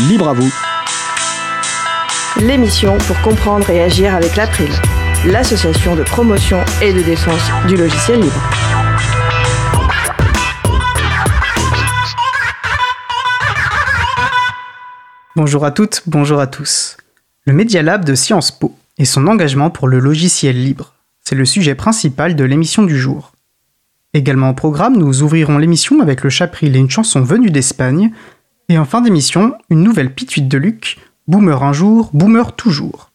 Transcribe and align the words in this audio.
Libre 0.00 0.28
à 0.28 0.34
vous. 0.34 0.52
L'émission 2.38 2.98
pour 2.98 3.18
comprendre 3.22 3.70
et 3.70 3.82
agir 3.82 4.14
avec 4.14 4.36
l'April, 4.36 4.68
l'association 5.24 5.96
de 5.96 6.02
promotion 6.02 6.62
et 6.82 6.92
de 6.92 7.00
défense 7.00 7.40
du 7.66 7.78
logiciel 7.78 8.20
libre. 8.20 8.50
Bonjour 15.34 15.64
à 15.64 15.70
toutes, 15.70 16.02
bonjour 16.04 16.40
à 16.40 16.46
tous. 16.46 16.98
Le 17.46 17.54
Media 17.54 17.80
Lab 17.80 18.04
de 18.04 18.14
Sciences 18.14 18.50
Po 18.50 18.76
et 18.98 19.06
son 19.06 19.26
engagement 19.26 19.70
pour 19.70 19.88
le 19.88 19.98
logiciel 19.98 20.62
libre, 20.62 20.92
c'est 21.24 21.36
le 21.36 21.46
sujet 21.46 21.74
principal 21.74 22.36
de 22.36 22.44
l'émission 22.44 22.82
du 22.82 22.98
jour. 22.98 23.32
Également 24.12 24.50
au 24.50 24.54
programme, 24.54 24.98
nous 24.98 25.22
ouvrirons 25.22 25.56
l'émission 25.56 26.00
avec 26.00 26.22
le 26.22 26.28
chapril 26.28 26.76
et 26.76 26.78
une 26.78 26.90
chanson 26.90 27.22
venue 27.22 27.50
d'Espagne, 27.50 28.12
et 28.68 28.78
en 28.78 28.84
fin 28.84 29.00
d'émission, 29.00 29.54
une 29.70 29.82
nouvelle 29.82 30.12
pituite 30.12 30.48
de 30.48 30.58
Luc, 30.58 30.98
Boomer 31.28 31.62
un 31.62 31.72
jour, 31.72 32.10
Boomer 32.12 32.54
toujours. 32.54 33.10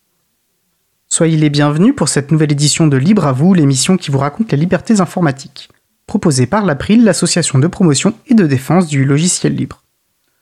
Soyez 1.09 1.37
les 1.37 1.49
bienvenus 1.49 1.93
pour 1.95 2.07
cette 2.07 2.31
nouvelle 2.31 2.53
édition 2.53 2.87
de 2.87 2.95
Libre 2.95 3.25
à 3.25 3.33
vous, 3.33 3.53
l'émission 3.53 3.97
qui 3.97 4.11
vous 4.11 4.17
raconte 4.17 4.51
les 4.51 4.57
libertés 4.57 5.01
informatiques, 5.01 5.69
proposée 6.07 6.45
par 6.45 6.65
l'April, 6.65 7.03
l'association 7.03 7.59
de 7.59 7.67
promotion 7.67 8.13
et 8.27 8.33
de 8.33 8.47
défense 8.47 8.87
du 8.87 9.03
logiciel 9.03 9.55
libre. 9.55 9.83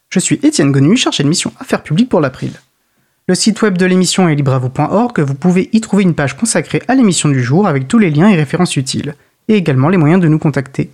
Je 0.10 0.20
suis 0.20 0.40
Étienne 0.44 0.72
Gonu, 0.72 0.96
chargé 0.96 1.24
de 1.24 1.30
mission 1.30 1.54
Affaires 1.60 1.84
publiques 1.84 2.10
pour 2.10 2.22
l'April. 2.22 2.52
Le 3.28 3.36
site 3.36 3.62
web 3.62 3.78
de 3.78 3.86
l'émission 3.86 4.30
est 4.30 4.36
libreavou.org, 4.36 5.20
vous 5.20 5.36
pouvez 5.36 5.70
y 5.72 5.82
trouver 5.82 6.04
une 6.04 6.16
page 6.16 6.38
consacrée 6.38 6.82
à 6.88 6.96
l'émission 6.96 7.30
du 7.30 7.44
jour 7.44 7.68
avec 7.68 7.88
tous 7.88 8.00
les 8.00 8.10
liens 8.10 8.30
et 8.30 8.36
références 8.36 8.76
utiles 8.76 9.16
et 9.48 9.56
également 9.56 9.90
les 9.90 9.98
moyens 9.98 10.22
de 10.22 10.28
nous 10.28 10.40
contacter. 10.40 10.92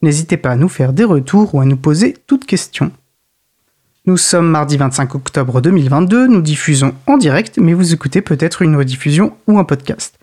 N'hésitez 0.00 0.36
pas 0.36 0.50
à 0.50 0.56
nous 0.56 0.68
faire 0.68 0.92
des 0.92 1.04
retours 1.04 1.54
ou 1.54 1.60
à 1.60 1.64
nous 1.64 1.76
poser 1.76 2.16
toutes 2.26 2.46
questions. 2.46 2.90
Nous 4.04 4.16
sommes 4.16 4.50
mardi 4.50 4.76
25 4.76 5.14
octobre 5.14 5.60
2022, 5.60 6.26
nous 6.26 6.42
diffusons 6.42 6.92
en 7.06 7.16
direct, 7.18 7.58
mais 7.58 7.72
vous 7.72 7.94
écoutez 7.94 8.20
peut-être 8.20 8.62
une 8.62 8.74
rediffusion 8.74 9.36
ou 9.46 9.60
un 9.60 9.64
podcast. 9.64 10.18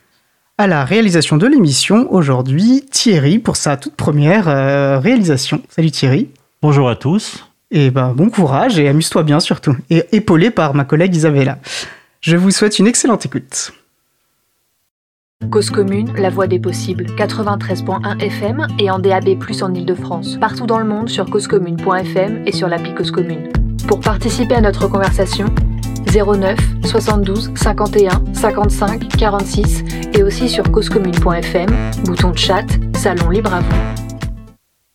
À 0.57 0.67
la 0.67 0.83
réalisation 0.83 1.37
de 1.37 1.47
l'émission, 1.47 2.11
aujourd'hui, 2.11 2.83
Thierry 2.91 3.39
pour 3.39 3.55
sa 3.55 3.77
toute 3.77 3.95
première 3.95 4.49
euh, 4.49 4.99
réalisation. 4.99 5.61
Salut 5.69 5.91
Thierry. 5.91 6.27
Bonjour 6.61 6.89
à 6.89 6.97
tous. 6.97 7.45
Et 7.71 7.89
ben 7.89 8.11
bon 8.11 8.29
courage 8.29 8.77
et 8.77 8.89
amuse-toi 8.89 9.23
bien 9.23 9.39
surtout. 9.39 9.77
Et 9.89 10.03
épaulé 10.11 10.51
par 10.51 10.75
ma 10.75 10.83
collègue 10.83 11.15
Isabella. 11.15 11.57
Je 12.19 12.35
vous 12.35 12.51
souhaite 12.51 12.79
une 12.79 12.87
excellente 12.87 13.25
écoute. 13.25 13.71
Cause 15.51 15.69
commune, 15.69 16.11
la 16.17 16.29
voix 16.29 16.47
des 16.47 16.59
possibles, 16.59 17.05
93.1 17.15 18.19
FM 18.19 18.67
et 18.77 18.91
en 18.91 18.99
DAB+, 18.99 19.37
en 19.61 19.73
Ile-de-France. 19.73 20.35
Partout 20.41 20.65
dans 20.65 20.79
le 20.79 20.85
monde 20.85 21.07
sur 21.07 21.29
causecommune.fm 21.29 22.43
et 22.45 22.51
sur 22.51 22.67
l'appli 22.67 22.93
Cause 22.93 23.11
Commune. 23.11 23.49
Pour 23.89 24.01
participer 24.01 24.53
à 24.53 24.61
notre 24.61 24.87
conversation, 24.87 25.47
09 26.13 26.59
72 26.85 27.51
51 27.55 28.35
55 28.35 29.17
46 29.17 29.83
et 30.13 30.21
aussi 30.21 30.47
sur 30.47 30.71
causecommune.fm, 30.71 31.69
bouton 32.05 32.29
de 32.29 32.37
chat, 32.37 32.67
salon 32.95 33.31
libre 33.31 33.51
à 33.51 33.61
vous. 33.61 33.75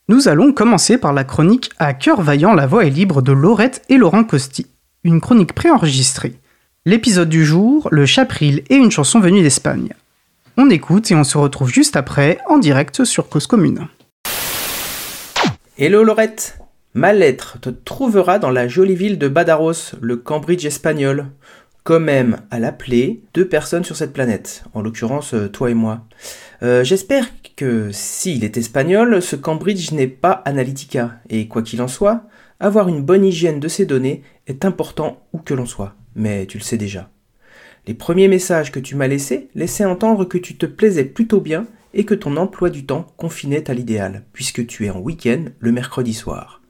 Nous 0.06 0.28
allons 0.28 0.52
commencer 0.52 0.96
par 0.96 1.12
la 1.12 1.24
chronique 1.24 1.70
À 1.80 1.92
cœur 1.92 2.22
vaillant, 2.22 2.54
la 2.54 2.68
voix 2.68 2.86
est 2.86 2.90
libre 2.90 3.20
de 3.20 3.32
Laurette 3.32 3.82
et 3.88 3.96
Laurent 3.96 4.22
Costi. 4.22 4.68
Une 5.02 5.20
chronique 5.20 5.54
préenregistrée. 5.54 6.34
L'épisode 6.86 7.28
du 7.28 7.44
jour, 7.44 7.88
le 7.90 8.06
chapril 8.06 8.62
et 8.70 8.76
une 8.76 8.92
chanson 8.92 9.18
venue 9.18 9.42
d'Espagne. 9.42 9.92
On 10.56 10.70
écoute 10.70 11.10
et 11.10 11.16
on 11.16 11.24
se 11.24 11.36
retrouve 11.36 11.68
juste 11.68 11.96
après 11.96 12.38
en 12.48 12.58
direct 12.58 13.02
sur 13.02 13.28
Cause 13.28 13.48
Commune. 13.48 13.88
Hello 15.76 16.04
Laurette 16.04 16.58
Ma 16.96 17.12
lettre 17.12 17.58
te 17.60 17.70
trouvera 17.70 18.38
dans 18.38 18.52
la 18.52 18.68
jolie 18.68 18.94
ville 18.94 19.18
de 19.18 19.26
Badaros, 19.26 19.96
le 20.00 20.16
Cambridge 20.16 20.64
espagnol. 20.64 21.26
Quand 21.82 21.98
même 21.98 22.38
à 22.52 22.60
l'appeler 22.60 23.20
deux 23.34 23.48
personnes 23.48 23.82
sur 23.82 23.96
cette 23.96 24.12
planète, 24.12 24.62
en 24.74 24.80
l'occurrence 24.80 25.34
euh, 25.34 25.48
toi 25.48 25.72
et 25.72 25.74
moi. 25.74 26.06
Euh, 26.62 26.84
J'espère 26.84 27.26
que 27.56 27.90
s'il 27.90 28.44
est 28.44 28.56
espagnol, 28.56 29.20
ce 29.20 29.34
Cambridge 29.34 29.90
n'est 29.90 30.06
pas 30.06 30.40
Analytica, 30.44 31.16
et 31.28 31.48
quoi 31.48 31.62
qu'il 31.62 31.82
en 31.82 31.88
soit, 31.88 32.22
avoir 32.60 32.86
une 32.88 33.02
bonne 33.02 33.24
hygiène 33.24 33.58
de 33.58 33.66
ses 33.66 33.86
données 33.86 34.22
est 34.46 34.64
important 34.64 35.26
où 35.32 35.38
que 35.38 35.52
l'on 35.52 35.66
soit, 35.66 35.96
mais 36.14 36.46
tu 36.46 36.58
le 36.58 36.62
sais 36.62 36.78
déjà. 36.78 37.10
Les 37.88 37.94
premiers 37.94 38.28
messages 38.28 38.70
que 38.70 38.78
tu 38.78 38.94
m'as 38.94 39.08
laissés 39.08 39.48
laissaient 39.56 39.84
entendre 39.84 40.24
que 40.26 40.38
tu 40.38 40.54
te 40.54 40.64
plaisais 40.64 41.04
plutôt 41.04 41.40
bien 41.40 41.66
et 41.92 42.04
que 42.04 42.14
ton 42.14 42.36
emploi 42.36 42.70
du 42.70 42.86
temps 42.86 43.08
confinait 43.16 43.68
à 43.68 43.74
l'idéal, 43.74 44.22
puisque 44.32 44.64
tu 44.64 44.86
es 44.86 44.90
en 44.90 45.00
week-end 45.00 45.46
le 45.58 45.72
mercredi 45.72 46.14
soir. 46.14 46.60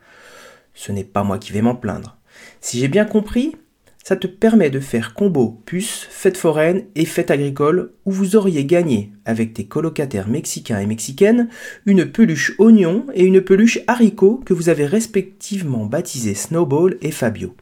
Ce 0.75 0.93
n'est 0.93 1.05
pas 1.05 1.25
moi 1.25 1.39
qui 1.39 1.53
vais 1.53 1.63
m'en 1.63 1.75
plaindre. 1.75 2.19
Si 2.61 2.79
j'ai 2.79 2.89
bien 2.89 3.05
compris, 3.05 3.57
ça 4.05 4.17
te 4.17 4.27
permet 4.27 4.69
de 4.69 4.81
faire 4.81 5.15
combo 5.15 5.63
puce, 5.65 6.07
fête 6.11 6.37
foraine 6.37 6.85
et 6.95 7.07
fête 7.07 7.31
agricole 7.31 7.93
où 8.05 8.13
vous 8.13 8.37
auriez 8.37 8.67
gagné, 8.67 9.13
avec 9.25 9.55
tes 9.55 9.65
colocataires 9.65 10.29
mexicains 10.29 10.79
et 10.79 10.87
mexicaines, 10.87 11.49
une 11.87 12.05
peluche 12.05 12.53
oignon 12.59 13.07
et 13.15 13.25
une 13.25 13.41
peluche 13.41 13.81
haricot 13.87 14.43
que 14.45 14.53
vous 14.53 14.69
avez 14.69 14.85
respectivement 14.85 15.87
baptisé 15.87 16.35
Snowball 16.35 16.99
et 17.01 17.13
Fabio. 17.13 17.57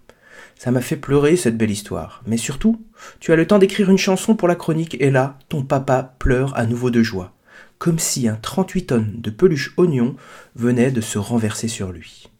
Ça 0.58 0.72
m'a 0.72 0.80
fait 0.80 0.96
pleurer 0.96 1.36
cette 1.36 1.56
belle 1.56 1.70
histoire. 1.70 2.22
Mais 2.26 2.36
surtout, 2.36 2.80
tu 3.20 3.32
as 3.32 3.36
le 3.36 3.46
temps 3.46 3.58
d'écrire 3.58 3.90
une 3.90 3.98
chanson 3.98 4.34
pour 4.34 4.48
la 4.48 4.56
chronique 4.56 4.96
et 5.00 5.12
là, 5.12 5.38
ton 5.48 5.62
papa 5.62 6.16
pleure 6.18 6.56
à 6.56 6.66
nouveau 6.66 6.90
de 6.90 7.04
joie. 7.04 7.34
Comme 7.78 8.00
si 8.00 8.26
un 8.26 8.36
38 8.36 8.86
tonnes 8.86 9.14
de 9.18 9.30
peluche 9.30 9.74
oignon 9.76 10.16
venait 10.56 10.90
de 10.90 11.00
se 11.00 11.18
renverser 11.18 11.68
sur 11.68 11.92
lui. 11.92 12.31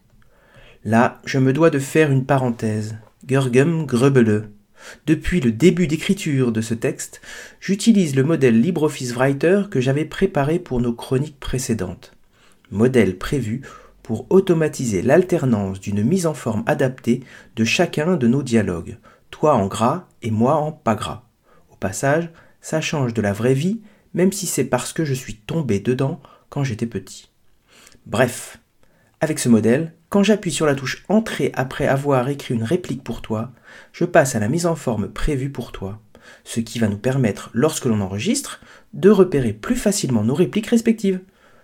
Là, 0.85 1.21
je 1.25 1.39
me 1.39 1.53
dois 1.53 1.71
de 1.71 1.79
faire 1.79 2.11
une 2.11 2.27
parenthèse. 2.27 2.97
Gergum 3.29 3.87
Grebele. 3.87 4.51
Depuis 5.07 5.41
le 5.41 5.53
début 5.53 5.87
d'écriture 5.87 6.51
de 6.51 6.61
ce 6.61 6.75
texte, 6.75 7.21
j'utilise 7.61 8.17
le 8.17 8.25
modèle 8.25 8.61
LibreOffice 8.61 9.13
Writer 9.15 9.63
que 9.71 9.81
j'avais 9.81 10.05
préparé 10.05 10.59
pour 10.59 10.81
nos 10.81 10.93
chroniques 10.93 11.39
précédentes. 11.39 12.17
Modèle 12.73 13.17
prévu 13.17 13.63
pour 14.03 14.27
automatiser 14.31 15.03
l'alternance 15.03 15.79
d'une 15.79 16.03
mise 16.03 16.27
en 16.27 16.35
forme 16.35 16.65
adaptée 16.67 17.21
de 17.55 17.65
chacun 17.65 18.17
de 18.17 18.27
nos 18.27 18.43
dialogues, 18.43 18.99
toi 19.31 19.55
en 19.55 19.69
gras 19.69 20.09
et 20.23 20.33
moi 20.33 20.57
en 20.57 20.73
pas 20.73 20.97
gras. 20.97 21.23
Au 21.71 21.77
passage, 21.77 22.29
ça 22.61 22.81
change 22.81 23.15
de 23.15 23.23
la 23.23 23.33
vraie 23.33 23.55
vie, 23.55 23.83
même 24.15 24.33
si 24.33 24.47
c'est 24.47 24.65
parce 24.65 24.93
que 24.93 25.05
je 25.05 25.15
suis 25.15 25.37
tombé 25.37 25.79
dedans 25.79 26.21
quand 26.49 26.65
j'étais 26.65 26.87
petit. 26.87 27.31
Bref, 28.07 28.59
avec 29.23 29.39
ce 29.39 29.49
modèle, 29.49 29.95
quand 30.09 30.25
j'appuie 30.25 30.51
sur 30.51 30.67
la 30.67 30.75
touche 30.75 31.05
Entrée 31.09 31.53
après 31.55 31.87
avoir 31.87 32.29
écrit 32.29 32.55
une 32.55 32.65
réplique 32.65 33.05
pour 33.05 33.23
toi, 33.23 33.53
je 33.93 34.05
passe 34.05 34.35
à 34.35 34.41
la 34.41 34.49
mise 34.49 34.67
en 34.67 34.75
forme 34.75 35.09
prévue 35.09 35.49
pour 35.49 35.71
toi, 35.71 36.03
ce 36.43 36.59
qui 36.59 36.81
va 36.81 36.89
nous 36.89 36.99
permettre, 36.99 37.49
lorsque 37.55 37.85
l'on 37.85 38.01
enregistre, 38.01 38.61
de 38.95 39.11
repérer 39.11 39.53
plus 39.53 39.77
facilement 39.77 40.25
nos 40.25 40.35
répliques 40.35 40.67
respectives. 40.67 41.21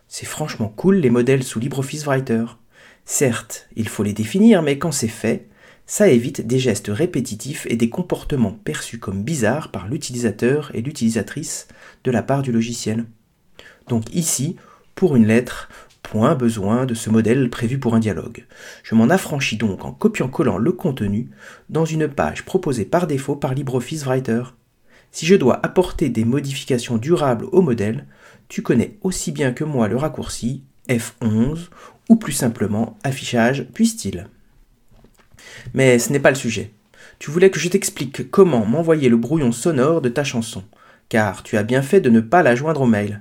C'est 0.07 0.25
franchement 0.25 0.69
cool 0.69 0.99
les 0.99 1.11
modèles 1.11 1.43
sous 1.43 1.59
LibreOffice 1.59 2.05
Writer. 2.05 2.45
Certes, 3.05 3.69
il 3.75 3.89
faut 3.89 4.05
les 4.05 4.13
définir, 4.13 4.63
mais 4.63 4.79
quand 4.79 4.93
c'est 4.93 5.09
fait, 5.09 5.49
ça 5.85 6.09
évite 6.09 6.47
des 6.47 6.61
gestes 6.61 6.91
répétitifs 6.93 7.67
et 7.69 7.77
des 7.77 7.91
comportements 7.91 8.53
perçus 8.53 9.01
comme 9.01 9.25
bizarres 9.25 9.73
par 9.73 9.89
l'utilisateur 9.89 10.71
et 10.75 10.81
l'utilisatrice 10.81 11.67
de 12.05 12.13
la 12.13 12.23
part 12.23 12.43
du 12.43 12.53
logiciel. 12.53 13.07
Donc 13.89 14.15
ici, 14.15 14.55
pour 14.95 15.17
une 15.17 15.27
lettre, 15.27 15.69
point 16.11 16.35
besoin 16.35 16.87
de 16.87 16.95
ce 16.95 17.11
modèle 17.11 17.51
prévu 17.51 17.79
pour 17.79 17.95
un 17.95 17.99
dialogue. 17.99 18.47
Je 18.83 18.95
m'en 18.95 19.11
affranchis 19.11 19.59
donc 19.59 19.85
en 19.85 19.93
copiant-collant 19.93 20.57
le 20.57 20.73
contenu 20.73 21.29
dans 21.69 21.85
une 21.85 22.09
page 22.09 22.45
proposée 22.47 22.87
par 22.87 23.07
défaut 23.07 23.37
par 23.37 23.55
LibreOffice 23.55 24.05
Writer. 24.05 24.43
Si 25.13 25.27
je 25.27 25.35
dois 25.35 25.61
apporter 25.63 26.09
des 26.09 26.25
modifications 26.25 26.97
durables 26.97 27.47
au 27.53 27.61
modèle, 27.61 28.07
tu 28.49 28.63
connais 28.63 28.97
aussi 29.03 29.33
bien 29.33 29.53
que 29.53 29.65
moi 29.65 29.87
le 29.87 29.97
raccourci 29.97 30.63
F11 30.89 31.69
ou 32.09 32.17
plus 32.17 32.33
simplement 32.33 32.97
affichage 33.05 33.67
puis 33.75 33.87
style. 33.87 34.29
Mais 35.75 35.99
ce 35.99 36.11
n'est 36.11 36.21
pas 36.21 36.31
le 36.31 36.37
sujet. 36.37 36.73
Tu 37.19 37.31
voulais 37.31 37.51
que 37.51 37.61
je 37.61 37.69
t'explique 37.69 38.31
comment 38.31 38.65
m'envoyer 38.65 39.11
le 39.11 39.17
brouillon 39.19 39.53
sonore 39.53 40.01
de 40.01 40.09
ta 40.09 40.25
chanson, 40.25 40.65
car 41.11 41.43
tu 41.43 41.59
as 41.59 41.65
bien 41.65 41.83
fait 41.83 42.01
de 42.01 42.09
ne 42.09 42.21
pas 42.21 42.43
la 42.43 42.55
joindre 42.55 42.83
au 42.83 42.87
mail. 42.87 43.21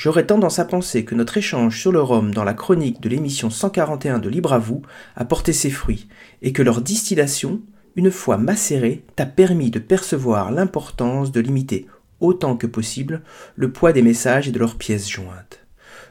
J'aurais 0.00 0.24
tendance 0.24 0.58
à 0.58 0.64
penser 0.64 1.04
que 1.04 1.14
notre 1.14 1.36
échange 1.36 1.78
sur 1.78 1.92
le 1.92 2.00
rhum 2.00 2.32
dans 2.32 2.42
la 2.42 2.54
chronique 2.54 3.02
de 3.02 3.10
l'émission 3.10 3.50
141 3.50 4.18
de 4.18 4.30
Libre 4.30 4.54
à 4.54 4.58
vous 4.58 4.80
a 5.14 5.26
porté 5.26 5.52
ses 5.52 5.68
fruits, 5.68 6.08
et 6.40 6.54
que 6.54 6.62
leur 6.62 6.80
distillation, 6.80 7.60
une 7.96 8.10
fois 8.10 8.38
macérée, 8.38 9.04
t'a 9.14 9.26
permis 9.26 9.70
de 9.70 9.78
percevoir 9.78 10.52
l'importance 10.52 11.32
de 11.32 11.40
limiter 11.42 11.86
autant 12.18 12.56
que 12.56 12.66
possible 12.66 13.20
le 13.56 13.72
poids 13.72 13.92
des 13.92 14.00
messages 14.00 14.48
et 14.48 14.52
de 14.52 14.58
leurs 14.58 14.76
pièces 14.76 15.06
jointes. 15.06 15.66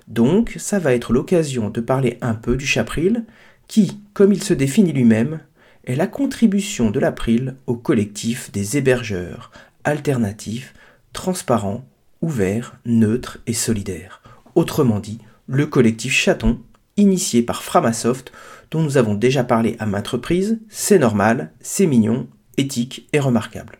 Donc, 0.07 0.53
ça 0.59 0.77
va 0.77 0.93
être 0.93 1.11
l'occasion 1.11 1.71
de 1.71 1.81
parler 1.81 2.19
un 2.21 2.35
peu 2.35 2.57
du 2.57 2.67
Chapril, 2.67 3.25
qui, 3.67 4.03
comme 4.13 4.31
il 4.31 4.43
se 4.43 4.53
définit 4.53 4.93
lui-même, 4.93 5.39
est 5.85 5.95
la 5.95 6.05
contribution 6.05 6.91
de 6.91 6.99
l'April 6.99 7.55
au 7.65 7.75
collectif 7.75 8.51
des 8.51 8.77
hébergeurs 8.77 9.49
alternatifs, 9.83 10.75
transparents, 11.11 11.87
ouverts, 12.21 12.75
neutres 12.85 13.39
et 13.47 13.53
solidaires. 13.53 14.21
Autrement 14.55 14.99
dit, 14.99 15.19
le 15.47 15.65
collectif 15.65 16.13
chaton, 16.13 16.59
initié 16.97 17.41
par 17.41 17.63
Framasoft, 17.63 18.31
dont 18.71 18.81
nous 18.81 18.97
avons 18.97 19.15
déjà 19.15 19.43
parlé 19.43 19.75
à 19.79 19.85
maintes 19.85 20.07
reprises, 20.07 20.59
c'est 20.69 20.99
normal, 20.99 21.51
c'est 21.59 21.85
mignon, 21.85 22.27
éthique 22.57 23.07
et 23.13 23.19
remarquable. 23.19 23.79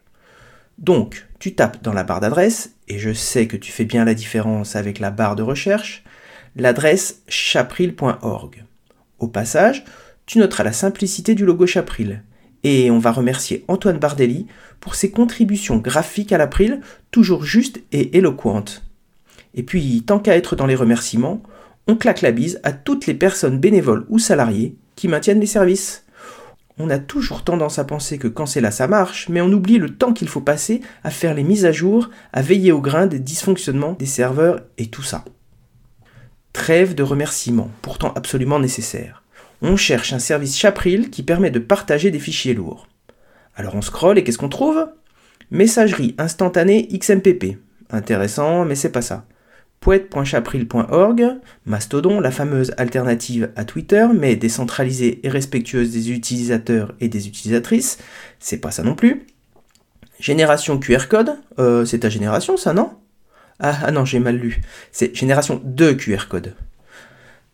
Donc, 0.77 1.27
tu 1.39 1.53
tapes 1.53 1.83
dans 1.83 1.93
la 1.93 2.03
barre 2.03 2.21
d'adresse, 2.21 2.75
et 2.87 2.99
je 2.99 3.13
sais 3.13 3.47
que 3.47 3.57
tu 3.57 3.71
fais 3.71 3.85
bien 3.85 4.05
la 4.05 4.13
différence 4.13 4.75
avec 4.75 4.99
la 4.99 5.11
barre 5.11 5.35
de 5.35 5.43
recherche, 5.43 6.03
l'adresse 6.55 7.21
chapril.org. 7.27 8.63
Au 9.19 9.27
passage, 9.27 9.83
tu 10.25 10.39
noteras 10.39 10.63
la 10.63 10.73
simplicité 10.73 11.35
du 11.35 11.45
logo 11.45 11.67
Chapril. 11.67 12.23
Et 12.63 12.91
on 12.91 12.99
va 12.99 13.11
remercier 13.11 13.63
Antoine 13.67 13.99
Bardelli 13.99 14.47
pour 14.79 14.95
ses 14.95 15.11
contributions 15.11 15.77
graphiques 15.77 16.31
à 16.31 16.37
l'April, 16.37 16.81
toujours 17.11 17.43
justes 17.43 17.81
et 17.91 18.17
éloquentes. 18.17 18.83
Et 19.55 19.63
puis, 19.63 20.03
tant 20.05 20.19
qu'à 20.19 20.35
être 20.35 20.55
dans 20.55 20.65
les 20.65 20.75
remerciements, 20.75 21.41
on 21.87 21.95
claque 21.95 22.21
la 22.21 22.31
bise 22.31 22.59
à 22.63 22.71
toutes 22.71 23.07
les 23.07 23.13
personnes 23.13 23.59
bénévoles 23.59 24.05
ou 24.09 24.19
salariées 24.19 24.75
qui 24.95 25.07
maintiennent 25.07 25.39
les 25.39 25.47
services. 25.47 26.05
On 26.77 26.89
a 26.89 26.99
toujours 26.99 27.43
tendance 27.43 27.79
à 27.79 27.83
penser 27.83 28.17
que 28.17 28.27
quand 28.27 28.45
c'est 28.45 28.61
là 28.61 28.71
ça 28.71 28.87
marche, 28.87 29.27
mais 29.27 29.41
on 29.41 29.51
oublie 29.51 29.79
le 29.79 29.89
temps 29.89 30.13
qu'il 30.13 30.29
faut 30.29 30.39
passer 30.39 30.81
à 31.03 31.09
faire 31.09 31.33
les 31.33 31.43
mises 31.43 31.65
à 31.65 31.71
jour, 31.71 32.09
à 32.31 32.41
veiller 32.41 32.71
au 32.71 32.79
grain 32.79 33.07
des 33.07 33.19
dysfonctionnements 33.19 33.93
des 33.93 34.05
serveurs 34.05 34.61
et 34.77 34.87
tout 34.87 35.03
ça. 35.03 35.25
Trêve 36.53 36.95
de 36.95 37.03
remerciements, 37.03 37.71
pourtant 37.81 38.13
absolument 38.13 38.59
nécessaires. 38.59 39.23
On 39.61 39.75
cherche 39.75 40.13
un 40.13 40.19
service 40.19 40.57
Chapril 40.57 41.09
qui 41.09 41.23
permet 41.23 41.51
de 41.51 41.59
partager 41.59 42.11
des 42.11 42.19
fichiers 42.19 42.53
lourds. 42.53 42.87
Alors 43.55 43.75
on 43.75 43.81
scrolle 43.81 44.17
et 44.17 44.23
qu'est-ce 44.23 44.37
qu'on 44.37 44.49
trouve? 44.49 44.87
Messagerie 45.51 46.15
instantanée 46.17 46.87
XMPP. 46.87 47.57
Intéressant, 47.89 48.65
mais 48.65 48.75
c'est 48.75 48.91
pas 48.91 49.01
ça. 49.01 49.25
Poète.chapril.org, 49.81 51.39
Mastodon, 51.65 52.19
la 52.19 52.31
fameuse 52.31 52.73
alternative 52.77 53.51
à 53.55 53.63
Twitter, 53.63 54.07
mais 54.13 54.35
décentralisée 54.35 55.25
et 55.25 55.29
respectueuse 55.29 55.91
des 55.91 56.11
utilisateurs 56.11 56.93
et 56.99 57.07
des 57.07 57.27
utilisatrices, 57.27 57.97
c'est 58.39 58.57
pas 58.57 58.71
ça 58.71 58.83
non 58.83 58.95
plus. 58.95 59.25
Génération 60.19 60.77
QR 60.79 61.07
code, 61.09 61.37
euh, 61.59 61.85
c'est 61.85 61.99
ta 61.99 62.09
génération 62.09 62.57
ça, 62.57 62.73
non? 62.73 62.91
Ah, 63.59 63.77
ah 63.83 63.91
non, 63.91 64.05
j'ai 64.05 64.19
mal 64.19 64.35
lu. 64.35 64.61
C'est 64.91 65.15
génération 65.15 65.61
de 65.63 65.93
QR 65.93 66.27
code. 66.29 66.55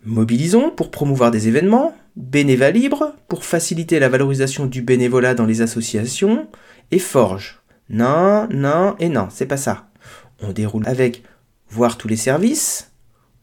Mobilisons 0.05 0.69
pour 0.69 0.91
promouvoir 0.91 1.31
des 1.31 1.47
événements, 1.47 1.95
Bénéva 2.15 2.69
Libre 2.69 3.15
pour 3.27 3.43
faciliter 3.43 3.99
la 3.99 4.07
valorisation 4.07 4.67
du 4.67 4.83
bénévolat 4.83 5.33
dans 5.33 5.47
les 5.47 5.61
associations, 5.61 6.47
et 6.91 6.99
Forge. 6.99 7.61
Non, 7.89 8.47
non 8.51 8.95
et 8.99 9.09
non, 9.09 9.29
c'est 9.31 9.47
pas 9.47 9.57
ça. 9.57 9.87
On 10.43 10.51
déroule 10.51 10.87
avec 10.87 11.23
voir 11.69 11.97
tous 11.97 12.07
les 12.07 12.17
services. 12.17 12.91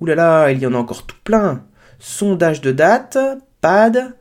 Ouh 0.01 0.07
là 0.07 0.15
là, 0.15 0.51
il 0.53 0.61
y 0.61 0.67
en 0.67 0.75
a 0.75 0.79
encore 0.79 1.05
tout 1.05 1.17
plein. 1.25 1.65
Sondage 1.99 2.61
de 2.61 2.71
date, 2.71 3.19
PAD, 3.61 4.15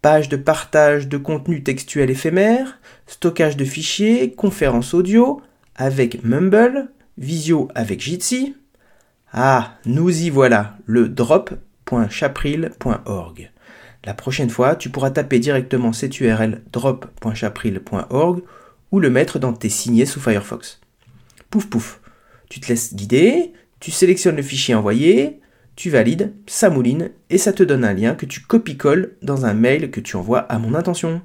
page 0.00 0.30
de 0.30 0.36
partage 0.36 1.08
de 1.08 1.18
contenu 1.18 1.62
textuel 1.62 2.10
éphémère, 2.10 2.78
stockage 3.06 3.58
de 3.58 3.64
fichiers, 3.64 4.32
conférence 4.32 4.94
audio, 4.94 5.42
avec 5.76 6.24
Mumble, 6.24 6.90
visio 7.18 7.68
avec 7.74 8.00
Jitsi. 8.00 8.56
Ah, 9.32 9.74
nous 9.84 10.10
y 10.10 10.30
voilà, 10.30 10.76
le 10.86 11.08
La 14.04 14.14
prochaine 14.14 14.50
fois, 14.50 14.76
tu 14.76 14.90
pourras 14.90 15.10
taper 15.10 15.38
directement 15.38 15.92
cette 15.92 16.20
URL 16.20 16.62
drop.chapril.org 16.72 18.42
ou 18.92 19.00
le 19.00 19.10
mettre 19.10 19.38
dans 19.38 19.52
tes 19.52 19.68
signés 19.68 20.06
sous 20.06 20.20
Firefox. 20.20 20.80
Pouf 21.50 21.66
pouf, 21.66 22.00
tu 22.48 22.60
te 22.60 22.68
laisses 22.68 22.94
guider, 22.94 23.52
tu 23.80 23.90
sélectionnes 23.90 24.36
le 24.36 24.42
fichier 24.42 24.74
envoyé, 24.74 25.40
tu 25.76 25.90
valides, 25.90 26.32
ça 26.46 26.70
mouline 26.70 27.10
et 27.30 27.38
ça 27.38 27.52
te 27.52 27.62
donne 27.62 27.84
un 27.84 27.94
lien 27.94 28.14
que 28.14 28.26
tu 28.26 28.40
copies-colles 28.40 29.16
dans 29.22 29.46
un 29.46 29.54
mail 29.54 29.90
que 29.90 30.00
tu 30.00 30.16
envoies 30.16 30.40
à 30.40 30.58
mon 30.58 30.74
intention. 30.74 31.22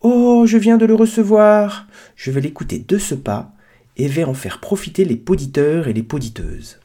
Oh, 0.00 0.44
je 0.46 0.58
viens 0.58 0.78
de 0.78 0.86
le 0.86 0.94
recevoir. 0.94 1.86
Je 2.16 2.32
vais 2.32 2.40
l'écouter 2.40 2.80
de 2.80 2.98
ce 2.98 3.14
pas 3.14 3.52
et 3.96 4.08
vais 4.08 4.24
en 4.24 4.34
faire 4.34 4.60
profiter 4.60 5.04
les 5.04 5.16
poditeurs 5.16 5.86
et 5.86 5.92
les 5.92 6.02
poditeuses. 6.02 6.81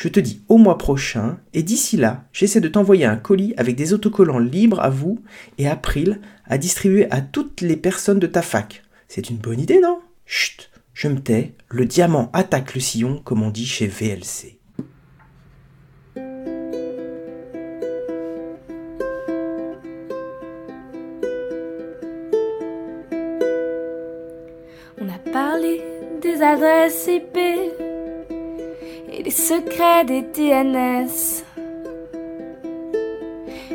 Je 0.00 0.08
te 0.08 0.18
dis 0.18 0.40
au 0.48 0.56
mois 0.56 0.78
prochain, 0.78 1.36
et 1.52 1.62
d'ici 1.62 1.98
là, 1.98 2.24
j'essaie 2.32 2.62
de 2.62 2.68
t'envoyer 2.68 3.04
un 3.04 3.16
colis 3.16 3.52
avec 3.58 3.76
des 3.76 3.92
autocollants 3.92 4.38
libres 4.38 4.80
à 4.80 4.88
vous 4.88 5.22
et 5.58 5.68
April 5.68 6.22
à 6.46 6.56
distribuer 6.56 7.06
à 7.10 7.20
toutes 7.20 7.60
les 7.60 7.76
personnes 7.76 8.18
de 8.18 8.26
ta 8.26 8.40
fac. 8.40 8.82
C'est 9.08 9.28
une 9.28 9.36
bonne 9.36 9.60
idée, 9.60 9.78
non? 9.78 10.00
Chut, 10.24 10.70
je 10.94 11.08
me 11.08 11.20
tais, 11.20 11.52
le 11.68 11.84
diamant 11.84 12.30
attaque 12.32 12.74
le 12.74 12.80
sillon, 12.80 13.20
comme 13.22 13.42
on 13.42 13.50
dit 13.50 13.66
chez 13.66 13.88
VLC. 13.88 14.58
On 24.98 25.08
a 25.10 25.18
parlé 25.30 25.82
des 26.22 26.40
adresses 26.40 27.06
IP 27.06 27.89
des 29.22 29.30
secrets 29.30 30.04
des 30.04 30.22
DNS. 30.22 31.44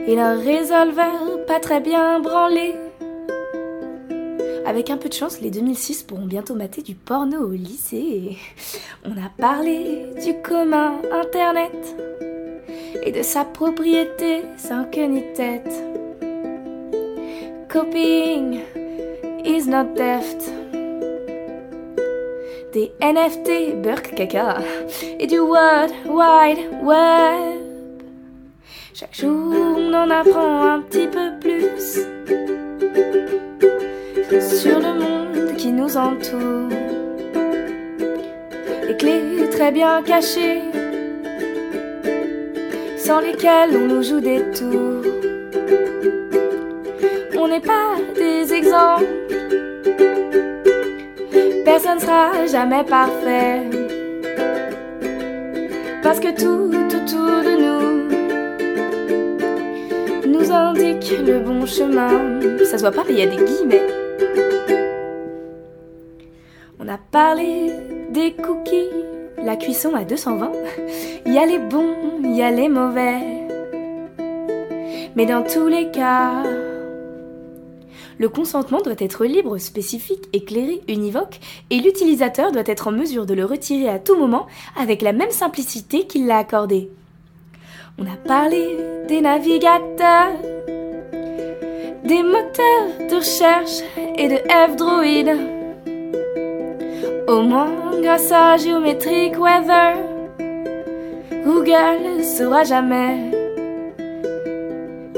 Et 0.08 0.16
leur 0.16 0.38
résolveur 0.38 1.46
pas 1.48 1.60
très 1.60 1.80
bien 1.80 2.20
branlé. 2.20 2.76
Avec 4.66 4.90
un 4.90 4.98
peu 4.98 5.10
de 5.10 5.14
chance, 5.14 5.42
les 5.42 5.52
2006 5.52 6.04
pourront 6.04 6.26
bientôt 6.26 6.56
mater 6.56 6.82
du 6.82 6.96
porno 6.96 7.40
au 7.40 7.52
lycée. 7.52 8.38
On 9.06 9.12
a 9.12 9.30
parlé 9.38 10.08
du 10.24 10.42
commun 10.42 10.96
Internet 11.12 11.96
et 13.04 13.12
de 13.12 13.22
sa 13.22 13.46
propriété 13.46 14.44
sans 14.58 14.86
queue 14.86 15.06
ni 15.06 15.22
tête. 15.34 15.84
Copying 17.70 18.62
is 19.44 19.68
not 19.68 19.94
deft 19.96 20.50
des 22.76 22.92
NFT, 23.02 23.82
Burke 23.82 24.16
Caca, 24.16 24.58
et 25.18 25.28
du 25.28 25.40
World 25.40 25.94
Wide 26.06 26.60
Web. 26.84 27.62
Chaque 28.94 29.16
jour, 29.16 29.56
on 29.78 29.94
en 29.94 30.10
apprend 30.10 30.74
un 30.74 30.82
petit 30.82 31.08
peu 31.08 31.32
plus 31.40 32.06
sur 34.42 34.78
le 34.78 34.94
monde 35.00 35.56
qui 35.56 35.72
nous 35.72 35.96
entoure. 35.96 36.68
Les 38.86 38.98
clés 38.98 39.50
très 39.52 39.72
bien 39.72 40.04
cachées, 40.04 40.62
sans 42.98 43.22
lesquelles 43.22 43.74
on 43.74 43.88
nous 43.88 44.04
joue 44.04 44.20
des 44.20 44.42
tours. 44.52 45.14
On 47.40 47.48
n'est 47.48 47.62
pas 47.62 47.96
des 48.16 48.54
exemples 48.54 49.06
Personne 51.66 52.00
sera 52.00 52.46
jamais 52.46 52.84
parfait. 52.84 53.64
Parce 56.04 56.20
que 56.20 56.30
tout 56.30 56.70
autour 56.70 57.42
de 57.44 57.54
nous 57.66 57.86
nous 60.32 60.52
indique 60.52 61.12
le 61.26 61.40
bon 61.40 61.66
chemin. 61.66 62.40
Ça 62.64 62.78
se 62.78 62.84
voit 62.84 62.92
pas, 62.92 63.04
mais 63.08 63.14
il 63.14 63.20
y 63.20 63.24
a 63.24 63.26
des 63.26 63.44
guillemets. 63.44 63.88
On 66.80 66.88
a 66.88 67.00
parlé 67.12 67.72
des 68.12 68.34
cookies, 68.34 68.92
la 69.44 69.56
cuisson 69.56 69.96
à 69.96 70.04
220. 70.04 70.52
Il 71.26 71.34
y 71.34 71.40
a 71.40 71.48
les 71.48 71.58
bons, 71.58 71.96
il 72.24 72.36
y 72.36 72.44
a 72.44 72.52
les 72.52 72.70
mauvais. 72.70 73.18
Mais 75.16 75.26
dans 75.26 75.42
tous 75.42 75.68
les 75.68 75.90
cas, 75.90 76.44
le 78.18 78.30
consentement 78.30 78.82
doit 78.82 78.96
être 79.00 79.26
libre, 79.26 79.58
spécifique, 79.58 80.30
éclairé, 80.34 80.82
univoque, 80.88 81.40
et 81.70 81.80
l'utilisateur 81.80 82.52
doit 82.52 82.64
être 82.66 82.88
en 82.88 82.92
mesure 82.92 83.26
de 83.26 83.34
le 83.34 83.46
retirer 83.46 83.90
à 83.90 84.00
tout 84.00 84.16
moment 84.16 84.48
avec 84.80 85.02
la 85.02 85.14
même 85.14 85.32
simplicité 85.32 86.08
qu'il 86.08 86.28
l'a 86.28 86.38
accordé. 86.38 86.90
On 87.98 88.06
a 88.06 88.16
parlé 88.28 88.78
des 89.08 89.22
navigateurs, 89.22 90.34
des 92.04 92.24
moteurs 92.24 93.10
de 93.10 93.16
recherche 93.16 93.80
et 94.18 94.28
de 94.28 94.36
F-Droid. 94.36 95.30
Au 97.28 97.42
moins, 97.42 97.72
grâce 98.02 98.32
à 98.32 98.58
Geometric 98.58 99.38
Weather, 99.40 99.98
Google 101.46 102.24
saura 102.24 102.64
jamais 102.64 103.32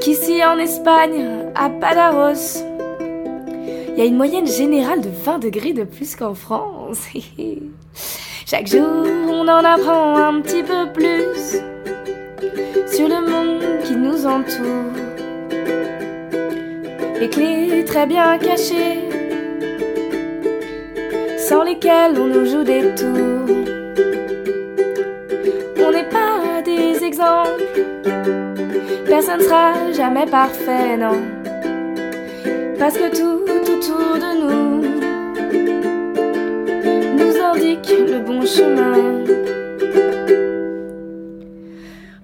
qu'ici 0.02 0.44
en 0.46 0.58
Espagne, 0.58 1.26
à 1.56 1.70
Padaros, 1.70 2.64
il 3.98 4.02
y 4.02 4.04
a 4.04 4.06
une 4.06 4.16
moyenne 4.16 4.46
générale 4.46 5.02
de 5.02 5.10
20 5.10 5.40
degrés 5.40 5.74
de 5.74 5.84
plus 5.84 6.16
qu'en 6.16 6.36
France. 6.36 7.00
Chaque 8.46 8.68
jour, 8.68 8.86
on 9.28 9.48
en 9.48 9.64
apprend 9.66 10.16
un 10.18 10.40
petit 10.42 10.62
peu 10.62 10.94
plus 10.94 11.60
sur 12.86 13.08
le 13.08 13.28
monde 13.28 13.64
qui 13.84 13.96
nous 13.96 14.28
entoure. 14.28 14.94
Les 17.20 17.28
clés 17.28 17.84
très 17.86 18.06
bien 18.06 18.38
cachées, 18.38 19.00
sans 21.40 21.64
lesquelles 21.64 22.20
on 22.20 22.28
nous 22.28 22.46
joue 22.46 22.64
des 22.64 22.94
tours. 22.94 23.58
On 25.80 25.92
n'est 25.92 26.10
pas 26.10 26.62
des 26.64 27.04
exemples, 27.04 27.64
Personne 29.08 29.42
sera 29.42 29.92
jamais 29.92 30.28
parfait, 30.28 30.98
non. 30.98 31.20
Parce 32.78 32.96
que 32.96 33.10
tout 33.10 33.67
de 34.24 34.32
nous 34.42 34.82
nous 37.18 37.36
indique 37.42 37.94
le 38.12 38.20
bon 38.20 38.46
chemin. 38.46 38.98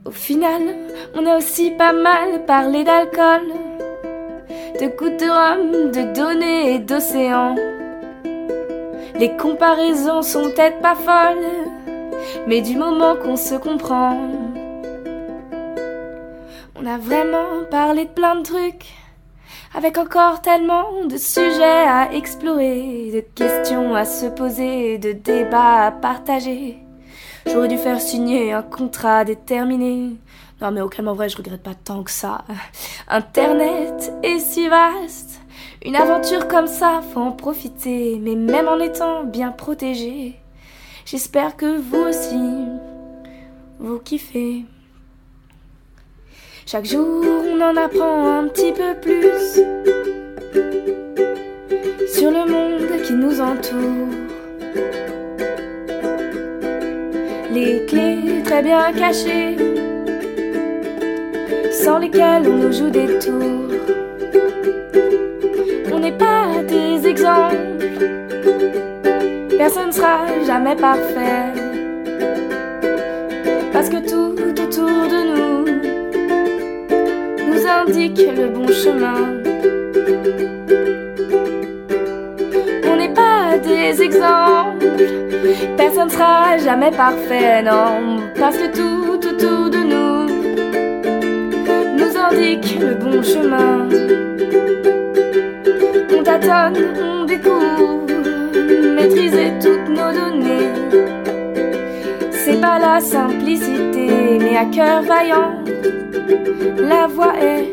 Au 0.06 0.12
final, 0.12 0.62
on 1.16 1.26
a 1.26 1.38
aussi 1.38 1.72
pas 1.72 1.94
mal 1.94 2.46
parlé 2.46 2.84
d'alcool, 2.84 3.48
de 4.80 4.88
gouttes 4.98 5.20
de 5.20 5.30
rhum, 5.30 5.92
de 5.92 6.14
données 6.14 6.76
et 6.76 6.80
d'océans. 6.80 7.56
Les 9.16 9.36
comparaisons 9.38 10.22
sont 10.22 10.50
peut-être 10.50 10.80
pas 10.80 10.96
folles, 10.96 11.46
mais 12.48 12.62
du 12.62 12.76
moment 12.76 13.16
qu'on 13.16 13.36
se 13.36 13.56
comprend, 13.56 14.18
on 16.76 16.86
a 16.86 16.98
vraiment 16.98 17.64
parlé 17.70 18.06
de 18.06 18.10
plein 18.10 18.36
de 18.36 18.44
trucs, 18.44 18.88
avec 19.74 19.98
encore 19.98 20.42
tellement 20.42 21.06
de 21.06 21.18
sujets 21.18 21.64
à 21.64 22.14
explorer, 22.14 23.12
de 23.14 23.22
questions 23.22 23.96
à 23.96 24.06
se 24.06 24.28
poser, 24.28 24.98
de 24.98 25.12
débats 25.14 25.86
à 25.86 25.92
partager. 25.92 26.78
J'aurais 27.46 27.68
dû 27.68 27.78
faire 27.78 28.00
signer 28.00 28.54
un 28.54 28.62
contrat 28.62 29.26
déterminé. 29.26 30.16
Non 30.62 30.72
mais 30.72 30.82
aucunement 30.82 31.14
vrai, 31.14 31.28
je 31.28 31.38
regrette 31.38 31.64
pas 31.64 31.74
tant 31.74 32.04
que 32.04 32.12
ça. 32.12 32.46
Internet 33.08 34.14
est 34.24 34.40
si 34.40 34.68
vaste. 34.70 35.42
Une 35.84 35.96
aventure 35.96 36.48
comme 36.48 36.68
ça, 36.68 37.02
faut 37.14 37.20
en 37.20 37.32
profiter, 37.32 38.18
mais 38.22 38.36
même 38.36 38.68
en 38.68 38.80
étant 38.80 39.26
bien 39.26 39.52
protégé. 39.52 40.40
J'espère 41.06 41.58
que 41.58 41.78
vous 41.78 41.98
aussi, 41.98 42.68
vous 43.80 44.00
kiffez. 44.00 44.66
Chaque 46.66 46.86
jour, 46.86 47.24
on 47.24 47.62
en 47.62 47.76
apprend 47.76 48.40
un 48.40 48.48
petit 48.48 48.72
peu 48.72 48.96
plus 49.00 49.62
sur 52.08 52.32
le 52.32 52.50
monde 52.50 53.02
qui 53.04 53.14
nous 53.14 53.40
entoure. 53.42 54.08
Les 57.52 57.86
clés 57.86 58.42
très 58.44 58.64
bien 58.64 58.92
cachées, 58.94 59.58
sans 61.72 62.00
lesquelles 62.00 62.48
on 62.48 62.58
nous 62.58 62.72
joue 62.72 62.90
des 62.90 63.20
tours. 63.20 63.70
On 65.94 66.00
n'est 66.00 66.18
pas 66.18 66.64
des 66.68 67.08
exemples, 67.08 67.58
personne 69.58 69.92
sera 69.92 70.26
jamais 70.46 70.76
parfait. 70.76 71.52
Parce 73.72 73.90
que 73.90 73.98
tout 73.98 74.42
autour 74.42 74.88
de 74.88 75.36
nous 75.36 75.53
indique 77.82 78.22
le 78.38 78.48
bon 78.50 78.68
chemin. 78.68 79.22
On 82.90 82.96
n'est 82.96 83.14
pas 83.14 83.58
des 83.58 84.02
exemples, 84.02 84.88
personne 85.78 86.10
sera 86.10 86.58
jamais 86.58 86.92
parfait, 86.92 87.62
non. 87.64 88.22
Parce 88.40 88.58
que 88.58 88.68
tout 88.78 89.28
autour 89.30 89.70
de 89.70 89.82
nous 89.94 90.26
nous 92.00 92.18
indique 92.18 92.80
le 92.80 92.94
bon 92.96 93.22
chemin. 93.24 93.88
On 96.16 96.24
tâtonne, 96.24 96.84
on 97.02 97.26
découvre, 97.26 98.06
maîtriser 98.96 99.52
toutes 99.62 99.90
nos 99.90 100.12
données. 100.20 100.70
C'est 102.32 102.60
pas 102.62 102.78
la 102.80 103.00
simplicité, 103.00 104.38
mais 104.40 104.58
à 104.58 104.66
cœur 104.66 105.02
vaillant, 105.02 105.64
la 106.78 107.08
voix 107.08 107.36
est 107.42 107.70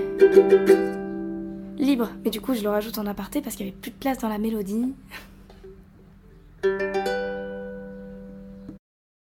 libre. 1.79 2.11
Mais 2.25 2.31
du 2.31 2.41
coup, 2.41 2.55
je 2.55 2.63
le 2.63 2.69
rajoute 2.69 2.99
en 2.99 3.07
aparté 3.07 3.41
parce 3.41 3.57
qu'il 3.57 3.67
n'y 3.67 3.73
avait 3.73 3.81
plus 3.81 3.91
de 3.91 3.97
place 3.97 4.19
dans 4.19 4.29
la 4.29 4.39
mélodie. 4.39 4.95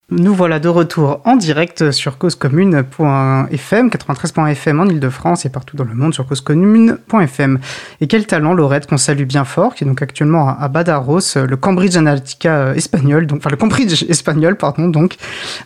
Nous 0.10 0.34
voilà 0.34 0.62
de 0.62 0.70
retour 0.70 1.20
en 1.26 1.36
direct 1.36 1.92
sur 1.92 2.18
causecommune.fm, 2.18 3.90
93.fm 3.90 4.80
en 4.80 4.86
Ile-de-France 4.86 5.46
et 5.46 5.50
partout 5.50 5.76
dans 5.76 5.84
le 5.84 5.96
monde 5.96 6.14
sur 6.14 6.26
causecommune.fm. 6.26 7.60
Et 8.00 8.08
quel 8.08 8.26
talent 8.26 8.54
Laurette 8.54 8.88
qu'on 8.88 8.96
salue 8.96 9.26
bien 9.26 9.44
fort, 9.44 9.76
qui 9.76 9.84
est 9.84 9.88
donc 9.88 10.02
actuellement 10.02 10.48
à 10.48 10.70
Badaros, 10.70 11.36
le 11.36 11.58
Cambridge 11.58 11.98
Analytica 11.98 12.74
espagnol, 12.74 13.28
donc, 13.28 13.40
enfin 13.40 13.50
le 13.50 13.58
Cambridge 13.58 14.06
espagnol, 14.10 14.56
pardon, 14.56 14.88
donc. 14.88 15.18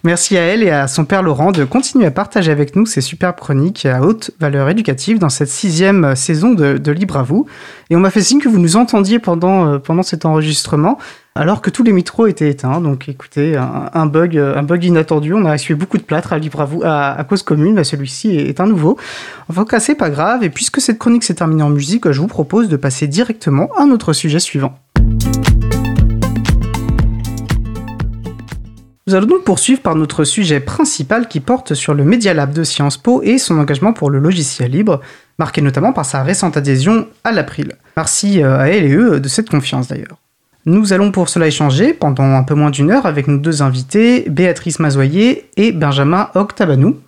Merci 0.04 0.40
à 0.40 0.42
elle 0.42 0.64
et 0.64 0.72
à 0.72 0.88
son 0.88 1.06
père 1.06 1.22
Laurent 1.22 1.52
de 1.52 1.64
continuer 1.64 2.08
à 2.08 2.12
partager 2.12 2.52
avec 2.52 2.76
nous 2.76 2.88
ces 2.88 3.02
superbes 3.02 3.38
chroniques 3.38 3.86
à 3.86 4.02
haute 4.02 4.32
valeur 4.40 4.68
éducative 4.70 5.20
dans 5.20 5.30
cette 5.30 5.50
sixième 5.50 6.16
saison 6.16 6.54
de, 6.54 6.80
de 6.80 6.92
Libre 6.92 7.18
à 7.18 7.22
vous. 7.22 7.46
Et 7.92 7.96
on 7.96 8.00
m'a 8.00 8.10
fait 8.10 8.22
signe 8.22 8.40
que 8.40 8.50
vous 8.50 8.58
nous 8.58 8.76
entendiez 8.76 9.20
pendant, 9.20 9.78
pendant 9.78 10.02
cet 10.02 10.26
enregistrement 10.26 10.98
alors 11.36 11.62
que 11.62 11.70
tous 11.70 11.84
les 11.84 11.94
micros 11.94 12.28
étaient 12.28 12.50
éteints. 12.50 12.82
Donc 12.82 13.08
écoutez, 13.08 13.56
un, 13.58 14.06
bug, 14.06 14.38
un 14.38 14.64
bug 14.64 14.84
inattendu. 14.84 15.34
On 15.34 15.46
a 15.46 15.56
essuyé 15.56 15.76
beaucoup 15.76 15.98
de 15.98 16.04
plâtre 16.04 16.34
à 16.34 17.24
cause 17.24 17.44
commune. 17.44 17.76
Mais 17.76 17.84
celui-ci 17.84 18.36
est, 18.36 18.60
un 18.60 18.68
nouveau. 18.68 18.98
Enfin, 19.50 19.66
c'est 19.80 19.96
pas 19.96 20.10
grave. 20.10 20.44
Et 20.44 20.50
puisque 20.50 20.82
cette 20.82 21.00
chronique 21.00 21.24
s'est 21.24 21.36
terminée 21.36 21.64
en 21.64 21.70
musique, 21.70 22.12
je 22.12 22.20
vous 22.20 22.28
propose 22.28 22.68
de 22.68 22.76
passer 22.76 23.08
directement 23.08 23.70
à 23.78 23.86
notre 23.86 24.14
sujet 24.14 24.40
suivant. 24.40 24.78
Nous 29.08 29.16
allons 29.16 29.28
donc 29.28 29.44
poursuivre 29.44 29.82
par 29.82 29.96
notre 29.96 30.24
sujet 30.24 30.60
principal 30.60 31.28
qui 31.28 31.40
porte 31.40 31.74
sur 31.74 31.94
le 31.94 32.06
Media 32.06 32.34
Lab 32.34 32.54
de 32.54 32.64
Sciences 32.64 32.98
Po 32.98 33.22
et 33.24 33.40
son 33.40 33.58
engagement 33.58 33.94
pour 33.94 34.10
le 34.10 34.20
logiciel 34.20 34.72
libre, 34.72 35.02
marqué 35.40 35.62
notamment 35.62 35.92
par 35.92 36.06
sa 36.06 36.24
récente 36.24 36.56
adhésion 36.56 37.08
à 37.24 37.32
l'April. 37.32 37.74
Merci 37.98 38.44
à 38.44 38.70
elle 38.70 38.86
et 38.86 38.94
eux 38.94 39.20
de 39.20 39.28
cette 39.28 39.50
confiance 39.50 39.88
d'ailleurs. 39.88 40.18
Nous 40.66 40.94
allons 40.94 41.12
pour 41.12 41.28
cela 41.28 41.48
échanger 41.48 41.94
pendant 41.94 42.24
un 42.24 42.44
peu 42.44 42.54
moins 42.54 42.70
d'une 42.70 42.92
heure 42.92 43.08
avec 43.08 43.28
nos 43.28 43.38
deux 43.38 43.64
invités, 43.64 44.30
Béatrice 44.30 44.80
Mazoyer 44.80 45.50
et 45.58 45.72
Benjamin 45.72 46.30
Octabanou, 46.36 47.00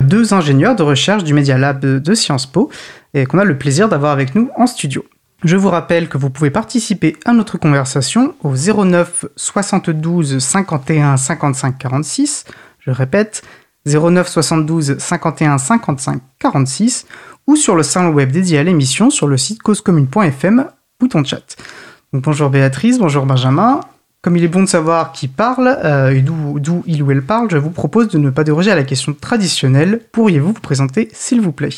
deux 0.00 0.32
ingénieurs 0.32 0.76
de 0.76 0.84
recherche 0.84 1.24
du 1.24 1.34
Media 1.34 1.58
Lab 1.58 1.80
de 1.80 2.14
Sciences 2.14 2.46
Po 2.46 2.70
et 3.14 3.26
qu'on 3.26 3.38
a 3.38 3.44
le 3.44 3.58
plaisir 3.58 3.88
d'avoir 3.88 4.12
avec 4.12 4.36
nous 4.36 4.50
en 4.56 4.68
studio. 4.68 5.04
Je 5.42 5.56
vous 5.56 5.70
rappelle 5.70 6.08
que 6.08 6.18
vous 6.18 6.30
pouvez 6.30 6.50
participer 6.50 7.16
à 7.24 7.32
notre 7.32 7.58
conversation 7.58 8.34
au 8.44 8.54
09 8.54 9.24
72 9.34 10.38
51 10.38 11.16
55 11.16 11.78
46. 11.78 12.44
Je 12.78 12.90
répète, 12.90 13.42
09 13.86 14.28
72 14.28 14.98
51 14.98 15.58
55 15.58 16.20
46 16.38 17.06
ou 17.46 17.56
sur 17.56 17.74
le 17.74 17.82
salon 17.82 18.10
web 18.10 18.30
dédié 18.30 18.58
à 18.58 18.62
l'émission 18.62 19.10
sur 19.10 19.26
le 19.26 19.36
site 19.36 19.62
causecommune.fm, 19.62 20.66
bouton 21.00 21.24
chat. 21.24 21.56
Bonjour 22.12 22.50
Béatrice, 22.50 22.98
bonjour 22.98 23.24
Benjamin. 23.24 23.80
Comme 24.20 24.36
il 24.36 24.42
est 24.42 24.48
bon 24.48 24.62
de 24.62 24.68
savoir 24.68 25.12
qui 25.12 25.28
parle 25.28 25.78
euh, 25.84 26.10
et 26.10 26.22
d'où 26.22 26.82
il 26.86 27.04
ou 27.04 27.10
elle 27.12 27.22
parle, 27.22 27.48
je 27.52 27.56
vous 27.56 27.70
propose 27.70 28.08
de 28.08 28.18
ne 28.18 28.30
pas 28.30 28.42
déroger 28.42 28.72
à 28.72 28.74
la 28.74 28.82
question 28.82 29.14
traditionnelle. 29.14 30.00
Pourriez-vous 30.10 30.48
vous 30.48 30.60
présenter, 30.60 31.08
s'il 31.12 31.40
vous 31.40 31.52
plaît? 31.52 31.70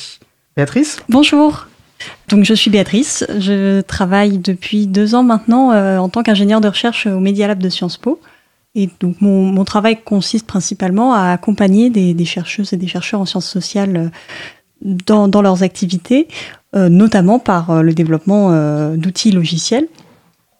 Béatrice? 0.56 1.00
Bonjour. 1.10 1.66
Donc 2.28 2.44
je 2.44 2.54
suis 2.54 2.70
Béatrice, 2.70 3.26
je 3.38 3.82
travaille 3.82 4.38
depuis 4.38 4.86
deux 4.86 5.14
ans 5.14 5.22
maintenant 5.22 5.72
euh, 5.72 5.98
en 5.98 6.08
tant 6.08 6.22
qu'ingénieure 6.22 6.62
de 6.62 6.68
recherche 6.68 7.06
au 7.06 7.20
Media 7.20 7.46
Lab 7.46 7.58
de 7.58 7.68
Sciences 7.68 7.98
Po. 7.98 8.18
Et 8.74 8.88
mon, 9.20 9.64
travail 9.66 10.00
consiste 10.02 10.46
principalement 10.46 11.12
à 11.12 11.30
accompagner 11.32 11.90
des, 11.90 12.24
chercheuses 12.24 12.72
et 12.72 12.78
des 12.78 12.86
chercheurs 12.86 13.20
en 13.20 13.26
sciences 13.26 13.48
sociales 13.48 14.10
dans, 14.80 15.28
dans 15.28 15.42
leurs 15.42 15.62
activités, 15.62 16.26
euh, 16.74 16.88
notamment 16.88 17.38
par 17.38 17.70
euh, 17.70 17.82
le 17.82 17.92
développement 17.92 18.50
euh, 18.50 18.96
d'outils 18.96 19.30
logiciels. 19.30 19.88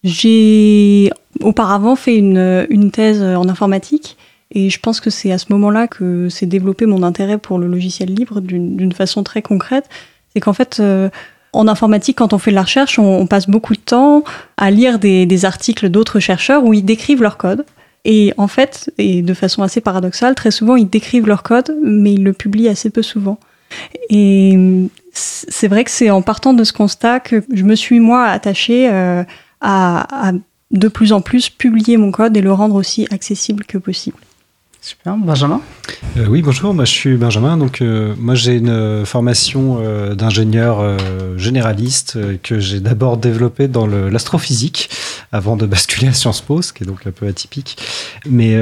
J'ai 0.05 1.11
auparavant 1.41 1.97
fait 1.97 2.17
une, 2.17 2.67
une, 2.71 2.91
thèse 2.91 3.23
en 3.23 3.49
informatique 3.49 4.17
et 4.51 4.69
je 4.69 4.81
pense 4.81 5.01
que 5.01 5.11
c'est 5.11 5.33
à 5.33 5.39
ce 5.39 5.47
moment-là 5.51 5.87
que 5.87 6.29
s'est 6.29 6.47
développé 6.47 6.87
mon 6.87 7.03
intérêt 7.03 7.39
pour 7.39 7.59
le 7.59 7.67
logiciel 7.67 8.13
libre 8.13 8.41
d'une 8.41 8.93
façon 8.93 9.23
très 9.23 9.43
concrète. 9.43 9.89
C'est 10.35 10.41
qu'en 10.41 10.53
fait, 10.53 10.79
euh, 10.81 11.09
en 11.53 11.69
informatique, 11.69 12.19
quand 12.19 12.33
on 12.33 12.39
fait 12.39 12.51
de 12.51 12.57
la 12.57 12.63
recherche, 12.63 12.99
on, 12.99 13.21
on 13.21 13.27
passe 13.27 13.49
beaucoup 13.49 13.75
de 13.75 13.81
temps 13.81 14.25
à 14.57 14.71
lire 14.71 14.99
des, 14.99 15.27
des 15.27 15.45
articles 15.45 15.89
d'autres 15.89 16.21
chercheurs 16.21 16.65
où 16.65 16.75
ils 16.75 16.85
décrivent 16.85 17.23
leur 17.23 17.37
code. 17.37 17.65
Et 18.05 18.35
en 18.37 18.49
fait, 18.49 18.93
et 18.99 19.23
de 19.23 19.35
façon 19.35 19.63
assez 19.63 19.81
paradoxale, 19.81 20.35
très 20.35 20.51
souvent, 20.51 20.77
ils 20.77 20.89
décrivent 20.89 21.27
leur 21.27 21.43
code, 21.43 21.77
mais 21.83 22.15
ils 22.15 22.25
le 22.25 22.33
publient 22.33 22.69
assez 22.69 22.91
peu 22.91 23.03
souvent. 23.03 23.39
Et 24.11 24.89
c'est 25.13 25.69
vrai 25.69 25.85
que 25.85 25.91
c'est 25.91 26.11
en 26.11 26.23
partant 26.23 26.53
de 26.53 26.65
ce 26.65 26.73
constat 26.73 27.21
que 27.21 27.45
je 27.53 27.63
me 27.63 27.75
suis, 27.75 28.01
moi, 28.01 28.25
attachée 28.25 28.89
euh, 28.91 29.23
à, 29.63 30.29
à 30.29 30.33
de 30.73 30.89
plus 30.89 31.13
en 31.13 31.21
plus 31.21 31.49
publier 31.49 31.97
mon 31.97 32.11
code 32.11 32.37
et 32.37 32.41
le 32.41 32.53
rendre 32.53 32.75
aussi 32.75 33.07
accessible 33.11 33.65
que 33.65 33.79
possible. 33.79 34.17
Super, 34.85 35.17
Benjamin 35.17 35.61
euh, 36.17 36.27
Oui, 36.27 36.43
bonjour, 36.43 36.75
moi 36.75 36.85
je 36.85 36.91
suis 36.91 37.17
Benjamin. 37.17 37.57
Donc, 37.57 37.81
euh, 37.81 38.17
moi 38.19 38.35
j'ai 38.35 38.57
une 38.57 39.07
formation 39.07 39.79
euh, 39.81 40.17
d'ingénieur 40.17 40.81
euh, 40.81 41.39
généraliste 41.39 42.19
que 42.43 42.59
j'ai 42.59 42.81
d'abord 42.81 43.17
développée 43.17 43.69
dans 43.69 43.87
l'astrophysique 43.87 44.91
avant 45.31 45.57
de 45.57 45.67
basculer 45.67 46.09
à 46.09 46.13
Sciences 46.13 46.41
Po, 46.41 46.63
ce 46.63 46.73
qui 46.73 46.83
est 46.83 46.87
donc 46.87 47.07
un 47.07 47.13
peu 47.13 47.29
atypique. 47.29 47.79
Mais 48.29 48.59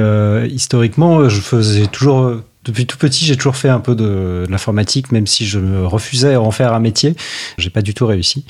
historiquement, 0.47 1.27
je 1.27 1.41
faisais 1.41 1.87
toujours 1.87 2.35
depuis 2.63 2.85
tout 2.85 2.97
petit, 2.97 3.25
j'ai 3.25 3.35
toujours 3.35 3.55
fait 3.55 3.69
un 3.69 3.79
peu 3.79 3.95
de, 3.95 4.45
l'informatique, 4.47 5.11
même 5.11 5.25
si 5.25 5.47
je 5.47 5.57
me 5.57 5.87
refusais 5.87 6.35
à 6.35 6.41
en 6.41 6.51
faire 6.51 6.73
un 6.73 6.79
métier. 6.79 7.15
J'ai 7.57 7.71
pas 7.71 7.81
du 7.81 7.95
tout 7.95 8.05
réussi. 8.05 8.45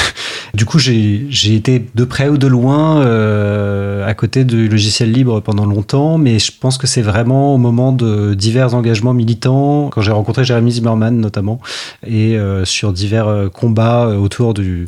du 0.54 0.66
coup, 0.66 0.78
j'ai 0.78 1.54
été 1.54 1.86
de 1.94 2.04
près 2.04 2.28
ou 2.28 2.36
de 2.36 2.46
loin 2.46 3.00
euh, 3.00 4.06
à 4.06 4.12
côté 4.12 4.44
du 4.44 4.68
logiciel 4.68 5.10
libre 5.10 5.40
pendant 5.40 5.64
longtemps, 5.64 6.18
mais 6.18 6.38
je 6.38 6.52
pense 6.52 6.76
que 6.76 6.86
c'est 6.86 7.00
vraiment 7.00 7.54
au 7.54 7.58
moment 7.58 7.92
de 7.92 8.34
divers 8.34 8.74
engagements 8.74 9.14
militants, 9.14 9.88
quand 9.88 10.02
j'ai 10.02 10.12
rencontré 10.12 10.44
Jérémy 10.44 10.72
Zimmerman 10.72 11.18
notamment, 11.18 11.58
et 12.06 12.36
euh, 12.36 12.66
sur 12.66 12.92
divers 12.92 13.28
euh, 13.28 13.48
combats 13.48 14.08
autour 14.08 14.52
du, 14.52 14.86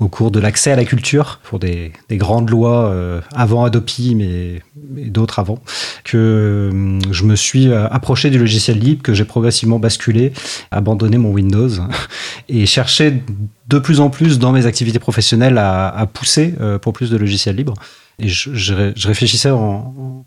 au 0.00 0.08
cours 0.08 0.30
de 0.30 0.40
l'accès 0.40 0.70
à 0.70 0.76
la 0.76 0.86
culture 0.86 1.40
pour 1.42 1.58
des, 1.58 1.92
des 2.08 2.16
grandes 2.16 2.48
lois 2.48 2.94
avant 3.34 3.64
Adopi, 3.64 4.14
mais, 4.14 4.62
d'autres 5.10 5.38
avant, 5.38 5.58
que 6.04 6.70
je 7.10 7.24
me 7.24 7.36
suis 7.36 7.70
approché 7.98 8.30
du 8.30 8.38
logiciel 8.38 8.78
libre, 8.78 9.02
que 9.02 9.12
j'ai 9.12 9.24
progressivement 9.24 9.78
basculé, 9.78 10.32
abandonné 10.70 11.18
mon 11.18 11.30
Windows 11.32 11.68
et 12.48 12.64
cherché 12.64 13.22
de 13.68 13.78
plus 13.78 14.00
en 14.00 14.08
plus 14.08 14.38
dans 14.38 14.52
mes 14.52 14.66
activités 14.66 15.00
professionnelles 15.00 15.58
à, 15.58 16.06
pousser 16.12 16.54
euh, 16.60 16.78
pour 16.78 16.92
plus 16.92 17.10
de 17.10 17.16
logiciels 17.16 17.56
libres. 17.56 17.74
Et 18.20 18.28
je, 18.28 19.06
réfléchissais 19.06 19.50
en, 19.50 20.24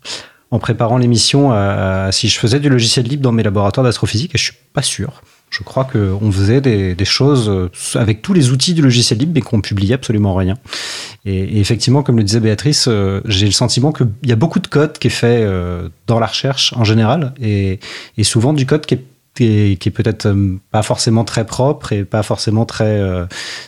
préparant 0.60 0.98
l'émission 0.98 1.50
à, 1.52 2.10
si 2.12 2.28
je 2.28 2.38
faisais 2.38 2.60
du 2.60 2.68
logiciel 2.68 3.06
libre 3.06 3.22
dans 3.22 3.32
mes 3.32 3.42
laboratoires 3.42 3.84
d'astrophysique 3.84 4.34
et 4.34 4.38
je 4.38 4.44
suis 4.44 4.58
pas 4.72 4.82
sûr. 4.82 5.22
Je 5.52 5.62
crois 5.62 5.84
qu'on 5.84 6.32
faisait 6.32 6.62
des, 6.62 7.04
choses 7.04 7.50
euh, 7.50 7.68
avec 7.94 8.22
tous 8.22 8.32
les 8.32 8.50
outils 8.50 8.72
du 8.72 8.80
logiciel 8.80 9.18
libre, 9.18 9.32
mais 9.34 9.42
qu'on 9.42 9.60
publiait 9.60 9.94
absolument 9.94 10.34
rien. 10.34 10.56
Et, 11.26 11.60
effectivement, 11.60 12.02
comme 12.02 12.16
le 12.16 12.24
disait 12.24 12.40
Béatrice, 12.40 12.86
euh, 12.88 13.20
j'ai 13.26 13.44
le 13.44 13.52
sentiment 13.52 13.92
qu'il 13.92 14.08
y 14.24 14.32
a 14.32 14.36
beaucoup 14.36 14.60
de 14.60 14.66
code 14.66 14.98
qui 14.98 15.08
est 15.08 15.10
fait 15.10 15.42
euh, 15.42 15.90
dans 16.06 16.18
la 16.18 16.26
recherche 16.26 16.72
en 16.74 16.84
général, 16.84 17.34
et, 17.40 17.78
souvent 18.22 18.54
du 18.54 18.64
code 18.64 18.86
qui 18.86 18.94
est 18.94 19.90
peut-être 19.90 20.34
pas 20.70 20.82
forcément 20.82 21.24
très 21.24 21.44
propre 21.44 21.92
et 21.92 22.04
pas 22.04 22.22
forcément 22.22 22.64
très 22.64 23.02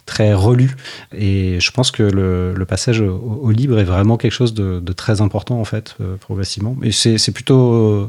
très 0.06 0.32
relu 0.32 0.76
et 1.12 1.58
je 1.58 1.70
pense 1.72 1.90
que 1.90 2.02
le, 2.02 2.64
passage 2.64 3.00
au, 3.00 3.50
libre 3.50 3.78
est 3.78 3.84
vraiment 3.84 4.16
quelque 4.16 4.32
chose 4.32 4.54
de, 4.54 4.78
de 4.78 4.92
très 4.92 5.20
important 5.20 5.60
en 5.60 5.64
fait 5.64 5.96
progressivement 6.20 6.76
et 6.82 6.92
c'est 6.92 7.32
plutôt 7.32 8.08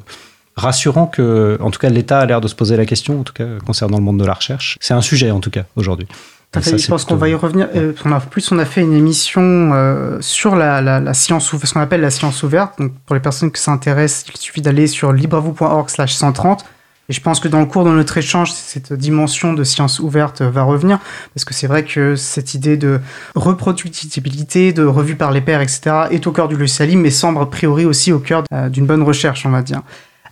rassurant 0.56 1.08
que, 1.08 1.58
en 1.62 1.72
tout 1.72 1.80
cas, 1.80 1.90
l'État 1.90 2.20
a 2.20 2.26
l'air 2.26 2.42
de 2.42 2.48
se 2.48 2.56
poser 2.56 2.78
la 2.78 2.86
question, 2.86 3.20
en 3.20 3.24
tout 3.24 3.34
cas, 3.34 3.46
concernant 3.66 3.98
le 3.98 4.04
monde 4.04 4.20
de 4.20 4.26
la 4.26 4.34
recherche. 4.34 4.78
C'est 4.80 4.94
un 4.94 5.02
sujet, 5.02 5.32
en 5.32 5.40
tout 5.40 5.50
cas, 5.50 5.64
aujourd'hui. 5.76 6.08
je 6.54 6.88
pense 6.88 7.06
qu'on 7.06 7.16
va 7.16 7.30
y 7.30 7.34
revenir. 7.34 7.68
Euh, 7.76 7.94
on 8.06 8.12
a, 8.12 8.20
plus, 8.20 8.52
on 8.52 8.60
a 8.60 8.66
fait 8.66 8.82
une 8.82 8.94
émission 8.94 9.42
euh, 9.74 10.18
sur 10.22 10.56
la, 10.56 10.82
la, 10.82 11.14
science 11.14 11.52
ouverte, 11.52 11.68
ce 11.68 11.74
qu'on 11.74 11.82
appelle 11.82 12.02
la 12.02 12.12
science 12.12 12.44
ouverte. 12.44 12.80
Donc, 12.80 12.94
pour 13.06 13.16
les 13.16 13.22
personnes 13.22 13.52
qui 13.52 13.62
s'intéressent, 13.62 14.26
il 14.34 14.38
suffit 14.38 14.62
d'aller 14.62 14.88
sur 14.88 15.12
libravou.org/slash 15.12 16.14
130. 16.14 16.66
Et 17.08 17.14
je 17.14 17.22
pense 17.22 17.40
que 17.40 17.48
dans 17.48 17.60
le 17.60 17.68
cours 17.68 17.86
de 17.86 17.92
notre 17.92 18.18
échange, 18.18 18.52
cette 18.52 18.92
dimension 18.92 19.54
de 19.54 19.64
science 19.64 20.00
ouverte 20.00 20.42
va 20.42 20.64
revenir, 20.64 21.00
parce 21.36 21.46
que 21.46 21.54
c'est 21.54 21.68
vrai 21.68 21.84
que 21.84 22.16
cette 22.16 22.56
idée 22.56 22.78
de 22.78 23.00
reproductibilité, 23.36 24.74
de 24.74 24.84
revue 24.84 25.16
par 25.16 25.32
les 25.32 25.42
pairs, 25.42 25.62
etc., 25.62 26.08
est 26.10 26.26
au 26.26 26.32
cœur 26.32 26.48
du 26.48 26.58
logiciel, 26.58 26.98
mais 26.98 27.12
semble 27.12 27.40
a 27.40 27.46
priori 27.46 27.86
aussi 27.86 28.12
au 28.12 28.18
cœur 28.18 28.44
euh, 28.52 28.70
d'une 28.70 28.88
bonne 28.88 29.04
recherche, 29.04 29.46
on 29.46 29.52
va 29.52 29.62
dire. 29.62 29.84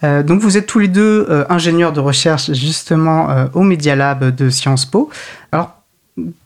Euh, 0.03 0.23
donc 0.23 0.41
vous 0.41 0.57
êtes 0.57 0.65
tous 0.65 0.79
les 0.79 0.87
deux 0.87 1.25
euh, 1.29 1.45
ingénieurs 1.49 1.93
de 1.93 1.99
recherche 1.99 2.51
justement 2.53 3.29
euh, 3.29 3.45
au 3.53 3.61
Media 3.61 3.95
Lab 3.95 4.35
de 4.35 4.49
Sciences 4.49 4.85
Po. 4.85 5.09
Alors, 5.51 5.75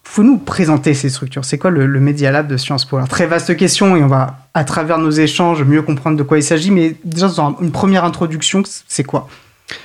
faut 0.03 0.23
nous 0.23 0.37
présenter 0.37 0.93
ces 0.93 1.09
structures? 1.09 1.43
C'est 1.43 1.57
quoi 1.57 1.71
le, 1.71 1.87
Media 1.99 2.31
Lab 2.31 2.47
de 2.47 2.57
Sciences 2.57 2.85
Po? 2.85 2.97
Alors, 2.97 3.09
Très 3.09 3.25
vaste 3.25 3.55
question 3.57 3.95
et 3.95 4.03
on 4.03 4.07
va, 4.07 4.37
à 4.53 4.63
travers 4.63 4.97
nos 4.97 5.11
échanges, 5.11 5.63
mieux 5.63 5.81
comprendre 5.81 6.17
de 6.17 6.23
quoi 6.23 6.37
il 6.37 6.43
s'agit. 6.43 6.71
Mais 6.71 6.95
déjà, 7.03 7.27
dans 7.27 7.57
une 7.59 7.71
première 7.71 8.05
introduction, 8.05 8.63
c'est 8.87 9.03
quoi? 9.03 9.27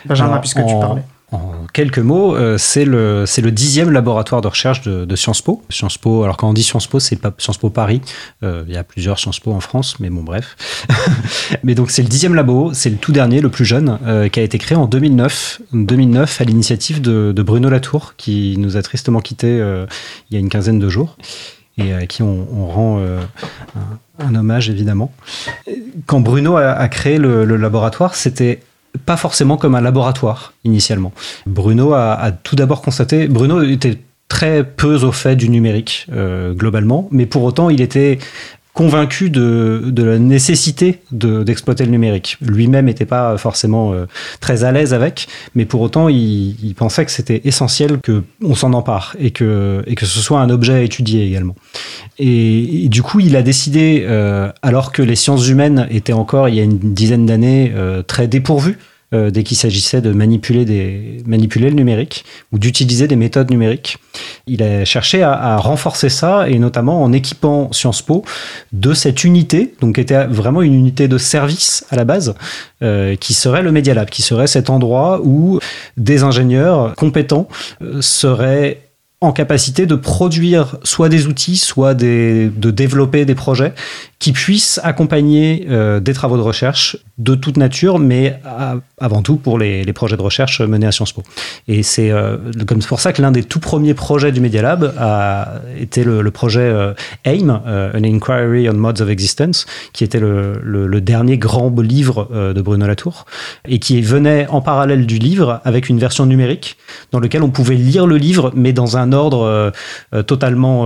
Benjamin, 0.05 0.38
puisque 0.38 0.64
tu 0.64 0.75
parlais 0.81 1.02
en 1.33 1.67
quelques 1.73 1.99
mots, 1.99 2.37
euh, 2.37 2.59
c'est 2.59 2.85
le, 2.85 3.25
le 3.25 3.51
dixième 3.51 3.91
laboratoire 3.91 4.43
de 4.43 4.49
recherche 4.49 4.83
de, 4.83 5.17
Sciences 5.17 5.41
Po. 5.41 5.62
Sciences 5.71 5.97
Po, 5.97 6.23
alors 6.25 6.37
quand 6.37 6.49
on 6.49 6.53
dit 6.53 6.62
Sciences 6.62 6.87
Po, 6.87 7.01
c'est 7.01 7.19
Sciences 7.39 7.57
Po 7.57 7.71
Paris. 7.71 8.03
Euh, 8.42 8.64
il 8.68 8.75
y 8.75 8.77
a 8.77 8.85
plusieurs 8.85 9.18
Sciences 9.18 9.40
Po 9.40 9.53
en 9.53 9.61
France, 9.61 9.99
mais 9.99 10.11
bon, 10.11 10.23
bref. 10.23 10.57
mais 11.64 11.75
donc, 11.75 11.90
c'est 11.90 12.03
le 12.03 12.09
dixième 12.09 12.35
labo, 12.35 12.73
c'est 12.75 12.90
le 12.90 12.97
tout 12.97 13.12
dernier, 13.12 13.40
le 13.40 13.49
plus 13.49 13.64
jeune, 13.64 13.99
euh, 14.07 14.29
qui 14.29 14.40
a 14.40 14.42
été 14.42 14.59
créé 14.59 14.77
en 14.77 14.87
2009, 14.87 15.62
2009 15.73 16.40
à 16.40 16.45
l'initiative 16.45 17.01
de, 17.01 17.33
Bruno 17.42 17.71
Latour, 17.71 18.14
qui 18.16 18.57
nous 18.59 18.77
a 18.77 18.83
tristement 18.83 19.21
quittés 19.21 19.57
il 19.57 20.35
y 20.35 20.37
a 20.37 20.38
une 20.38 20.49
quinzaine 20.49 20.79
de 20.79 20.88
jours 20.88 21.16
et 21.77 21.92
à 21.92 22.07
qui 22.07 22.23
on, 22.23 22.66
rend 22.68 23.03
un, 24.21 24.35
hommage 24.35 24.71
évidemment. 24.71 25.12
Quand 26.07 26.21
Bruno 26.21 26.57
a, 26.57 26.88
créé 26.88 27.18
le 27.18 27.57
laboratoire, 27.57 28.14
c'était 28.14 28.61
pas 29.07 29.16
forcément 29.16 29.57
comme 29.57 29.74
un 29.74 29.81
laboratoire 29.81 30.52
initialement. 30.64 31.12
Bruno 31.46 31.94
a, 31.94 32.31
tout 32.42 32.57
d'abord 32.57 32.83
constaté, 32.83 33.26
Bruno 33.28 33.62
était 33.62 33.98
très 34.28 34.64
peu 34.64 34.96
au 34.96 35.12
fait 35.12 35.37
du 35.37 35.48
numérique 35.48 36.07
euh, 36.12 36.55
globalement, 36.55 37.09
mais 37.11 37.26
pour 37.26 37.42
autant 37.42 37.68
il 37.70 37.81
était 37.81 38.18
convaincu 38.75 39.29
de, 39.29 39.85
de 39.87 40.03
la 40.03 40.19
nécessité 40.19 41.01
d'exploiter 41.11 41.85
le 41.85 41.91
numérique. 41.91 42.39
Lui-même 42.41 42.87
n'était 42.87 43.05
pas 43.05 43.37
forcément 43.37 43.93
euh, 43.93 44.07
très 44.41 44.65
à 44.65 44.73
l'aise 44.73 44.95
avec, 44.95 45.29
mais 45.55 45.67
pour 45.67 45.83
autant, 45.83 46.09
il, 46.09 46.57
il 46.63 46.75
pensait 46.75 47.05
que 47.05 47.11
c'était 47.11 47.43
essentiel 47.45 47.99
qu'on 48.05 48.55
s'en 48.55 48.73
empare 48.73 49.15
et 49.19 49.31
que, 49.31 49.83
et 49.87 49.95
que 49.95 50.07
ce 50.07 50.19
soit 50.19 50.41
un 50.41 50.49
objet 50.49 50.75
à 50.75 50.81
étudier 50.81 51.27
également. 51.27 51.55
Et, 52.19 52.89
du 52.89 53.03
coup, 53.03 53.21
il 53.21 53.37
a 53.37 53.43
décidé, 53.43 54.05
euh, 54.07 54.51
alors 54.63 54.93
que 54.93 55.03
les 55.03 55.17
sciences 55.17 55.49
humaines 55.49 55.87
étaient 55.91 56.13
encore, 56.13 56.49
il 56.49 56.55
y 56.55 56.61
a 56.61 56.65
une 56.65 56.79
dizaine 56.79 57.27
d'années, 57.27 57.73
euh, 57.75 58.03
très 58.03 58.27
dépourvues 58.27 58.79
euh, 59.12 59.31
dès 59.31 59.42
qu'il 59.42 59.57
s'agissait 59.57 60.01
de 60.01 60.12
manipuler, 60.12 60.64
le 60.64 61.70
numérique 61.70 62.25
ou 62.51 62.59
d'utiliser 62.59 63.09
des 63.09 63.16
méthodes 63.16 63.51
numériques. 63.51 63.98
Il 64.46 64.62
a 64.62 64.85
cherché 64.85 65.22
à, 65.22 65.57
renforcer 65.59 66.09
ça 66.09 66.48
et 66.48 66.59
notamment 66.59 67.03
en 67.03 67.12
équipant 67.12 67.70
Sciences 67.72 68.03
Po 68.03 68.25
de 68.72 68.94
cette 68.94 69.25
unité, 69.25 69.75
donc 69.81 69.96
qui 69.96 70.01
était 70.01 70.27
vraiment 70.27 70.62
une 70.62 70.75
unité 70.75 71.09
de 71.09 71.18
service 71.18 71.85
à 71.90 71.96
la 71.96 72.05
base, 72.05 72.35
euh, 72.83 73.14
qui 73.16 73.35
serait 73.35 73.62
le 73.62 73.70
Media 73.70 73.94
Lab, 73.94 74.09
qui 74.09 74.22
serait 74.22 74.46
cet 74.46 74.70
endroit 74.70 75.20
où 75.22 75.59
des 75.96 76.22
ingénieurs 76.22 76.94
compétents 76.94 77.48
euh, 77.83 78.01
seraient 78.01 78.81
en 79.20 79.33
capacité 79.33 79.87
de 79.87 79.94
produire 79.94 80.79
soit 80.83 81.09
des 81.09 81.27
outils, 81.29 81.57
soit 81.57 81.94
de 81.94 82.51
développer 82.59 83.25
des 83.25 83.37
projets 83.37 83.72
qui 84.23 84.31
puissent 84.31 84.81
accompagner 84.85 85.67
euh, 85.69 85.99
des 85.99 86.15
travaux 86.15 86.37
de 86.37 86.43
recherche 86.43 86.97
de 87.19 87.35
toute 87.35 87.57
nature, 87.57 87.99
mais 87.99 88.41
avant 88.99 89.21
tout 89.21 89.35
pour 89.35 89.59
les, 89.59 89.83
les, 89.83 89.93
projets 89.93 90.17
de 90.17 90.23
recherche 90.23 90.61
menés 90.61 90.87
à 90.87 90.93
Sciences 90.93 91.13
Po. 91.13 91.25
Et 91.67 91.83
c'est 91.83 92.13
euh, 92.13 92.37
comme 92.65 92.79
pour 92.85 93.01
ça 93.01 93.13
que 93.13 93.21
l'un 93.21 93.33
des 93.33 93.43
tout 93.43 93.59
premiers 93.59 93.95
projets 93.95 94.31
du 94.31 94.41
Media 94.41 94.63
Lab 94.63 94.95
a 94.97 95.55
été 95.77 96.05
le, 96.05 96.23
le 96.23 96.31
projet 96.31 96.61
euh, 96.61 96.95
AIM, 97.25 97.51
An 97.51 98.05
Inquiry 98.05 98.71
on 98.71 98.75
Modes 98.75 99.01
of 99.01 99.09
Existence, 99.09 99.67
qui 99.93 100.05
était 100.05 100.21
le, 100.21 100.61
le, 100.63 100.87
le 100.87 101.01
dernier 101.01 101.37
grand 101.37 101.73
livre 101.81 102.29
de 102.55 102.63
Bruno 102.63 102.87
Latour, 102.87 103.27
et 103.67 103.81
qui 103.81 104.03
venait 104.03 104.47
en 104.51 104.61
parallèle 104.61 105.05
du 105.05 105.19
livre 105.19 105.61
avec 105.65 105.89
une 105.89 105.99
version 105.99 106.27
numérique 106.27 106.77
dans 107.11 107.19
lequel 107.19 107.43
on 107.43 107.51
pouvait 107.51 107.75
lire 107.75 108.07
le 108.07 108.19
livre, 108.19 108.53
mais 108.55 108.73
dans 108.73 108.97
un 108.97 109.13
ordre 109.13 109.73
totalement 110.27 110.83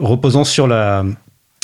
reposant 0.00 0.44
sur 0.44 0.66
la 0.66 1.04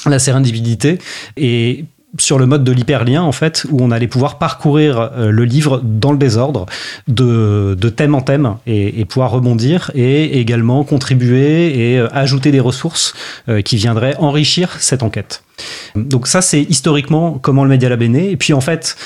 la 0.07 0.19
sérendipité 0.19 0.99
et 1.37 1.85
sur 2.19 2.39
le 2.39 2.47
mode 2.47 2.65
de 2.65 2.73
l'hyperlien 2.73 3.23
en 3.23 3.33
fait 3.33 3.67
où 3.71 3.83
on 3.83 3.91
allait 3.91 4.09
pouvoir 4.09 4.39
parcourir 4.39 4.99
euh, 5.01 5.31
le 5.31 5.45
livre 5.45 5.81
dans 5.83 6.13
le 6.13 6.19
désordre 6.19 6.67
de, 7.07 7.77
thème 7.89 8.15
en 8.15 8.21
thème 8.21 8.57
et, 8.67 9.05
pouvoir 9.05 9.31
rebondir 9.31 9.91
et 9.95 10.41
également 10.41 10.85
contribuer 10.85 11.93
et 11.93 11.99
euh, 11.99 12.09
ajouter 12.13 12.51
des 12.51 12.61
ressources 12.61 13.15
euh, 13.49 13.63
qui 13.63 13.77
viendraient 13.77 14.17
enrichir 14.19 14.77
cette 14.81 15.03
enquête. 15.03 15.43
Donc 15.95 16.27
ça 16.27 16.41
c'est 16.41 16.63
historiquement 16.63 17.39
comment 17.41 17.65
le 17.65 17.71
Media 17.71 17.89
Lab 17.89 18.03
est 18.03 18.09
né 18.09 18.31
et 18.31 18.37
puis 18.37 18.53
en 18.53 18.61
fait 18.61 18.97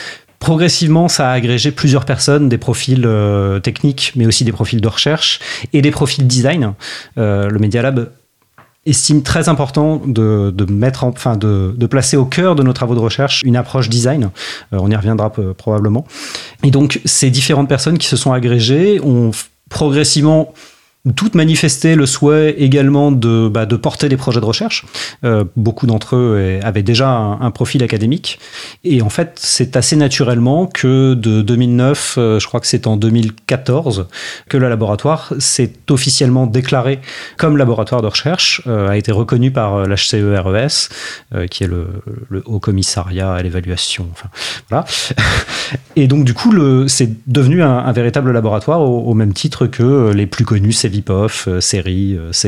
Progressivement, 0.40 1.08
ça 1.08 1.30
a 1.30 1.32
agrégé 1.32 1.70
plusieurs 1.70 2.04
personnes, 2.04 2.50
des 2.50 2.58
profils 2.58 3.08
techniques, 3.62 4.12
mais 4.14 4.26
aussi 4.26 4.44
des 4.44 4.52
profils 4.52 4.78
de 4.78 4.88
recherche 4.88 5.40
et 5.72 5.80
des 5.80 5.90
profils 5.90 6.26
design. 6.26 6.74
le 7.16 7.56
Media 7.58 7.80
Lab 7.80 8.10
estime 8.86 9.22
très 9.22 9.48
important 9.48 10.00
de, 10.04 10.52
de 10.54 10.70
mettre 10.72 11.04
enfin 11.04 11.36
de, 11.36 11.74
de, 11.76 11.86
placer 11.86 12.16
au 12.16 12.24
cœur 12.24 12.54
de 12.54 12.62
nos 12.62 12.72
travaux 12.72 12.94
de 12.94 13.00
recherche 13.00 13.42
une 13.44 13.56
approche 13.56 13.88
design. 13.88 14.30
Euh, 14.72 14.78
on 14.80 14.90
y 14.90 14.96
reviendra 14.96 15.30
probablement. 15.30 16.06
Et 16.62 16.70
donc 16.70 17.00
ces 17.04 17.30
différentes 17.30 17.68
personnes 17.68 17.98
qui 17.98 18.06
se 18.06 18.16
sont 18.16 18.32
agrégées 18.32 19.00
ont 19.02 19.30
progressivement 19.68 20.52
toutes 21.12 21.34
manifestaient 21.34 21.96
le 21.96 22.06
souhait 22.06 22.54
également 22.58 23.12
de, 23.12 23.48
bah, 23.48 23.66
porter 23.66 24.08
des 24.08 24.16
projets 24.16 24.40
de 24.40 24.44
recherche. 24.44 24.86
Euh, 25.24 25.44
beaucoup 25.54 25.86
d'entre 25.86 26.16
eux 26.16 26.60
avaient 26.62 26.82
déjà 26.82 27.10
un, 27.10 27.50
profil 27.50 27.82
académique. 27.82 28.40
Et 28.84 29.02
en 29.02 29.10
fait, 29.10 29.32
c'est 29.36 29.76
assez 29.76 29.96
naturellement 29.96 30.66
que 30.66 31.14
de 31.14 31.42
2009, 31.42 32.14
euh, 32.16 32.40
je 32.40 32.46
crois 32.46 32.58
que 32.58 32.66
c'est 32.66 32.86
en 32.86 32.96
2014, 32.96 34.06
que 34.48 34.56
le 34.56 34.68
laboratoire 34.68 35.34
s'est 35.38 35.72
officiellement 35.90 36.46
déclaré 36.46 37.00
comme 37.36 37.58
laboratoire 37.58 38.00
de 38.00 38.06
recherche, 38.06 38.62
euh, 38.66 38.88
a 38.88 38.96
été 38.96 39.12
reconnu 39.12 39.50
par 39.50 39.86
l'HCERES, 39.86 40.88
qui 41.50 41.64
est 41.64 41.68
le, 41.68 41.86
Haut 42.46 42.58
Commissariat 42.58 43.32
à 43.32 43.42
l'évaluation. 43.42 44.08
Voilà. 44.70 44.84
Et 45.96 46.08
donc, 46.08 46.24
du 46.24 46.34
coup, 46.34 46.52
c'est 46.88 47.10
devenu 47.28 47.62
un, 47.62 47.92
véritable 47.92 48.32
laboratoire 48.32 48.80
au, 48.80 49.14
même 49.14 49.32
titre 49.32 49.66
que 49.66 50.12
les 50.12 50.26
plus 50.26 50.44
connus, 50.44 50.72
VIPOF, 50.94 51.48
euh, 51.48 51.60
série, 51.60 52.16
euh, 52.16 52.32
CE, 52.32 52.46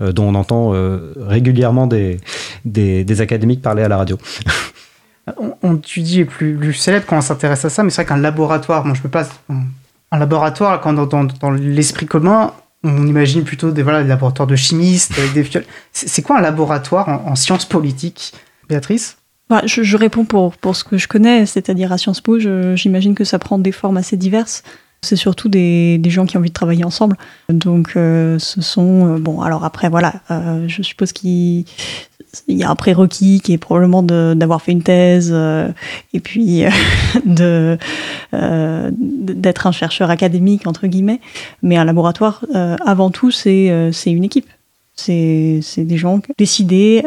euh, 0.00 0.12
dont 0.12 0.28
on 0.28 0.34
entend 0.34 0.72
régulièrement 1.16 1.86
des, 1.86 2.20
des, 2.64 3.20
académiques 3.20 3.62
parler 3.62 3.82
à 3.82 3.88
la 3.88 3.96
radio. 3.96 4.18
on, 5.62 5.76
tu 5.76 6.00
dis 6.00 6.24
plus, 6.24 6.56
plus 6.56 6.72
célèbre 6.72 7.06
quand 7.06 7.18
on 7.18 7.22
s'intéresse 7.22 7.64
à 7.64 7.70
ça, 7.70 7.82
mais 7.82 7.90
c'est 7.90 8.02
vrai 8.02 8.08
qu'un 8.08 8.20
laboratoire, 8.20 8.84
moi 8.84 8.94
je 8.94 9.02
peux 9.02 9.08
pas. 9.08 9.28
Un 10.10 10.18
laboratoire, 10.18 10.80
quand 10.80 10.92
dans, 10.92 11.24
dans, 11.24 11.50
l'esprit 11.50 12.06
commun, 12.06 12.52
on 12.84 13.06
imagine 13.06 13.44
plutôt 13.44 13.70
des, 13.70 13.82
voilà, 13.82 14.02
des 14.02 14.08
laboratoires 14.08 14.46
de 14.46 14.56
chimistes 14.56 15.12
avec 15.18 15.32
des 15.32 15.44
C'est 15.92 16.22
quoi 16.22 16.38
un 16.38 16.40
laboratoire 16.40 17.08
en, 17.08 17.34
sciences 17.34 17.66
politiques, 17.66 18.32
Béatrice? 18.68 19.18
Bah, 19.50 19.62
je, 19.64 19.96
réponds 19.96 20.24
pour, 20.24 20.56
pour 20.56 20.76
ce 20.76 20.84
que 20.84 20.98
je 20.98 21.08
connais, 21.08 21.46
c'est-à-dire 21.46 21.90
à 21.92 21.98
Sciences 21.98 22.20
Po, 22.20 22.38
j'imagine 22.38 23.14
que 23.14 23.24
ça 23.24 23.38
prend 23.38 23.58
des 23.58 23.72
formes 23.72 23.96
assez 23.96 24.16
diverses. 24.16 24.62
C'est 25.02 25.16
surtout 25.16 25.48
des, 25.48 25.96
des, 25.98 26.10
gens 26.10 26.26
qui 26.26 26.36
ont 26.36 26.40
envie 26.40 26.48
de 26.48 26.54
travailler 26.54 26.84
ensemble. 26.84 27.16
Donc, 27.48 27.92
euh, 27.94 28.38
ce 28.38 28.60
sont. 28.60 29.14
Euh, 29.14 29.18
bon, 29.18 29.40
alors 29.40 29.64
après, 29.64 29.88
voilà, 29.88 30.14
euh, 30.30 30.64
je 30.66 30.82
suppose 30.82 31.12
qu'il 31.12 31.64
y 32.48 32.64
a 32.64 32.70
un 32.70 32.74
prérequis 32.74 33.40
qui 33.40 33.52
est 33.52 33.58
probablement 33.58 34.02
d'avoir 34.02 34.60
fait 34.60 34.72
une 34.72 34.82
thèse 34.82 35.32
et 36.12 36.20
puis 36.20 36.64
de 37.26 37.78
d'être 38.32 39.66
un 39.68 39.72
chercheur 39.72 40.10
académique, 40.10 40.66
entre 40.66 40.88
guillemets. 40.88 41.20
Mais 41.62 41.76
un 41.76 41.84
laboratoire, 41.84 42.44
avant 42.84 43.10
tout, 43.10 43.30
c'est 43.30 43.92
une 44.06 44.24
équipe. 44.24 44.48
C'est 44.96 45.62
des 45.78 45.96
gens 45.96 46.20
décidés 46.36 47.04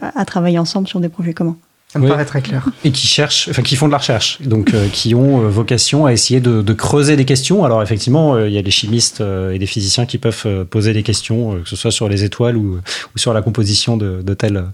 à 0.00 0.24
travailler 0.24 0.58
ensemble 0.58 0.88
sur 0.88 1.00
des 1.00 1.10
projets 1.10 1.34
communs. 1.34 1.58
Ça 1.96 2.02
me 2.02 2.08
paraît 2.08 2.24
très 2.24 2.42
clair. 2.42 2.68
Et 2.84 2.90
qui 2.90 3.06
cherchent, 3.06 3.48
enfin 3.48 3.62
qui 3.62 3.74
font 3.74 3.86
de 3.86 3.92
la 3.92 3.98
recherche, 3.98 4.40
donc 4.42 4.74
euh, 4.74 4.88
qui 4.92 5.14
ont 5.14 5.42
euh, 5.42 5.48
vocation 5.48 6.04
à 6.04 6.12
essayer 6.12 6.40
de, 6.40 6.72
creuser 6.72 7.16
des 7.16 7.24
questions. 7.24 7.64
Alors 7.64 7.82
effectivement, 7.82 8.34
euh, 8.34 8.48
il 8.48 8.54
y 8.54 8.58
a 8.58 8.62
des 8.62 8.70
chimistes 8.70 9.22
et 9.52 9.58
des 9.58 9.66
physiciens 9.66 10.04
qui 10.04 10.18
peuvent 10.18 10.64
poser 10.66 10.92
des 10.92 11.02
questions, 11.02 11.62
que 11.62 11.68
ce 11.68 11.76
soit 11.76 11.90
sur 11.90 12.08
les 12.08 12.24
étoiles 12.24 12.56
ou, 12.56 12.80
sur 13.16 13.32
la 13.32 13.40
composition 13.40 13.96
de, 13.96 14.20
de 14.22 14.34
tel, 14.34 14.64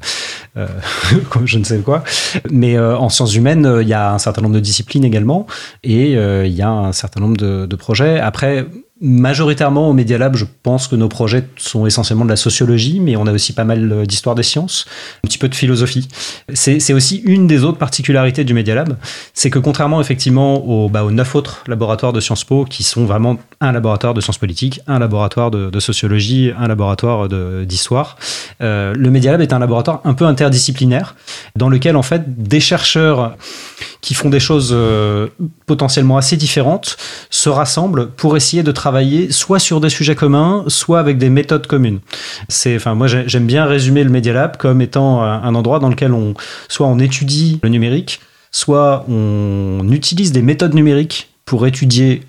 je 1.45 1.59
ne 1.59 1.65
sais 1.65 1.79
quoi. 1.79 2.03
Mais 2.51 2.79
en 2.79 3.09
sciences 3.09 3.35
humaines, 3.35 3.79
il 3.81 3.89
y 3.89 3.95
a 3.95 4.13
un 4.13 4.19
certain 4.19 4.43
nombre 4.43 4.55
de 4.55 4.61
disciplines 4.61 5.05
également, 5.05 5.47
et 5.85 6.13
il 6.13 6.53
y 6.53 6.63
a 6.63 6.71
un 6.71 6.93
certain 6.93 7.21
nombre 7.21 7.37
de, 7.37 7.67
de 7.67 7.77
projets. 7.77 8.19
Après, 8.19 8.67
Majoritairement 9.05 9.89
au 9.89 9.93
Media 9.95 10.17
Lab, 10.17 10.37
je 10.37 10.45
pense 10.63 10.87
que 10.87 10.95
nos 10.95 11.09
projets 11.09 11.49
sont 11.57 11.87
essentiellement 11.87 12.25
de 12.25 12.31
la 12.31 12.37
sociologie, 12.37 13.01
mais 13.01 13.17
on 13.17 13.27
a 13.27 13.33
aussi 13.33 13.53
pas 13.53 13.65
mal 13.65 13.91
euh, 13.91 14.07
d'histoire 14.07 14.37
des 14.37 14.45
sciences, 14.45 14.87
un 15.25 15.27
petit 15.27 15.39
peu 15.39 15.49
de 15.49 15.57
philosophie. 15.57 16.07
C'est 16.55 16.93
aussi 16.93 17.17
une 17.25 17.49
des 17.49 17.65
autres 17.65 17.79
particularités 17.79 18.45
du 18.45 18.55
Media 18.55 18.77
Lab, 18.77 18.97
c'est 19.35 19.51
que 19.51 19.59
contrairement 19.59 20.01
effectivement 20.01 20.65
aux, 20.65 20.89
bah, 20.89 21.03
aux 21.03 21.11
neuf 21.11 21.35
autres 21.35 21.65
laboratoires 21.67 22.13
de 22.13 22.21
Sciences 22.21 22.45
Po, 22.45 22.65
qui 22.65 22.85
sont 22.85 23.05
vraiment 23.05 23.39
un 23.61 23.73
laboratoire 23.73 24.15
de 24.15 24.21
sciences 24.21 24.39
politiques, 24.39 24.81
un 24.87 25.01
laboratoire 25.01 25.51
de, 25.51 25.81
sociologie, 25.81 26.53
un 26.57 26.69
laboratoire 26.69 27.29
d'histoire, 27.67 28.17
euh, 28.61 28.95
le 28.95 29.11
Media 29.11 29.33
Lab 29.33 29.41
est 29.41 29.53
un 29.53 29.59
laboratoire 29.59 30.01
un 30.05 30.15
peu 30.15 30.27
interdisciplinaire, 30.27 31.17
dans 31.57 31.69
lequel 31.69 31.97
en 31.97 32.03
fait 32.03 32.23
des 32.41 32.61
chercheurs 32.61 33.37
qui 34.01 34.15
font 34.15 34.29
des 34.29 34.41
choses 34.41 34.71
euh, 34.73 35.29
potentiellement 35.67 36.17
assez 36.17 36.37
différentes 36.37 36.97
se 37.31 37.49
rassemblent 37.49 38.11
pour 38.11 38.37
essayer 38.37 38.63
de 38.63 38.73
travailler 38.73 38.92
soit 39.31 39.59
sur 39.59 39.81
des 39.81 39.89
sujets 39.89 40.15
communs, 40.15 40.65
soit 40.69 41.01
avec 41.01 41.19
des 41.19 41.31
méthodes 41.31 41.67
communes. 41.67 42.01
C'est, 42.49 42.77
enfin, 42.77 42.95
moi, 42.95 43.07
j'aime 43.07 43.47
bien 43.47 43.65
résumer 43.65 44.05
le 44.05 44.11
Media 44.11 44.33
Lab 44.33 44.57
comme 44.57 44.81
étant 44.81 45.23
un 45.23 45.55
endroit 45.55 45.79
dans 45.79 45.89
lequel 45.89 46.13
on, 46.13 46.35
soit 46.69 46.87
on 46.87 46.99
étudie 46.99 47.61
le 47.63 47.69
numérique, 47.69 48.21
soit 48.51 49.05
on 49.09 49.89
utilise 49.91 50.33
des 50.33 50.43
méthodes 50.43 50.75
numériques 50.75 51.31
pour 51.45 51.67
étudier 51.67 52.23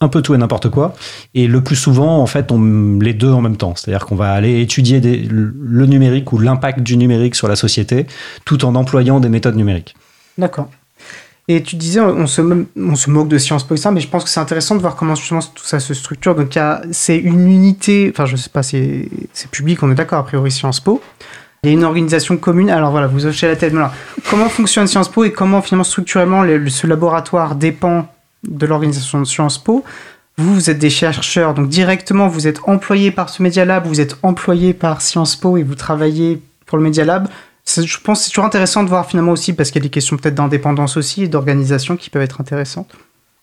un 0.00 0.08
peu 0.08 0.22
tout 0.22 0.34
et 0.34 0.38
n'importe 0.38 0.68
quoi. 0.68 0.94
Et 1.34 1.46
le 1.46 1.62
plus 1.62 1.76
souvent, 1.76 2.20
en 2.20 2.26
fait, 2.26 2.52
on 2.52 2.98
les 3.00 3.14
deux 3.14 3.30
en 3.30 3.40
même 3.40 3.56
temps. 3.56 3.74
C'est-à-dire 3.74 4.06
qu'on 4.06 4.16
va 4.16 4.32
aller 4.32 4.60
étudier 4.60 5.00
le 5.00 5.86
numérique 5.86 6.32
ou 6.32 6.38
l'impact 6.38 6.80
du 6.80 6.96
numérique 6.96 7.34
sur 7.34 7.48
la 7.48 7.56
société, 7.56 8.06
tout 8.44 8.64
en 8.64 8.74
employant 8.74 9.20
des 9.20 9.28
méthodes 9.28 9.56
numériques. 9.56 9.94
D'accord. 10.38 10.68
Et 11.48 11.62
tu 11.62 11.76
disais, 11.76 12.00
on 12.00 12.26
se, 12.26 12.40
moque 13.10 13.28
de 13.28 13.38
Sciences 13.38 13.62
Po 13.62 13.74
et 13.74 13.78
ça, 13.78 13.92
mais 13.92 14.00
je 14.00 14.08
pense 14.08 14.24
que 14.24 14.30
c'est 14.30 14.40
intéressant 14.40 14.74
de 14.74 14.80
voir 14.80 14.96
comment 14.96 15.14
justement 15.14 15.40
tout 15.40 15.64
ça 15.64 15.78
se 15.78 15.94
structure. 15.94 16.34
Donc, 16.34 16.58
c'est 16.90 17.16
une 17.16 17.48
unité, 17.48 18.10
enfin, 18.12 18.26
je 18.26 18.34
sais 18.34 18.50
pas, 18.50 18.64
c'est 18.64 19.08
public, 19.52 19.80
on 19.84 19.90
est 19.92 19.94
d'accord, 19.94 20.18
a 20.18 20.24
priori, 20.24 20.50
Sciences 20.50 20.80
Po. 20.80 21.00
Il 21.62 21.70
y 21.70 21.70
a 21.70 21.72
une 21.72 21.84
organisation 21.84 22.36
commune. 22.36 22.68
Alors 22.68 22.90
voilà, 22.90 23.06
vous 23.06 23.26
hochez 23.26 23.46
la 23.46 23.56
tête. 23.56 23.74
Comment 24.28 24.48
fonctionne 24.48 24.88
Sciences 24.88 25.08
Po 25.08 25.24
et 25.24 25.32
comment 25.32 25.62
finalement 25.62 25.84
structurellement 25.84 26.44
ce 26.68 26.86
laboratoire 26.86 27.54
dépend 27.54 28.08
de 28.46 28.66
l'organisation 28.66 29.20
de 29.20 29.24
Sciences 29.24 29.58
Po? 29.58 29.84
Vous, 30.38 30.52
vous 30.52 30.68
êtes 30.68 30.78
des 30.78 30.90
chercheurs, 30.90 31.54
donc 31.54 31.68
directement 31.68 32.28
vous 32.28 32.46
êtes 32.46 32.60
employé 32.64 33.10
par 33.10 33.30
ce 33.30 33.42
Media 33.42 33.64
Lab, 33.64 33.86
vous 33.86 34.00
êtes 34.00 34.18
employé 34.22 34.74
par 34.74 35.00
Sciences 35.00 35.34
Po 35.34 35.56
et 35.56 35.62
vous 35.62 35.76
travaillez 35.76 36.42
pour 36.66 36.76
le 36.76 36.84
Media 36.84 37.04
Lab 37.04 37.28
je 37.84 37.98
pense 37.98 38.20
que 38.20 38.24
c'est 38.24 38.30
toujours 38.30 38.44
intéressant 38.44 38.82
de 38.82 38.88
voir 38.88 39.06
finalement 39.06 39.32
aussi, 39.32 39.52
parce 39.52 39.70
qu'il 39.70 39.80
y 39.80 39.84
a 39.84 39.88
des 39.88 39.90
questions 39.90 40.16
peut-être 40.16 40.34
d'indépendance 40.34 40.96
aussi 40.96 41.24
et 41.24 41.28
d'organisation 41.28 41.96
qui 41.96 42.10
peuvent 42.10 42.22
être 42.22 42.40
intéressantes. 42.40 42.94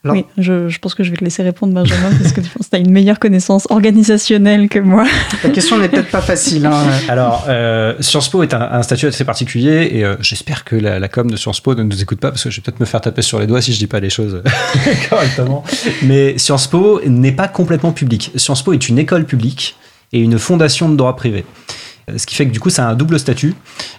oui, 0.06 0.26
je, 0.38 0.78
pense 0.80 0.96
que 0.96 1.04
je 1.04 1.12
vais 1.12 1.18
te 1.18 1.24
laisser 1.24 1.44
répondre, 1.44 1.74
Benjamin, 1.74 2.10
parce 2.20 2.34
que 2.34 2.42
je 2.42 2.50
pense 2.50 2.66
que 2.66 2.72
tu 2.72 2.76
as 2.76 2.80
une 2.80 2.92
meilleure 2.92 3.20
connaissance 3.20 3.68
organisationnelle 3.70 4.70
que 4.70 4.80
moi. 4.80 5.06
La 5.44 5.50
question 5.50 5.78
n'est 5.78 5.88
peut-être 5.90 6.12
pas 6.12 6.22
facile. 6.22 6.66
Hein. 6.66 6.84
Alors, 7.08 7.46
euh, 7.48 7.96
Sciences 8.02 8.30
Po 8.30 8.44
est 8.44 8.54
un, 8.54 8.84
statut 8.84 9.08
assez 9.08 9.24
particulier 9.24 9.90
et 9.94 10.04
euh, 10.04 10.16
j'espère 10.20 10.66
que 10.66 10.76
la, 10.76 11.08
com 11.08 11.30
de 11.30 11.38
Sciences 11.38 11.62
Po 11.62 11.76
ne 11.76 11.84
nous 11.84 12.02
écoute 12.02 12.20
pas 12.20 12.32
parce 12.32 12.44
que 12.44 12.50
je 12.50 12.58
vais 12.58 12.62
peut-être 12.62 12.80
me 12.80 12.86
faire 12.86 13.02
taper 13.02 13.22
sur 13.22 13.40
les 13.40 13.48
doigts 13.48 13.62
si 13.62 13.74
je 13.74 13.80
dis 13.80 13.88
pas 13.88 14.00
les 14.00 14.10
choses 14.10 14.44
correctement. 15.10 15.64
Mais 16.02 16.38
Sciences 16.38 16.68
Po 16.68 17.00
n'est 17.06 17.32
pas 17.32 17.48
complètement 17.48 17.92
public. 17.92 18.32
Sciences 18.36 18.64
Po 18.64 18.74
est 18.74 18.90
une 18.90 19.00
école 19.00 19.26
publique 19.26 19.78
et 20.14 20.20
une 20.20 20.38
fondation 20.38 20.90
de 20.90 20.96
droit 20.96 21.16
privé. 21.16 21.44
Euh, 22.10 22.18
ce 22.18 22.26
qui 22.26 22.36
fait 22.36 22.46
que 22.46 22.52
du 22.52 22.60
coup, 22.60 22.70
ça 22.70 22.88
a 22.88 22.92
un 22.92 22.96
double 22.96 23.20
statut, 23.20 23.56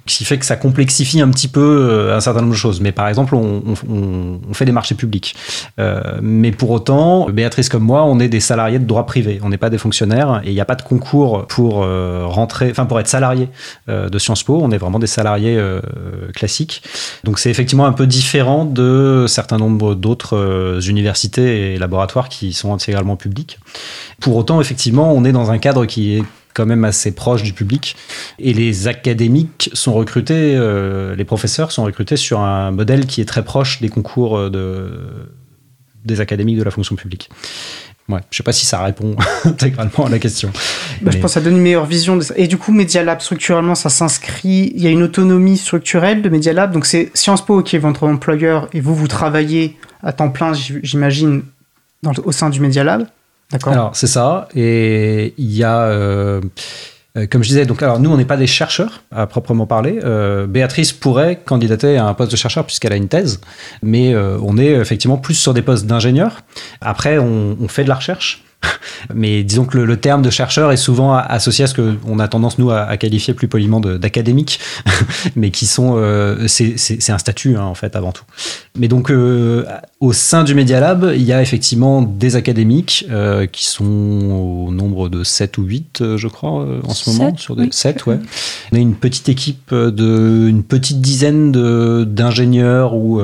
ce 0.06 0.18
qui 0.18 0.24
fait 0.24 0.38
que 0.38 0.46
ça 0.46 0.56
complexifie 0.56 1.20
un 1.20 1.30
petit 1.30 1.48
peu 1.48 1.60
euh, 1.60 2.16
un 2.16 2.20
certain 2.20 2.40
nombre 2.40 2.52
de 2.52 2.58
choses. 2.58 2.80
Mais 2.80 2.92
par 2.92 3.08
exemple, 3.08 3.34
on, 3.34 3.74
fait 4.52 4.64
des 4.64 4.72
marchés 4.72 4.94
publics. 4.94 5.34
Euh, 5.80 6.18
mais 6.22 6.52
pour 6.52 6.70
autant, 6.70 7.28
Béatrice 7.28 7.68
comme 7.68 7.82
moi, 7.82 8.04
on 8.04 8.20
est 8.20 8.28
des 8.28 8.40
salariés 8.40 8.78
de 8.78 8.84
droit 8.84 9.06
privé. 9.06 9.40
On 9.42 9.48
n'est 9.48 9.58
pas 9.58 9.70
des 9.70 9.78
fonctionnaires 9.78 10.42
et 10.44 10.50
il 10.50 10.54
n'y 10.54 10.60
a 10.60 10.64
pas 10.64 10.76
de 10.76 10.82
concours 10.82 11.46
pour 11.46 11.84
rentrer, 11.84 12.70
enfin 12.70 12.86
pour 12.86 13.00
être 13.00 13.08
salarié 13.08 13.48
de 13.88 14.18
Sciences 14.18 14.44
Po. 14.44 14.60
On 14.62 14.70
est 14.70 14.78
vraiment 14.78 14.98
des 14.98 15.06
salariés 15.06 15.60
classiques. 16.34 16.82
Donc 17.24 17.38
c'est 17.38 17.50
effectivement 17.50 17.86
un 17.86 17.92
peu 17.92 18.06
différent 18.06 18.64
de 18.64 19.24
certains 19.28 19.58
nombres 19.58 19.94
d'autres 19.94 20.78
universités 20.88 21.74
et 21.74 21.78
laboratoires 21.78 22.28
qui 22.28 22.52
sont 22.52 22.72
intégralement 22.72 23.16
publics. 23.16 23.58
Pour 24.20 24.36
autant, 24.36 24.60
effectivement, 24.60 25.12
on 25.12 25.24
est 25.24 25.32
dans 25.32 25.50
un 25.50 25.58
cadre 25.58 25.86
qui 25.86 26.16
est 26.16 26.22
quand 26.54 26.66
même 26.66 26.84
assez 26.84 27.12
proche 27.12 27.42
du 27.42 27.52
public. 27.52 27.96
Et 28.38 28.54
les 28.54 28.88
académiques 28.88 29.70
sont 29.74 29.92
recrutés, 29.92 30.54
euh, 30.56 31.14
les 31.14 31.24
professeurs 31.24 31.72
sont 31.72 31.84
recrutés 31.84 32.16
sur 32.16 32.40
un 32.40 32.70
modèle 32.70 33.06
qui 33.06 33.20
est 33.20 33.26
très 33.26 33.44
proche 33.44 33.80
des 33.80 33.88
concours 33.88 34.38
euh, 34.38 34.50
de, 34.50 34.88
des 36.04 36.20
académiques 36.20 36.58
de 36.58 36.62
la 36.62 36.70
fonction 36.70 36.96
publique. 36.96 37.28
Ouais, 38.08 38.20
je 38.30 38.36
sais 38.36 38.42
pas 38.42 38.52
si 38.52 38.66
ça 38.66 38.82
répond 38.82 39.16
intégralement 39.44 40.06
à 40.06 40.10
la 40.10 40.18
question. 40.18 40.50
Bah, 41.00 41.10
je 41.10 41.18
pense 41.18 41.30
que 41.30 41.34
ça 41.34 41.40
donne 41.40 41.56
une 41.56 41.62
meilleure 41.62 41.86
vision. 41.86 42.16
De 42.16 42.20
ça. 42.20 42.34
Et 42.36 42.46
du 42.46 42.58
coup, 42.58 42.70
Media 42.70 43.02
Lab, 43.02 43.20
structurellement, 43.20 43.74
ça 43.74 43.88
s'inscrit. 43.88 44.72
Il 44.74 44.82
y 44.82 44.86
a 44.86 44.90
une 44.90 45.02
autonomie 45.02 45.56
structurelle 45.56 46.20
de 46.20 46.28
Media 46.28 46.52
Lab. 46.52 46.72
Donc, 46.72 46.84
c'est 46.84 47.10
Sciences 47.14 47.44
Po 47.44 47.62
qui 47.62 47.76
est 47.76 47.78
votre 47.78 48.04
employeur 48.04 48.68
et 48.74 48.80
vous, 48.80 48.94
vous 48.94 49.08
travaillez 49.08 49.78
à 50.02 50.12
temps 50.12 50.28
plein, 50.28 50.52
j'imagine, 50.52 51.44
au 52.24 52.32
sein 52.32 52.50
du 52.50 52.60
Media 52.60 52.84
Lab. 52.84 53.06
Alors, 53.66 53.94
c'est 53.94 54.06
ça. 54.06 54.48
Et 54.54 55.34
il 55.38 55.52
y 55.52 55.64
a. 55.64 55.82
Euh, 55.82 56.40
euh, 57.16 57.28
comme 57.28 57.44
je 57.44 57.48
disais, 57.48 57.64
donc 57.64 57.80
alors 57.80 58.00
nous 58.00 58.10
on 58.10 58.16
n'est 58.16 58.24
pas 58.24 58.36
des 58.36 58.48
chercheurs 58.48 59.04
à 59.12 59.28
proprement 59.28 59.66
parler. 59.66 60.00
Euh, 60.02 60.48
Béatrice 60.48 60.92
pourrait 60.92 61.36
candidater 61.44 61.96
à 61.96 62.06
un 62.06 62.14
poste 62.14 62.32
de 62.32 62.36
chercheur 62.36 62.66
puisqu'elle 62.66 62.92
a 62.92 62.96
une 62.96 63.06
thèse, 63.06 63.40
mais 63.82 64.16
on 64.16 64.58
est 64.58 64.72
effectivement 64.72 65.16
plus 65.16 65.34
sur 65.34 65.54
des 65.54 65.62
postes 65.62 65.86
d'ingénieur. 65.86 66.40
Après, 66.80 67.18
on, 67.18 67.68
fait 67.68 67.84
de 67.84 67.88
la 67.88 67.94
recherche 67.94 68.42
Mais 69.14 69.42
disons 69.42 69.64
que 69.64 69.78
le, 69.78 69.96
terme 69.96 70.22
de 70.22 70.30
chercheur 70.30 70.72
est 70.72 70.76
souvent 70.76 71.14
associé 71.14 71.64
à 71.64 71.66
ce 71.66 71.74
qu'on 71.74 72.18
a 72.18 72.28
tendance, 72.28 72.58
nous, 72.58 72.70
à, 72.70 72.96
qualifier 72.96 73.34
plus 73.34 73.48
poliment 73.48 73.80
d'académique, 73.80 74.60
mais 75.36 75.50
qui 75.50 75.66
sont. 75.66 75.94
Euh, 75.96 76.46
c'est 76.48 77.10
un 77.10 77.18
statut, 77.18 77.56
hein, 77.56 77.64
en 77.64 77.74
fait, 77.74 77.96
avant 77.96 78.12
tout. 78.12 78.24
Mais 78.76 78.88
donc, 78.88 79.10
euh, 79.10 79.64
au 80.00 80.12
sein 80.12 80.44
du 80.44 80.54
Media 80.54 80.80
Lab, 80.80 81.12
il 81.14 81.22
y 81.22 81.32
a 81.32 81.42
effectivement 81.42 82.02
des 82.02 82.36
académiques 82.36 83.06
euh, 83.10 83.46
qui 83.46 83.66
sont 83.66 83.84
au 83.84 84.72
nombre 84.72 85.08
de 85.08 85.24
7 85.24 85.58
ou 85.58 85.62
8, 85.62 86.16
je 86.16 86.28
crois, 86.28 86.66
en 86.84 86.94
ce 86.94 87.10
moment. 87.10 87.36
Sur 87.36 87.56
des, 87.56 87.68
7, 87.70 88.06
ouais. 88.06 88.18
On 88.72 88.76
a 88.76 88.80
une 88.80 88.94
petite 88.94 89.28
équipe 89.28 89.74
de. 89.74 90.48
une 90.48 90.62
petite 90.62 91.00
dizaine 91.00 91.52
d'ingénieurs 92.04 92.94
ou 92.94 93.20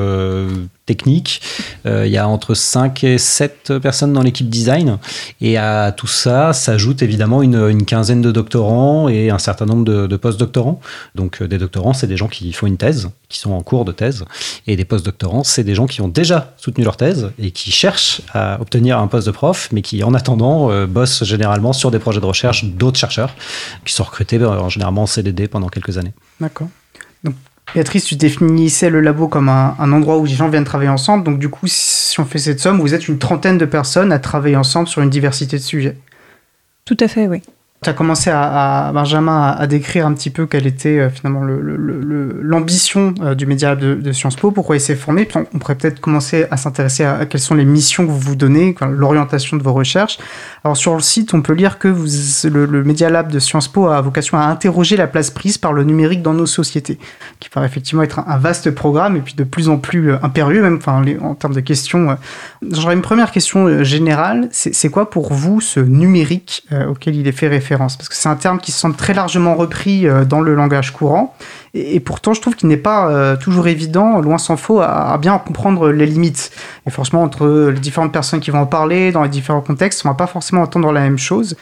technique. 0.90 1.40
Euh, 1.86 2.04
il 2.04 2.12
y 2.12 2.18
a 2.18 2.26
entre 2.26 2.54
5 2.54 3.04
et 3.04 3.16
7 3.16 3.78
personnes 3.78 4.12
dans 4.12 4.22
l'équipe 4.22 4.48
design. 4.48 4.98
Et 5.40 5.56
à 5.56 5.92
tout 5.92 6.08
ça 6.08 6.52
s'ajoute 6.52 7.00
évidemment 7.02 7.42
une, 7.42 7.84
quinzaine 7.84 8.20
de 8.20 8.32
doctorants 8.32 9.08
et 9.08 9.30
un 9.30 9.38
certain 9.38 9.66
nombre 9.66 9.84
de, 9.84 10.16
post-doctorants. 10.16 10.80
Donc 11.14 11.42
euh, 11.42 11.46
des 11.46 11.58
doctorants, 11.58 11.92
c'est 11.92 12.08
des 12.08 12.16
gens 12.16 12.26
qui 12.26 12.52
font 12.52 12.66
une 12.66 12.76
thèse, 12.76 13.10
qui 13.28 13.38
sont 13.38 13.52
en 13.52 13.62
cours 13.62 13.84
de 13.84 13.92
thèse. 13.92 14.24
Et 14.66 14.74
des 14.74 14.84
post-doctorants, 14.84 15.44
c'est 15.44 15.62
des 15.62 15.76
gens 15.76 15.86
qui 15.86 16.00
ont 16.00 16.08
déjà 16.08 16.54
soutenu 16.56 16.82
leur 16.82 16.96
thèse 16.96 17.30
et 17.38 17.52
qui 17.52 17.70
cherchent 17.70 18.20
à 18.34 18.60
obtenir 18.60 18.98
un 18.98 19.06
poste 19.06 19.28
de 19.28 19.32
prof, 19.32 19.68
mais 19.70 19.82
qui 19.82 20.02
en 20.02 20.12
attendant 20.12 20.72
euh, 20.72 20.86
bossent 20.86 21.22
généralement 21.22 21.72
sur 21.72 21.92
des 21.92 22.00
projets 22.00 22.20
de 22.20 22.26
recherche 22.26 22.64
d'autres 22.64 22.98
chercheurs 22.98 23.32
qui 23.84 23.94
sont 23.94 24.04
recrutés 24.04 24.44
en 24.44 24.68
généralement 24.68 25.02
en 25.02 25.06
CDD 25.06 25.46
pendant 25.46 25.68
quelques 25.68 25.98
années. 25.98 26.14
D'accord. 26.40 26.68
Béatrice, 27.74 28.04
tu 28.04 28.16
définissais 28.16 28.90
le 28.90 29.00
labo 29.00 29.28
comme 29.28 29.48
un, 29.48 29.74
endroit 29.92 30.18
où 30.18 30.24
les 30.24 30.34
gens 30.34 30.48
viennent 30.48 30.64
travailler 30.64 30.90
ensemble. 30.90 31.24
Donc, 31.24 31.38
du 31.38 31.48
coup, 31.48 31.66
si 31.66 32.18
on 32.18 32.24
fait 32.24 32.38
cette 32.38 32.60
somme, 32.60 32.80
vous 32.80 32.94
êtes 32.94 33.06
une 33.06 33.18
trentaine 33.18 33.58
de 33.58 33.64
personnes 33.64 34.12
à 34.12 34.18
travailler 34.18 34.56
ensemble 34.56 34.88
sur 34.88 35.02
une 35.02 35.10
diversité 35.10 35.56
de 35.56 35.62
sujets. 35.62 35.96
Tout 36.84 36.96
à 37.00 37.08
fait, 37.08 37.28
oui. 37.28 37.42
Tu 37.82 37.88
as 37.88 37.94
commencé 37.94 38.28
à, 38.30 38.90
Benjamin 38.92 39.56
à, 39.58 39.66
décrire 39.66 40.06
un 40.06 40.12
petit 40.12 40.28
peu 40.28 40.44
quelle 40.44 40.66
était 40.66 40.98
euh, 40.98 41.08
finalement 41.08 41.40
l'ambition 41.42 43.14
euh, 43.22 43.34
du 43.34 43.46
Média 43.46 43.74
de, 43.74 43.94
de, 43.94 44.12
Sciences 44.12 44.36
Po, 44.36 44.50
pourquoi 44.50 44.76
il 44.76 44.80
s'est 44.80 44.96
formé. 44.96 45.26
On, 45.34 45.58
pourrait 45.58 45.76
peut-être 45.76 45.98
commencer 45.98 46.46
à 46.50 46.58
s'intéresser 46.58 47.04
à, 47.04 47.24
quelles 47.24 47.40
sont 47.40 47.54
les 47.54 47.64
missions 47.64 48.04
que 48.04 48.10
vous 48.10 48.18
vous 48.18 48.36
donnez, 48.36 48.74
l'orientation 48.82 49.56
de 49.56 49.62
vos 49.62 49.72
recherches. 49.72 50.18
Alors 50.62 50.76
sur 50.76 50.92
le 50.92 51.00
site, 51.00 51.32
on 51.32 51.40
peut 51.40 51.54
lire 51.54 51.78
que 51.78 51.88
le, 51.88 52.66
le 52.66 52.84
Media 52.84 53.08
Lab 53.08 53.32
de 53.32 53.38
Sciences 53.38 53.68
Po 53.68 53.86
a 53.86 53.98
vocation 54.02 54.36
à 54.36 54.42
interroger 54.42 54.98
la 54.98 55.06
place 55.06 55.30
prise 55.30 55.56
par 55.56 55.72
le 55.72 55.82
numérique 55.82 56.20
dans 56.20 56.34
nos 56.34 56.44
sociétés, 56.44 56.98
qui 57.38 57.48
paraît 57.48 57.64
effectivement 57.64 58.02
être 58.02 58.18
un, 58.18 58.36
vaste 58.36 58.70
programme 58.72 59.16
et 59.16 59.20
puis 59.20 59.32
de 59.32 59.44
plus 59.44 59.70
en 59.70 59.78
plus 59.78 60.12
euh, 60.12 60.18
impérieux, 60.22 60.60
même 60.60 60.80
en 61.22 61.34
termes 61.34 61.54
de 61.54 61.60
questions. 61.60 62.14
J'aurais 62.60 62.94
une 62.94 63.00
première 63.00 63.30
question 63.30 63.82
générale. 63.84 64.50
C'est 64.50 64.90
quoi 64.90 65.08
pour 65.08 65.32
vous 65.32 65.62
ce 65.62 65.80
numérique 65.80 66.66
auquel 66.88 67.16
il 67.16 67.26
est 67.26 67.32
fait 67.32 67.48
référence 67.48 67.69
parce 67.78 68.08
que 68.08 68.14
c'est 68.14 68.28
un 68.28 68.36
terme 68.36 68.58
qui 68.58 68.72
semble 68.72 68.96
très 68.96 69.14
largement 69.14 69.54
repris 69.54 70.06
euh, 70.06 70.24
dans 70.24 70.40
le 70.40 70.54
langage 70.54 70.92
courant, 70.92 71.34
et, 71.74 72.00
pourtant 72.00 72.34
je 72.34 72.40
trouve 72.40 72.56
qu'il 72.56 72.68
n'est 72.68 72.76
pas 72.76 73.08
euh, 73.08 73.36
toujours 73.36 73.68
évident, 73.68 74.20
loin 74.20 74.38
s'en 74.38 74.56
faut, 74.56 74.80
à, 74.80 75.16
bien 75.18 75.38
comprendre 75.38 75.90
les 75.90 76.06
limites. 76.06 76.50
Et 76.86 76.90
forcément, 76.90 77.22
entre 77.22 77.70
les 77.72 77.80
différentes 77.80 78.12
personnes 78.12 78.40
qui 78.40 78.50
vont 78.50 78.60
en 78.60 78.66
parler, 78.66 79.12
dans 79.12 79.22
les 79.22 79.28
différents 79.28 79.60
contextes, 79.60 80.02
on 80.04 80.08
va 80.08 80.14
pas 80.14 80.26
forcément 80.26 80.62
entendre 80.62 80.92
la 80.92 81.00
même 81.00 81.18
chose. 81.18 81.56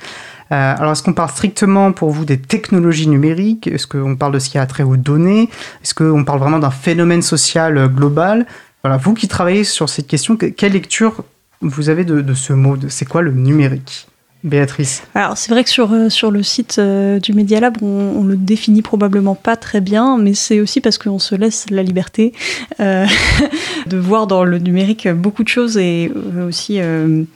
Euh, 0.51 0.75
alors, 0.79 0.93
est-ce 0.93 1.03
qu'on 1.03 1.13
parle 1.13 1.31
strictement 1.31 1.93
pour 1.93 2.11
vous 2.11 2.25
des 2.25 2.39
technologies 2.39 3.09
numériques? 3.09 3.67
Est-ce 3.67 3.87
qu'on 3.87 4.17
parle 4.17 4.33
de 4.33 4.39
ce 4.39 4.49
qui 4.49 4.57
a 4.57 4.65
trait 4.67 4.83
aux 4.83 4.97
données? 4.97 5.51
Est-ce 5.83 5.95
qu'on 5.95 6.25
parle 6.25 6.39
vraiment 6.39 6.59
d'un 6.59 6.71
phénomène 6.71 7.23
social 7.23 7.89
global? 7.89 8.47
Voilà, 8.83 8.97
vous 8.97 9.13
qui 9.13 9.29
travaillez 9.29 9.65
sur 9.65 9.89
cette 9.89 10.07
question, 10.07 10.37
quelle 10.37 10.73
lecture 10.73 11.25
vous 11.61 11.91
avez 11.91 12.05
de 12.05 12.35
ce 12.35 12.53
mot? 12.53 12.77
C'est 12.89 13.07
quoi 13.07 13.21
le 13.21 13.33
numérique? 13.33 14.08
Béatrice 14.45 15.03
Alors 15.17 15.37
c'est 15.37 15.51
vrai 15.51 15.65
que 15.65 15.71
sur, 15.71 15.93
euh, 15.93 16.09
sur 16.09 16.31
le 16.31 16.45
site 16.45 16.77
euh, 16.79 17.19
du 17.19 17.33
Media 17.33 17.59
Lab, 17.59 17.77
on, 17.83 18.23
le 18.23 18.37
définit 18.37 18.83
probablement 18.83 19.35
pas 19.35 19.57
très 19.57 19.81
bien, 19.81 20.17
mais 20.17 20.33
c'est 20.33 20.61
aussi 20.61 20.81
parce 20.81 20.97
qu'on 20.97 21.19
se 21.19 21.35
laisse 21.35 21.69
la 21.71 21.83
liberté 21.83 22.33
euh, 22.79 23.05
de 23.87 23.97
voir 23.97 24.29
dans 24.29 24.45
le 24.45 24.59
numérique 24.59 25.09
beaucoup 25.09 25.43
de 25.43 25.49
choses 25.49 25.77
et 25.77 26.13
aussi 26.47 26.79
de 26.79 27.27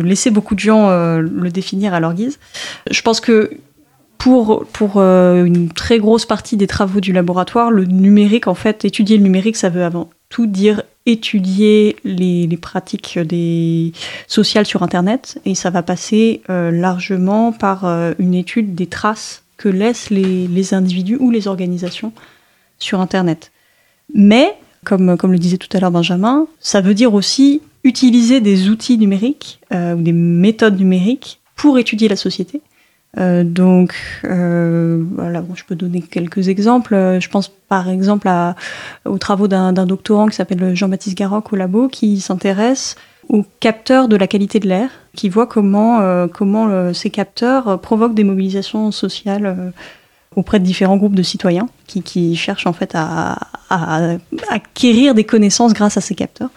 laisser 0.00 0.30
beaucoup 0.30 0.54
de 0.54 0.60
gens 0.60 0.90
le 0.90 1.50
définir 1.50 1.94
à 1.94 2.00
leur 2.00 2.14
guise. 2.14 2.38
Je 2.90 3.02
pense 3.02 3.20
que 3.20 3.50
pour, 4.18 4.64
pour 4.72 4.98
une 4.98 5.70
très 5.70 5.98
grosse 5.98 6.26
partie 6.26 6.56
des 6.56 6.66
travaux 6.66 7.00
du 7.00 7.12
laboratoire, 7.12 7.70
le 7.70 7.84
numérique, 7.84 8.46
en 8.46 8.54
fait, 8.54 8.84
étudier 8.84 9.16
le 9.16 9.22
numérique, 9.22 9.56
ça 9.56 9.70
veut 9.70 9.84
avant 9.84 10.10
tout 10.28 10.46
dire 10.46 10.82
étudier 11.06 11.96
les, 12.04 12.48
pratiques 12.60 13.18
sociales 14.28 14.66
sur 14.66 14.82
Internet 14.82 15.40
et 15.44 15.54
ça 15.54 15.70
va 15.70 15.82
passer 15.82 16.42
euh, 16.48 16.70
largement 16.70 17.52
par 17.52 17.84
euh, 17.84 18.12
une 18.18 18.34
étude 18.34 18.74
des 18.74 18.86
traces 18.86 19.42
que 19.56 19.68
laissent 19.68 20.10
les, 20.10 20.74
individus 20.74 21.16
ou 21.18 21.30
les 21.30 21.48
organisations 21.48 22.12
sur 22.78 23.00
Internet. 23.00 23.52
Mais, 24.14 24.54
comme, 24.84 25.16
comme 25.16 25.32
le 25.32 25.38
disait 25.38 25.56
tout 25.56 25.68
à 25.76 25.80
l'heure 25.80 25.90
Benjamin, 25.90 26.46
ça 26.60 26.80
veut 26.80 26.94
dire 26.94 27.14
aussi 27.14 27.62
utiliser 27.84 28.40
des 28.40 28.68
outils 28.68 28.98
numériques 28.98 29.60
euh, 29.72 29.94
ou 29.94 30.02
des 30.02 30.12
méthodes 30.12 30.78
numériques 30.78 31.40
pour 31.56 31.78
étudier 31.78 32.08
la 32.08 32.16
société 32.16 32.60
euh, 33.18 33.44
donc, 33.44 33.94
euh, 34.24 35.04
voilà, 35.14 35.42
bon, 35.42 35.54
je 35.54 35.64
peux 35.64 35.74
donner 35.74 36.00
quelques 36.00 36.48
exemples. 36.48 36.94
Euh, 36.94 37.20
je 37.20 37.28
pense 37.28 37.48
par 37.48 37.88
exemple 37.88 38.28
à, 38.28 38.56
aux 39.04 39.18
travaux 39.18 39.48
d'un 39.48 39.72
doctorant 39.72 40.26
qui 40.26 40.36
s'appelle 40.36 40.74
Jean-Baptiste 40.74 41.16
Garoc 41.16 41.52
au 41.52 41.56
labo, 41.56 41.88
qui 41.88 42.20
s'intéresse 42.20 42.96
aux 43.28 43.44
capteurs 43.60 44.08
de 44.08 44.16
la 44.16 44.26
qualité 44.26 44.60
de 44.60 44.68
l'air, 44.68 44.90
qui 45.14 45.28
voit 45.28 45.46
comment, 45.46 46.00
euh, 46.00 46.26
comment 46.26 46.92
ces 46.92 47.10
capteurs 47.10 47.80
provoquent 47.80 48.14
des 48.14 48.24
mobilisations 48.24 48.90
sociales 48.90 49.72
auprès 50.34 50.58
de 50.58 50.64
différents 50.64 50.96
groupes 50.96 51.14
de 51.14 51.22
citoyens 51.22 51.68
qui, 51.86 52.02
qui 52.02 52.34
cherchent 52.36 52.66
en 52.66 52.72
fait 52.72 52.92
à, 52.94 53.38
à, 53.70 54.16
acquérir 54.48 55.14
des 55.14 55.24
connaissances 55.24 55.74
grâce 55.74 55.96
à 55.96 56.00
ces 56.00 56.14
capteurs. 56.14 56.50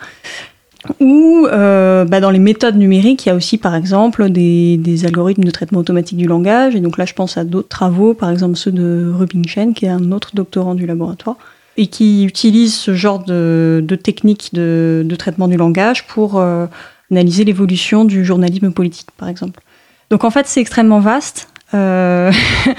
Ou 1.00 1.48
euh, 1.52 2.06
bah 2.06 2.20
dans 2.20 2.32
les 2.32 2.40
méthodes 2.40 2.78
numériques, 2.78 3.26
il 3.26 3.30
y 3.30 3.32
a 3.32 3.36
aussi 3.36 3.58
par 3.58 3.76
exemple 3.76 4.30
des, 4.30 4.78
des, 4.78 5.06
algorithmes 5.06 5.44
de 5.44 5.52
traitement 5.52 5.80
automatique 5.80 6.18
du 6.18 6.28
langage. 6.28 6.76
Et 6.76 6.80
donc 6.80 6.98
là, 6.98 7.06
je 7.06 7.14
pense 7.14 7.38
à 7.38 7.44
d'autres 7.44 7.70
travaux, 7.70 8.14
par 8.14 8.30
exemple 8.30 8.56
ceux 8.56 8.72
de 8.72 9.12
Rubinstein, 9.14 9.74
qui 9.74 9.86
est 9.86 9.90
un 9.90 10.12
autre 10.12 10.32
doctorant 10.36 10.76
du 10.76 10.86
laboratoire, 10.86 11.38
et 11.78 11.88
qui 11.88 12.24
utilise 12.24 12.76
ce 12.76 12.94
genre 12.94 13.24
de, 13.24 13.84
de 13.86 13.96
techniques 13.96 14.54
de, 14.54 15.04
de, 15.06 15.16
traitement 15.16 15.48
du 15.48 15.58
langage 15.58 16.08
pour 16.08 16.38
euh, 16.38 16.68
analyser 17.12 17.44
l'évolution 17.44 18.06
du 18.06 18.24
journalisme 18.24 18.72
politique, 18.72 19.08
par 19.18 19.30
exemple. 19.30 19.62
Donc 20.10 20.24
en 20.24 20.30
fait, 20.30 20.48
c'est 20.48 20.62
extrêmement 20.62 21.00
vaste. 21.00 21.50
Euh, 21.74 22.32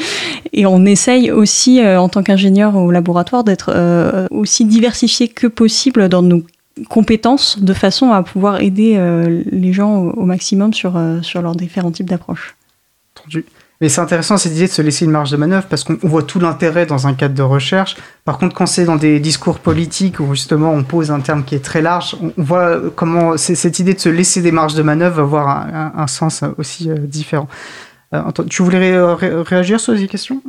et 0.53 0.67
on 0.67 0.85
essaye 0.85 1.31
aussi, 1.31 1.81
euh, 1.81 2.01
en 2.01 2.09
tant 2.09 2.23
qu'ingénieur 2.23 2.77
au 2.77 2.91
laboratoire, 2.91 3.45
d'être 3.45 3.73
euh, 3.75 4.27
aussi 4.31 4.65
diversifié 4.65 5.29
que 5.29 5.47
possible 5.47 6.09
dans 6.09 6.23
nos 6.23 6.43
compétences 6.89 7.59
de 7.59 7.73
façon 7.73 8.13
à 8.13 8.23
pouvoir 8.23 8.61
aider 8.61 8.95
euh, 8.97 9.43
les 9.51 9.73
gens 9.73 9.97
au, 9.97 10.25
maximum 10.25 10.73
sur, 10.75 10.97
euh, 10.97 11.23
sur 11.23 11.43
leurs 11.43 11.57
différents 11.57 11.91
types 11.91 12.09
d'approches. 12.09 12.57
Mais 13.81 13.91
c'est 13.91 14.01
intéressant 14.01 14.39
cette 14.39 14.53
idée 14.53 14.67
de 14.67 14.73
se 14.73 14.81
laisser 14.81 15.05
une 15.05 15.11
marge 15.11 15.31
de 15.31 15.37
manœuvre 15.37 15.67
parce 15.69 15.85
qu'on 15.85 15.99
voit 16.03 16.23
tout 16.23 16.39
l'intérêt 16.39 16.87
dans 16.87 17.07
un 17.07 17.15
cadre 17.15 17.35
de 17.35 17.43
recherche. 17.43 17.97
Par 18.25 18.39
contre, 18.39 18.55
quand 18.55 18.67
c'est 18.67 18.85
dans 18.85 18.97
des 18.97 19.21
discours 19.21 19.59
politiques 19.59 20.19
où 20.21 20.35
justement 20.35 20.73
on 20.73 20.83
pose 20.83 21.11
un 21.11 21.21
terme 21.21 21.45
qui 21.45 21.55
est 21.55 21.65
très 21.65 21.83
large, 21.83 22.17
on 22.23 22.33
voit 22.43 22.81
comment 22.95 23.37
cette 23.37 23.79
idée 23.79 23.93
de 23.93 24.01
se 24.01 24.09
laisser 24.09 24.41
des 24.41 24.53
marges 24.53 24.75
de 24.75 24.83
manœuvre 24.83 25.17
va 25.17 25.23
avoir 25.23 25.67
un, 25.99 26.07
sens 26.07 26.43
aussi 26.57 26.91
euh, 26.91 26.97
différent. 26.97 27.49
Euh, 28.15 28.23
tu 28.49 28.63
voulais 28.63 28.97
réagir 28.97 29.81
sur 29.81 29.99
ces 29.99 30.07
questions 30.07 30.41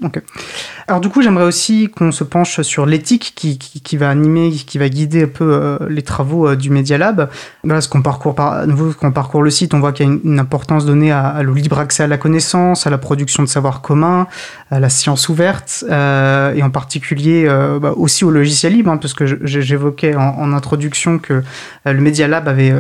Alors 0.88 1.02
du 1.02 1.10
coup, 1.10 1.24
j'aimerais 1.24 1.46
aussi 1.46 1.90
qu'on 1.90 2.12
se 2.12 2.24
penche 2.24 2.62
sur 2.62 2.86
l'éthique 2.86 3.34
qui, 3.36 3.98
va 3.98 4.12
animer, 4.12 4.52
qui 4.52 4.78
va 4.78 4.90
guider 4.90 5.24
un 5.24 5.28
peu 5.28 5.54
euh, 5.54 5.80
les 5.90 6.04
travaux 6.04 6.48
euh, 6.48 6.56
du 6.56 6.70
Media 6.70 7.00
Lab. 7.00 7.30
Voilà, 7.64 7.82
ce 7.82 7.90
qu'on 7.90 8.04
parcourt 8.04 8.36
par, 8.36 8.68
nouveau, 8.68 8.94
quand 8.94 9.08
on 9.08 9.12
parcourt 9.12 9.42
le 9.42 9.50
site, 9.50 9.74
on 9.74 9.80
voit 9.80 9.92
qu'il 9.92 10.06
y 10.06 10.10
a 10.10 10.20
une, 10.24 10.38
importance 10.38 10.86
donnée 10.86 11.12
à, 11.12 11.42
le 11.42 11.52
libre 11.52 11.80
accès 11.80 12.04
à 12.04 12.08
la 12.08 12.18
connaissance, 12.18 12.86
à 12.86 12.92
la 12.92 13.00
production 13.00 13.42
de 13.42 13.48
savoir 13.48 13.82
commun, 13.82 14.28
à 14.70 14.80
la 14.80 14.90
science 14.90 15.28
ouverte, 15.28 15.84
et 15.90 16.64
en 16.64 16.70
particulier 16.70 17.48
bah, 17.82 17.94
aussi 17.98 18.24
au 18.24 18.30
logiciel 18.30 18.74
libre, 18.74 18.92
hein, 18.92 18.98
parce 18.98 19.16
que 19.16 19.26
j'évoquais 19.26 20.16
en, 20.16 20.54
introduction 20.54 21.18
que 21.18 21.42
le 21.86 22.00
Media 22.00 22.28
Lab 22.28 22.48
avait 22.48 22.74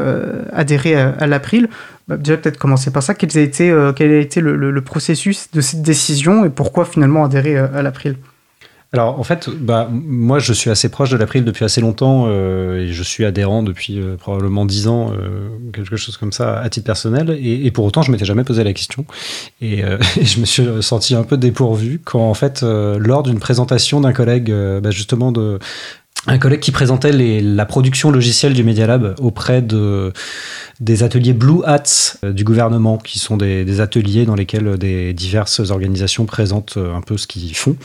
adhéré 0.54 0.96
à 0.96 1.26
l'April. 1.26 1.68
Bah, 2.08 2.16
déjà 2.16 2.38
peut-être 2.38 2.58
commencer 2.58 2.92
par 2.92 3.04
ça. 3.04 3.14
Quel 3.14 3.38
a 3.38 3.42
été, 3.42 3.70
euh, 3.70 3.92
quel 3.92 4.12
a 4.12 4.20
été 4.20 4.40
le, 4.40 4.82
processus 4.82 5.50
de 5.52 5.62
cette 5.62 5.82
décision 5.82 6.46
et 6.46 6.50
pourquoi 6.50 6.86
finalement 6.86 7.26
adhérer 7.26 7.58
euh, 7.58 7.68
à 7.74 7.82
l'April? 7.82 8.16
Alors 8.94 9.20
en 9.20 9.24
fait, 9.24 9.50
bah, 9.50 9.90
moi 9.92 10.40
je 10.40 10.54
suis 10.54 10.70
assez 10.70 10.88
proche 10.88 11.10
de 11.10 11.18
l'April 11.18 11.44
depuis 11.44 11.66
assez 11.66 11.82
longtemps 11.82 12.28
euh, 12.28 12.86
et 12.86 12.94
je 12.94 13.04
suis 13.04 13.26
adhérent 13.26 13.62
depuis 13.62 14.00
probablement 14.18 14.66
dix 14.66 14.88
ans, 14.88 15.12
quelque 15.74 15.98
chose 15.98 16.16
comme 16.16 16.32
ça 16.32 16.58
à 16.62 16.70
titre 16.70 16.86
personnel. 16.86 17.38
Et, 17.42 17.70
pour 17.72 17.84
autant, 17.84 18.02
je 18.02 18.14
m'étais 18.14 18.24
jamais 18.24 18.46
posé 18.46 18.64
la 18.64 18.72
question 18.72 19.06
et, 19.62 19.84
je 20.22 20.40
me 20.40 20.46
suis 20.46 20.66
senti 20.80 21.16
un 21.16 21.24
peu 21.24 21.36
dépourvu 21.36 22.00
quand 22.06 22.30
en 22.30 22.34
fait, 22.34 22.64
lors 22.64 23.24
d'une 23.24 23.40
présentation 23.40 24.00
d'un 24.00 24.14
collègue, 24.14 24.54
bah, 24.82 24.92
justement 24.92 25.34
un 26.28 26.40
collègue 26.40 26.60
qui 26.60 26.72
présentait 26.72 27.12
la 27.12 27.66
production 27.66 28.12
logicielle 28.12 28.54
du 28.54 28.64
Media 28.64 28.86
Lab 28.88 29.16
auprès 29.20 29.62
de, 29.62 30.12
des 30.80 31.04
ateliers 31.04 31.34
Blue 31.34 31.64
Hats 31.66 32.18
euh, 32.24 32.32
du 32.32 32.44
gouvernement, 32.44 32.98
qui 32.98 33.20
sont 33.20 33.38
des, 33.38 33.66
des, 33.66 33.82
ateliers 33.82 34.26
dans 34.26 34.36
lesquels 34.36 34.78
des 34.78 35.14
diverses 35.14 35.60
organisations 35.72 36.26
présentent 36.26 36.78
euh, 36.78 36.96
un 36.96 37.02
peu 37.02 37.18
ce 37.18 37.26
qu'ils 37.26 37.56
font. 37.56 37.76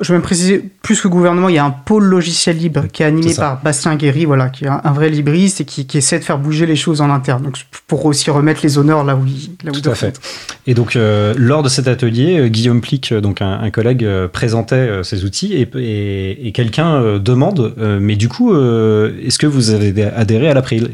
Je 0.00 0.12
vais 0.12 0.18
me 0.18 0.22
préciser, 0.22 0.62
plus 0.82 1.00
que 1.00 1.08
gouvernement, 1.08 1.48
il 1.48 1.56
y 1.56 1.58
a 1.58 1.64
un 1.64 1.70
pôle 1.70 2.04
logiciel 2.04 2.56
libre 2.56 2.86
qui 2.92 3.02
est 3.02 3.06
animé 3.06 3.34
par 3.34 3.60
Bastien 3.62 3.96
Guéry, 3.96 4.24
voilà, 4.24 4.50
qui 4.50 4.64
est 4.64 4.68
un, 4.68 4.92
vrai 4.92 5.10
libriste 5.10 5.60
et 5.60 5.64
qui, 5.64 5.86
qui, 5.86 5.98
essaie 5.98 6.18
de 6.18 6.24
faire 6.24 6.38
bouger 6.38 6.66
les 6.66 6.76
choses 6.76 7.00
en 7.00 7.10
interne. 7.10 7.42
Donc 7.42 7.56
pour 7.86 8.04
aussi 8.06 8.30
remettre 8.30 8.60
les 8.62 8.78
honneurs 8.78 9.04
là 9.04 9.16
où 9.16 9.26
il, 9.26 9.50
là 9.64 9.72
où 9.72 9.80
Tout 9.80 9.90
à 9.90 9.94
fait. 9.94 10.20
Et 10.66 10.74
donc 10.74 10.96
euh, 10.96 11.34
lors 11.36 11.62
de 11.62 11.68
cet 11.68 11.88
atelier, 11.88 12.38
euh, 12.38 12.48
Guillaume 12.48 12.80
Plic, 12.80 13.12
donc 13.14 13.42
un, 13.42 13.60
un 13.60 13.70
collègue, 13.70 14.04
euh, 14.04 14.28
présentait 14.28 15.02
ces 15.02 15.24
outils 15.24 15.54
et, 15.54 15.68
et, 15.76 16.48
et 16.48 16.52
quelqu'un 16.52 17.18
demande, 17.18 17.74
mais 18.00 18.16
du 18.16 18.28
coup, 18.28 18.54
est-ce 18.54 19.38
que 19.38 19.46
vous 19.46 19.70
avez 19.70 20.04
adhéré 20.04 20.48
à 20.48 20.54
l'April? 20.54 20.90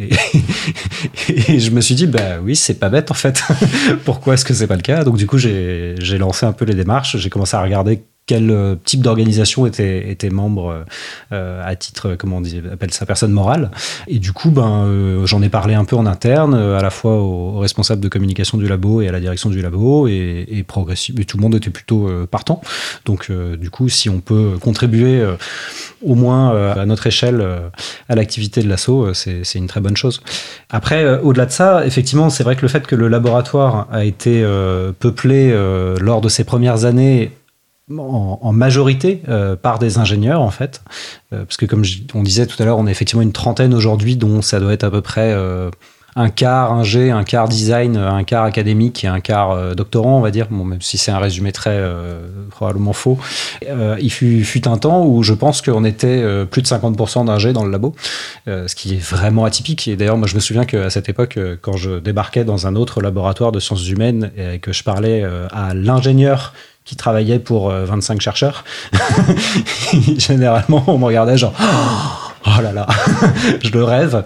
Et 1.29 1.34
je 1.59 1.71
me 1.71 1.81
suis 1.81 1.95
dit, 1.95 2.07
bah 2.07 2.39
oui, 2.43 2.57
c'est 2.57 2.75
pas 2.75 2.89
bête 2.89 3.11
en 3.11 3.15
fait. 3.15 3.43
Pourquoi 4.05 4.35
est-ce 4.35 4.45
que 4.45 4.55
c'est 4.55 4.67
pas 4.67 4.77
le 4.77 4.83
cas? 4.83 5.05
Donc 5.05 5.17
du 5.17 5.27
coup, 5.27 5.39
j'ai 5.39 6.19
lancé 6.19 6.47
un 6.47 6.53
peu 6.53 6.65
les 6.65 6.75
démarches. 6.75 7.17
J'ai 7.17 7.31
commencé 7.31 7.57
à 7.57 7.63
regarder 7.63 8.03
quel 8.27 8.51
euh, 8.51 8.75
type 8.83 9.03
d'organisation 9.03 9.67
était, 9.67 10.31
membre 10.31 10.85
euh, 11.33 11.63
à 11.65 11.77
titre, 11.77 12.17
comment 12.19 12.39
on 12.39 12.41
dit, 12.41 12.63
appelle 12.73 12.93
ça, 12.93 13.05
personne 13.05 13.33
morale. 13.33 13.71
Et 14.09 14.19
du 14.19 14.33
coup, 14.33 14.51
ben, 14.51 14.85
euh, 14.87 15.27
j'en 15.27 15.43
ai 15.43 15.51
parlé 15.51 15.75
un 15.75 15.85
peu 15.85 15.97
en 15.97 16.07
interne, 16.07 16.55
à 16.55 16.81
la 16.81 16.91
fois 16.91 17.17
aux, 17.17 17.59
responsables 17.59 18.01
de 18.01 18.09
communication 18.09 18.57
du 18.57 18.67
labo 18.67 19.03
et 19.03 19.09
à 19.09 19.13
la 19.13 19.21
direction 19.21 19.51
du 19.51 19.61
labo, 19.61 20.09
et, 20.09 20.47
et 20.49 20.65
tout 20.65 21.37
le 21.37 21.43
monde 21.43 21.55
était 21.55 21.71
plutôt 21.71 22.11
partant. 22.31 22.61
Donc, 23.05 23.31
du 23.31 23.71
coup, 23.71 23.89
si 23.89 24.09
on 24.09 24.21
peut 24.21 24.53
contribuer 24.61 25.25
au 26.03 26.15
moins 26.15 26.73
à 26.73 26.85
notre 26.85 27.07
échelle 27.07 27.47
à 28.09 28.15
l'activité 28.15 28.63
de 28.63 28.69
l'assaut, 28.69 29.15
c'est 29.15 29.55
une 29.55 29.67
très 29.67 29.81
bonne 29.81 29.97
chose. 29.97 30.21
Après, 30.71 31.19
au-delà 31.21 31.47
de 31.47 31.53
ça, 31.53 31.87
effectivement, 31.87 32.29
c'est 32.31 32.45
vrai 32.45 32.57
que 32.57 32.63
le 32.63 32.69
fait 32.69 32.87
que 32.87 32.97
le 32.97 33.09
laboratoire 33.09 33.89
a 33.91 34.05
été 34.05 34.45
peuplé 34.99 35.55
lors 36.01 36.21
de 36.21 36.29
ses 36.29 36.45
premières 36.45 36.85
années 36.85 37.31
en, 37.91 38.53
majorité 38.53 39.23
euh, 39.29 39.57
par 39.57 39.79
des 39.79 39.99
ingénieurs 39.99 40.41
en 40.41 40.51
fait, 40.51 40.83
euh, 41.33 41.45
parce 41.45 41.57
que 41.57 41.67
comme 41.67 41.85
on 42.15 42.23
disait 42.23 42.47
tout 42.47 42.61
à 42.63 42.65
l'heure, 42.67 42.79
on 42.79 42.87
est 42.87 42.91
effectivement 42.91 43.23
une 43.23 43.33
trentaine 43.33 43.75
aujourd'hui, 43.75 44.17
dont 44.17 44.43
ça 44.43 44.59
doit 44.61 44.73
être 44.73 44.85
à 44.85 44.91
peu 44.91 45.03
près 45.03 45.33
euh, 45.35 45.71
un 46.17 46.31
quart 46.31 46.73
ingé, 46.73 47.11
un 47.11 47.25
quart 47.25 47.49
design, 47.49 47.97
un 47.97 48.25
quart 48.25 48.45
académique 48.45 49.05
et 49.05 49.09
un 49.09 49.21
quart 49.21 49.75
doctorant, 49.75 50.17
on 50.17 50.21
va 50.21 50.31
dire, 50.31 50.47
bon, 50.49 50.65
même 50.65 50.81
si 50.81 50.97
c'est 50.97 51.11
un 51.11 51.19
résumé 51.19 51.51
très 51.51 51.83
probablement 52.51 52.93
faux. 52.93 53.19
Il 54.01 54.13
fut, 54.13 54.45
fut, 54.45 54.69
un 54.69 54.79
temps 54.79 55.05
où 55.05 55.25
je 55.25 55.35
pense 55.35 55.61
qu'on 55.61 55.85
était 55.85 56.23
plus 56.47 56.63
de 56.63 56.69
50% 56.69 57.25
d'ingé 57.25 57.53
dans 57.53 57.65
le 57.65 57.73
labo, 57.73 57.97
ce 58.47 58.73
qui 58.77 58.95
est 58.95 59.05
vraiment 59.05 59.45
atypique. 59.45 59.89
Et 59.89 59.97
d'ailleurs, 59.97 60.17
moi, 60.17 60.29
je 60.29 60.37
me 60.37 60.41
souviens 60.41 60.65
qu'à 60.65 60.89
cette 60.89 61.09
époque, 61.09 61.37
quand 61.63 61.77
je 61.77 61.99
débarquais 61.99 62.45
dans 62.45 62.69
un 62.69 62.77
autre 62.77 63.03
laboratoire 63.03 63.51
de 63.51 63.59
sciences 63.59 63.89
humaines 63.89 64.31
et 64.37 64.61
que 64.61 64.73
je 64.73 64.85
parlais 64.85 65.25
à 65.51 65.75
l'ingénieur 65.75 66.55
qui 66.85 66.97
travaillait 66.97 67.39
pour 67.39 67.71
25 67.71 68.21
chercheurs, 68.21 68.65
généralement, 70.19 70.85
on 70.87 70.99
me 70.99 71.05
regardait 71.05 71.39
genre... 71.39 71.55
Oh 71.63 72.24
là 72.63 72.73
là, 72.73 72.87
je 73.63 73.71
le 73.71 73.85
rêve. 73.85 74.25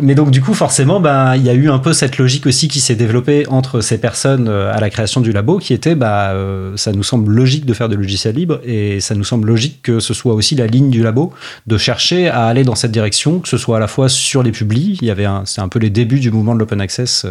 Mais 0.00 0.14
donc 0.14 0.30
du 0.30 0.40
coup, 0.40 0.54
forcément, 0.54 1.00
ben 1.00 1.36
il 1.36 1.44
y 1.44 1.48
a 1.48 1.54
eu 1.54 1.70
un 1.70 1.78
peu 1.78 1.92
cette 1.92 2.18
logique 2.18 2.46
aussi 2.46 2.68
qui 2.68 2.80
s'est 2.80 2.94
développée 2.94 3.46
entre 3.48 3.80
ces 3.80 3.98
personnes 3.98 4.48
euh, 4.48 4.72
à 4.72 4.80
la 4.80 4.90
création 4.90 5.20
du 5.20 5.32
labo, 5.32 5.58
qui 5.58 5.72
était, 5.72 5.94
bah, 5.94 6.30
euh, 6.30 6.76
ça 6.76 6.92
nous 6.92 7.02
semble 7.02 7.32
logique 7.32 7.66
de 7.66 7.74
faire 7.74 7.88
de 7.88 7.96
logiciels 7.96 8.34
libres 8.34 8.60
et 8.64 9.00
ça 9.00 9.14
nous 9.14 9.24
semble 9.24 9.48
logique 9.48 9.82
que 9.82 10.00
ce 10.00 10.14
soit 10.14 10.34
aussi 10.34 10.54
la 10.54 10.66
ligne 10.66 10.90
du 10.90 11.02
labo 11.02 11.32
de 11.66 11.78
chercher 11.78 12.28
à 12.28 12.46
aller 12.46 12.64
dans 12.64 12.74
cette 12.74 12.92
direction, 12.92 13.40
que 13.40 13.48
ce 13.48 13.56
soit 13.56 13.76
à 13.76 13.80
la 13.80 13.88
fois 13.88 14.08
sur 14.08 14.42
les 14.42 14.52
publis, 14.52 14.98
il 15.00 15.08
y 15.08 15.10
avait, 15.10 15.26
c'est 15.44 15.60
un 15.60 15.68
peu 15.68 15.78
les 15.78 15.90
débuts 15.90 16.20
du 16.20 16.30
mouvement 16.30 16.54
de 16.54 16.60
l'open 16.60 16.80
access, 16.80 17.26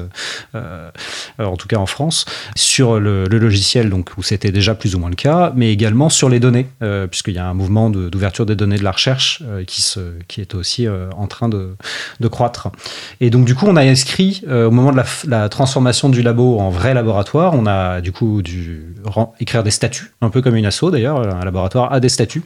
euh, 1.39 1.45
en 1.45 1.58
tout 1.58 1.67
cas 1.67 1.78
en 1.78 1.86
France, 1.86 2.25
sur 2.56 2.99
le, 2.99 3.25
le, 3.25 3.39
logiciel, 3.39 3.89
donc 3.89 4.12
où 4.17 4.23
c'était 4.23 4.52
déjà 4.52 4.75
plus 4.75 4.95
ou 4.95 4.99
moins 4.99 5.10
le 5.10 5.15
cas, 5.15 5.52
mais 5.56 5.71
également 5.71 6.10
sur 6.10 6.30
les 6.30 6.39
données, 6.39 6.67
euh, 6.82 7.08
puisqu'il 7.08 7.34
y 7.34 7.39
a 7.39 7.47
un 7.47 7.54
mouvement 7.54 7.89
d'ouverture 7.89 8.45
des 8.45 8.56
données 8.56 8.78
de 8.78 8.84
la 8.84 8.91
recherche 8.91 9.41
euh, 9.45 9.63
qui 9.63 9.82
se 9.82 9.99
qui 10.30 10.39
est 10.42 10.56
aussi 10.56 10.88
euh, 10.88 11.10
en 11.18 11.28
train 11.28 11.50
de, 11.50 11.76
croître. 12.30 12.70
Et 13.20 13.32
donc, 13.32 13.46
du 13.46 13.56
coup, 13.56 13.65
on 13.68 13.76
a 13.76 13.82
inscrit, 13.82 14.44
euh, 14.48 14.68
au 14.68 14.72
moment 14.72 14.92
de 14.92 15.02
la, 15.28 15.50
transformation 15.50 16.10
du 16.10 16.22
labo 16.22 16.60
en 16.60 16.70
vrai 16.70 16.94
laboratoire, 16.94 17.56
on 17.56 17.65
a 17.65 18.02
du 18.02 18.12
coup 18.12 18.42
dû 18.44 18.94
écrire 19.39 19.63
des 19.63 19.72
statuts, 19.72 20.13
un 20.22 20.30
peu 20.30 20.42
comme 20.42 20.56
une 20.56 20.68
asso 20.68 20.92
d'ailleurs, 20.92 21.18
un 21.36 21.44
laboratoire 21.44 21.92
a 21.92 22.00
des 22.00 22.10
statuts. 22.10 22.44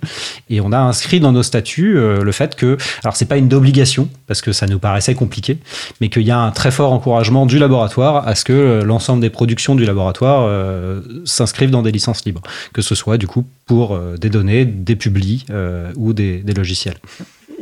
Et 0.49 0.61
on 0.61 0.71
a 0.71 0.79
inscrit 0.79 1.19
dans 1.19 1.33
nos 1.33 1.43
statuts 1.43 1.97
euh, 1.97 2.23
le 2.23 2.31
fait 2.31 2.55
que, 2.55 2.77
alors 3.03 3.17
c'est 3.17 3.25
pas 3.25 3.35
une 3.37 3.53
obligation, 3.53 4.07
parce 4.25 4.41
que 4.41 4.53
ça 4.53 4.65
nous 4.65 4.79
paraissait 4.79 5.15
compliqué, 5.15 5.57
mais 5.99 6.07
qu'il 6.07 6.23
y 6.23 6.31
a 6.31 6.39
un 6.39 6.51
très 6.51 6.71
fort 6.71 6.93
encouragement 6.93 7.45
du 7.45 7.59
laboratoire 7.59 8.25
à 8.25 8.35
ce 8.35 8.45
que 8.45 8.81
l'ensemble 8.83 9.21
des 9.21 9.29
productions 9.29 9.75
du 9.75 9.83
laboratoire 9.83 10.49
s'inscrivent 11.25 11.71
dans 11.71 11.81
des 11.81 11.91
licences 11.91 12.23
libres, 12.23 12.41
que 12.71 12.81
ce 12.81 12.95
soit 12.95 13.17
du 13.17 13.27
coup 13.27 13.45
pour 13.65 13.99
des 13.99 14.29
données, 14.29 14.63
des 14.63 14.95
publis 14.95 15.45
ou 15.97 16.13
des 16.13 16.41
logiciels. 16.55 16.97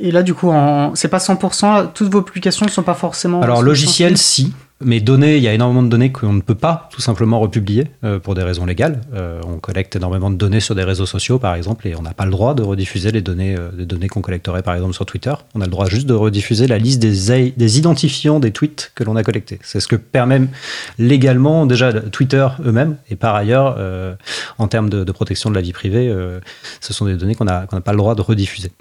Et 0.02 0.12
là, 0.12 0.24
du 0.24 0.34
coup, 0.34 0.50
en... 0.50 0.96
c'est 0.96 1.08
pas 1.08 1.20
100%, 1.20 1.94
toutes 1.94 2.12
vos 2.12 2.22
publications 2.22 2.66
ne 2.66 2.72
sont 2.72 2.84
pas 2.84 2.96
forcément. 2.96 3.42
Alors, 3.42 3.62
logiciel, 3.62 4.18
si. 4.18 4.54
Mais 4.84 5.00
données, 5.00 5.38
il 5.38 5.44
y 5.44 5.48
a 5.48 5.54
énormément 5.54 5.84
de 5.84 5.90
données 5.90 6.12
qu'on 6.12 6.34
ne 6.34 6.42
peut 6.42 6.56
pas 6.56 6.90
tout 6.92 7.02
simplement 7.02 7.40
republier 7.40 7.88
euh, 8.04 8.20
pour 8.20 8.36
des 8.36 8.44
raisons 8.44 8.66
légales. 8.66 9.02
Euh, 9.14 9.40
on 9.46 9.58
collecte 9.58 9.96
énormément 9.96 10.30
de 10.30 10.36
données 10.36 10.60
sur 10.60 10.76
des 10.76 10.84
réseaux 10.84 11.06
sociaux, 11.06 11.40
par 11.40 11.56
exemple, 11.56 11.88
et 11.88 11.96
on 11.96 12.02
n'a 12.02 12.14
pas 12.14 12.26
le 12.26 12.32
droit 12.32 12.54
de 12.54 12.64
rediffuser 12.64 13.12
les 13.12 13.22
données, 13.22 13.56
euh, 13.58 13.86
données 13.86 14.08
qu'on 14.08 14.22
collecterait, 14.22 14.64
par 14.64 14.74
exemple, 14.74 14.94
sur 14.94 15.06
Twitter. 15.06 15.34
On 15.56 15.62
a 15.62 15.66
le 15.66 15.72
droit 15.72 15.88
juste 15.88 16.08
de 16.08 16.14
rediffuser 16.14 16.68
la 16.68 16.78
liste 16.78 17.00
des, 17.00 17.78
identifiants 17.78 18.40
des 18.40 18.52
tweets 18.52 18.92
que 18.96 19.04
l'on 19.04 19.16
a 19.16 19.24
collectés. 19.24 19.60
C'est 19.62 19.80
ce 19.80 19.88
que 19.88 19.96
permet 19.96 20.42
légalement 20.98 21.66
déjà 21.66 21.94
Twitter 21.94 22.48
eux-mêmes. 22.66 22.98
Et 23.10 23.16
par 23.16 23.36
ailleurs, 23.36 23.76
euh, 23.78 24.16
en 24.58 24.68
termes 24.68 24.90
de, 24.90 25.12
protection 25.12 25.50
de 25.50 25.56
la 25.56 25.62
vie 25.62 25.74
privée, 25.74 26.14
ce 26.80 26.94
sont 26.94 27.06
des 27.06 27.16
données 27.16 27.36
qu'on 27.36 27.46
n'a 27.46 27.68
pas 27.68 27.92
le 27.92 27.98
droit 27.98 28.16
de 28.16 28.22
rediffuser. 28.22 28.72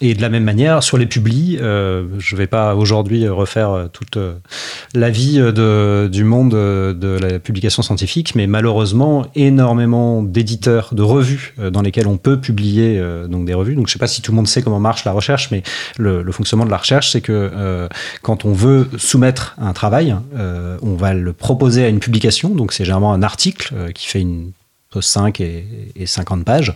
Et 0.00 0.14
de 0.14 0.20
la 0.20 0.28
même 0.28 0.42
manière, 0.42 0.82
sur 0.82 0.98
les 0.98 1.06
publis, 1.06 1.56
je 1.58 2.34
ne 2.34 2.36
vais 2.36 2.48
pas 2.48 2.74
aujourd'hui 2.74 3.28
refaire 3.28 3.88
toute 3.92 4.18
la 4.94 5.10
vie 5.10 5.40
du 5.52 6.24
monde 6.24 6.52
de 6.52 7.18
la 7.20 7.38
publication 7.38 7.82
scientifique, 7.82 8.34
mais 8.34 8.46
malheureusement, 8.46 9.26
énormément 9.34 10.22
d'éditeurs, 10.22 10.90
de 10.92 11.02
revues 11.02 11.54
euh, 11.58 11.70
dans 11.70 11.82
lesquelles 11.82 12.08
on 12.08 12.16
peut 12.16 12.40
publier 12.40 12.98
euh, 12.98 13.26
donc 13.26 13.46
des 13.46 13.54
revues. 13.54 13.74
Donc, 13.74 13.86
je 13.86 13.90
ne 13.90 13.92
sais 13.92 13.98
pas 13.98 14.06
si 14.06 14.22
tout 14.22 14.32
le 14.32 14.36
monde 14.36 14.48
sait 14.48 14.62
comment 14.62 14.80
marche 14.80 15.04
la 15.04 15.12
recherche, 15.12 15.50
mais 15.50 15.62
le, 15.98 16.30
fonctionnement 16.32 16.66
de 16.66 16.70
la 16.70 16.76
recherche, 16.76 17.10
c'est 17.10 17.20
que 17.20 17.32
euh, 17.32 17.88
quand 18.22 18.44
on 18.44 18.52
veut 18.52 18.88
soumettre 18.98 19.54
un 19.58 19.72
travail, 19.72 20.16
euh, 20.36 20.76
on 20.82 20.94
va 20.94 21.14
le 21.14 21.32
proposer 21.32 21.84
à 21.84 21.88
une 21.88 22.00
publication. 22.00 22.50
Donc, 22.50 22.72
c'est 22.72 22.84
généralement 22.84 23.12
un 23.12 23.22
article 23.22 23.72
euh, 23.74 23.90
qui 23.92 24.06
fait 24.06 24.20
une 24.20 24.52
5 25.00 25.40
et, 25.40 25.66
et 25.96 26.06
50 26.06 26.44
pages, 26.44 26.72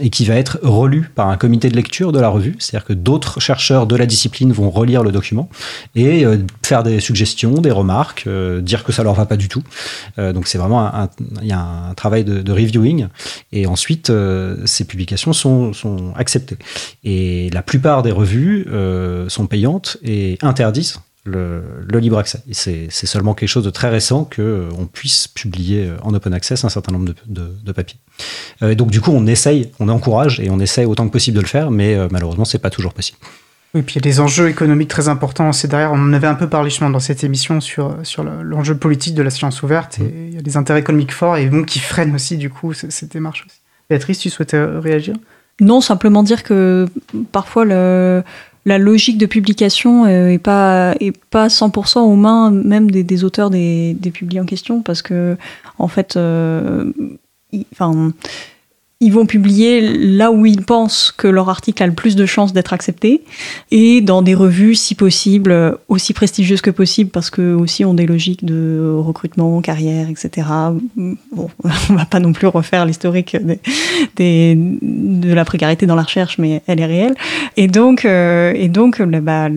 et 0.00 0.10
qui 0.10 0.24
va 0.24 0.34
être 0.34 0.58
relu 0.62 1.10
par 1.14 1.28
un 1.28 1.36
comité 1.36 1.68
de 1.68 1.76
lecture 1.76 2.12
de 2.12 2.20
la 2.20 2.28
revue, 2.28 2.56
c'est-à-dire 2.58 2.86
que 2.86 2.92
d'autres 2.92 3.40
chercheurs 3.40 3.86
de 3.86 3.96
la 3.96 4.06
discipline 4.06 4.52
vont 4.52 4.70
relire 4.70 5.02
le 5.02 5.12
document 5.12 5.48
et 5.94 6.24
euh, 6.24 6.38
faire 6.64 6.82
des 6.82 7.00
suggestions, 7.00 7.52
des 7.52 7.70
remarques, 7.70 8.24
euh, 8.26 8.60
dire 8.60 8.84
que 8.84 8.92
ça 8.92 9.02
leur 9.02 9.14
va 9.14 9.26
pas 9.26 9.36
du 9.36 9.48
tout. 9.48 9.62
Euh, 10.18 10.32
donc 10.32 10.46
c'est 10.46 10.58
vraiment 10.58 10.86
un, 10.86 11.08
travail 11.96 12.24
de, 12.24 12.52
reviewing, 12.52 13.08
et 13.52 13.66
ensuite 13.66 14.12
ces 14.64 14.84
publications 14.84 15.32
sont, 15.32 15.72
sont 15.72 16.12
acceptées. 16.16 16.56
Et 17.04 17.50
la 17.50 17.62
plupart 17.62 18.02
des 18.02 18.10
revues 18.10 18.66
sont 19.28 19.46
payantes 19.46 19.96
et 20.02 20.38
interdisent 20.42 20.98
le, 21.24 21.62
le, 21.90 21.98
libre 21.98 22.18
accès. 22.18 22.42
C'est 22.52 22.90
seulement 22.90 23.34
quelque 23.34 23.48
chose 23.48 23.64
de 23.64 23.70
très 23.70 23.88
récent 23.88 24.24
qu'on 24.24 24.42
euh, 24.42 24.68
puisse 24.92 25.26
publier 25.26 25.90
en 26.02 26.12
open 26.14 26.34
access 26.34 26.64
un 26.64 26.68
certain 26.68 26.92
nombre 26.92 27.06
de, 27.06 27.14
de, 27.26 27.50
de 27.64 27.72
papiers. 27.72 27.98
Euh, 28.62 28.70
et 28.70 28.74
donc 28.76 28.90
du 28.90 29.00
coup, 29.00 29.10
on 29.10 29.26
essaye, 29.26 29.70
on 29.80 29.88
encourage 29.88 30.40
et 30.40 30.50
on 30.50 30.60
essaye 30.60 30.84
autant 30.84 31.06
que 31.06 31.12
possible 31.12 31.36
de 31.36 31.42
le 31.42 31.48
faire, 31.48 31.70
mais 31.70 31.94
euh, 31.94 32.08
malheureusement, 32.10 32.44
c'est 32.44 32.58
pas 32.58 32.70
toujours 32.70 32.92
possible. 32.92 33.18
Oui, 33.74 33.82
puis 33.82 33.94
il 33.94 33.96
y 33.96 33.98
a 33.98 34.02
des 34.02 34.20
enjeux 34.20 34.48
économiques 34.48 34.88
très 34.88 35.08
importants. 35.08 35.50
C'est 35.52 35.66
derrière, 35.66 35.92
on 35.92 35.98
en 35.98 36.12
avait 36.12 36.28
un 36.28 36.36
peu 36.36 36.48
parlé 36.48 36.70
justement 36.70 36.90
dans 36.90 37.00
cette 37.00 37.24
émission 37.24 37.60
sur, 37.60 37.96
sur 38.04 38.22
l'enjeu 38.22 38.76
politique 38.76 39.14
de 39.14 39.22
la 39.22 39.30
science 39.30 39.62
ouverte. 39.64 39.98
Et 39.98 40.28
il 40.28 40.34
y 40.34 40.38
a 40.38 40.42
des 40.42 40.56
intérêts 40.56 40.78
économiques 40.78 41.12
forts 41.12 41.36
et 41.38 41.46
donc 41.46 41.66
qui 41.66 41.80
freinent 41.80 42.14
aussi 42.14 42.36
du 42.36 42.50
coup 42.50 42.72
cette 42.72 43.10
démarche 43.12 43.44
aussi. 43.46 43.58
Béatrice, 43.90 44.20
tu 44.20 44.30
souhaitais 44.30 44.62
réagir? 44.62 45.16
Non, 45.60 45.80
simplement 45.80 46.22
dire 46.22 46.44
que 46.44 46.86
parfois 47.32 47.64
le, 47.64 48.22
la 48.64 48.78
logique 48.78 49.18
de 49.18 49.26
publication 49.26 50.06
est 50.06 50.38
pas 50.38 50.94
est 51.00 51.16
pas 51.30 51.48
100% 51.48 51.98
aux 52.00 52.16
mains 52.16 52.50
même 52.50 52.90
des, 52.90 53.04
des 53.04 53.24
auteurs 53.24 53.50
des, 53.50 53.94
des 53.94 54.10
publiés 54.10 54.40
en 54.40 54.46
question 54.46 54.82
parce 54.82 55.02
que 55.02 55.36
en 55.78 55.88
fait 55.88 56.16
euh, 56.16 56.90
enfin 57.72 58.12
ils 59.00 59.12
vont 59.12 59.26
publier 59.26 59.80
là 59.80 60.30
où 60.30 60.46
ils 60.46 60.62
pensent 60.62 61.12
que 61.16 61.28
leur 61.28 61.48
article 61.48 61.82
a 61.82 61.86
le 61.86 61.92
plus 61.92 62.16
de 62.16 62.26
chances 62.26 62.52
d'être 62.52 62.72
accepté 62.72 63.22
et 63.70 64.00
dans 64.00 64.22
des 64.22 64.34
revues, 64.34 64.74
si 64.74 64.94
possible, 64.94 65.76
aussi 65.88 66.12
prestigieuses 66.12 66.60
que 66.60 66.70
possible 66.70 67.10
parce 67.10 67.28
que 67.28 67.54
aussi 67.54 67.84
ont 67.84 67.94
des 67.94 68.06
logiques 68.06 68.44
de 68.44 68.94
recrutement, 68.96 69.60
carrière, 69.60 70.08
etc. 70.08 70.46
Bon, 70.96 71.50
on 71.90 71.94
va 71.94 72.06
pas 72.06 72.20
non 72.20 72.32
plus 72.32 72.46
refaire 72.46 72.86
l'historique 72.86 73.36
des, 74.16 74.56
de 74.56 75.32
la 75.32 75.44
précarité 75.44 75.86
dans 75.86 75.96
la 75.96 76.02
recherche, 76.02 76.38
mais 76.38 76.62
elle 76.66 76.80
est 76.80 76.86
réelle. 76.86 77.14
Et 77.56 77.68
donc, 77.68 78.04
euh, 78.04 78.52
et 78.54 78.68
donc, 78.68 79.02
bah, 79.02 79.48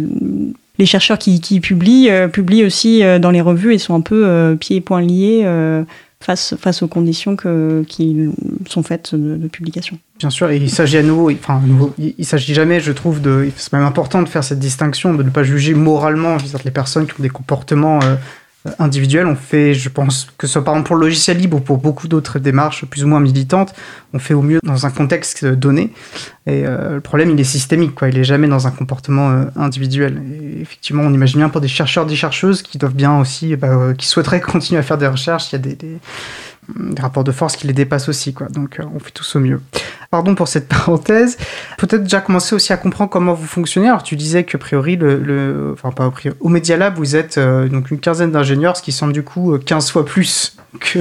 les 0.79 0.85
chercheurs 0.85 1.17
qui, 1.17 1.41
qui 1.41 1.59
publient 1.59 2.09
euh, 2.09 2.27
publient 2.27 2.63
aussi 2.63 3.03
euh, 3.03 3.19
dans 3.19 3.31
les 3.31 3.41
revues 3.41 3.73
et 3.73 3.77
sont 3.77 3.95
un 3.95 4.01
peu 4.01 4.55
pieds 4.59 4.77
et 4.77 4.81
poings 4.81 5.01
liés 5.01 5.45
face, 6.19 6.55
face 6.57 6.81
aux 6.81 6.87
conditions 6.87 7.35
qui 7.87 8.29
sont 8.67 8.83
faites 8.83 9.15
de, 9.15 9.47
publication. 9.47 9.99
Bien 10.19 10.29
sûr, 10.29 10.49
et 10.49 10.57
il 10.57 10.69
s'agit 10.69 10.97
à 10.97 11.03
nouveau, 11.03 11.31
enfin, 11.31 11.61
il, 11.97 12.25
s'agit 12.25 12.53
jamais, 12.53 12.79
je 12.79 12.91
trouve, 12.91 13.21
c'est 13.55 13.73
même 13.73 13.83
important 13.83 14.21
de 14.23 14.27
faire 14.27 14.43
cette 14.43 14.59
distinction, 14.59 15.13
de 15.13 15.23
ne 15.23 15.29
pas 15.29 15.43
juger 15.43 15.73
moralement 15.73 16.37
les 16.65 16.71
personnes 16.71 17.05
qui 17.05 17.13
ont 17.13 17.23
des 17.23 17.29
comportements 17.29 17.99
euh, 18.03 18.15
individuels. 18.79 19.27
On 19.27 19.35
fait, 19.35 19.73
je 19.73 19.89
pense, 19.89 20.27
que 20.37 20.47
ce 20.47 20.53
soit 20.53 20.63
par 20.63 20.73
exemple 20.73 20.87
pour 20.87 20.95
le 20.95 21.01
logiciel 21.01 21.37
libre 21.37 21.57
ou 21.57 21.59
pour 21.59 21.77
beaucoup 21.77 22.07
d'autres 22.07 22.39
démarches 22.39 22.85
plus 22.85 23.03
ou 23.03 23.07
moins 23.07 23.19
militantes, 23.19 23.73
on 24.13 24.19
fait 24.19 24.33
au 24.33 24.41
mieux 24.41 24.59
dans 24.63 24.85
un 24.85 24.89
contexte 24.89 25.45
donné. 25.45 25.91
Et 26.45 26.65
euh, 26.65 26.95
le 26.95 27.01
problème, 27.01 27.29
il 27.29 27.39
est 27.39 27.45
systémique, 27.45 27.95
quoi. 27.95 28.09
Il 28.09 28.17
est 28.17 28.23
jamais 28.23 28.47
dans 28.47 28.67
un 28.67 28.71
comportement 28.71 29.29
euh, 29.29 29.45
individuel. 29.55 30.21
Et 30.31 30.61
effectivement, 30.61 31.03
on 31.03 31.13
imagine 31.13 31.39
bien 31.39 31.49
pour 31.49 31.61
des 31.61 31.67
chercheurs, 31.67 32.05
des 32.05 32.15
chercheuses 32.15 32.61
qui 32.61 32.77
doivent 32.77 32.95
bien 32.95 33.19
aussi, 33.19 33.55
bah, 33.55 33.67
euh, 33.67 33.93
qui 33.93 34.07
souhaiteraient 34.07 34.41
continuer 34.53 34.79
à 34.79 34.83
faire 34.83 34.97
des 34.97 35.07
recherches, 35.07 35.51
il 35.51 35.53
y 35.53 35.55
a 35.55 35.59
des 35.59 35.77
rapports 36.99 37.23
de 37.23 37.31
force 37.31 37.55
qui 37.55 37.67
les 37.67 37.73
dépassent 37.73 38.09
aussi, 38.09 38.33
quoi. 38.33 38.47
Donc, 38.47 38.79
on 38.93 38.99
fait 38.99 39.11
tous 39.11 39.35
au 39.35 39.39
mieux. 39.39 39.61
Pardon 40.11 40.35
pour 40.35 40.47
cette 40.47 40.67
parenthèse. 40.69 41.37
Peut-être 41.77 42.03
déjà 42.03 42.21
commencer 42.21 42.55
aussi 42.55 42.73
à 42.73 42.77
comprendre 42.77 43.09
comment 43.09 43.33
vous 43.33 43.47
fonctionnez. 43.47 43.87
Alors, 43.87 44.03
tu 44.03 44.15
disais 44.15 44.43
que, 44.43 44.57
a 44.57 44.59
priori, 44.59 44.95
le, 44.95 45.71
enfin, 45.73 45.91
pas 45.91 46.05
a 46.05 46.11
priori, 46.11 46.37
au 46.39 46.49
Media 46.49 46.77
Lab, 46.77 46.95
vous 46.97 47.15
êtes 47.15 47.39
donc 47.39 47.91
une 47.91 47.99
quinzaine 47.99 48.31
d'ingénieurs, 48.31 48.77
ce 48.77 48.81
qui 48.81 48.91
semble 48.91 49.13
du 49.13 49.23
coup 49.23 49.57
15 49.57 49.91
fois 49.91 50.05
plus 50.05 50.57
que 50.79 50.99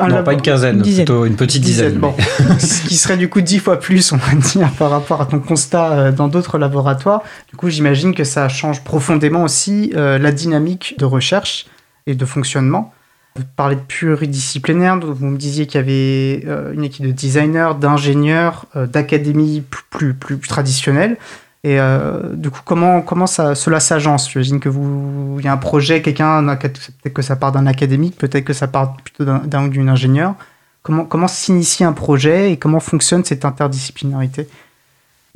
non, 0.00 0.22
pas 0.22 0.32
une 0.32 0.42
quinzaine, 0.42 0.82
plutôt 0.82 1.24
une 1.24 1.36
petite 1.36 1.62
dizaine. 1.62 1.94
Bon. 1.94 2.14
Ce 2.58 2.82
qui 2.82 2.96
serait 2.96 3.16
du 3.16 3.28
coup 3.28 3.40
dix 3.40 3.58
fois 3.58 3.78
plus, 3.78 4.12
on 4.12 4.16
va 4.16 4.34
dire, 4.34 4.70
par 4.72 4.90
rapport 4.90 5.20
à 5.20 5.26
ton 5.26 5.38
constat 5.38 5.92
euh, 5.92 6.12
dans 6.12 6.28
d'autres 6.28 6.58
laboratoires. 6.58 7.22
Du 7.48 7.56
coup, 7.56 7.70
j'imagine 7.70 8.14
que 8.14 8.24
ça 8.24 8.48
change 8.48 8.82
profondément 8.82 9.44
aussi 9.44 9.92
euh, 9.94 10.18
la 10.18 10.32
dynamique 10.32 10.96
de 10.98 11.04
recherche 11.04 11.66
et 12.06 12.14
de 12.14 12.24
fonctionnement. 12.24 12.92
Vous 13.36 13.44
parlez 13.56 13.76
de 13.76 13.80
pluridisciplinaire, 13.80 14.98
vous 14.98 15.26
me 15.26 15.36
disiez 15.36 15.66
qu'il 15.66 15.78
y 15.80 15.82
avait 15.82 16.44
euh, 16.46 16.72
une 16.72 16.84
équipe 16.84 17.06
de 17.06 17.12
designers, 17.12 17.72
d'ingénieurs, 17.78 18.66
d'académies 18.74 19.62
plus, 19.90 20.14
plus, 20.14 20.38
traditionnelles. 20.38 21.16
Et 21.64 21.80
euh, 21.80 22.34
du 22.34 22.50
coup, 22.50 22.60
comment, 22.64 23.26
cela 23.26 23.80
s'agence? 23.80 24.30
J'imagine 24.30 24.60
que 24.60 24.68
vous, 24.68 25.36
il 25.40 25.44
y 25.44 25.48
a 25.48 25.52
un 25.52 25.56
projet, 25.56 26.00
quelqu'un, 26.00 26.44
peut-être 26.56 27.12
que 27.12 27.22
ça 27.22 27.34
part 27.34 27.50
d'un 27.50 27.66
académique, 27.66 28.16
peut-être 28.16 28.44
que 28.44 28.52
ça 28.52 28.68
part 28.68 28.96
plutôt 28.96 29.24
d'un 29.24 29.64
ou 29.64 29.68
d'une 29.68 29.88
ingénieur. 29.88 30.34
Comment, 30.82 31.04
comment 31.04 31.26
s'initie 31.26 31.82
un 31.82 31.92
projet 31.92 32.52
et 32.52 32.56
comment 32.56 32.78
fonctionne 32.78 33.24
cette 33.24 33.44
interdisciplinarité? 33.44 34.46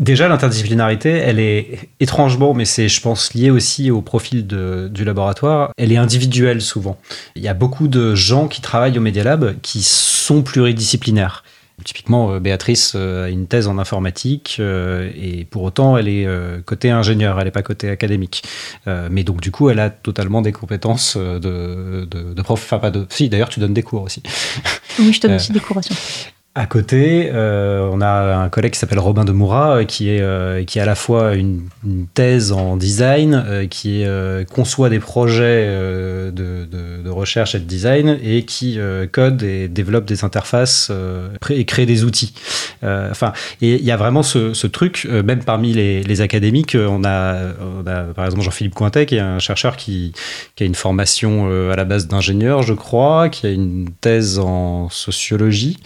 Déjà, 0.01 0.29
l'interdisciplinarité, 0.29 1.11
elle 1.11 1.39
est 1.39 1.91
étrangement, 2.01 2.55
mais 2.55 2.65
c'est, 2.65 2.89
je 2.89 3.03
pense, 3.03 3.35
lié 3.35 3.51
aussi 3.51 3.91
au 3.91 4.01
profil 4.01 4.47
de, 4.47 4.89
du 4.91 5.05
laboratoire, 5.05 5.73
elle 5.77 5.93
est 5.93 5.99
individuelle 5.99 6.63
souvent. 6.63 6.99
Il 7.37 7.43
y 7.43 7.49
a 7.49 7.55
beaucoup 7.55 7.87
de 7.87 8.15
gens 8.15 8.49
qui 8.49 8.63
travaillent 8.63 8.97
au 8.97 9.03
Media 9.03 9.23
Lab 9.25 9.57
qui 9.61 9.83
sont 9.83 10.41
pluridisciplinaires. 10.41 11.45
Typiquement, 11.85 12.33
euh, 12.33 12.41
Béatrice 12.41 12.93
euh, 12.95 13.27
a 13.27 13.29
une 13.29 13.47
thèse 13.47 13.67
en 13.67 13.77
informatique 13.77 14.57
euh, 14.59 15.11
et 15.15 15.45
pour 15.45 15.63
autant, 15.63 15.99
elle 15.99 16.09
est 16.09 16.27
côté 16.65 16.91
ingénieur, 16.91 17.39
elle 17.39 17.45
n'est 17.45 17.51
pas 17.51 17.63
côté 17.63 17.91
académique. 17.91 18.43
mais 18.87 19.23
donc, 19.23 19.43
du 19.43 19.51
coup, 19.51 19.69
elle 19.69 19.81
a 19.81 19.91
totalement 19.91 20.41
des 20.41 20.53
compétences 20.53 21.19
de, 21.19 22.07
de, 22.07 22.43
prof. 22.43 22.63
Enfin, 22.63 22.79
pas 22.79 22.91
de. 22.91 23.07
Si, 23.11 23.29
d'ailleurs, 23.29 23.51
tu 23.51 23.61
donnes 23.61 23.75
des 23.75 23.83
cours 23.83 24.03
aussi. 24.03 24.23
Oui, 24.99 25.13
je 25.13 25.21
donne 25.21 25.35
aussi 25.35 25.53
des 25.53 25.61
cours 25.61 25.77
aussi. 25.77 25.93
À 26.57 26.67
côté, 26.67 27.31
euh, 27.33 27.89
on 27.93 28.01
a 28.01 28.35
un 28.35 28.49
collègue 28.49 28.73
qui 28.73 28.79
s'appelle 28.81 28.99
Robin 28.99 29.25
de 29.25 29.31
Moura, 29.31 29.77
euh, 29.77 29.85
qui 29.85 30.11
est 30.11 30.21
euh, 30.21 30.65
qui 30.65 30.81
a 30.81 30.83
à 30.83 30.87
la 30.87 30.97
fois 30.97 31.37
une, 31.37 31.69
thèse 32.13 32.51
en 32.51 32.77
design, 32.77 33.69
qui 33.71 34.05
conçoit 34.53 34.89
des 34.89 34.99
projets 34.99 35.67
de, 36.33 37.09
recherche 37.09 37.55
et 37.55 37.61
de 37.61 37.65
design, 37.65 38.19
et 38.23 38.45
qui 38.45 38.79
code 39.13 39.43
et 39.43 39.69
développe 39.69 40.05
des 40.07 40.25
interfaces 40.25 40.91
et 41.51 41.65
crée 41.65 41.87
des 41.87 42.05
outils. 42.05 42.35
enfin, 42.83 43.33
il 43.61 43.83
y 43.83 43.91
a 43.91 43.97
vraiment 43.97 44.23
ce, 44.23 44.67
truc, 44.67 45.09
même 45.25 45.43
parmi 45.45 45.73
les, 45.73 46.21
académiques, 46.21 46.77
on 46.79 47.05
a, 47.05 47.37
on 47.61 47.87
a, 47.87 48.03
par 48.15 48.25
exemple 48.27 48.45
Jean-Philippe 48.45 48.75
Cointet, 48.75 49.07
qui 49.07 49.17
est 49.17 49.21
un 49.21 49.39
chercheur 49.39 49.77
qui, 49.77 50.13
qui 50.57 50.65
a 50.65 50.67
une 50.67 50.75
formation 50.75 51.49
à 51.71 51.77
la 51.77 51.85
base 51.85 52.09
d'ingénieur, 52.09 52.63
je 52.63 52.75
crois, 52.75 53.29
qui 53.29 53.47
a 53.47 53.51
une 53.51 53.89
thèse 54.01 54.39
en 54.39 54.89
sociologie 54.91 55.79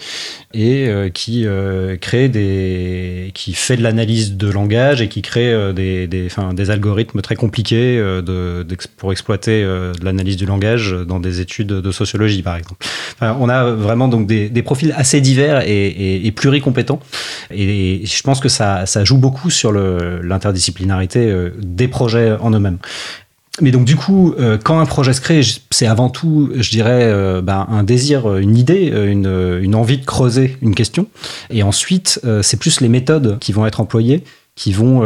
et 0.55 0.87
euh, 0.87 1.09
qui 1.09 1.45
euh, 1.45 1.97
crée 1.97 2.29
des, 2.29 3.31
qui 3.33 3.53
fait 3.53 3.75
de 3.75 3.83
l'analyse 3.83 4.37
de 4.37 4.49
langage 4.49 5.01
et 5.01 5.09
qui 5.09 5.21
crée 5.21 5.51
euh, 5.51 5.73
des, 5.73 6.07
des, 6.07 6.29
des 6.53 6.69
algorithmes 6.71 7.21
très 7.21 7.35
compliqués 7.35 7.97
de, 7.97 8.65
pour 8.95 9.11
exploiter 9.11 9.63
de 9.63 10.03
l'analyse 10.03 10.37
du 10.37 10.45
langage 10.45 10.95
dans 11.07 11.19
des 11.19 11.41
études 11.41 11.67
de 11.67 11.91
sociologie, 11.91 12.41
par 12.41 12.55
exemple. 12.55 12.85
on 13.21 13.49
a 13.49 13.69
vraiment 13.71 14.07
donc 14.07 14.27
des, 14.27 14.49
des 14.49 14.63
profils 14.63 14.93
assez 14.95 15.19
divers 15.19 15.61
et, 15.67 15.87
et, 15.87 16.25
et 16.25 16.31
pluricompétents, 16.31 16.99
et, 17.51 18.05
je 18.05 18.21
pense 18.23 18.39
que 18.39 18.49
ça, 18.49 18.85
ça 18.85 19.03
joue 19.03 19.17
beaucoup 19.17 19.49
sur 19.49 19.73
l'interdisciplinarité 19.73 21.33
des 21.57 21.87
projets 21.87 22.31
en 22.39 22.51
eux-mêmes 22.51 22.77
mais 23.61 23.71
donc 23.71 23.85
du 23.85 23.95
coup, 23.95 24.33
euh, 24.37 24.57
quand 24.61 24.79
un 24.79 24.85
projet 24.85 25.13
se 25.13 25.21
crée, 25.21 25.41
c'est 25.71 25.87
avant 25.87 26.09
tout, 26.09 26.51
je 26.55 26.69
dirais, 26.69 27.03
euh, 27.03 27.41
ben, 27.41 27.65
un 27.69 27.83
désir, 27.83 28.29
euh, 28.29 28.39
une 28.39 28.57
idée, 28.57 28.87
une, 28.87 29.75
envie 29.75 29.97
de 29.97 30.05
creuser 30.05 30.57
une 30.61 30.75
question. 30.75 31.07
Et 31.49 31.63
ensuite, 31.63 32.21
c'est 32.41 32.57
plus 32.57 32.79
les 32.79 32.87
méthodes 32.87 33.37
qui 33.39 33.51
vont 33.51 33.65
être 33.65 33.81
employées 33.81 34.23
qui 34.55 34.71
vont 34.71 35.03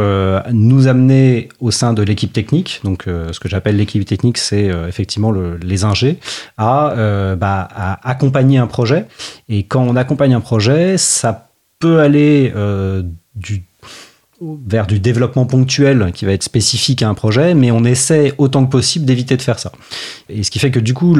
nous 0.52 0.86
amener 0.86 1.48
au 1.58 1.72
sein 1.72 1.92
de 1.92 2.04
l'équipe 2.04 2.32
technique. 2.32 2.80
Donc, 2.84 3.06
ce 3.06 3.40
que 3.40 3.48
j'appelle 3.48 3.76
l'équipe 3.76 4.04
technique, 4.04 4.38
c'est 4.38 4.70
effectivement 4.88 5.32
le, 5.32 5.56
les 5.56 5.82
ingés, 5.82 6.18
à, 6.56 6.94
bah, 7.36 7.68
à 7.74 8.08
accompagner 8.08 8.58
un 8.58 8.68
projet. 8.68 9.06
Et 9.48 9.64
quand 9.64 9.82
on 9.82 9.96
accompagne 9.96 10.34
un 10.34 10.40
projet, 10.40 10.98
ça 10.98 11.50
peut 11.80 11.98
aller 11.98 12.52
du 13.34 13.64
vers 14.40 14.86
du 14.86 15.00
développement 15.00 15.44
ponctuel 15.44 16.12
qui 16.14 16.24
va 16.24 16.32
être 16.32 16.42
spécifique 16.42 17.02
à 17.02 17.08
un 17.08 17.14
projet, 17.14 17.54
mais 17.54 17.70
on 17.70 17.84
essaie 17.84 18.32
autant 18.38 18.64
que 18.64 18.70
possible 18.70 19.04
d'éviter 19.04 19.36
de 19.36 19.42
faire 19.42 19.58
ça. 19.58 19.70
Et 20.30 20.42
ce 20.42 20.50
qui 20.50 20.58
fait 20.58 20.70
que 20.70 20.80
du 20.80 20.94
coup, 20.94 21.14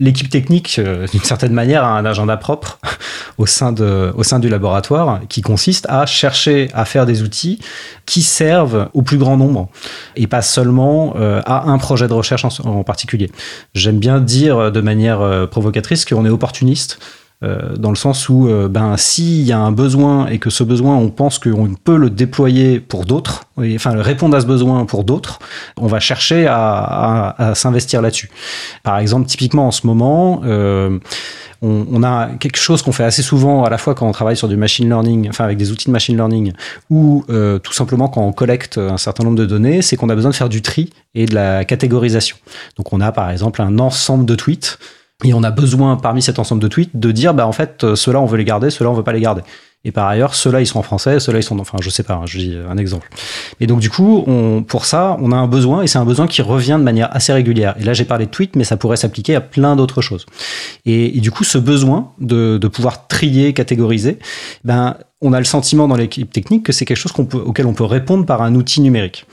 l'équipe 0.00 0.30
technique, 0.30 0.78
euh, 0.78 1.06
d'une 1.08 1.22
certaine 1.22 1.52
manière, 1.52 1.84
a 1.84 1.98
un 1.98 2.06
agenda 2.06 2.38
propre 2.38 2.78
au 3.38 3.44
sein, 3.44 3.72
du 3.72 4.48
laboratoire 4.48 5.20
qui 5.28 5.42
consiste 5.42 5.86
à 5.90 6.06
chercher 6.06 6.70
à 6.72 6.86
faire 6.86 7.04
des 7.04 7.22
outils 7.22 7.60
qui 8.06 8.22
servent 8.22 8.88
au 8.94 9.02
plus 9.02 9.18
grand 9.18 9.36
nombre 9.36 9.68
et 10.16 10.26
pas 10.26 10.42
seulement 10.42 11.14
euh, 11.16 11.42
à 11.44 11.68
un 11.68 11.76
projet 11.76 12.08
de 12.08 12.14
recherche 12.14 12.46
en 12.64 12.82
particulier. 12.82 13.30
J'aime 13.74 13.98
bien 13.98 14.20
dire 14.20 14.72
de 14.72 14.80
manière 14.80 15.20
euh, 15.20 15.46
provocatrice 15.46 16.06
qu'on 16.06 16.24
est 16.24 16.30
opportuniste 16.30 16.98
euh, 17.42 17.74
dans 17.76 17.90
le 17.90 17.96
sens 17.96 18.28
où, 18.28 18.46
euh, 18.46 18.68
ben, 18.68 18.96
s'il 18.96 19.42
y 19.42 19.50
a 19.50 19.58
un 19.58 19.72
besoin 19.72 20.26
et 20.28 20.38
que 20.38 20.48
ce 20.48 20.62
besoin, 20.62 20.96
on 20.96 21.08
pense 21.08 21.40
qu'on 21.40 21.74
peut 21.74 21.96
le 21.96 22.08
déployer 22.08 22.78
pour 22.78 23.04
d'autres, 23.04 23.46
enfin 23.58 24.00
répondre 24.00 24.36
à 24.36 24.40
ce 24.40 24.46
besoin 24.46 24.84
pour 24.84 25.02
d'autres, 25.02 25.40
on 25.76 25.88
va 25.88 25.98
chercher 25.98 26.46
à, 26.48 27.52
s'investir 27.54 28.00
là-dessus. 28.00 28.30
Par 28.84 28.98
exemple, 28.98 29.26
typiquement 29.26 29.66
en 29.66 29.70
ce 29.72 29.86
moment, 29.88 30.42
euh, 30.44 30.98
on, 31.62 32.02
a 32.02 32.28
quelque 32.40 32.58
chose 32.58 32.82
qu'on 32.82 32.92
fait 32.92 33.04
assez 33.04 33.22
souvent 33.22 33.64
à 33.64 33.70
la 33.70 33.78
fois 33.78 33.94
quand 33.94 34.08
on 34.08 34.12
travaille 34.12 34.36
sur 34.36 34.48
du 34.48 34.56
machine 34.56 34.88
learning, 34.88 35.28
enfin 35.28 35.44
avec 35.44 35.58
des 35.58 35.70
outils 35.70 35.86
de 35.86 35.92
machine 35.92 36.16
learning, 36.16 36.52
ou 36.90 37.24
tout 37.62 37.72
simplement 37.72 38.08
quand 38.08 38.22
on 38.22 38.32
collecte 38.32 38.78
un 38.78 38.96
certain 38.96 39.24
nombre 39.24 39.38
de 39.38 39.46
données, 39.46 39.80
c'est 39.80 39.96
qu'on 39.96 40.08
a 40.08 40.14
besoin 40.14 40.30
de 40.30 40.36
faire 40.36 40.48
du 40.48 40.60
tri 40.62 40.90
et 41.14 41.26
de 41.26 41.34
la 41.34 41.64
catégorisation. 41.64 42.36
Donc 42.76 42.92
on 42.92 43.00
a 43.00 43.12
par 43.12 43.30
exemple 43.30 43.62
un 43.62 43.78
ensemble 43.78 44.26
de 44.26 44.34
tweets 44.34 44.78
et 45.24 45.34
on 45.34 45.42
a 45.42 45.50
besoin, 45.50 45.96
parmi 45.96 46.22
cet 46.22 46.38
ensemble 46.38 46.62
de 46.62 46.68
tweets, 46.68 46.90
de 46.94 47.12
dire, 47.12 47.34
bah, 47.34 47.46
en 47.46 47.52
fait, 47.52 47.84
euh, 47.84 47.94
ceux-là, 47.94 48.20
on 48.20 48.26
veut 48.26 48.38
les 48.38 48.44
garder, 48.44 48.70
ceux-là, 48.70 48.90
on 48.90 48.94
veut 48.94 49.04
pas 49.04 49.12
les 49.12 49.20
garder. 49.20 49.42
Et 49.84 49.90
par 49.90 50.06
ailleurs, 50.06 50.34
ceux-là, 50.34 50.60
ils 50.60 50.66
sont 50.66 50.78
en 50.78 50.82
français, 50.82 51.18
ceux-là, 51.18 51.40
ils 51.40 51.42
sont, 51.42 51.58
enfin, 51.58 51.78
je 51.80 51.90
sais 51.90 52.04
pas, 52.04 52.14
hein, 52.14 52.26
je 52.26 52.38
dis 52.38 52.56
un 52.70 52.76
exemple. 52.76 53.08
Et 53.58 53.66
donc, 53.66 53.80
du 53.80 53.90
coup, 53.90 54.22
on, 54.28 54.62
pour 54.62 54.84
ça, 54.84 55.16
on 55.20 55.32
a 55.32 55.36
un 55.36 55.48
besoin, 55.48 55.82
et 55.82 55.88
c'est 55.88 55.98
un 55.98 56.04
besoin 56.04 56.28
qui 56.28 56.40
revient 56.40 56.76
de 56.78 56.84
manière 56.84 57.14
assez 57.14 57.32
régulière. 57.32 57.74
Et 57.80 57.84
là, 57.84 57.92
j'ai 57.92 58.04
parlé 58.04 58.26
de 58.26 58.30
tweets, 58.30 58.54
mais 58.54 58.64
ça 58.64 58.76
pourrait 58.76 58.96
s'appliquer 58.96 59.34
à 59.34 59.40
plein 59.40 59.74
d'autres 59.74 60.00
choses. 60.00 60.26
Et, 60.86 61.20
du 61.20 61.32
coup, 61.32 61.42
ce 61.42 61.58
besoin 61.58 62.12
de, 62.20 62.58
de 62.58 62.68
pouvoir 62.68 63.08
trier, 63.08 63.54
catégoriser, 63.54 64.18
ben, 64.64 64.96
on 65.20 65.32
a 65.32 65.38
le 65.38 65.44
sentiment 65.44 65.88
dans 65.88 65.96
l'équipe 65.96 66.32
technique 66.32 66.64
que 66.64 66.72
c'est 66.72 66.84
quelque 66.84 66.96
chose 66.96 67.12
qu'on 67.12 67.26
peut, 67.26 67.38
auquel 67.38 67.66
on 67.66 67.74
peut 67.74 67.84
répondre 67.84 68.24
par 68.24 68.42
un 68.42 68.54
outil 68.54 68.80
numérique. 68.80 69.26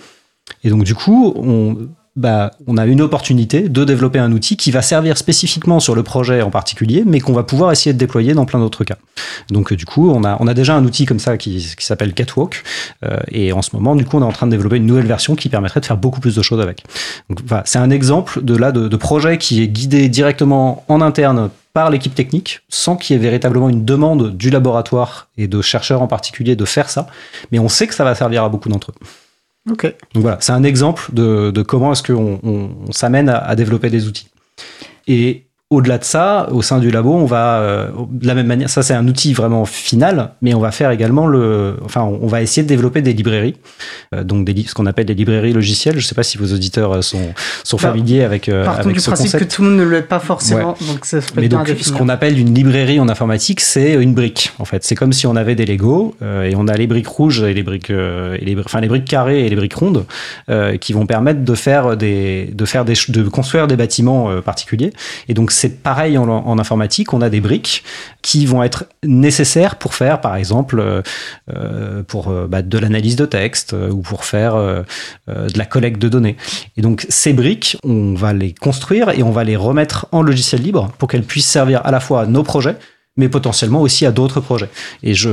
Et 0.63 0.69
donc, 0.69 0.83
du 0.83 0.95
coup, 0.95 1.33
on, 1.35 1.77
bah, 2.15 2.51
on 2.67 2.77
a 2.77 2.85
une 2.85 3.01
opportunité 3.01 3.69
de 3.69 3.83
développer 3.83 4.19
un 4.19 4.31
outil 4.31 4.57
qui 4.57 4.71
va 4.71 4.81
servir 4.81 5.17
spécifiquement 5.17 5.79
sur 5.79 5.95
le 5.95 6.03
projet 6.03 6.41
en 6.41 6.49
particulier, 6.49 7.03
mais 7.05 7.19
qu'on 7.19 7.33
va 7.33 7.43
pouvoir 7.43 7.71
essayer 7.71 7.93
de 7.93 7.97
déployer 7.97 8.33
dans 8.33 8.45
plein 8.45 8.59
d'autres 8.59 8.83
cas. 8.83 8.97
Donc, 9.49 9.73
du 9.73 9.85
coup, 9.85 10.09
on 10.09 10.23
a, 10.23 10.53
déjà 10.53 10.75
un 10.75 10.83
outil 10.83 11.05
comme 11.05 11.19
ça 11.19 11.37
qui, 11.37 11.75
s'appelle 11.79 12.13
Catwalk. 12.13 12.63
Euh, 13.05 13.17
et 13.31 13.53
en 13.53 13.61
ce 13.61 13.75
moment, 13.75 13.95
du 13.95 14.05
coup, 14.05 14.17
on 14.17 14.21
est 14.21 14.25
en 14.25 14.31
train 14.31 14.47
de 14.47 14.51
développer 14.51 14.77
une 14.77 14.85
nouvelle 14.85 15.05
version 15.05 15.35
qui 15.35 15.49
permettrait 15.49 15.79
de 15.79 15.85
faire 15.85 15.97
beaucoup 15.97 16.19
plus 16.19 16.35
de 16.35 16.41
choses 16.41 16.59
avec. 16.59 16.83
C'est 17.65 17.79
un 17.79 17.89
exemple 17.89 18.43
de 18.43 18.95
projet 18.97 19.37
qui 19.37 19.61
est 19.61 19.67
guidé 19.67 20.09
directement 20.09 20.83
en 20.87 21.01
interne 21.01 21.49
par 21.73 21.89
l'équipe 21.89 22.15
technique, 22.15 22.61
sans 22.69 22.95
qu'il 22.95 23.15
y 23.15 23.19
ait 23.19 23.21
véritablement 23.21 23.69
une 23.69 23.85
demande 23.85 24.35
du 24.35 24.49
laboratoire 24.49 25.29
et 25.37 25.47
de 25.47 25.61
chercheurs 25.61 26.01
en 26.01 26.07
particulier 26.07 26.55
de 26.55 26.65
faire 26.65 26.89
ça. 26.89 27.07
Mais 27.51 27.59
on 27.59 27.69
sait 27.69 27.87
que 27.87 27.93
ça 27.93 28.03
va 28.03 28.15
servir 28.15 28.43
à 28.43 28.49
beaucoup 28.49 28.69
d'entre 28.69 28.91
eux. 28.91 29.05
Donc 30.13 30.21
voilà, 30.23 30.37
c'est 30.41 30.51
un 30.51 30.63
exemple 30.63 31.09
de, 31.13 31.51
de 31.51 31.61
comment 31.61 31.91
est-ce 31.91 32.03
qu'on 32.03 32.39
on, 32.43 32.69
on 32.87 32.91
s'amène 32.91 33.29
à, 33.29 33.37
à 33.37 33.55
développer 33.55 33.89
des 33.89 34.07
outils. 34.07 34.29
Et 35.07 35.45
au-delà 35.71 35.99
de 35.99 36.03
ça, 36.03 36.49
au 36.51 36.63
sein 36.63 36.79
du 36.79 36.89
labo, 36.89 37.13
on 37.13 37.25
va 37.25 37.59
euh, 37.59 37.89
de 38.11 38.25
la 38.25 38.33
même 38.33 38.47
manière, 38.47 38.71
ça 38.71 38.81
c'est 38.81 38.95
un 38.95 39.07
outil 39.07 39.33
vraiment 39.33 39.65
final, 39.65 40.31
mais 40.41 40.55
on 40.55 40.59
va 40.59 40.71
faire 40.71 40.89
également 40.89 41.27
le, 41.27 41.75
enfin, 41.85 42.01
on 42.01 42.25
va 42.25 42.41
essayer 42.41 42.63
de 42.63 42.67
développer 42.67 43.03
des 43.03 43.13
librairies, 43.13 43.55
euh, 44.15 44.23
donc 44.23 44.45
des, 44.45 44.53
li- 44.53 44.63
ce 44.65 44.73
qu'on 44.73 44.87
appelle 44.87 45.05
des 45.05 45.13
librairies 45.13 45.53
logicielles. 45.53 45.99
Je 45.99 46.07
sais 46.07 46.15
pas 46.15 46.23
si 46.23 46.39
vos 46.39 46.51
auditeurs 46.51 46.93
euh, 46.93 47.01
sont 47.03 47.21
sont 47.63 47.77
Bah, 47.77 47.89
familiers 47.89 48.23
avec 48.23 48.49
euh, 48.49 48.65
Partons 48.65 48.81
avec 48.85 48.95
du 48.95 48.99
ce 48.99 49.11
principe 49.11 49.25
concept. 49.31 49.45
que 49.47 49.55
tout 49.55 49.61
le 49.61 49.69
monde 49.69 49.79
ne 49.79 49.85
l'est 49.85 50.01
pas 50.01 50.17
forcément, 50.19 50.75
donc 50.87 51.05
ça 51.05 51.21
se 51.21 51.31
peut 51.31 51.39
Mais 51.41 51.49
donc, 51.49 51.67
ce 51.79 51.91
qu'on 51.91 52.09
appelle 52.09 52.39
une 52.39 52.51
librairie 52.55 52.99
en 52.99 53.07
informatique, 53.07 53.61
c'est 53.61 53.93
une 53.93 54.15
brique. 54.15 54.51
En 54.57 54.65
fait, 54.65 54.83
c'est 54.83 54.95
comme 54.95 55.13
si 55.13 55.27
on 55.27 55.35
avait 55.35 55.53
des 55.53 55.67
Lego 55.67 56.15
euh, 56.23 56.45
et 56.49 56.55
on 56.55 56.67
a 56.67 56.73
les 56.75 56.87
briques 56.87 57.07
rouges 57.07 57.43
et 57.43 57.53
les 57.53 57.61
briques, 57.61 57.91
euh, 57.91 58.35
et 58.41 58.45
les, 58.45 58.57
enfin 58.59 58.81
les 58.81 58.87
briques 58.87 59.05
carrées 59.05 59.45
et 59.45 59.49
les 59.49 59.55
briques 59.55 59.75
rondes 59.75 60.05
euh, 60.49 60.77
qui 60.77 60.93
vont 60.93 61.05
permettre 61.05 61.43
de 61.43 61.53
faire 61.53 61.95
des, 61.95 62.49
de 62.55 62.65
faire 62.65 62.85
des, 62.85 62.93
de 63.09 63.21
construire 63.29 63.67
des 63.67 63.75
bâtiments 63.75 64.41
particuliers. 64.41 64.93
Et 65.27 65.35
donc, 65.35 65.51
c'est 65.59 65.83
pareil 65.83 66.17
en, 66.17 66.57
informatique. 66.57 67.13
On 67.13 67.21
a 67.21 67.29
des 67.29 67.41
briques 67.41 67.83
qui 68.21 68.45
vont 68.45 68.63
être 68.63 68.85
nécessaires 69.03 69.75
pour 69.75 69.93
faire, 69.93 70.21
par 70.21 70.37
exemple, 70.37 70.79
euh, 70.79 71.01
euh, 71.53 72.01
pour 72.01 72.29
euh, 72.29 72.47
bah, 72.47 72.61
de 72.61 72.77
l'analyse 72.77 73.17
de 73.17 73.25
texte 73.25 73.73
ou 73.73 73.97
pour 73.97 74.23
faire 74.23 74.55
de 74.55 75.57
la 75.57 75.65
collecte 75.65 76.01
de 76.01 76.07
données. 76.07 76.37
Et 76.77 76.81
donc 76.81 77.05
ces 77.09 77.33
briques, 77.33 77.77
on 77.83 78.13
va 78.13 78.31
les 78.31 78.53
construire 78.53 79.09
et 79.09 79.21
on 79.21 79.31
va 79.31 79.43
les 79.43 79.57
remettre 79.57 80.07
en 80.11 80.21
logiciel 80.21 80.61
libre 80.61 80.91
pour 80.97 81.09
qu'elles 81.09 81.23
puissent 81.23 81.49
servir 81.49 81.81
à 81.85 81.91
la 81.91 81.99
fois 81.99 82.21
à 82.21 82.25
nos 82.25 82.43
projets, 82.43 82.77
mais 83.19 83.29
potentiellement 83.29 83.81
aussi 83.81 84.05
à 84.05 84.11
d'autres 84.11 84.39
projets. 84.39 84.69
Et 85.03 85.13
je, 85.13 85.29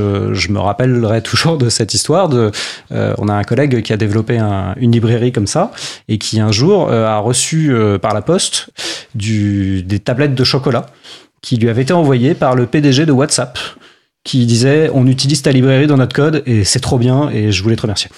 me 0.51 0.59
rappellerai 0.59 1.21
toujours 1.21 1.57
de 1.57 1.69
cette 1.69 1.93
histoire 1.93 2.29
euh, 2.33 3.13
on 3.17 3.27
a 3.29 3.33
un 3.33 3.43
collègue 3.43 3.81
qui 3.81 3.93
a 3.93 3.97
développé 3.97 4.37
un- 4.37 4.75
une 4.77 4.91
librairie 4.91 5.31
comme 5.31 5.47
ça 5.47 5.71
et 6.07 6.17
qui 6.17 6.39
un 6.39 6.51
jour 6.51 6.89
euh, 6.89 7.05
a 7.05 7.17
reçu 7.19 7.71
euh, 7.71 7.97
par 7.97 8.13
la 8.13 8.21
poste 8.21 8.69
des 9.15 9.99
tablettes 10.03 10.35
de 10.35 10.43
chocolat 10.43 10.87
qui 11.41 11.57
lui 11.57 11.69
avaient 11.69 11.83
été 11.83 11.93
envoyées 11.93 12.33
par 12.33 12.55
le 12.55 12.65
PDG 12.65 13.05
de 13.05 13.11
WhatsApp 13.11 13.57
qui 14.23 14.45
disait 14.45 14.89
on 14.93 15.07
utilise 15.07 15.41
ta 15.41 15.51
librairie 15.51 15.87
dans 15.87 15.97
notre 15.97 16.13
code 16.15 16.43
et 16.45 16.65
c'est 16.65 16.81
trop 16.81 16.97
bien 16.97 17.29
et 17.29 17.53
je 17.53 17.63
voulais 17.63 17.77
te 17.77 17.83
remercier. 17.83 18.09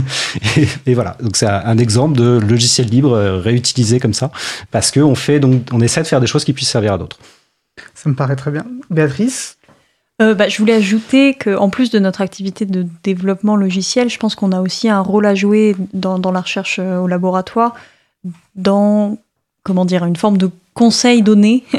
et, 0.86 0.94
voilà, 0.94 1.16
donc 1.22 1.36
c'est 1.36 1.46
un 1.46 1.78
exemple 1.78 2.18
de 2.18 2.38
logiciel 2.38 2.88
libre 2.88 3.16
réutilisé 3.42 3.98
comme 4.00 4.12
ça 4.12 4.30
parce 4.70 4.90
que 4.90 5.00
on 5.00 5.14
fait 5.14 5.40
donc 5.40 5.62
on 5.72 5.80
essaie 5.80 6.02
de 6.02 6.06
faire 6.06 6.20
des 6.20 6.26
choses 6.26 6.44
qui 6.44 6.52
puissent 6.52 6.68
servir 6.68 6.92
à 6.92 6.98
d'autres. 6.98 7.16
Ça 8.02 8.08
me 8.08 8.14
paraît 8.14 8.36
très 8.36 8.50
bien. 8.50 8.64
Béatrice 8.88 9.58
Euh, 10.22 10.34
bah, 10.34 10.48
je 10.48 10.56
voulais 10.56 10.72
ajouter 10.72 11.34
qu'en 11.34 11.68
plus 11.68 11.90
de 11.90 11.98
notre 11.98 12.22
activité 12.22 12.64
de 12.64 12.86
développement 13.02 13.56
logiciel, 13.56 14.08
je 14.08 14.18
pense 14.18 14.34
qu'on 14.34 14.52
a 14.52 14.62
aussi 14.62 14.88
un 14.88 15.00
rôle 15.00 15.26
à 15.26 15.34
jouer 15.34 15.76
dans, 15.92 16.18
dans 16.18 16.32
la 16.32 16.40
recherche 16.40 16.78
euh, 16.78 16.98
au 16.98 17.06
laboratoire, 17.06 17.74
dans 18.54 19.18
comment 19.64 19.84
dire 19.84 20.06
une 20.06 20.16
forme 20.16 20.38
de 20.38 20.50
conseil 20.72 21.20
donné 21.20 21.62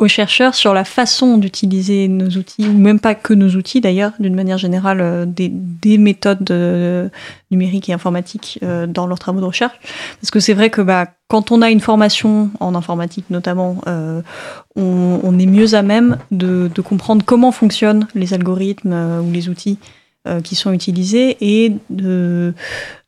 aux 0.00 0.08
chercheurs 0.08 0.54
sur 0.54 0.72
la 0.72 0.84
façon 0.84 1.36
d'utiliser 1.36 2.08
nos 2.08 2.30
outils, 2.30 2.66
ou 2.66 2.72
même 2.72 2.98
pas 2.98 3.14
que 3.14 3.34
nos 3.34 3.50
outils 3.50 3.82
d'ailleurs, 3.82 4.12
d'une 4.18 4.34
manière 4.34 4.56
générale, 4.56 5.00
euh, 5.02 5.26
des, 5.26 5.50
des 5.50 5.98
méthodes 5.98 6.50
euh, 6.50 7.10
numériques 7.50 7.90
et 7.90 7.92
informatiques 7.92 8.58
euh, 8.62 8.86
dans 8.86 9.06
leurs 9.06 9.18
travaux 9.18 9.40
de 9.40 9.44
recherche. 9.44 9.78
Parce 10.20 10.30
que 10.30 10.40
c'est 10.40 10.54
vrai 10.54 10.70
que 10.70 10.80
bah, 10.80 11.06
quand 11.28 11.52
on 11.52 11.60
a 11.60 11.70
une 11.70 11.80
formation 11.80 12.50
en 12.60 12.74
informatique 12.74 13.26
notamment, 13.28 13.82
euh, 13.86 14.22
on, 14.74 15.20
on 15.22 15.38
est 15.38 15.46
mieux 15.46 15.74
à 15.74 15.82
même 15.82 16.16
de, 16.30 16.70
de 16.74 16.80
comprendre 16.80 17.22
comment 17.24 17.52
fonctionnent 17.52 18.08
les 18.14 18.32
algorithmes 18.32 19.20
ou 19.22 19.30
les 19.30 19.50
outils 19.50 19.78
euh, 20.28 20.40
qui 20.40 20.54
sont 20.54 20.72
utilisés 20.72 21.36
et 21.40 21.72
de, 21.88 22.52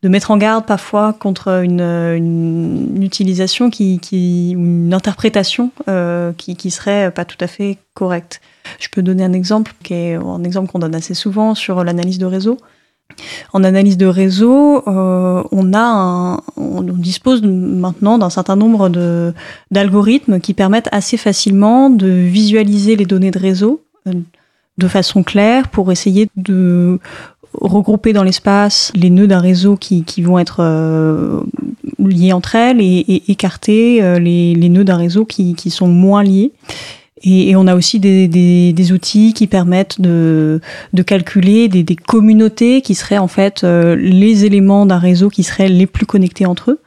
de 0.02 0.08
mettre 0.08 0.30
en 0.30 0.38
garde 0.38 0.64
parfois 0.64 1.12
contre 1.12 1.62
une, 1.62 1.82
une, 1.82 3.02
utilisation 3.02 3.68
qui, 3.68 3.98
qui, 3.98 4.54
ou 4.56 4.60
une 4.60 4.94
interprétation 4.94 5.70
euh, 5.88 6.32
qui, 6.32 6.56
qui 6.56 6.70
serait 6.70 7.10
pas 7.10 7.24
tout 7.24 7.36
à 7.40 7.46
fait 7.46 7.76
correcte. 7.92 8.40
Je 8.78 8.88
peux 8.88 9.02
donner 9.02 9.24
un 9.24 9.34
exemple 9.34 9.74
qui 9.82 9.92
est 9.92 10.14
un 10.14 10.42
exemple 10.42 10.72
qu'on 10.72 10.78
donne 10.78 10.94
assez 10.94 11.14
souvent 11.14 11.54
sur 11.54 11.84
l'analyse 11.84 12.18
de 12.18 12.26
réseau. 12.26 12.56
En 13.52 13.64
analyse 13.64 13.96
de 13.96 14.06
réseau, 14.06 14.82
euh, 14.88 15.42
on 15.52 15.72
a 15.74 15.80
un, 15.80 16.40
on 16.56 16.82
dispose 16.82 17.42
maintenant 17.42 18.18
d'un 18.18 18.30
certain 18.30 18.56
nombre 18.56 18.88
de 18.88 19.34
d'algorithmes 19.70 20.40
qui 20.40 20.54
permettent 20.54 20.88
assez 20.92 21.16
facilement 21.16 21.90
de 21.90 22.08
visualiser 22.08 22.96
les 22.96 23.04
données 23.04 23.30
de 23.30 23.38
réseau 23.38 23.82
euh, 24.06 24.12
de 24.78 24.88
façon 24.88 25.22
claire 25.22 25.68
pour 25.68 25.92
essayer 25.92 26.28
de 26.36 26.98
regrouper 27.54 28.12
dans 28.12 28.22
l'espace 28.22 28.92
les 28.94 29.10
nœuds 29.10 29.26
d'un 29.26 29.40
réseau 29.40 29.76
qui, 29.76 30.04
qui 30.04 30.22
vont 30.22 30.38
être 30.38 30.60
euh, 30.60 31.40
liés 31.98 32.32
entre 32.32 32.54
elles 32.54 32.80
et, 32.80 32.84
et 32.84 33.30
écarter 33.30 34.02
euh, 34.02 34.18
les, 34.18 34.54
les 34.54 34.68
nœuds 34.68 34.84
d'un 34.84 34.96
réseau 34.96 35.24
qui, 35.24 35.54
qui 35.54 35.70
sont 35.70 35.88
moins 35.88 36.22
liés. 36.22 36.52
Et, 37.22 37.50
et 37.50 37.56
on 37.56 37.66
a 37.66 37.74
aussi 37.74 38.00
des, 38.00 38.26
des, 38.26 38.72
des, 38.72 38.92
outils 38.92 39.32
qui 39.32 39.46
permettent 39.46 40.00
de, 40.00 40.60
de 40.92 41.02
calculer 41.02 41.68
des, 41.68 41.82
des, 41.82 41.94
communautés 41.94 42.80
qui 42.80 42.94
seraient 42.94 43.18
en 43.18 43.28
fait 43.28 43.62
euh, 43.62 43.94
les 43.96 44.44
éléments 44.44 44.86
d'un 44.86 44.98
réseau 44.98 45.28
qui 45.28 45.44
seraient 45.44 45.68
les 45.68 45.86
plus 45.86 46.06
connectés 46.06 46.46
entre 46.46 46.72
eux. 46.72 46.80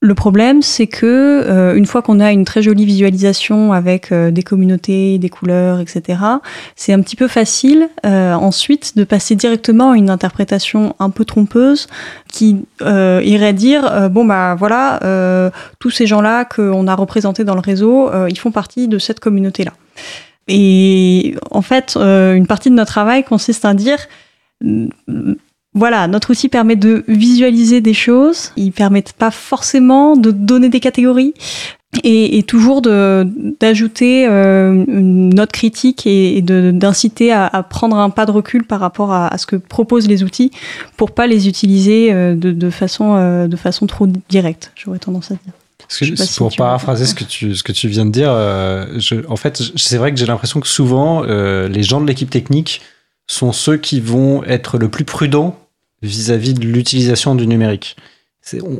Le 0.00 0.14
problème, 0.14 0.60
c'est 0.60 0.86
que 0.86 1.06
euh, 1.06 1.74
une 1.74 1.86
fois 1.86 2.02
qu'on 2.02 2.20
a 2.20 2.30
une 2.30 2.44
très 2.44 2.60
jolie 2.60 2.84
visualisation 2.84 3.72
avec 3.72 4.12
euh, 4.12 4.30
des 4.30 4.42
communautés, 4.42 5.18
des 5.18 5.30
couleurs, 5.30 5.80
etc., 5.80 6.20
c'est 6.74 6.92
un 6.92 7.00
petit 7.00 7.16
peu 7.16 7.28
facile 7.28 7.88
euh, 8.04 8.34
ensuite 8.34 8.96
de 8.98 9.04
passer 9.04 9.36
directement 9.36 9.92
à 9.92 9.96
une 9.96 10.10
interprétation 10.10 10.94
un 10.98 11.08
peu 11.08 11.24
trompeuse 11.24 11.86
qui 12.30 12.66
euh, 12.82 13.22
irait 13.24 13.54
dire 13.54 13.90
euh, 13.90 14.08
bon 14.10 14.26
bah 14.26 14.54
voilà 14.54 15.00
tous 15.78 15.90
ces 15.90 16.06
gens-là 16.06 16.44
qu'on 16.44 16.86
a 16.86 16.94
représentés 16.94 17.44
dans 17.44 17.54
le 17.54 17.60
réseau, 17.60 18.10
ils 18.28 18.38
font 18.38 18.50
partie 18.50 18.88
de 18.88 18.98
cette 18.98 19.20
communauté-là. 19.20 19.72
Et 20.48 21.34
en 21.50 21.62
fait, 21.62 21.96
une 21.96 22.46
partie 22.46 22.70
de 22.70 22.74
notre 22.74 22.92
travail 22.92 23.24
consiste 23.24 23.64
à 23.64 23.74
dire 23.74 23.98
voilà, 25.76 26.08
notre 26.08 26.30
outil 26.30 26.48
permet 26.48 26.74
de 26.74 27.04
visualiser 27.06 27.82
des 27.82 27.92
choses. 27.92 28.52
Il 28.56 28.72
permet 28.72 29.04
pas 29.16 29.30
forcément 29.30 30.16
de 30.16 30.30
donner 30.30 30.70
des 30.70 30.80
catégories 30.80 31.34
et, 32.02 32.38
et 32.38 32.42
toujours 32.44 32.80
d'ajouter 32.80 34.26
euh, 34.26 34.84
une 34.88 35.34
note 35.34 35.52
critique 35.52 36.06
et, 36.06 36.38
et 36.38 36.42
d'inciter 36.42 37.30
à, 37.30 37.46
à, 37.46 37.62
prendre 37.62 37.96
un 37.96 38.08
pas 38.08 38.24
de 38.24 38.30
recul 38.30 38.64
par 38.64 38.80
rapport 38.80 39.12
à, 39.12 39.28
à, 39.28 39.36
ce 39.36 39.44
que 39.44 39.56
proposent 39.56 40.08
les 40.08 40.24
outils 40.24 40.50
pour 40.96 41.10
pas 41.10 41.26
les 41.26 41.46
utiliser 41.46 42.10
euh, 42.10 42.34
de, 42.34 42.52
de, 42.52 42.70
façon, 42.70 43.14
euh, 43.14 43.46
de 43.46 43.56
façon 43.56 43.86
trop 43.86 44.06
directe. 44.30 44.72
J'aurais 44.76 44.98
tendance 44.98 45.30
à 45.30 45.34
dire. 45.34 45.52
Que, 45.88 46.38
pour 46.38 46.56
paraphraser 46.56 47.04
ce 47.04 47.14
que, 47.14 47.24
tu, 47.24 47.54
ce 47.54 47.62
que 47.62 47.72
tu 47.72 47.86
viens 47.88 48.06
de 48.06 48.10
dire, 48.10 48.30
je, 48.98 49.24
en 49.28 49.36
fait, 49.36 49.62
c'est 49.76 49.98
vrai 49.98 50.10
que 50.10 50.18
j'ai 50.18 50.26
l'impression 50.26 50.58
que 50.58 50.66
souvent, 50.66 51.22
les 51.22 51.82
gens 51.84 52.00
de 52.00 52.06
l'équipe 52.06 52.30
technique 52.30 52.80
sont 53.28 53.52
ceux 53.52 53.76
qui 53.76 54.00
vont 54.00 54.42
être 54.44 54.78
le 54.78 54.88
plus 54.88 55.04
prudents 55.04 55.56
vis-à-vis 56.02 56.52
-vis 56.52 56.58
de 56.58 56.66
l'utilisation 56.66 57.34
du 57.34 57.46
numérique. 57.46 57.96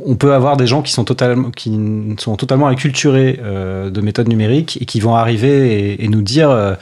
On, 0.05 0.15
peut 0.15 0.33
avoir 0.33 0.55
des 0.55 0.65
gens 0.65 0.81
qui 0.81 0.93
sont 0.93 1.03
totalement, 1.03 1.51
qui 1.51 1.77
sont 2.19 2.37
totalement 2.37 2.67
acculturés 2.67 3.39
euh, 3.43 3.89
de 3.89 3.99
méthodes 3.99 4.29
numériques 4.29 4.77
et 4.81 4.85
qui 4.85 5.01
vont 5.01 5.15
arriver 5.15 6.01
et, 6.01 6.07
nous 6.07 6.21
dire 6.21 6.49
euh, 6.49 6.75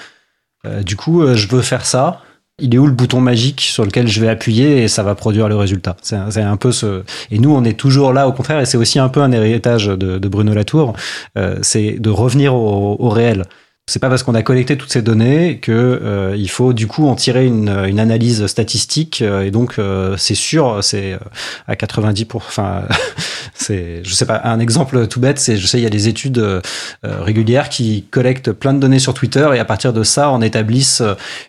euh, 0.67 0.83
du 0.83 0.95
coup, 0.95 1.25
je 1.33 1.47
veux 1.47 1.61
faire 1.61 1.85
ça. 1.85 2.21
Il 2.59 2.73
est 2.75 2.77
où 2.77 2.85
le 2.85 2.93
bouton 2.93 3.21
magique 3.21 3.61
sur 3.61 3.83
lequel 3.83 4.07
je 4.07 4.21
vais 4.21 4.29
appuyer 4.29 4.83
et 4.83 4.87
ça 4.87 5.03
va 5.03 5.15
produire 5.15 5.49
le 5.49 5.55
résultat? 5.55 5.97
C'est 6.03 6.15
un, 6.15 6.57
peu 6.57 6.71
ce. 6.71 7.03
Et 7.31 7.39
nous, 7.39 7.53
on 7.53 7.63
est 7.63 7.77
toujours 7.77 8.13
là, 8.13 8.27
au 8.27 8.33
contraire, 8.33 8.59
et 8.59 8.65
c'est 8.65 8.77
aussi 8.77 8.99
un 8.99 9.09
peu 9.09 9.21
un 9.21 9.31
héritage 9.31 9.87
de, 9.87 10.27
Bruno 10.29 10.53
Latour, 10.53 10.93
c'est 11.63 11.99
de 11.99 12.09
revenir 12.09 12.55
au 12.55 13.09
réel. 13.09 13.43
C'est 13.87 13.99
pas 13.99 14.09
parce 14.09 14.23
qu'on 14.23 14.33
a 14.33 14.41
collecté 14.41 14.77
toutes 14.77 14.91
ces 14.91 15.03
données 15.03 15.59
que 15.59 15.71
euh, 15.71 16.35
il 16.35 16.49
faut 16.49 16.73
du 16.73 16.87
coup 16.87 17.07
en 17.07 17.13
tirer 17.13 17.45
une, 17.45 17.69
analyse 17.69 18.47
statistique 18.47 19.21
euh, 19.21 19.43
et 19.43 19.51
donc 19.51 19.77
euh, 19.77 20.17
c'est 20.17 20.33
sûr 20.33 20.83
c'est 20.83 21.19
à 21.67 21.75
90 21.75 22.25
pour 22.25 22.41
enfin 22.47 22.87
c'est 23.53 24.03
je 24.03 24.11
sais 24.15 24.25
pas 24.25 24.41
un 24.43 24.59
exemple 24.59 25.05
tout 25.05 25.19
bête 25.19 25.37
c'est 25.37 25.55
je 25.57 25.67
sais 25.67 25.77
il 25.77 25.83
y 25.83 25.87
a 25.87 25.91
des 25.91 26.07
études 26.07 26.43
régulières 27.03 27.69
qui 27.69 28.05
collectent 28.09 28.51
plein 28.51 28.73
de 28.73 28.79
données 28.79 28.97
sur 28.97 29.13
Twitter 29.13 29.47
et 29.53 29.59
à 29.59 29.65
partir 29.65 29.93
de 29.93 30.01
ça 30.01 30.31
on 30.31 30.41
établisse 30.41 31.03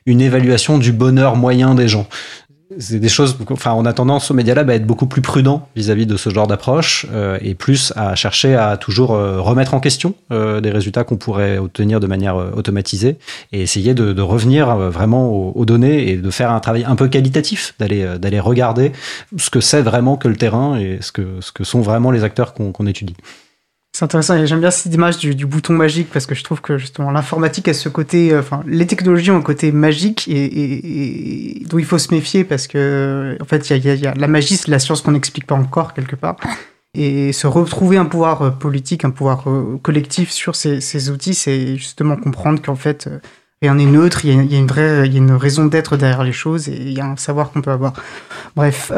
une 0.04 0.20
évaluation 0.20 0.76
du 0.76 0.92
bonheur 0.92 1.36
moyen 1.36 1.74
des 1.74 1.88
gens 1.88 2.06
c'est 2.78 2.98
des 2.98 3.08
choses. 3.08 3.36
Enfin, 3.50 3.74
on 3.74 3.84
a 3.84 3.92
tendance 3.92 4.30
au 4.30 4.34
Media 4.34 4.54
Lab 4.54 4.70
à 4.70 4.74
être 4.74 4.86
beaucoup 4.86 5.06
plus 5.06 5.22
prudent 5.22 5.68
vis-à-vis 5.76 6.06
de 6.06 6.16
ce 6.16 6.30
genre 6.30 6.46
d'approche 6.46 7.06
euh, 7.12 7.38
et 7.40 7.54
plus 7.54 7.92
à 7.96 8.14
chercher 8.16 8.54
à 8.54 8.76
toujours 8.76 9.12
euh, 9.12 9.40
remettre 9.40 9.74
en 9.74 9.80
question 9.80 10.14
euh, 10.32 10.60
des 10.60 10.70
résultats 10.70 11.04
qu'on 11.04 11.16
pourrait 11.16 11.58
obtenir 11.58 12.00
de 12.00 12.06
manière 12.06 12.36
automatisée 12.36 13.18
et 13.52 13.62
essayer 13.62 13.94
de, 13.94 14.20
revenir 14.20 14.74
vraiment 14.76 15.30
aux, 15.30 15.64
données 15.64 16.10
et 16.10 16.16
de 16.16 16.30
faire 16.30 16.50
un 16.50 16.58
travail 16.58 16.84
un 16.84 16.96
peu 16.96 17.06
qualitatif, 17.06 17.74
d'aller 17.78 18.18
d'aller 18.18 18.40
regarder 18.40 18.92
ce 19.36 19.50
que 19.50 19.60
c'est 19.60 19.82
vraiment 19.82 20.16
que 20.16 20.26
le 20.26 20.36
terrain 20.36 20.78
et 20.78 20.98
ce 21.00 21.12
que 21.12 21.40
ce 21.40 21.52
que 21.52 21.62
sont 21.62 21.80
vraiment 21.80 22.10
les 22.10 22.24
acteurs 22.24 22.54
qu'on 22.54 22.86
étudie. 22.86 23.14
C'est 23.96 24.04
intéressant 24.04 24.36
et 24.36 24.46
j'aime 24.46 24.60
bien 24.60 24.70
cette 24.70 24.92
image 24.92 25.16
du, 25.16 25.46
bouton 25.46 25.72
magique 25.72 26.10
parce 26.12 26.26
que 26.26 26.34
je 26.34 26.44
trouve 26.44 26.60
que 26.60 26.76
justement 26.76 27.10
l'informatique 27.10 27.66
a 27.68 27.72
ce 27.72 27.88
côté, 27.88 28.30
euh, 28.30 28.40
enfin 28.40 28.62
les 28.66 28.86
technologies 28.86 29.30
ont 29.30 29.38
un 29.38 29.42
côté 29.42 29.72
magique 29.72 30.28
et, 30.28 30.34
et, 30.34 31.62
et 31.62 31.64
dont 31.64 31.78
il 31.78 31.86
faut 31.86 31.96
se 31.96 32.12
méfier 32.12 32.44
parce 32.44 32.66
que 32.66 33.38
en 33.40 33.46
fait 33.46 33.70
il 33.70 33.82
y 33.82 33.88
a, 33.88 33.94
y 33.94 34.06
a, 34.06 34.12
la 34.12 34.28
magie 34.28 34.58
c'est 34.58 34.68
la 34.68 34.80
science 34.80 35.00
qu'on 35.00 35.12
n'explique 35.12 35.46
pas 35.46 35.54
encore 35.54 35.94
quelque 35.94 36.14
part 36.14 36.36
et 36.92 37.32
se 37.32 37.46
retrouver 37.46 37.96
un 37.96 38.04
pouvoir 38.04 38.42
euh, 38.42 38.50
politique, 38.50 39.06
un 39.06 39.10
pouvoir 39.10 39.48
euh, 39.48 39.78
collectif 39.82 40.30
sur 40.30 40.56
ces, 40.56 40.82
ces 40.82 41.08
outils, 41.08 41.32
c'est 41.32 41.78
justement 41.78 42.16
comprendre 42.16 42.60
qu'en 42.60 42.76
fait 42.76 43.08
rien 43.62 43.76
n'est 43.76 43.86
neutre, 43.86 44.26
il 44.26 44.34
y, 44.34 44.38
a, 44.38 44.42
y, 44.42 44.58
une 44.58 44.66
vraie, 44.66 45.06
il 45.06 45.14
y 45.14 45.16
a 45.16 45.20
une 45.20 45.32
raison 45.32 45.64
d'être 45.64 45.96
derrière 45.96 46.22
les 46.22 46.32
choses 46.32 46.68
et 46.68 46.76
il 46.76 46.92
y 46.92 47.00
a 47.00 47.06
un 47.06 47.16
savoir 47.16 47.50
qu'on 47.50 47.62
peut 47.62 47.70
avoir. 47.70 47.94
Bref. 48.56 48.92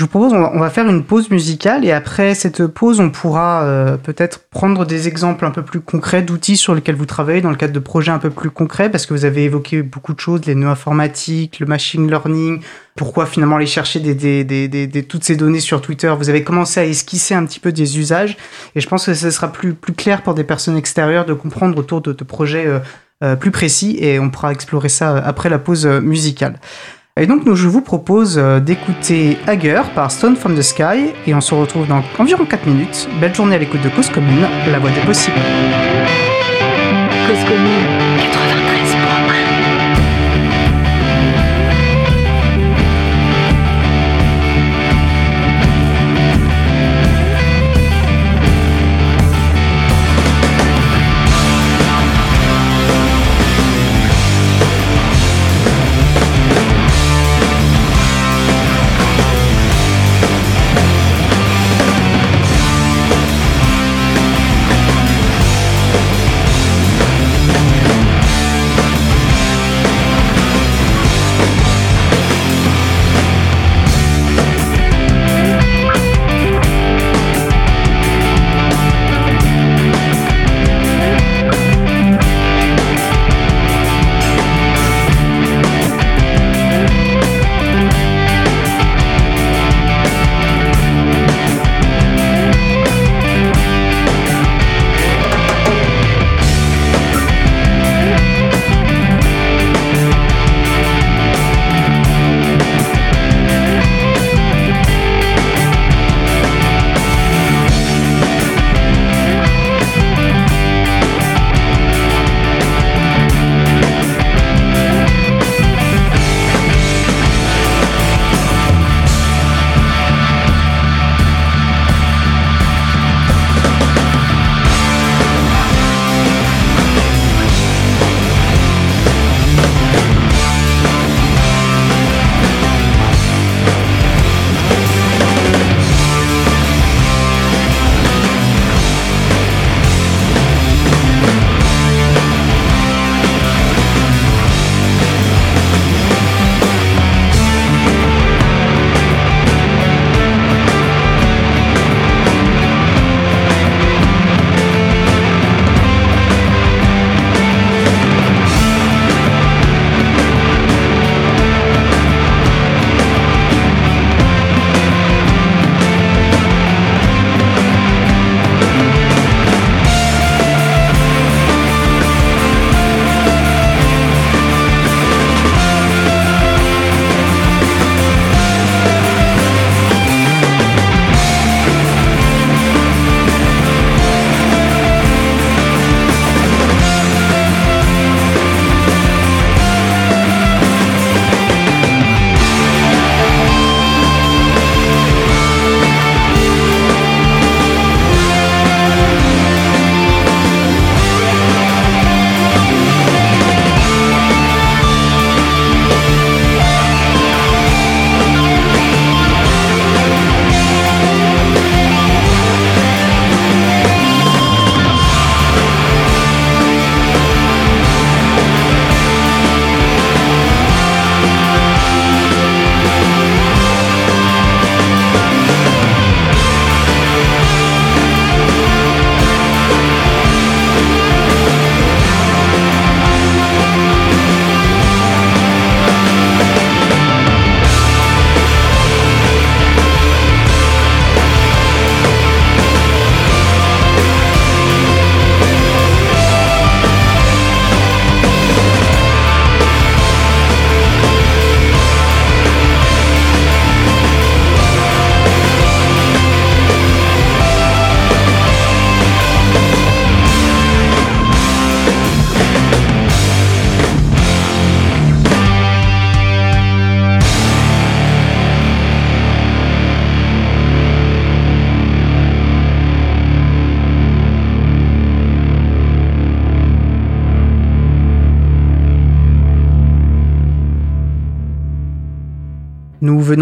Je 0.00 0.06
vous 0.06 0.08
propose, 0.08 0.32
on 0.32 0.58
va, 0.58 0.70
faire 0.70 0.88
une 0.88 1.04
pause 1.04 1.28
musicale 1.28 1.84
et 1.84 1.92
après 1.92 2.34
cette 2.34 2.66
pause, 2.66 3.00
on 3.00 3.10
pourra 3.10 3.64
euh, 3.64 3.98
peut-être 3.98 4.48
prendre 4.48 4.86
des 4.86 5.08
exemples 5.08 5.44
un 5.44 5.50
peu 5.50 5.60
plus 5.60 5.80
concrets 5.80 6.22
d'outils 6.22 6.56
sur 6.56 6.74
lesquels 6.74 6.94
vous 6.94 7.04
travaillez 7.04 7.42
dans 7.42 7.50
le 7.50 7.56
cadre 7.56 7.74
de 7.74 7.80
projets 7.80 8.10
un 8.10 8.18
peu 8.18 8.30
plus 8.30 8.48
concrets 8.48 8.90
parce 8.90 9.04
que 9.04 9.12
vous 9.12 9.26
avez 9.26 9.44
évoqué 9.44 9.82
beaucoup 9.82 10.14
de 10.14 10.20
choses, 10.20 10.46
les 10.46 10.54
nœuds 10.54 10.70
informatiques, 10.70 11.60
le 11.60 11.66
machine 11.66 12.08
learning, 12.08 12.62
pourquoi 12.96 13.26
finalement 13.26 13.56
aller 13.56 13.66
chercher 13.66 14.00
des, 14.00 14.14
des, 14.14 14.68
des, 14.68 15.02
toutes 15.02 15.22
ces 15.22 15.36
données 15.36 15.60
sur 15.60 15.82
Twitter. 15.82 16.10
Vous 16.18 16.30
avez 16.30 16.44
commencé 16.44 16.80
à 16.80 16.86
esquisser 16.86 17.34
un 17.34 17.44
petit 17.44 17.60
peu 17.60 17.70
des 17.70 17.98
usages 17.98 18.38
et 18.74 18.80
je 18.80 18.88
pense 18.88 19.04
que 19.04 19.12
ce 19.12 19.30
sera 19.30 19.52
plus, 19.52 19.74
clair 19.74 20.22
pour 20.22 20.32
des 20.32 20.44
personnes 20.44 20.78
extérieures 20.78 21.26
de 21.26 21.34
comprendre 21.34 21.76
autour 21.76 22.00
de, 22.00 22.14
de 22.14 22.24
projets 22.24 22.66
euh, 22.66 22.78
euh, 23.22 23.36
plus 23.36 23.50
précis 23.50 23.98
et 24.00 24.18
on 24.18 24.30
pourra 24.30 24.50
explorer 24.50 24.88
ça 24.88 25.18
après 25.18 25.50
la 25.50 25.58
pause 25.58 25.84
musicale. 25.84 26.58
Et 27.18 27.26
donc, 27.26 27.44
nous, 27.44 27.56
je 27.56 27.66
vous 27.66 27.80
propose 27.80 28.38
euh, 28.38 28.60
d'écouter 28.60 29.36
Hager 29.46 29.82
par 29.94 30.10
Stone 30.10 30.36
from 30.36 30.56
the 30.56 30.62
Sky 30.62 31.12
et 31.26 31.34
on 31.34 31.40
se 31.40 31.54
retrouve 31.54 31.88
dans 31.88 32.02
environ 32.18 32.44
4 32.44 32.66
minutes. 32.66 33.08
Belle 33.20 33.34
journée 33.34 33.56
à 33.56 33.58
l'écoute 33.58 33.82
de 33.82 33.88
Cause 33.88 34.08
Commune, 34.10 34.46
la 34.70 34.78
voix 34.78 34.90
des 34.90 35.00
possibles. 35.00 35.36
Cause 37.26 37.44
Commune. 37.44 38.39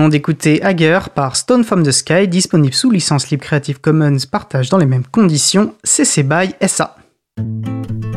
Venons 0.08 0.10
d'écouter 0.10 0.62
Hager 0.62 1.00
par 1.14 1.36
Stone 1.36 1.64
from 1.64 1.82
the 1.82 1.90
Sky, 1.90 2.28
disponible 2.28 2.74
sous 2.74 2.90
licence 2.90 3.30
libre 3.30 3.44
Creative 3.44 3.80
Commons, 3.80 4.18
partage 4.30 4.70
dans 4.70 4.78
les 4.78 4.86
mêmes 4.86 5.04
conditions, 5.04 5.74
CC 5.84 6.22
BY 6.22 6.54
SA. 6.66 6.96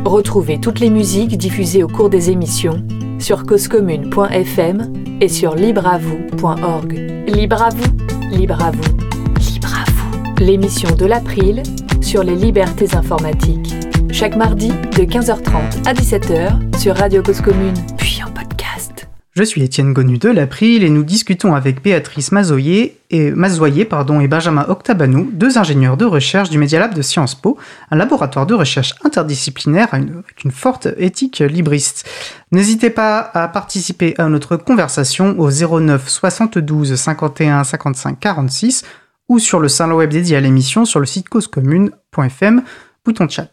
Retrouvez 0.05 0.59
toutes 0.59 0.79
les 0.79 0.89
musiques 0.89 1.37
diffusées 1.37 1.83
au 1.83 1.87
cours 1.87 2.09
des 2.09 2.29
émissions 2.29 2.85
sur 3.19 3.45
causecommune.fm 3.45 4.93
et 5.19 5.27
sur 5.27 5.55
libreavoue.org. 5.55 6.93
Libre 7.27 7.61
à 7.61 7.69
vous, 7.69 7.97
libre 8.31 8.63
à 8.63 8.71
vous, 8.71 8.97
libre 9.53 9.75
à 9.75 9.91
vous. 9.91 10.43
L'émission 10.43 10.95
de 10.95 11.05
l'April 11.05 11.61
sur 12.01 12.23
les 12.23 12.35
libertés 12.35 12.95
informatiques. 12.95 13.73
Chaque 14.11 14.35
mardi 14.35 14.69
de 14.69 15.03
15h30 15.03 15.87
à 15.87 15.93
17h 15.93 16.79
sur 16.79 16.95
Radio 16.95 17.21
Cause 17.21 17.41
Commune. 17.41 17.75
Je 19.33 19.43
suis 19.43 19.63
Étienne 19.63 19.93
Gonu 19.93 20.17
de 20.17 20.27
l'April 20.27 20.83
et 20.83 20.89
nous 20.89 21.05
discutons 21.05 21.55
avec 21.55 21.81
Béatrice 21.81 22.33
Mazoyer 22.33 22.97
et, 23.11 23.31
Mazoyer, 23.31 23.85
pardon, 23.85 24.19
et 24.19 24.27
Benjamin 24.27 24.65
Octabanou, 24.67 25.29
deux 25.31 25.57
ingénieurs 25.57 25.95
de 25.95 26.03
recherche 26.03 26.49
du 26.49 26.57
Media 26.57 26.81
Lab 26.81 26.93
de 26.93 27.01
Sciences 27.01 27.35
Po, 27.35 27.57
un 27.91 27.95
laboratoire 27.95 28.45
de 28.45 28.53
recherche 28.53 28.93
interdisciplinaire 29.05 29.87
avec 29.93 30.43
une 30.43 30.51
forte 30.51 30.89
éthique 30.97 31.39
libriste. 31.39 32.05
N'hésitez 32.51 32.89
pas 32.89 33.19
à 33.33 33.47
participer 33.47 34.15
à 34.17 34.27
notre 34.27 34.57
conversation 34.57 35.39
au 35.39 35.49
09 35.49 36.09
72 36.09 36.95
51 36.95 37.63
55 37.63 38.19
46 38.19 38.83
ou 39.29 39.39
sur 39.39 39.61
le 39.61 39.69
salon 39.69 39.95
web 39.95 40.09
dédié 40.09 40.35
à 40.35 40.41
l'émission 40.41 40.83
sur 40.83 40.99
le 40.99 41.05
site 41.05 41.29
causecommune.fm, 41.29 42.63
bouton 43.03 43.27
chat. 43.27 43.49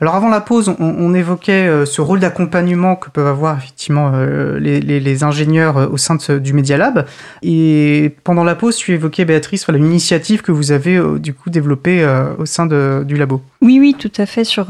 Alors 0.00 0.14
avant 0.14 0.28
la 0.28 0.40
pause, 0.40 0.72
on, 0.78 1.14
évoquait 1.14 1.66
euh, 1.66 1.84
ce 1.84 2.00
rôle 2.00 2.20
d'accompagnement 2.20 2.94
que 2.94 3.10
peuvent 3.10 3.26
avoir 3.26 3.58
effectivement 3.58 4.12
euh, 4.14 4.58
les, 4.60 5.24
ingénieurs 5.24 5.76
euh, 5.76 5.88
au 5.88 5.96
sein 5.96 6.16
du 6.16 6.52
Media 6.52 6.76
Lab. 6.76 7.04
Et 7.42 8.14
pendant 8.22 8.44
la 8.44 8.54
pause, 8.54 8.76
tu 8.76 8.92
évoquais, 8.92 9.24
Béatrice, 9.24 9.66
voilà, 9.66 9.78
une 9.78 9.86
initiative 9.86 10.42
que 10.42 10.52
vous 10.52 10.70
avez 10.70 11.00
du 11.18 11.34
coup 11.34 11.50
développée 11.50 12.06
au 12.38 12.46
sein 12.46 12.66
du 12.66 13.16
labo. 13.16 13.42
Oui, 13.60 13.78
oui, 13.80 13.96
tout 13.98 14.12
à 14.16 14.26
fait. 14.26 14.44
Sur, 14.44 14.66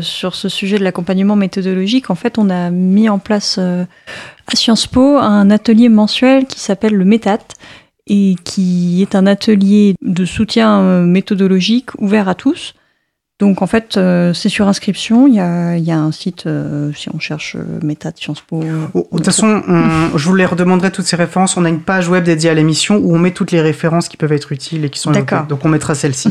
sur 0.00 0.34
ce 0.34 0.48
sujet 0.48 0.78
de 0.78 0.84
l'accompagnement 0.84 1.34
méthodologique, 1.34 2.10
en 2.10 2.14
fait, 2.14 2.38
on 2.38 2.48
a 2.50 2.70
mis 2.70 3.08
en 3.08 3.18
place 3.18 3.58
à 3.58 4.54
Sciences 4.54 4.86
Po 4.86 5.16
un 5.16 5.50
atelier 5.50 5.88
mensuel 5.88 6.46
qui 6.46 6.60
s'appelle 6.60 6.94
le 6.94 7.04
METAT 7.04 7.38
et 8.06 8.36
qui 8.44 9.02
est 9.02 9.16
un 9.16 9.26
atelier 9.26 9.96
de 10.02 10.24
soutien 10.24 11.02
méthodologique 11.02 11.90
ouvert 11.98 12.28
à 12.28 12.34
tous 12.34 12.74
donc 13.38 13.62
en 13.62 13.68
fait, 13.68 13.96
euh, 13.96 14.34
c'est 14.34 14.48
sur 14.48 14.66
inscription. 14.66 15.28
Il 15.28 15.34
y 15.34 15.40
a, 15.40 15.76
y 15.76 15.92
a 15.92 15.98
un 15.98 16.10
site, 16.10 16.46
euh, 16.46 16.92
si 16.92 17.08
on 17.14 17.20
cherche 17.20 17.54
euh, 17.54 17.78
méta 17.84 18.10
de 18.10 18.18
Sciences 18.18 18.40
Po. 18.40 18.60
de 18.60 19.00
toute 19.12 19.24
façon, 19.24 19.62
je 20.16 20.28
vous 20.28 20.34
les 20.34 20.44
redemanderai 20.44 20.90
toutes 20.90 21.04
ces 21.04 21.14
références. 21.14 21.56
On 21.56 21.64
a 21.64 21.68
une 21.68 21.80
page 21.80 22.08
web 22.08 22.24
dédiée 22.24 22.50
à 22.50 22.54
l'émission 22.54 22.96
où 22.96 23.14
on 23.14 23.18
met 23.18 23.30
toutes 23.30 23.52
les 23.52 23.60
références 23.60 24.08
qui 24.08 24.16
peuvent 24.16 24.32
être 24.32 24.50
utiles 24.50 24.84
et 24.84 24.90
qui 24.90 24.98
sont 24.98 25.12
D'accord. 25.12 25.46
Donc 25.46 25.64
on 25.64 25.68
mettra 25.68 25.94
celle-ci. 25.94 26.30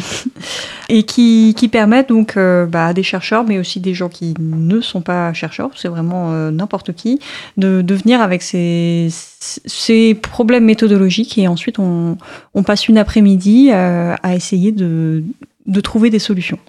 et 0.89 1.03
qui, 1.03 1.53
qui 1.55 1.69
permettent 1.69 2.09
donc 2.09 2.35
bah, 2.35 2.87
à 2.87 2.93
des 2.93 3.03
chercheurs, 3.03 3.45
mais 3.45 3.57
aussi 3.57 3.79
des 3.79 3.93
gens 3.93 4.09
qui 4.09 4.33
ne 4.39 4.81
sont 4.81 5.01
pas 5.01 5.31
chercheurs, 5.31 5.69
c'est 5.75 5.87
vraiment 5.87 6.31
n'importe 6.51 6.93
qui, 6.93 7.19
de, 7.55 7.81
de 7.81 7.95
venir 7.95 8.19
avec 8.21 8.41
ces, 8.41 9.07
ces 9.39 10.13
problèmes 10.13 10.65
méthodologiques 10.65 11.37
et 11.37 11.47
ensuite 11.47 11.79
on, 11.79 12.17
on 12.53 12.63
passe 12.63 12.89
une 12.89 12.97
après-midi 12.97 13.71
à 13.71 14.35
essayer 14.35 14.73
de, 14.73 15.23
de 15.67 15.79
trouver 15.79 16.09
des 16.09 16.19
solutions. 16.19 16.59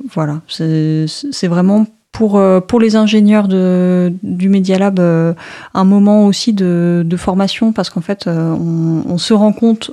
Voilà, 0.00 0.40
c'est 0.48 1.48
vraiment 1.48 1.86
pour, 2.12 2.36
euh, 2.36 2.60
pour 2.60 2.78
les 2.78 2.94
ingénieurs 2.94 3.48
de, 3.48 4.12
du 4.22 4.48
Media 4.48 4.78
Lab 4.78 5.00
euh, 5.00 5.32
un 5.74 5.84
moment 5.84 6.26
aussi 6.26 6.52
de, 6.52 7.04
formation 7.16 7.72
parce 7.72 7.90
qu'en 7.90 8.00
fait, 8.00 8.26
euh, 8.26 8.52
on, 8.52 9.02
on, 9.06 9.18
se 9.18 9.34
rend 9.34 9.52
compte 9.52 9.92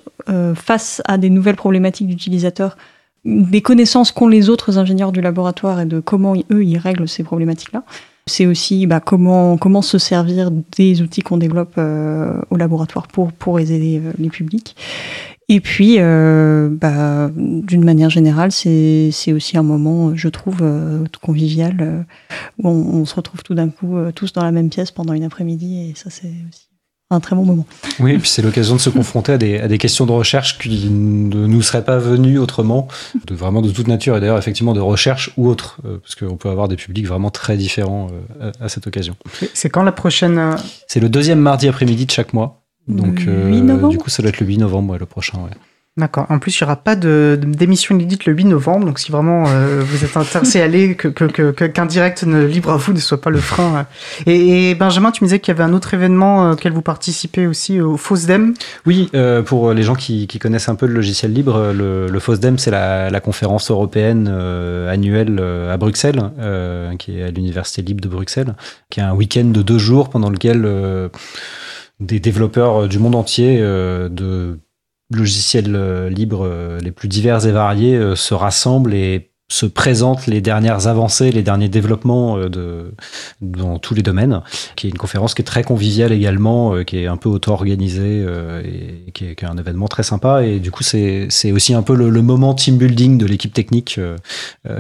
face 0.56 1.02
à 1.06 1.18
des 1.18 1.30
nouvelles 1.30 1.56
problématiques 1.56 2.08
d'utilisateurs 2.08 2.78
des 3.26 3.62
connaissances 3.62 4.12
qu'ont 4.12 4.28
les 4.28 4.50
autres 4.50 4.78
ingénieurs 4.78 5.12
du 5.12 5.22
laboratoire 5.22 5.82
et 5.82 5.86
de 5.86 6.00
comment 6.00 6.36
eux 6.52 6.64
ils 6.64 6.78
règlent 6.78 7.08
ces 7.08 7.24
problématiques-là. 7.24 7.84
C'est 8.30 8.46
aussi 8.46 8.88
bah, 8.88 9.00
comment, 9.00 9.58
comment 9.58 9.82
se 9.82 9.98
servir 9.98 10.52
des 10.78 11.02
outils 11.02 11.22
qu'on 11.22 11.38
développe 11.38 11.78
au 11.78 12.56
laboratoire 12.56 13.08
pour, 13.08 13.34
pour 13.34 13.60
aider 13.60 14.02
les 14.18 14.30
publics. 14.30 14.76
Et 15.52 15.62
puis, 15.62 15.96
euh, 15.98 16.70
bah, 16.72 17.32
d'une 17.36 17.84
manière 17.84 18.12
générale, 18.12 18.52
c'est 18.52 19.34
aussi 19.34 19.58
un 19.58 19.64
moment, 19.64 20.16
je 20.16 20.28
trouve, 20.28 20.60
euh, 20.62 21.04
convivial, 21.24 21.78
euh, 21.82 22.04
où 22.60 22.70
on, 22.70 23.04
se 23.06 23.16
retrouve 23.16 23.42
tout 23.42 23.56
d'un 23.56 23.70
coup 23.70 23.98
tous 24.14 24.32
dans 24.32 24.44
la 24.44 24.52
même 24.52 24.70
pièce 24.70 24.92
pendant 24.92 25.14
une 25.14 25.24
après-midi, 25.24 25.90
et 25.90 25.96
ça, 25.96 26.12
c'est 26.12 26.32
aussi 26.48 26.69
un 27.12 27.20
très 27.20 27.36
bon 27.36 27.44
moment. 27.44 27.66
Oui, 28.00 28.14
et 28.14 28.18
puis 28.20 28.30
c'est 28.30 28.42
l'occasion 28.42 28.76
de 28.76 28.82
se 28.82 28.90
confronter 28.90 29.34
à 29.34 29.38
des, 29.38 29.60
à 29.60 29.68
des, 29.68 29.78
questions 29.78 30.06
de 30.06 30.12
recherche 30.12 30.60
qui 30.60 30.90
ne 30.90 31.48
nous 31.48 31.62
seraient 31.62 31.84
pas 31.84 31.98
venues 31.98 32.38
autrement, 32.38 32.88
de 33.26 33.34
vraiment 33.34 33.62
de 33.62 33.72
toute 33.72 33.88
nature, 33.88 34.18
et 34.18 34.20
d'ailleurs 34.20 34.38
effectivement 34.38 34.74
de 34.74 34.80
recherche 34.80 35.32
ou 35.38 35.48
autre, 35.48 35.80
parce 36.02 36.16
qu'on 36.16 36.38
peut 36.38 36.50
avoir 36.50 36.68
des 36.68 36.76
publics 36.76 37.08
vraiment 37.08 37.32
très 37.32 37.58
différents 37.58 38.08
à, 38.60 38.70
cette 38.70 38.86
occasion. 38.88 39.16
C'est 39.54 39.70
quand 39.70 39.84
la 39.84 39.92
prochaine 39.92 40.56
C'est 40.88 41.00
le 41.00 41.10
deuxième 41.10 41.40
mardi 41.40 41.68
après-midi 41.68 42.06
de 42.06 42.12
chaque 42.12 42.34
mois. 42.34 42.60
Donc, 42.90 43.26
euh, 43.28 43.88
du 43.90 43.98
coup, 43.98 44.10
ça 44.10 44.24
doit 44.24 44.30
être 44.30 44.40
le 44.40 44.48
8 44.48 44.58
novembre, 44.58 44.98
le 44.98 45.06
prochain. 45.06 45.38
Ouais. 45.38 45.52
D'accord. 46.00 46.26
En 46.30 46.40
plus, 46.40 46.58
il 46.58 46.64
n'y 46.64 46.66
aura 46.66 46.78
pas 46.78 46.96
d'émission 46.96 47.94
inédite 47.94 48.26
le 48.26 48.32
8 48.32 48.46
novembre. 48.46 48.86
Donc, 48.86 49.00
si 49.00 49.12
vraiment 49.12 49.44
euh, 49.48 49.82
vous 49.84 50.06
êtes 50.06 50.16
intéressé 50.16 50.62
à 50.62 50.64
aller, 50.64 50.96
qu'un 50.96 51.12
que, 51.12 51.52
que, 51.52 51.88
direct 51.88 52.24
ne, 52.24 52.46
libre 52.46 52.72
à 52.72 52.78
vous 52.78 52.94
ne 52.94 53.00
soit 53.00 53.20
pas 53.20 53.30
le 53.30 53.40
frein. 53.40 53.86
Euh. 54.28 54.32
Et, 54.32 54.76
Benjamin, 54.76 55.12
tu 55.12 55.24
me 55.24 55.28
disais 55.28 55.40
qu'il 55.40 55.54
y 55.54 55.58
avait 55.58 55.70
un 55.70 55.74
autre 55.74 55.94
événement 55.94 56.52
auquel 56.52 56.72
vous 56.72 56.82
participez 56.82 57.48
aussi, 57.48 57.82
au 57.82 57.98
FOSDEM. 57.98 58.54
Oui, 58.86 59.12
pour 59.46 59.74
les 59.74 59.84
gens 59.84 59.96
qui, 59.96 60.28
connaissent 60.40 60.70
un 60.70 60.76
peu 60.76 60.86
le 60.86 60.94
logiciel 60.94 61.34
libre, 61.34 61.74
le, 61.76 62.08
le 62.08 62.20
FOSDEM, 62.20 62.58
c'est 62.58 62.72
la, 62.72 63.10
la, 63.10 63.20
conférence 63.20 63.70
européenne 63.70 64.30
annuelle 64.90 65.44
à 65.70 65.76
Bruxelles, 65.76 66.32
qui 66.98 67.20
est 67.20 67.24
à 67.24 67.32
l'Université 67.32 67.82
libre 67.82 68.02
de 68.02 68.08
Bruxelles, 68.08 68.56
qui 68.90 69.02
est 69.02 69.04
un 69.04 69.14
week-end 69.14 69.46
de 69.46 69.62
deux 69.62 69.80
jours 69.80 70.10
pendant 70.10 70.30
lequel 70.30 70.66
des 72.00 72.20
développeurs 72.20 72.84
euh, 72.84 72.88
du 72.88 73.00
monde 73.00 73.16
entier 73.16 73.58
euh, 73.60 74.10
de 74.10 74.60
logiciels 75.12 75.76
euh, 75.76 76.10
libres 76.10 76.48
les 76.82 76.92
plus 76.92 77.08
divers 77.08 77.46
et 77.46 77.52
variés 77.52 78.16
se 78.16 78.34
rassemblent 78.34 78.94
et 78.94 79.32
se 79.52 79.66
présentent 79.66 80.28
les 80.28 80.42
dernières 80.42 80.86
avancées, 80.86 81.32
les 81.32 81.42
derniers 81.42 81.70
développements 81.70 82.38
de, 82.38 82.94
dans 83.42 83.80
tous 83.80 83.96
les 83.96 84.04
domaines, 84.04 84.44
qui 84.76 84.86
est 84.86 84.92
une 84.92 84.98
conférence 85.00 85.34
qui 85.34 85.42
est 85.42 85.46
très 85.46 85.64
conviviale 85.64 86.12
également, 86.12 86.84
qui 86.84 87.00
est 87.00 87.08
un 87.08 87.18
peu 87.18 87.30
auto-organisée 87.30 88.24
et 88.64 89.12
qui 89.12 89.26
est, 89.26 89.44
un 89.44 89.58
événement 89.58 89.88
très 89.88 90.04
sympa. 90.04 90.44
Et 90.44 90.60
du 90.60 90.70
coup, 90.70 90.84
c'est 90.84 91.52
aussi 91.52 91.74
un 91.74 91.82
peu 91.82 91.96
le, 91.96 92.12
le, 92.12 92.22
moment 92.22 92.54
team 92.54 92.78
building 92.78 93.18
de 93.18 93.26
l'équipe 93.26 93.52
technique 93.52 94.00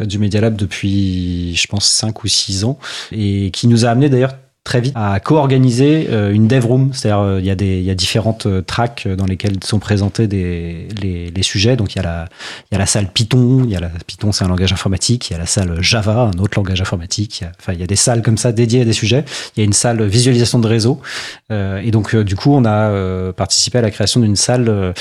du 0.06 0.20
Media 0.20 0.40
Lab 0.40 0.56
depuis, 0.56 1.56
je 1.56 1.66
pense, 1.66 1.90
5 1.90 2.24
ou 2.24 2.28
6 2.28 2.64
ans, 2.66 2.78
et 3.12 3.50
qui 3.50 3.68
nous 3.68 3.88
a 3.88 3.90
amené 3.90 4.08
d'ailleurs 4.08 4.34
très 4.70 4.82
vite 4.82 4.94
à 4.96 5.20
co-organiser 5.20 6.10
euh, 6.12 6.32
une 6.32 6.48
dev 6.48 6.64
room. 6.64 6.92
C'est-à-dire, 6.94 7.22
euh, 7.22 7.40
il 7.40 7.46
y, 7.48 7.90
a 7.90 7.96
différentes 7.96 8.46
euh, 8.46 8.62
tracks 8.62 9.08
dans 9.08 9.26
lesquelles 9.26 9.58
sont 9.64 9.80
présentés 9.80 10.28
les, 10.28 11.42
sujets. 11.42 11.76
Donc, 11.76 11.96
il 11.96 11.98
y, 11.98 12.06
a 12.06 12.28
la, 12.72 12.86
salle 12.86 13.08
Python. 13.12 13.64
Y 13.68 13.76
a 13.76 13.80
la, 13.80 13.90
Python, 14.06 14.32
c'est 14.32 14.44
un 14.44 14.48
langage 14.48 14.72
informatique. 14.72 15.30
Il 15.30 15.34
y 15.34 15.36
a 15.36 15.40
la 15.40 15.48
salle 15.48 15.82
Java, 15.82 16.30
un 16.36 16.40
autre 16.40 16.56
langage 16.56 16.82
informatique. 16.82 17.44
Enfin, 17.60 17.74
il 17.74 17.80
y 17.80 17.84
a 17.84 17.88
des 17.88 17.96
salles 17.96 18.22
comme 18.22 18.38
ça 18.38 18.52
dédiées 18.52 18.82
à 18.82 18.86
des 18.86 18.94
sujets. 18.94 19.26
Il 19.56 19.62
y 19.62 19.64
a 19.64 19.66
une 19.66 19.74
salle 19.74 20.04
visualisation 20.04 20.60
de 20.60 20.68
réseau. 20.68 21.02
et 21.50 21.90
donc, 21.90 22.16
du 22.16 22.36
coup, 22.36 22.54
on 22.54 22.66
a 22.66 23.34
participé 23.34 23.80
à 23.80 23.82
la 23.82 23.90
création 23.90 24.20
d'une 24.20 24.36
salle 24.36 24.94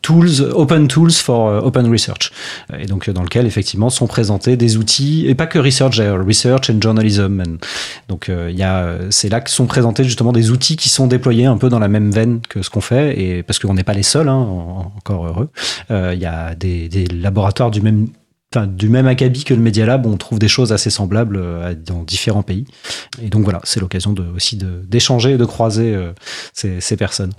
Tools, 0.00 0.40
Open 0.54 0.88
Tools 0.88 1.12
for 1.12 1.62
Open 1.62 1.90
Research. 1.90 2.32
Et 2.78 2.86
donc, 2.86 3.10
dans 3.10 3.22
lequel, 3.22 3.44
effectivement, 3.44 3.90
sont 3.90 4.06
présentés 4.06 4.56
des 4.56 4.78
outils, 4.78 5.26
et 5.26 5.34
pas 5.34 5.46
que 5.46 5.58
research, 5.58 6.00
research 6.00 6.70
and 6.70 6.80
journalism. 6.80 7.42
donc, 8.08 8.30
il 8.30 8.56
y 8.56 8.62
a 8.62 9.01
c'est 9.10 9.28
là 9.28 9.40
que 9.40 9.50
sont 9.50 9.66
présentés 9.66 10.04
justement 10.04 10.32
des 10.32 10.50
outils 10.50 10.76
qui 10.76 10.88
sont 10.88 11.06
déployés 11.06 11.46
un 11.46 11.56
peu 11.56 11.68
dans 11.68 11.78
la 11.78 11.88
même 11.88 12.10
veine 12.10 12.40
que 12.48 12.62
ce 12.62 12.70
qu'on 12.70 12.80
fait, 12.80 13.20
et 13.20 13.42
parce 13.42 13.58
qu'on 13.58 13.74
n'est 13.74 13.84
pas 13.84 13.94
les 13.94 14.02
seuls, 14.02 14.28
hein, 14.28 14.36
encore 14.96 15.26
heureux. 15.26 15.50
Euh, 15.90 16.12
il 16.14 16.20
y 16.20 16.26
a 16.26 16.54
des, 16.54 16.88
laboratoires 17.06 17.70
du 17.70 17.80
même 17.80 18.08
du 18.66 18.90
même 18.90 19.06
acabit 19.06 19.44
que 19.44 19.54
le 19.54 19.60
Media 19.60 19.86
Lab, 19.86 20.04
on 20.04 20.18
trouve 20.18 20.38
des 20.38 20.48
choses 20.48 20.74
assez 20.74 20.90
semblables 20.90 21.38
euh, 21.40 21.74
dans 21.74 22.02
différents 22.02 22.42
pays. 22.42 22.66
Et 23.22 23.30
donc 23.30 23.44
voilà, 23.44 23.60
c'est 23.64 23.80
l'occasion 23.80 24.12
de, 24.12 24.24
aussi 24.36 24.58
d'échanger 24.58 25.32
et 25.32 25.38
de 25.38 25.44
croiser 25.46 25.94
euh, 25.94 26.12
ces 26.52 26.96
personnes. 26.98 27.32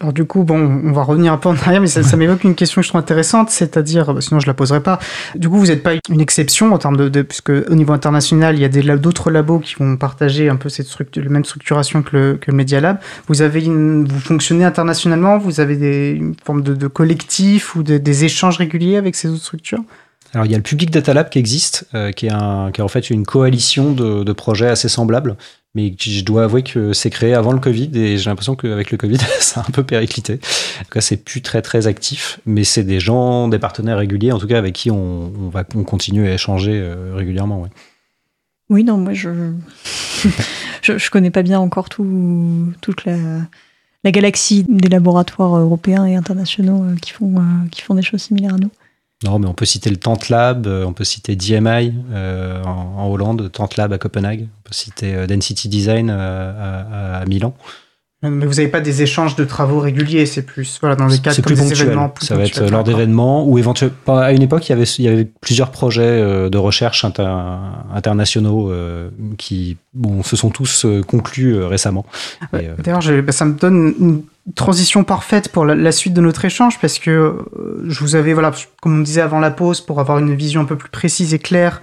Alors 0.00 0.12
du 0.12 0.24
coup, 0.24 0.44
bon, 0.44 0.58
on 0.58 0.92
va 0.92 1.02
revenir 1.02 1.32
un 1.32 1.36
peu 1.36 1.48
en 1.48 1.54
arrière, 1.54 1.80
mais 1.80 1.86
ça, 1.86 2.00
m'évoque 2.16 2.44
une 2.44 2.54
question 2.54 2.80
que 2.80 2.84
je 2.84 2.90
trouve 2.90 3.00
intéressante, 3.00 3.50
c'est-à-dire, 3.50 4.12
bah, 4.12 4.20
sinon 4.20 4.40
je 4.40 4.46
la 4.46 4.54
poserai 4.54 4.82
pas. 4.82 4.98
Du 5.34 5.48
coup, 5.48 5.58
vous 5.58 5.66
n'êtes 5.66 5.82
pas 5.82 5.92
une 6.08 6.20
exception 6.20 6.72
en 6.72 6.78
termes 6.78 6.96
de, 6.96 7.22
puisque 7.22 7.50
au 7.50 7.74
niveau 7.74 7.92
international, 7.92 8.56
il 8.56 8.60
y 8.60 8.90
a 8.90 8.96
d'autres 8.96 9.30
labos 9.30 9.60
qui 9.60 9.74
vont 9.74 9.96
partager 9.96 10.48
un 10.48 10.56
peu 10.56 10.68
cette 10.68 10.86
structure, 10.86 11.22
la 11.22 11.30
même 11.30 11.44
structuration 11.44 12.02
que 12.02 12.16
le, 12.16 12.36
que 12.36 12.50
le 12.50 12.56
Media 12.56 12.80
Lab. 12.80 12.98
Vous 13.28 13.42
avez, 13.42 13.60
vous 13.60 14.20
fonctionnez 14.20 14.64
internationalement, 14.64 15.38
vous 15.38 15.60
avez 15.60 15.76
des 15.76 16.10
une 16.10 16.34
forme 16.44 16.62
de, 16.62 16.74
de 16.74 16.86
collectif 16.86 17.74
ou 17.74 17.82
des 17.82 18.24
échanges 18.24 18.58
réguliers 18.58 18.96
avec 18.96 19.14
ces 19.14 19.28
autres 19.28 19.42
structures? 19.42 19.82
Alors 20.34 20.44
il 20.44 20.52
y 20.52 20.54
a 20.54 20.58
le 20.58 20.62
Public 20.62 20.90
Data 20.90 21.14
Lab 21.14 21.28
qui 21.28 21.38
existe, 21.38 21.86
euh, 21.94 22.10
qui, 22.12 22.26
est 22.26 22.32
un, 22.32 22.70
qui 22.72 22.80
est 22.80 22.84
en 22.84 22.88
fait 22.88 23.10
une 23.10 23.24
coalition 23.24 23.92
de, 23.92 24.24
de 24.24 24.32
projets 24.32 24.68
assez 24.68 24.88
semblables 24.88 25.36
mais 25.76 25.94
je 25.98 26.24
dois 26.24 26.44
avouer 26.44 26.62
que 26.62 26.92
c'est 26.92 27.10
créé 27.10 27.34
avant 27.34 27.52
le 27.52 27.60
Covid 27.60 27.90
et 27.94 28.16
j'ai 28.16 28.30
l'impression 28.30 28.56
qu'avec 28.56 28.90
le 28.90 28.96
Covid, 28.96 29.18
ça 29.40 29.60
a 29.60 29.64
un 29.68 29.70
peu 29.70 29.84
périclité. 29.84 30.40
En 30.80 30.84
tout 30.84 30.90
cas, 30.90 31.00
c'est 31.00 31.18
plus 31.18 31.42
très 31.42 31.62
très 31.62 31.86
actif, 31.86 32.40
mais 32.46 32.64
c'est 32.64 32.82
des 32.82 32.98
gens, 32.98 33.46
des 33.46 33.58
partenaires 33.58 33.98
réguliers, 33.98 34.32
en 34.32 34.38
tout 34.38 34.48
cas 34.48 34.58
avec 34.58 34.74
qui 34.74 34.90
on, 34.90 35.30
va 35.50 35.64
on 35.74 35.84
continue 35.84 36.26
à 36.26 36.34
échanger 36.34 36.82
régulièrement. 37.12 37.60
Ouais. 37.60 37.68
Oui, 38.70 38.82
non, 38.82 38.96
moi 38.96 39.12
je... 39.12 39.52
je, 40.82 40.98
je 40.98 41.10
connais 41.10 41.30
pas 41.30 41.42
bien 41.42 41.60
encore 41.60 41.88
tout, 41.88 42.72
toute 42.80 43.04
la, 43.04 43.16
la 44.02 44.10
galaxie 44.10 44.64
des 44.68 44.88
laboratoires 44.88 45.56
européens 45.56 46.06
et 46.06 46.16
internationaux 46.16 46.84
qui 47.02 47.10
font, 47.12 47.34
qui 47.70 47.82
font 47.82 47.94
des 47.94 48.02
choses 48.02 48.22
similaires 48.22 48.54
à 48.54 48.58
nous. 48.58 48.70
Non, 49.24 49.38
mais 49.38 49.46
on 49.46 49.54
peut 49.54 49.64
citer 49.64 49.88
le 49.88 49.96
Tentlab, 49.96 50.66
euh, 50.66 50.84
on 50.84 50.92
peut 50.92 51.04
citer 51.04 51.36
DMI 51.36 51.90
euh, 52.10 52.62
en, 52.64 53.08
Hollande, 53.08 53.50
Tentlab 53.50 53.90
à 53.94 53.98
Copenhague, 53.98 54.42
on 54.42 54.62
peut 54.62 54.74
citer 54.74 55.14
euh, 55.14 55.26
Density 55.26 55.70
Design 55.70 56.10
à, 56.10 57.24
Milan. 57.26 57.54
Mais 58.30 58.46
vous 58.46 58.54
n'avez 58.54 58.68
pas 58.68 58.80
des 58.80 59.02
échanges 59.02 59.36
de 59.36 59.44
travaux 59.44 59.80
réguliers, 59.80 60.26
c'est 60.26 60.42
plus 60.42 60.78
voilà, 60.80 60.96
dans 60.96 61.06
les 61.06 61.18
cadres 61.18 61.40
comme 61.42 61.54
des 61.54 61.72
événements. 61.72 62.14
ça 62.20 62.36
va 62.36 62.44
être 62.44 62.70
lors 62.70 62.84
d'événements 62.84 63.46
ou 63.46 63.58
éventuellement. 63.58 63.96
À 64.08 64.32
une 64.32 64.42
époque, 64.42 64.68
il 64.68 64.72
y 64.72 64.74
avait, 64.74 64.84
il 64.84 65.04
y 65.04 65.08
avait 65.08 65.24
plusieurs 65.40 65.70
projets 65.70 66.20
de 66.50 66.58
recherche 66.58 67.04
internationaux 67.04 68.72
qui 69.38 69.76
bon, 69.94 70.22
se 70.22 70.36
sont 70.36 70.50
tous 70.50 70.86
conclus 71.06 71.62
récemment. 71.64 72.06
D'ailleurs, 72.52 73.00
bah, 73.22 73.32
ça 73.32 73.44
me 73.44 73.54
donne 73.54 73.94
une 73.98 74.22
transition 74.54 75.04
parfaite 75.04 75.48
pour 75.50 75.64
la, 75.64 75.92
suite 75.92 76.14
de 76.14 76.20
notre 76.20 76.44
échange 76.44 76.78
parce 76.80 76.98
que 76.98 77.10
euh, 77.10 77.84
je 77.88 78.00
vous 78.00 78.14
avais, 78.14 78.32
voilà, 78.32 78.52
comme 78.80 79.00
on 79.00 79.02
disait 79.02 79.20
avant 79.20 79.40
la 79.40 79.50
pause, 79.50 79.80
pour 79.80 79.98
avoir 79.98 80.18
une 80.18 80.34
vision 80.34 80.60
un 80.60 80.66
peu 80.66 80.76
plus 80.76 80.88
précise 80.88 81.34
et 81.34 81.38
claire 81.38 81.82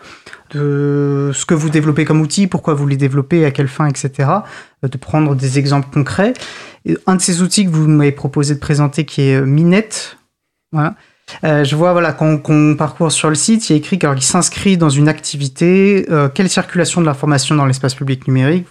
de 0.54 1.32
ce 1.34 1.45
que 1.45 1.54
vous 1.54 1.70
développez 1.70 2.06
comme 2.06 2.22
outil, 2.22 2.47
pourquoi 2.47 2.74
vous 2.74 2.88
les 2.88 2.97
développez, 2.97 3.45
à 3.45 3.51
quelle 3.51 3.68
fin, 3.68 3.88
etc., 3.88 4.12
euh, 4.84 4.88
de 4.88 4.97
prendre 4.97 5.36
des 5.36 5.60
exemples 5.60 5.88
concrets. 5.91 6.34
un 7.08 7.16
de 7.16 7.22
ces 7.22 7.41
outils 7.41 7.66
que 7.66 7.72
vous 7.72 7.88
m'avez 7.88 8.12
proposé 8.12 8.56
de 8.56 8.60
présenter 8.60 9.06
qui 9.06 9.22
est 9.22 9.36
euh, 9.36 9.45
Minette, 9.45 10.18
voilà. 10.72 10.95
je 11.43 11.76
vois 11.76 11.93
voilà 11.93 12.14
quand, 12.14 12.49
on 12.49 12.76
parcourt 12.76 13.12
sur 13.12 13.30
le 13.30 13.36
site, 13.36 13.70
il 13.70 13.74
y 13.74 13.76
a 13.76 13.78
écrit 13.78 13.99
qu'il 13.99 14.22
s'inscrit 14.22 14.78
dans 14.78 14.89
une 14.89 15.08
activité, 15.08 16.06
quelle 16.34 16.49
circulation 16.49 16.99
de 16.99 17.06
l'information 17.06 17.56
dans 17.56 17.68
l'espace 17.68 17.93
public 17.93 18.28
numérique 18.28 18.66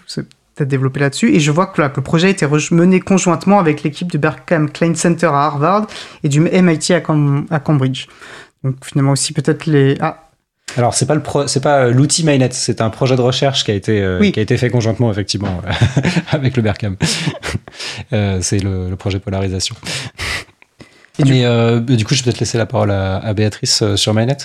peut-être 0.54 0.68
développé 0.68 1.00
là-dessus. 1.00 1.34
Et 1.34 1.40
je 1.40 1.50
vois 1.50 1.66
que, 1.66 1.80
le 1.80 1.88
projet 1.88 2.28
a 2.28 2.30
été 2.30 2.46
mené 2.70 3.00
conjointement 3.00 3.58
avec 3.58 3.82
l'équipe 3.82 4.10
du 4.10 4.18
Berkham 4.18 4.70
Klein 4.70 4.94
Center 4.94 5.26
à 5.26 5.46
Harvard 5.46 5.86
et 6.22 6.28
du 6.28 6.40
MIT 6.40 6.92
à, 6.92 7.60
Cambridge. 7.60 8.06
Donc 8.64 8.76
finalement 8.84 9.12
aussi 9.12 9.32
peut-être 9.32 9.66
les... 9.66 9.96
Ah. 10.00 10.28
Alors 10.76 10.94
c'est 10.94 11.06
pas 11.06 11.14
le 11.14 11.22
c'est 11.46 11.62
pas 11.62 11.84
euh, 11.84 11.92
l'outil 11.92 12.24
Mainnet, 12.24 12.48
c'est 12.52 12.80
un 12.80 12.88
projet 12.88 13.14
de 13.14 13.20
recherche 13.20 13.64
qui 13.64 13.70
a 13.70 13.74
été 13.74 14.00
euh, 14.00 14.30
qui 14.30 14.38
a 14.38 14.42
été 14.42 14.56
fait 14.56 14.70
conjointement 14.70 15.10
effectivement 15.10 15.60
avec 16.30 16.56
le 16.56 16.62
Berkham. 16.62 16.96
Euh, 18.12 18.38
c'est 18.42 18.58
le, 18.58 18.94
projet 18.96 19.18
polarisation. 19.18 19.74
Mais 21.18 21.44
du 21.80 22.04
coup, 22.04 22.14
je 22.14 22.20
vais 22.20 22.24
peut-être 22.24 22.40
laisser 22.40 22.58
la 22.58 22.66
parole 22.66 22.90
à, 22.90 23.32
Béatrice 23.32 23.82
sur 23.96 24.12
Mainnet. 24.12 24.36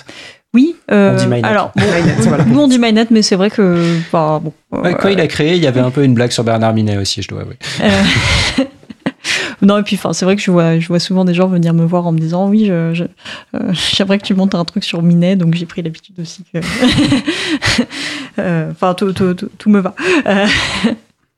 Oui, 0.54 0.76
euh, 0.90 1.12
on 1.12 1.28
dit 1.28 1.40
Alors, 1.42 1.72
nous 2.46 2.58
on 2.58 2.68
dit 2.68 2.78
mais 2.78 3.22
c'est 3.22 3.36
vrai 3.36 3.50
que. 3.50 3.98
Bah, 4.10 4.40
bon, 4.42 4.52
quand 4.70 5.08
il 5.08 5.20
a 5.20 5.26
créé, 5.26 5.56
il 5.56 5.62
y 5.62 5.66
avait 5.66 5.80
un 5.80 5.90
peu 5.90 6.02
une 6.04 6.14
blague 6.14 6.30
sur 6.30 6.42
Bernard 6.42 6.72
Minet 6.72 6.96
aussi, 6.96 7.20
je 7.20 7.28
dois 7.28 7.42
avouer. 7.42 7.58
Euh, 7.82 8.64
non, 9.62 9.78
et 9.78 9.82
puis 9.82 9.98
c'est 10.12 10.24
vrai 10.24 10.36
que 10.36 10.42
je 10.42 10.50
vois, 10.50 10.78
je 10.78 10.88
vois 10.88 11.00
souvent 11.00 11.24
des 11.24 11.34
gens 11.34 11.48
venir 11.48 11.74
me 11.74 11.84
voir 11.84 12.06
en 12.06 12.12
me 12.12 12.18
disant 12.18 12.48
Oui, 12.48 12.66
j'aimerais 12.66 12.94
je, 12.94 13.04
euh, 13.54 13.72
que 14.18 14.22
tu 14.22 14.34
montes 14.34 14.54
un 14.54 14.64
truc 14.64 14.84
sur 14.84 15.02
Minet, 15.02 15.36
donc 15.36 15.54
j'ai 15.54 15.66
pris 15.66 15.82
l'habitude 15.82 16.18
aussi 16.20 16.44
que. 16.52 16.58
Enfin, 18.70 18.94
tout, 18.94 19.12
tout, 19.12 19.34
tout, 19.34 19.70
me 19.70 19.80
va. 19.80 19.94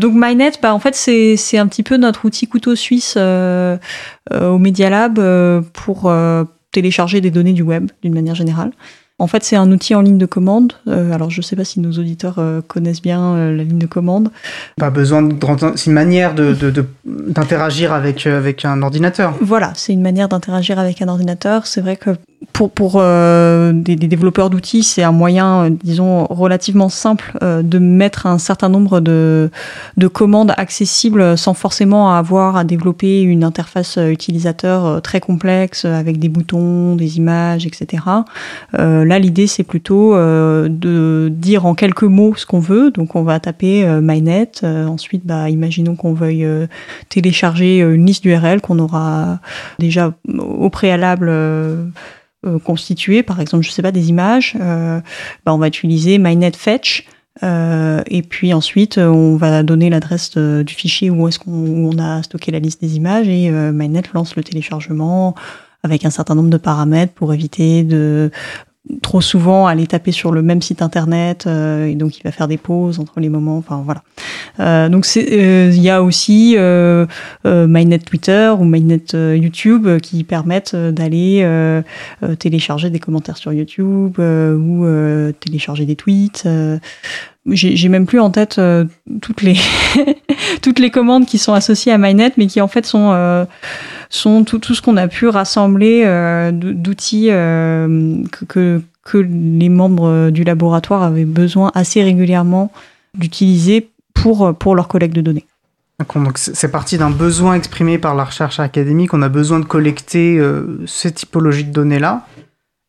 Donc 0.01 0.12
MyNet, 0.14 0.53
bah, 0.62 0.75
en 0.75 0.79
fait, 0.79 0.95
c'est 0.95 1.59
un 1.59 1.66
petit 1.66 1.83
peu 1.83 1.97
notre 1.97 2.27
outil 2.27 2.47
couteau 2.47 2.75
suisse 2.75 3.16
au 3.16 4.59
Media 4.59 4.91
Lab 4.91 5.18
pour 5.73 6.12
télécharger 6.73 7.21
des 7.21 7.31
données 7.31 7.55
du 7.55 7.62
web 7.62 7.91
d'une 8.03 8.14
manière 8.14 8.35
générale. 8.35 8.73
En 9.21 9.27
fait, 9.27 9.45
c'est 9.45 9.55
un 9.55 9.71
outil 9.71 9.95
en 9.95 10.01
ligne 10.01 10.16
de 10.16 10.25
commande. 10.25 10.73
Euh, 10.89 11.12
alors, 11.12 11.29
je 11.29 11.41
ne 11.41 11.43
sais 11.43 11.55
pas 11.55 11.64
si 11.64 11.79
nos 11.79 11.93
auditeurs 11.93 12.37
euh, 12.39 12.62
connaissent 12.66 13.03
bien 13.03 13.35
euh, 13.35 13.55
la 13.55 13.64
ligne 13.64 13.79
de 13.79 13.87
commande. 13.87 14.31
Pas 14.79 14.89
besoin 14.89 15.21
de. 15.21 15.37
C'est 15.77 15.89
une 15.89 15.93
manière 15.93 16.35
d'interagir 16.35 17.91
de, 17.91 17.95
avec, 17.95 18.27
avec 18.27 18.64
un 18.64 18.81
ordinateur. 18.81 19.35
Voilà, 19.43 19.73
c'est 19.77 19.93
une 19.93 20.01
manière 20.01 20.31
d'interagir 20.31 20.79
avec 20.79 21.03
un 21.03 21.09
ordinateur. 21.09 21.66
C'est 21.66 21.83
vrai 21.83 21.99
que 21.99 22.16
pour, 22.53 22.70
pour 22.70 22.95
euh, 22.97 23.72
des, 23.72 23.97
des, 23.97 24.09
développeurs 24.09 24.49
d'outils, 24.49 24.82
c'est 24.82 25.03
un 25.03 25.12
moyen, 25.12 25.64
euh, 25.64 25.70
disons, 25.84 26.26
relativement 26.26 26.88
simple 26.88 27.36
euh, 27.43 27.62
de 27.62 27.78
mettre 27.78 28.26
un 28.26 28.38
certain 28.38 28.70
nombre 28.70 29.01
de, 29.01 29.51
de, 29.99 30.09
commandes 30.09 30.53
accessibles 30.57 31.36
sans 31.36 31.53
forcément 31.53 32.14
avoir 32.14 32.57
à 32.57 32.64
développer 32.64 33.20
une 33.22 33.45
interface 33.45 33.99
utilisateur 33.99 35.03
très 35.03 35.20
complexe 35.20 35.84
avec 35.84 36.18
des 36.18 36.28
boutons, 36.28 36.97
des 36.97 37.18
images, 37.18 37.66
etc. 37.66 38.03
là, 38.72 39.18
l'idée, 39.18 39.47
c'est 39.47 39.62
plutôt 39.62 40.14
de 40.14 41.30
dire 41.32 41.66
en 41.66 41.74
quelques 41.74 42.03
mots 42.03 42.34
ce 42.36 42.47
qu'on 42.47 42.59
veut. 42.59 42.91
Donc, 42.91 43.16
on 43.16 43.22
va 43.22 43.38
taper 43.41 43.84
MyNet. 44.03 44.64
ensuite, 44.64 45.24
bah, 45.24 45.49
imaginons 45.49 45.95
qu'on 45.95 46.12
veuille 46.12 46.47
télécharger 47.09 47.78
une 47.78 48.07
liste 48.07 48.22
d'URL 48.24 48.61
qu'on 48.61 48.78
aura 48.78 49.38
déjà 49.78 50.12
au 50.38 50.70
préalable 50.70 51.30
euh, 52.47 52.59
constituer, 52.59 53.22
par 53.22 53.41
exemple, 53.41 53.64
je 53.64 53.70
sais 53.70 53.82
pas, 53.82 53.93
des 53.93 54.09
images, 54.09 54.57
euh, 54.59 55.01
bah, 55.45 55.53
on 55.53 55.59
va 55.59 55.68
utiliser 55.68 56.18
MyNetFetch. 56.18 57.07
Euh, 57.43 58.03
et 58.07 58.22
puis 58.22 58.55
ensuite, 58.55 58.99
on 58.99 59.36
va 59.36 59.62
donner 59.62 59.91
l'adresse 59.91 60.36
du 60.36 60.74
fichier 60.74 61.11
où 61.11 61.28
est-ce 61.28 61.38
qu'on 61.38 61.99
a 61.99 62.22
stocké 62.22 62.51
la 62.51 62.59
liste 62.59 62.80
des 62.80 62.97
images 62.97 63.28
et 63.28 63.51
MyNet 63.51 64.03
lance 64.14 64.36
le 64.36 64.43
téléchargement 64.43 65.34
avec 65.82 66.05
un 66.05 66.11
certain 66.11 66.34
nombre 66.34 66.51
de 66.51 66.57
paramètres 66.57 67.12
pour 67.12 67.32
éviter 67.32 67.82
de 67.82 68.30
trop 69.03 69.20
souvent 69.20 69.66
aller 69.66 69.87
taper 69.87 70.11
sur 70.11 70.33
le 70.33 70.41
même 70.43 70.62
site 70.62 70.81
internet 70.81 71.47
euh, 71.47 71.87
et 71.87 71.95
donc 71.95 72.18
il 72.18 72.22
va 72.22 72.33
faire 72.33 72.49
des 72.49 72.57
pauses 72.57 72.99
entre 72.99 73.20
les 73.20 73.28
moments 73.28 73.59
enfin 73.59 73.83
voilà. 73.85 74.03
Euh, 74.59 74.89
donc 74.89 75.07
euh, 75.16 75.70
il 75.72 75.83
y 75.83 75.91
a 75.91 76.03
aussi 76.03 76.57
MyNet 77.45 77.99
Twitter 77.99 78.53
ou 78.59 78.64
MyNet 78.64 79.12
YouTube 79.12 79.99
qui 79.99 80.24
permettent 80.24 80.74
d'aller 80.74 81.47
télécharger 82.39 82.91
des 82.91 82.99
commentaires 82.99 83.37
sur 83.37 83.53
YouTube 83.53 84.18
ou 84.18 84.87
télécharger 85.41 85.85
des 85.85 85.97
tweets 85.97 86.49
j'ai 87.47 87.89
même 87.89 88.07
plus 88.07 88.20
en 88.20 88.31
tête 88.31 88.61
toutes 89.20 89.43
les 89.43 89.57
toutes 90.62 90.78
les 90.78 90.91
commandes 90.91 91.26
qui 91.26 91.39
sont 91.39 91.53
associées 91.53 91.93
à 91.93 91.99
MyNet 91.99 92.33
mais 92.37 92.47
qui 92.47 92.61
en 92.61 92.68
fait 92.68 92.87
sont 92.87 93.47
sont 94.11 94.45
tout, 94.45 94.59
tout 94.59 94.75
ce 94.75 94.83
qu'on 94.83 94.97
a 94.97 95.09
pu 95.09 95.29
rassembler 95.29 96.03
euh, 96.05 96.51
d'outils 96.53 97.29
euh, 97.31 98.23
que, 98.49 98.83
que, 99.05 99.19
les 99.19 99.69
membres 99.69 100.31
du 100.31 100.45
laboratoire 100.45 101.03
avaient 101.03 101.25
besoin 101.25 101.71
assez 101.75 102.03
régulièrement 102.03 102.71
d'utiliser 103.15 103.89
pour, 104.15 104.55
pour 104.55 104.75
leurs 104.75 104.89
collègues 104.89 105.13
de 105.13 105.21
données. 105.21 105.47
Donc 105.99 106.39
c'est 106.39 106.71
parti 106.71 106.97
d'un 106.99 107.11
besoin 107.11 107.55
exprimé 107.55 107.99
par 107.99 108.15
la 108.15 108.25
recherche 108.25 108.61
académique. 108.61 109.15
On 109.15 109.23
a 109.23 109.29
besoin 109.29 109.61
de 109.61 109.65
collecter 109.65 110.39
euh, 110.39 110.85
ces 110.87 111.13
typologies 111.13 111.65
de 111.65 111.73
données-là. 111.73 112.27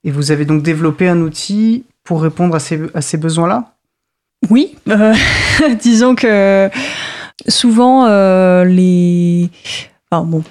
Et 0.04 0.12
vous 0.12 0.32
avez 0.32 0.46
donc 0.46 0.64
développé 0.64 1.08
un 1.08 1.22
outil 1.22 1.86
pour 2.04 2.22
répondre 2.22 2.56
à 2.56 2.60
ces, 2.60 2.80
à 2.94 3.02
ces 3.02 3.18
besoins-là? 3.18 3.74
Oui. 4.50 4.76
disons 5.82 6.16
que 6.16 6.70
souvent, 7.48 8.06
les, 8.64 9.50
bon, 10.12 10.44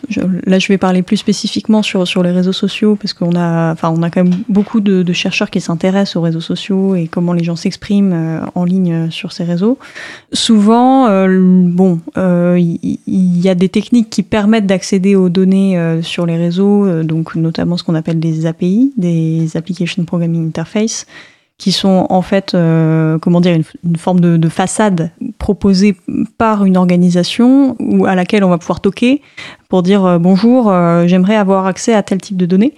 là, 0.47 0.59
je 0.59 0.69
vais 0.69 0.79
parler 0.79 1.03
plus 1.03 1.19
spécifiquement 1.19 1.83
sur, 1.83 2.09
sur 2.09 2.23
les 2.23 2.31
réseaux 2.31 2.53
sociaux 2.53 2.97
parce 2.97 3.13
qu'on 3.13 3.35
a, 3.37 3.73
enfin, 3.73 3.93
on 3.95 4.03
a 4.03 4.09
quand 4.09 4.25
même 4.25 4.35
beaucoup 4.49 4.81
de, 4.81 5.13
chercheurs 5.13 5.51
qui 5.51 5.61
s'intéressent 5.61 6.17
aux 6.17 6.23
réseaux 6.23 6.41
sociaux 6.41 6.95
et 6.95 7.09
comment 7.09 7.35
les 7.35 7.45
gens 7.45 7.57
s'expriment 7.57 8.13
euh, 8.15 8.41
en 8.55 8.65
ligne 8.65 8.93
euh, 8.93 9.11
sur 9.11 9.33
ces 9.33 9.45
réseaux. 9.45 9.79
Souvent, 10.33 11.09
euh, 11.09 11.29
bon, 11.29 12.01
il 12.17 12.79
y, 12.97 13.49
a 13.51 13.55
des 13.55 13.69
techniques 13.69 14.09
qui 14.09 14.23
permettent 14.23 14.67
d'accéder 14.67 15.15
aux 15.15 15.29
données 15.29 16.01
sur 16.03 16.25
les 16.25 16.37
réseaux, 16.37 17.03
donc 17.03 17.35
notamment 17.35 17.77
ce 17.77 17.85
qu'on 17.85 17.95
appelle 17.95 18.21
des 18.21 18.47
API, 18.47 18.93
des 18.97 19.57
Application 19.57 20.05
Programming 20.05 20.47
Interface 20.49 21.07
qui 21.61 21.73
sont 21.73 22.07
en 22.09 22.23
fait, 22.23 22.55
euh, 22.55 23.19
comment 23.19 23.43
dire, 23.43 23.55
une, 23.85 23.97
forme 23.97 24.21
de, 24.21 24.49
façade 24.49 25.11
proposée 25.39 25.95
par 26.39 26.65
une 26.65 26.79
organisation 26.79 27.77
ou 27.79 28.07
à 28.07 28.15
laquelle 28.15 28.45
on 28.45 28.49
va 28.49 28.57
pouvoir 28.57 28.81
toquer 28.81 29.21
pour 29.69 29.83
dire 29.83 30.05
euh, 30.07 30.19
bonjour, 30.19 30.71
euh, 30.71 31.07
j'aimerais 31.07 31.37
avoir 31.37 31.67
accès 31.67 31.93
à 31.93 32.03
tel 32.03 32.19
type 32.19 32.39
de 32.39 32.47
données. 32.47 32.73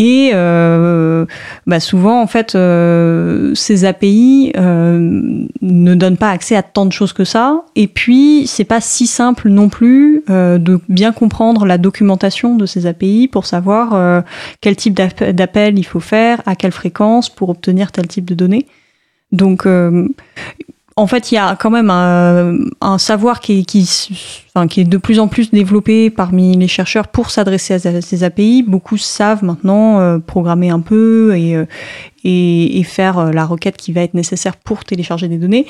Et 0.00 0.30
euh, 0.32 1.26
bah 1.66 1.80
souvent, 1.80 2.22
en 2.22 2.28
fait, 2.28 2.54
euh, 2.54 3.52
ces 3.56 3.84
API 3.84 4.52
euh, 4.56 5.44
ne 5.60 5.94
donnent 5.96 6.16
pas 6.16 6.30
accès 6.30 6.54
à 6.54 6.62
tant 6.62 6.86
de 6.86 6.92
choses 6.92 7.12
que 7.12 7.24
ça. 7.24 7.64
Et 7.74 7.88
puis, 7.88 8.46
c'est 8.46 8.62
pas 8.62 8.80
si 8.80 9.08
simple 9.08 9.48
non 9.48 9.68
plus 9.68 10.22
de 10.28 10.80
bien 10.88 11.10
comprendre 11.10 11.66
la 11.66 11.78
documentation 11.78 12.54
de 12.54 12.64
ces 12.64 12.86
API 12.86 13.26
pour 13.26 13.44
savoir 13.44 14.22
quel 14.60 14.76
type 14.76 14.94
d'appel 14.94 15.80
il 15.80 15.84
faut 15.84 15.98
faire, 15.98 16.42
à 16.46 16.54
quelle 16.54 16.70
fréquence 16.70 17.28
pour 17.28 17.48
obtenir 17.48 17.90
tel 17.90 18.06
type 18.06 18.26
de 18.26 18.36
données. 18.36 18.66
Donc, 19.32 19.66
en 20.98 21.06
fait, 21.06 21.30
il 21.30 21.36
y 21.36 21.38
a 21.38 21.54
quand 21.54 21.70
même 21.70 21.90
un, 21.90 22.98
savoir 22.98 23.38
qui 23.38 23.60
est, 23.60 23.62
qui, 23.62 23.88
enfin, 24.52 24.66
qui 24.66 24.80
est 24.80 24.84
de 24.84 24.96
plus 24.96 25.20
en 25.20 25.28
plus 25.28 25.52
développé 25.52 26.10
parmi 26.10 26.56
les 26.56 26.66
chercheurs 26.66 27.06
pour 27.06 27.30
s'adresser 27.30 27.74
à 27.74 28.00
ces 28.02 28.24
API. 28.24 28.64
Beaucoup 28.64 28.96
savent 28.96 29.44
maintenant 29.44 30.00
euh, 30.00 30.18
programmer 30.18 30.70
un 30.70 30.80
peu 30.80 31.36
et, 31.36 31.54
euh, 31.54 31.66
et, 32.24 32.80
et, 32.80 32.82
faire 32.82 33.18
euh, 33.18 33.30
la 33.30 33.46
requête 33.46 33.76
qui 33.76 33.92
va 33.92 34.00
être 34.00 34.14
nécessaire 34.14 34.56
pour 34.56 34.84
télécharger 34.84 35.28
des 35.28 35.38
données. 35.38 35.66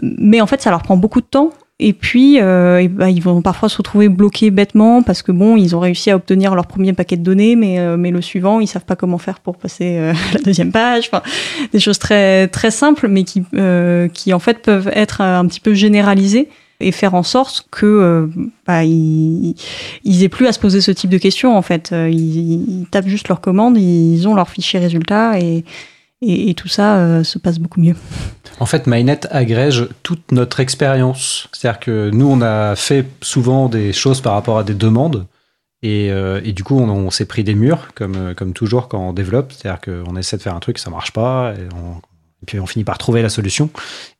Mais 0.00 0.40
en 0.40 0.46
fait, 0.46 0.62
ça 0.62 0.70
leur 0.70 0.82
prend 0.82 0.96
beaucoup 0.96 1.20
de 1.20 1.26
temps 1.26 1.50
et 1.80 1.92
puis, 1.92 2.38
euh, 2.40 2.86
bah, 2.88 3.10
ils 3.10 3.20
vont 3.20 3.42
parfois 3.42 3.68
se 3.68 3.76
retrouver 3.76 4.08
bloqués 4.08 4.52
bêtement 4.52 5.02
parce 5.02 5.22
que 5.22 5.32
bon, 5.32 5.56
ils 5.56 5.74
ont 5.74 5.80
réussi 5.80 6.08
à 6.08 6.16
obtenir 6.16 6.54
leur 6.54 6.68
premier 6.68 6.92
paquet 6.92 7.16
de 7.16 7.22
données, 7.24 7.56
mais, 7.56 7.80
euh, 7.80 7.96
mais 7.96 8.12
le 8.12 8.22
suivant, 8.22 8.60
ils 8.60 8.68
savent 8.68 8.84
pas 8.84 8.94
comment 8.94 9.18
faire 9.18 9.40
pour 9.40 9.56
passer 9.56 9.96
euh, 9.98 10.12
la 10.34 10.40
deuxième 10.40 10.70
page. 10.70 11.10
Enfin, 11.12 11.22
des 11.72 11.80
choses 11.80 11.98
très 11.98 12.46
très 12.46 12.70
simples, 12.70 13.08
mais 13.08 13.24
qui 13.24 13.42
euh, 13.54 14.06
qui 14.06 14.32
en 14.32 14.38
fait 14.38 14.62
peuvent 14.62 14.88
être 14.94 15.20
un 15.20 15.44
petit 15.46 15.58
peu 15.58 15.74
généralisées 15.74 16.48
et 16.78 16.92
faire 16.92 17.14
en 17.14 17.24
sorte 17.24 17.66
que 17.72 18.28
bah, 18.66 18.84
ils, 18.84 19.56
ils 20.04 20.22
aient 20.22 20.28
plus 20.28 20.46
à 20.46 20.52
se 20.52 20.60
poser 20.60 20.80
ce 20.80 20.92
type 20.92 21.10
de 21.10 21.18
questions. 21.18 21.56
En 21.56 21.62
fait, 21.62 21.92
ils, 21.92 22.80
ils 22.82 22.86
tapent 22.90 23.08
juste 23.08 23.28
leur 23.28 23.40
commande, 23.40 23.78
ils 23.78 24.28
ont 24.28 24.34
leur 24.34 24.48
fichier 24.48 24.78
résultat 24.78 25.40
et 25.40 25.64
et, 26.22 26.54
tout 26.54 26.68
ça 26.68 26.98
euh, 26.98 27.24
se 27.24 27.38
passe 27.38 27.58
beaucoup 27.58 27.80
mieux. 27.80 27.96
En 28.60 28.66
fait, 28.66 28.86
MyNet 28.86 29.26
agrège 29.30 29.88
toute 30.02 30.32
notre 30.32 30.60
expérience. 30.60 31.48
C'est-à-dire 31.52 31.80
que 31.80 32.10
nous, 32.10 32.26
on 32.26 32.40
a 32.40 32.76
fait 32.76 33.06
souvent 33.20 33.68
des 33.68 33.92
choses 33.92 34.20
par 34.20 34.34
rapport 34.34 34.58
à 34.58 34.64
des 34.64 34.74
demandes. 34.74 35.26
Et, 35.82 36.10
euh, 36.10 36.40
du 36.40 36.64
coup, 36.64 36.78
on, 36.78 37.10
s'est 37.10 37.26
pris 37.26 37.44
des 37.44 37.54
murs, 37.54 37.88
comme, 37.94 38.16
euh, 38.16 38.34
comme 38.34 38.52
toujours 38.52 38.88
quand 38.88 39.08
on 39.08 39.12
développe. 39.12 39.52
C'est-à-dire 39.52 39.80
qu'on 39.80 40.16
essaie 40.16 40.36
de 40.36 40.42
faire 40.42 40.54
un 40.54 40.60
truc, 40.60 40.78
ça 40.78 40.90
marche 40.90 41.12
pas. 41.12 41.52
Et, 41.54 41.68
puis 42.46 42.60
on 42.60 42.66
finit 42.66 42.84
par 42.84 42.98
trouver 42.98 43.22
la 43.22 43.30
solution. 43.30 43.70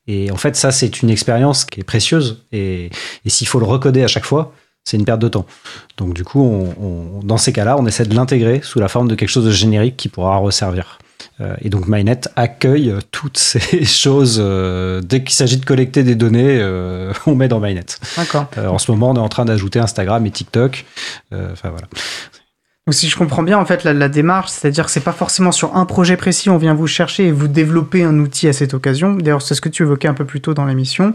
Et 0.07 0.31
en 0.31 0.37
fait, 0.37 0.55
ça, 0.55 0.71
c'est 0.71 1.01
une 1.01 1.09
expérience 1.09 1.63
qui 1.63 1.79
est 1.79 1.83
précieuse. 1.83 2.43
Et, 2.51 2.89
s'il 3.25 3.47
faut 3.47 3.59
le 3.59 3.65
recoder 3.65 4.03
à 4.03 4.07
chaque 4.07 4.25
fois, 4.25 4.53
c'est 4.83 4.97
une 4.97 5.05
perte 5.05 5.21
de 5.21 5.27
temps. 5.27 5.47
Donc 5.97 6.13
du 6.13 6.23
coup, 6.23 6.67
dans 7.23 7.37
ces 7.37 7.51
cas-là, 7.53 7.75
on 7.79 7.87
essaie 7.87 8.05
de 8.05 8.13
l'intégrer 8.13 8.61
sous 8.61 8.79
la 8.79 8.87
forme 8.87 9.07
de 9.07 9.15
quelque 9.15 9.29
chose 9.29 9.45
de 9.45 9.51
générique 9.51 9.97
qui 9.97 10.09
pourra 10.09 10.37
resservir. 10.37 10.99
Euh, 11.41 11.55
et 11.61 11.69
donc 11.69 11.87
MyNet 11.87 12.21
accueille 12.35 12.93
toutes 13.11 13.37
ces 13.37 13.85
choses. 13.85 14.39
Euh, 14.39 15.01
dès 15.01 15.23
qu'il 15.23 15.33
s'agit 15.33 15.57
de 15.57 15.65
collecter 15.65 16.03
des 16.03 16.15
données, 16.15 16.59
euh, 16.59 17.11
on 17.25 17.35
met 17.35 17.47
dans 17.47 17.59
MyNet. 17.59 17.99
D'accord. 18.17 18.47
en 18.57 18.77
ce 18.77 18.91
moment, 18.91 19.11
on 19.11 19.15
est 19.15 19.19
en 19.19 19.29
train 19.29 19.45
d'ajouter 19.45 19.79
Instagram 19.79 20.25
et 20.25 20.31
TikTok. 20.31 20.85
Enfin 21.31 21.69
voilà. 21.69 21.87
Donc 22.87 22.93
si 22.93 23.09
je 23.09 23.17
comprends 23.17 23.41
bien 23.41 23.57
en 23.57 23.65
fait 23.65 23.83
la, 23.83 24.09
démarche, 24.09 24.51
c'est-à-dire 24.51 24.85
que 24.85 24.91
c'est 24.91 24.99
pas 24.99 25.11
forcément 25.11 25.51
sur 25.51 25.75
un 25.75 25.85
projet 25.85 26.17
précis, 26.17 26.51
on 26.51 26.57
vient 26.57 26.75
vous 26.75 26.85
chercher 26.85 27.25
et 27.25 27.31
vous 27.31 27.47
développer 27.47 28.03
un 28.03 28.19
outil 28.19 28.47
à 28.47 28.53
cette 28.53 28.75
occasion. 28.75 29.15
D'ailleurs, 29.15 29.41
c'est 29.41 29.55
ce 29.55 29.61
que 29.61 29.69
tu 29.69 29.81
évoquais 29.81 30.07
un 30.07 30.13
peu 30.13 30.25
plus 30.25 30.39
tôt 30.39 30.53
dans 30.53 30.65
l'émission 30.65 31.13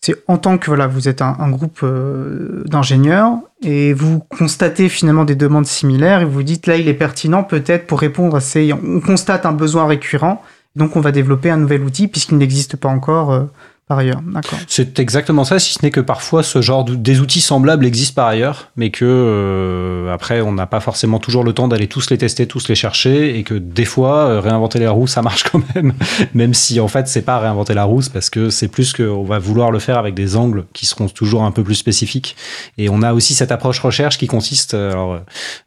c'est 0.00 0.14
en 0.28 0.38
tant 0.38 0.58
que 0.58 0.66
voilà, 0.66 0.86
vous 0.86 1.08
êtes 1.08 1.20
un, 1.22 1.50
groupe 1.50 1.80
euh, 1.82 2.62
d'ingénieurs 2.66 3.38
et 3.62 3.92
vous 3.92 4.20
constatez 4.20 4.88
finalement 4.88 5.24
des 5.24 5.34
demandes 5.34 5.66
similaires 5.66 6.20
et 6.20 6.24
vous 6.24 6.42
dites 6.42 6.66
là 6.66 6.76
il 6.76 6.88
est 6.88 6.94
pertinent 6.94 7.42
peut-être 7.42 7.86
pour 7.86 8.00
répondre 8.00 8.36
à 8.36 8.40
ces 8.40 8.72
on 8.72 9.00
constate 9.00 9.46
un 9.46 9.52
besoin 9.52 9.86
récurrent 9.86 10.42
donc 10.76 10.94
on 10.96 11.00
va 11.00 11.10
développer 11.10 11.50
un 11.50 11.56
nouvel 11.56 11.82
outil 11.82 12.06
puisqu'il 12.06 12.38
n'existe 12.38 12.76
pas 12.76 12.88
encore 12.88 13.32
euh, 13.32 13.44
par 13.88 13.98
ailleurs. 13.98 14.20
C'est 14.66 14.98
exactement 14.98 15.44
ça, 15.44 15.60
si 15.60 15.74
ce 15.74 15.78
n'est 15.84 15.92
que 15.92 16.00
parfois 16.00 16.42
ce 16.42 16.60
genre 16.60 16.84
de, 16.84 16.96
des 16.96 17.20
outils 17.20 17.40
semblables 17.40 17.86
existent 17.86 18.20
par 18.20 18.26
ailleurs, 18.26 18.72
mais 18.74 18.90
que 18.90 19.04
euh, 19.04 20.12
après 20.12 20.40
on 20.40 20.50
n'a 20.50 20.66
pas 20.66 20.80
forcément 20.80 21.20
toujours 21.20 21.44
le 21.44 21.52
temps 21.52 21.68
d'aller 21.68 21.86
tous 21.86 22.10
les 22.10 22.18
tester, 22.18 22.48
tous 22.48 22.66
les 22.66 22.74
chercher, 22.74 23.38
et 23.38 23.44
que 23.44 23.54
des 23.54 23.84
fois 23.84 24.26
euh, 24.26 24.40
réinventer 24.40 24.80
la 24.80 24.90
roue 24.90 25.06
ça 25.06 25.22
marche 25.22 25.44
quand 25.44 25.62
même, 25.76 25.92
même 26.34 26.52
si 26.52 26.80
en 26.80 26.88
fait 26.88 27.06
c'est 27.06 27.22
pas 27.22 27.38
réinventer 27.38 27.74
la 27.74 27.84
roue, 27.84 28.00
parce 28.12 28.28
que 28.28 28.50
c'est 28.50 28.66
plus 28.66 28.92
qu'on 28.92 29.22
va 29.22 29.38
vouloir 29.38 29.70
le 29.70 29.78
faire 29.78 29.98
avec 29.98 30.14
des 30.14 30.36
angles 30.36 30.64
qui 30.72 30.84
seront 30.84 31.08
toujours 31.08 31.44
un 31.44 31.52
peu 31.52 31.62
plus 31.62 31.76
spécifiques. 31.76 32.34
Et 32.78 32.88
on 32.88 33.02
a 33.02 33.12
aussi 33.12 33.34
cette 33.34 33.52
approche 33.52 33.78
recherche 33.78 34.18
qui 34.18 34.26
consiste, 34.26 34.74
euh, 34.74 34.90
alors 34.90 35.20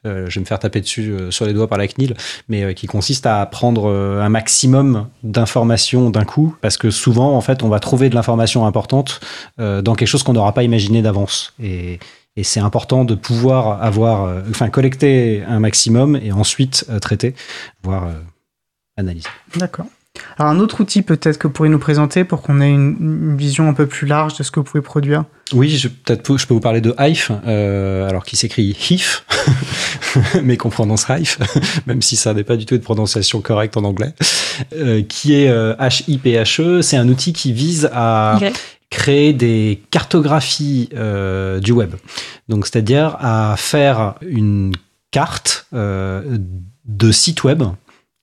je 0.04 0.36
vais 0.36 0.42
me 0.42 0.46
faire 0.46 0.60
taper 0.60 0.82
dessus 0.82 1.14
sur 1.30 1.46
les 1.46 1.54
doigts 1.54 1.68
par 1.68 1.78
la 1.78 1.88
CNIL, 1.88 2.16
mais 2.50 2.74
qui 2.74 2.88
consiste 2.88 3.26
à 3.26 3.46
prendre 3.46 3.90
un 3.90 4.30
maximum 4.30 5.08
d'informations 5.24 6.10
d'un 6.10 6.26
coup, 6.26 6.56
parce 6.62 6.76
que 6.76 6.90
souvent 6.90 7.36
en 7.36 7.42
fait 7.42 7.64
on 7.64 7.70
va 7.70 7.80
trouver 7.80 8.09
de 8.10 8.16
l'information 8.16 8.66
importante 8.66 9.20
euh, 9.60 9.82
dans 9.82 9.96
quelque 9.96 10.08
chose 10.08 10.24
qu'on 10.24 10.34
n'aura 10.34 10.54
pas 10.54 10.64
imaginé 10.64 11.02
d'avance. 11.02 11.54
Et, 11.62 12.00
c'est 12.42 12.62
important 12.62 13.04
de 13.04 13.16
pouvoir 13.16 13.84
avoir, 13.84 14.24
euh, 14.24 14.42
enfin, 14.50 14.70
collecter 14.70 15.44
un 15.46 15.60
maximum 15.60 16.16
et 16.16 16.32
ensuite 16.32 16.86
euh, 16.90 16.98
traiter, 16.98 17.36
voire 17.84 18.08
analyser. 18.96 19.28
D'accord. 19.58 19.88
Alors 20.38 20.52
un 20.52 20.60
autre 20.60 20.82
outil 20.82 21.02
peut-être 21.02 21.38
que 21.38 21.48
vous 21.48 21.54
pourriez 21.54 21.72
nous 21.72 21.80
présenter 21.80 22.24
pour 22.24 22.42
qu'on 22.42 22.62
ait 22.62 22.70
une, 22.70 23.36
vision 23.38 23.70
un 23.70 23.74
peu 23.74 23.86
plus 23.86 24.08
large 24.08 24.38
de 24.38 24.44
ce 24.44 24.52
que 24.52 24.60
vous 24.60 24.66
pouvez 24.66 24.82
produire? 24.82 25.26
Oui, 25.54 25.70
je, 25.70 25.88
peut-être 25.88 26.38
je 26.38 26.46
peux 26.46 26.54
vous 26.54 26.60
parler 26.60 26.82
de 26.82 26.94
Hive, 27.00 27.32
alors 27.46 28.24
qui 28.24 28.38
s'écrit 28.38 28.76
HIF, 28.90 29.26
mais 30.44 30.58
qu'on 30.58 30.70
prononce 30.70 31.06
Hive, 31.10 31.38
même 31.88 32.02
si 32.02 32.16
ça 32.16 32.34
n'est 32.34 32.44
pas 32.44 32.56
du 32.56 32.66
tout 32.66 32.76
une 32.76 32.82
prononciation 32.82 33.42
correcte 33.42 33.76
en 33.78 33.84
anglais, 33.84 34.14
euh, 34.76 35.02
qui 35.02 35.34
est 35.34 35.50
HIPHE. 35.50 36.82
C'est 36.82 36.98
un 36.98 37.08
outil 37.10 37.34
qui 37.34 37.52
vise 37.52 37.90
à 37.92 38.38
créer 38.90 39.34
des 39.34 39.82
cartographies 39.92 40.90
euh, 40.96 41.60
du 41.60 41.72
web. 41.72 41.96
Donc, 42.48 42.66
c'est-à-dire 42.66 43.18
à 43.20 43.56
faire 43.58 44.16
une 44.22 44.74
carte 45.12 45.68
euh, 45.74 46.38
de 46.86 47.12
sites 47.12 47.44
web 47.44 47.64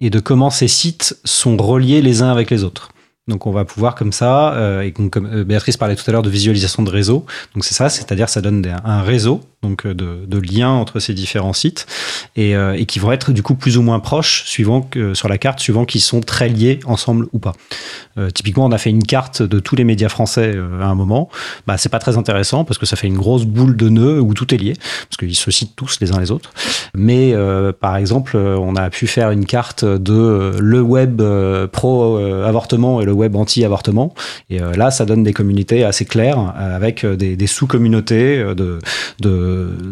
et 0.01 0.11
de 0.11 0.20
comment 0.20 0.51
ces 0.51 0.68
sites 0.68 1.18
sont 1.24 1.57
reliés 1.57 2.03
les 2.03 2.22
uns 2.22 2.30
avec 2.30 2.51
les 2.51 2.64
autres. 2.64 2.90
Donc 3.28 3.47
on 3.47 3.51
va 3.51 3.64
pouvoir 3.64 3.97
comme 3.97 4.12
ça, 4.12 4.55
euh, 4.55 4.82
et 4.82 4.92
comme 4.92 5.26
euh, 5.26 5.44
Béatrice 5.44 5.76
parlait 5.76 5.97
tout 5.97 6.05
à 6.07 6.12
l'heure 6.12 6.22
de 6.22 6.30
visualisation 6.30 6.84
de 6.84 6.90
réseau, 6.90 7.26
donc 7.55 7.64
c'est 7.64 7.74
ça, 7.74 7.88
c'est-à-dire 7.88 8.28
ça 8.28 8.40
donne 8.40 8.64
un 8.84 9.03
réseau 9.03 9.40
donc 9.62 9.86
euh, 9.86 9.94
de, 9.94 10.38
liens 10.38 10.70
entre 10.70 11.00
ces 11.00 11.14
différents 11.14 11.52
sites 11.52 11.86
et, 12.36 12.52
et, 12.52 12.86
qui 12.86 12.98
vont 12.98 13.11
être 13.11 13.32
du 13.32 13.42
coup 13.42 13.54
plus 13.54 13.78
ou 13.78 13.82
moins 13.82 13.98
proches 14.00 14.44
suivant 14.44 14.82
que 14.82 15.14
sur 15.14 15.28
la 15.28 15.38
carte, 15.38 15.61
suivant 15.61 15.84
qu'ils 15.84 16.02
sont 16.02 16.20
très 16.20 16.48
liés 16.48 16.78
ensemble 16.84 17.26
ou 17.32 17.38
pas. 17.38 17.54
typiquement, 18.34 18.66
on 18.66 18.70
a 18.70 18.78
fait 18.78 18.90
une 18.90 19.02
carte 19.02 19.42
de 19.42 19.59
tous 19.59 19.74
les 19.74 19.84
médias 19.84 20.11
français 20.11 20.54
à 20.80 20.86
un 20.86 20.94
moment. 20.94 21.30
Bah 21.66 21.78
c'est 21.78 21.88
pas 21.88 21.98
très 21.98 22.16
intéressant 22.18 22.64
parce 22.64 22.78
que 22.78 22.86
ça 22.86 22.96
fait 22.96 23.07
une 23.07 23.16
grosse 23.16 23.44
boule 23.44 23.76
de 23.76 23.88
nœuds 23.88 24.20
où 24.20 24.34
tout 24.34 24.54
est 24.54 24.59
lié 24.59 24.74
parce 25.09 25.16
qu'ils 25.18 25.34
se 25.34 25.50
citent 25.50 25.74
tous 25.74 25.98
les 26.00 26.12
uns 26.12 26.20
les 26.20 26.30
autres. 26.30 26.52
Mais 26.94 27.34
par 27.80 27.96
exemple, 27.96 28.36
on 28.36 28.76
a 28.76 28.90
pu 28.90 29.07
faire 29.07 29.30
une 29.30 29.46
carte 29.46 29.84
de 29.84 30.57
le 30.61 30.80
web 30.80 31.22
pro 31.72 32.18
avortement 32.18 33.00
et 33.00 33.04
le 33.04 33.12
web 33.12 33.34
anti-avortement. 33.34 34.14
Et 34.50 34.61
euh, 34.61 34.72
là, 34.74 34.90
ça 34.90 35.04
donne 35.04 35.22
des 35.22 35.32
communautés 35.32 35.84
assez 35.84 36.04
claires 36.04 36.38
euh, 36.38 36.76
avec 36.76 37.04
euh, 37.04 37.16
des, 37.16 37.46
sous-communautés 37.46 38.44
de 38.54 38.78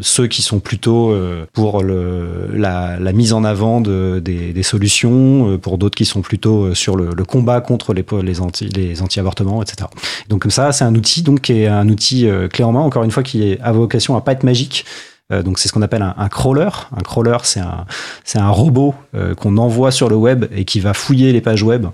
ceux 0.00 0.26
qui 0.26 0.42
sont 0.42 0.60
plutôt 0.60 1.14
pour 1.52 1.82
le, 1.82 2.48
la, 2.52 2.98
mise 3.12 3.32
en 3.32 3.44
avant 3.44 3.80
de, 3.80 4.20
des, 4.20 4.62
solutions, 4.62 5.58
pour 5.58 5.78
d'autres 5.78 5.96
qui 5.96 6.04
sont 6.04 6.22
plutôt 6.22 6.74
sur 6.74 6.96
le, 6.96 7.24
combat 7.24 7.60
contre 7.60 7.94
les, 7.94 8.40
anti, 8.40 8.66
les 8.68 9.02
anti-avortements, 9.02 9.62
etc. 9.62 9.88
Donc 10.28 10.42
comme 10.42 10.50
ça, 10.50 10.72
c'est 10.72 10.84
un 10.84 10.94
outil 10.94 11.22
donc 11.22 11.42
qui 11.42 11.52
est 11.62 11.66
un 11.66 11.88
outil 11.88 12.28
clé 12.52 12.64
en 12.64 12.72
main, 12.72 12.80
encore 12.80 13.04
une 13.04 13.10
fois, 13.10 13.22
qui 13.22 13.56
à 13.62 13.72
vocation 13.72 14.16
à 14.16 14.20
pas 14.20 14.32
être 14.32 14.44
magique, 14.44 14.84
donc 15.30 15.58
c'est 15.58 15.68
ce 15.68 15.72
qu'on 15.72 15.82
appelle 15.82 16.02
un, 16.02 16.28
crawler. 16.28 16.68
Un 16.96 17.02
crawler, 17.02 17.38
c'est 17.42 17.60
un, 17.60 17.86
c'est 18.24 18.38
un 18.38 18.50
robot 18.50 18.94
qu'on 19.38 19.56
envoie 19.56 19.90
sur 19.90 20.08
le 20.08 20.16
web 20.16 20.46
et 20.54 20.64
qui 20.64 20.80
va 20.80 20.94
fouiller 20.94 21.32
les 21.32 21.40
pages 21.40 21.62
web 21.62 21.86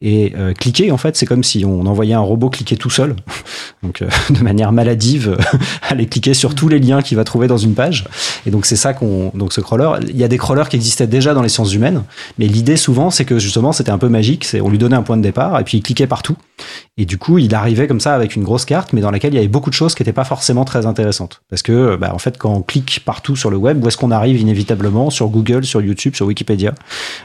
et 0.00 0.34
euh, 0.36 0.52
cliquer, 0.52 0.90
en 0.90 0.98
fait, 0.98 1.16
c'est 1.16 1.24
comme 1.24 1.44
si 1.44 1.64
on 1.64 1.86
envoyait 1.86 2.14
un 2.14 2.20
robot 2.20 2.50
cliquer 2.50 2.76
tout 2.76 2.90
seul, 2.90 3.16
donc 3.82 4.02
euh, 4.02 4.08
de 4.30 4.40
manière 4.40 4.72
maladive, 4.72 5.36
aller 5.88 6.06
cliquer 6.06 6.34
sur 6.34 6.54
tous 6.54 6.68
les 6.68 6.78
liens 6.78 7.00
qu'il 7.00 7.16
va 7.16 7.24
trouver 7.24 7.46
dans 7.46 7.56
une 7.56 7.74
page. 7.74 8.04
Et 8.44 8.50
donc 8.50 8.66
c'est 8.66 8.76
ça 8.76 8.92
qu'on, 8.92 9.30
donc 9.34 9.52
ce 9.52 9.60
crawler, 9.60 9.90
il 10.08 10.16
y 10.16 10.24
a 10.24 10.28
des 10.28 10.36
crawlers 10.36 10.68
qui 10.68 10.76
existaient 10.76 11.06
déjà 11.06 11.32
dans 11.32 11.42
les 11.42 11.48
sciences 11.48 11.72
humaines, 11.72 12.02
mais 12.38 12.46
l'idée 12.46 12.76
souvent, 12.76 13.10
c'est 13.10 13.24
que 13.24 13.38
justement, 13.38 13.72
c'était 13.72 13.92
un 13.92 13.98
peu 13.98 14.08
magique. 14.08 14.44
C'est 14.44 14.60
on 14.60 14.68
lui 14.68 14.78
donnait 14.78 14.96
un 14.96 15.02
point 15.02 15.16
de 15.16 15.22
départ 15.22 15.58
et 15.58 15.64
puis 15.64 15.78
il 15.78 15.82
cliquait 15.82 16.06
partout. 16.06 16.36
Et 16.96 17.06
du 17.06 17.18
coup, 17.18 17.38
il 17.38 17.52
arrivait 17.56 17.88
comme 17.88 17.98
ça 17.98 18.14
avec 18.14 18.36
une 18.36 18.44
grosse 18.44 18.64
carte, 18.64 18.92
mais 18.92 19.00
dans 19.00 19.10
laquelle 19.10 19.32
il 19.32 19.36
y 19.36 19.40
avait 19.40 19.48
beaucoup 19.48 19.70
de 19.70 19.74
choses 19.74 19.96
qui 19.96 20.02
n'étaient 20.02 20.12
pas 20.12 20.24
forcément 20.24 20.64
très 20.64 20.86
intéressantes. 20.86 21.42
Parce 21.50 21.62
que, 21.62 21.96
bah, 21.96 22.12
en 22.14 22.18
fait, 22.18 22.38
quand 22.38 22.52
on 22.52 22.62
clique 22.62 23.02
partout 23.04 23.34
sur 23.34 23.50
le 23.50 23.56
web, 23.56 23.84
où 23.84 23.88
est-ce 23.88 23.96
qu'on 23.96 24.12
arrive 24.12 24.40
inévitablement 24.40 25.10
sur 25.10 25.26
Google, 25.26 25.64
sur 25.64 25.82
YouTube, 25.82 26.14
sur 26.14 26.26
Wikipédia, 26.26 26.72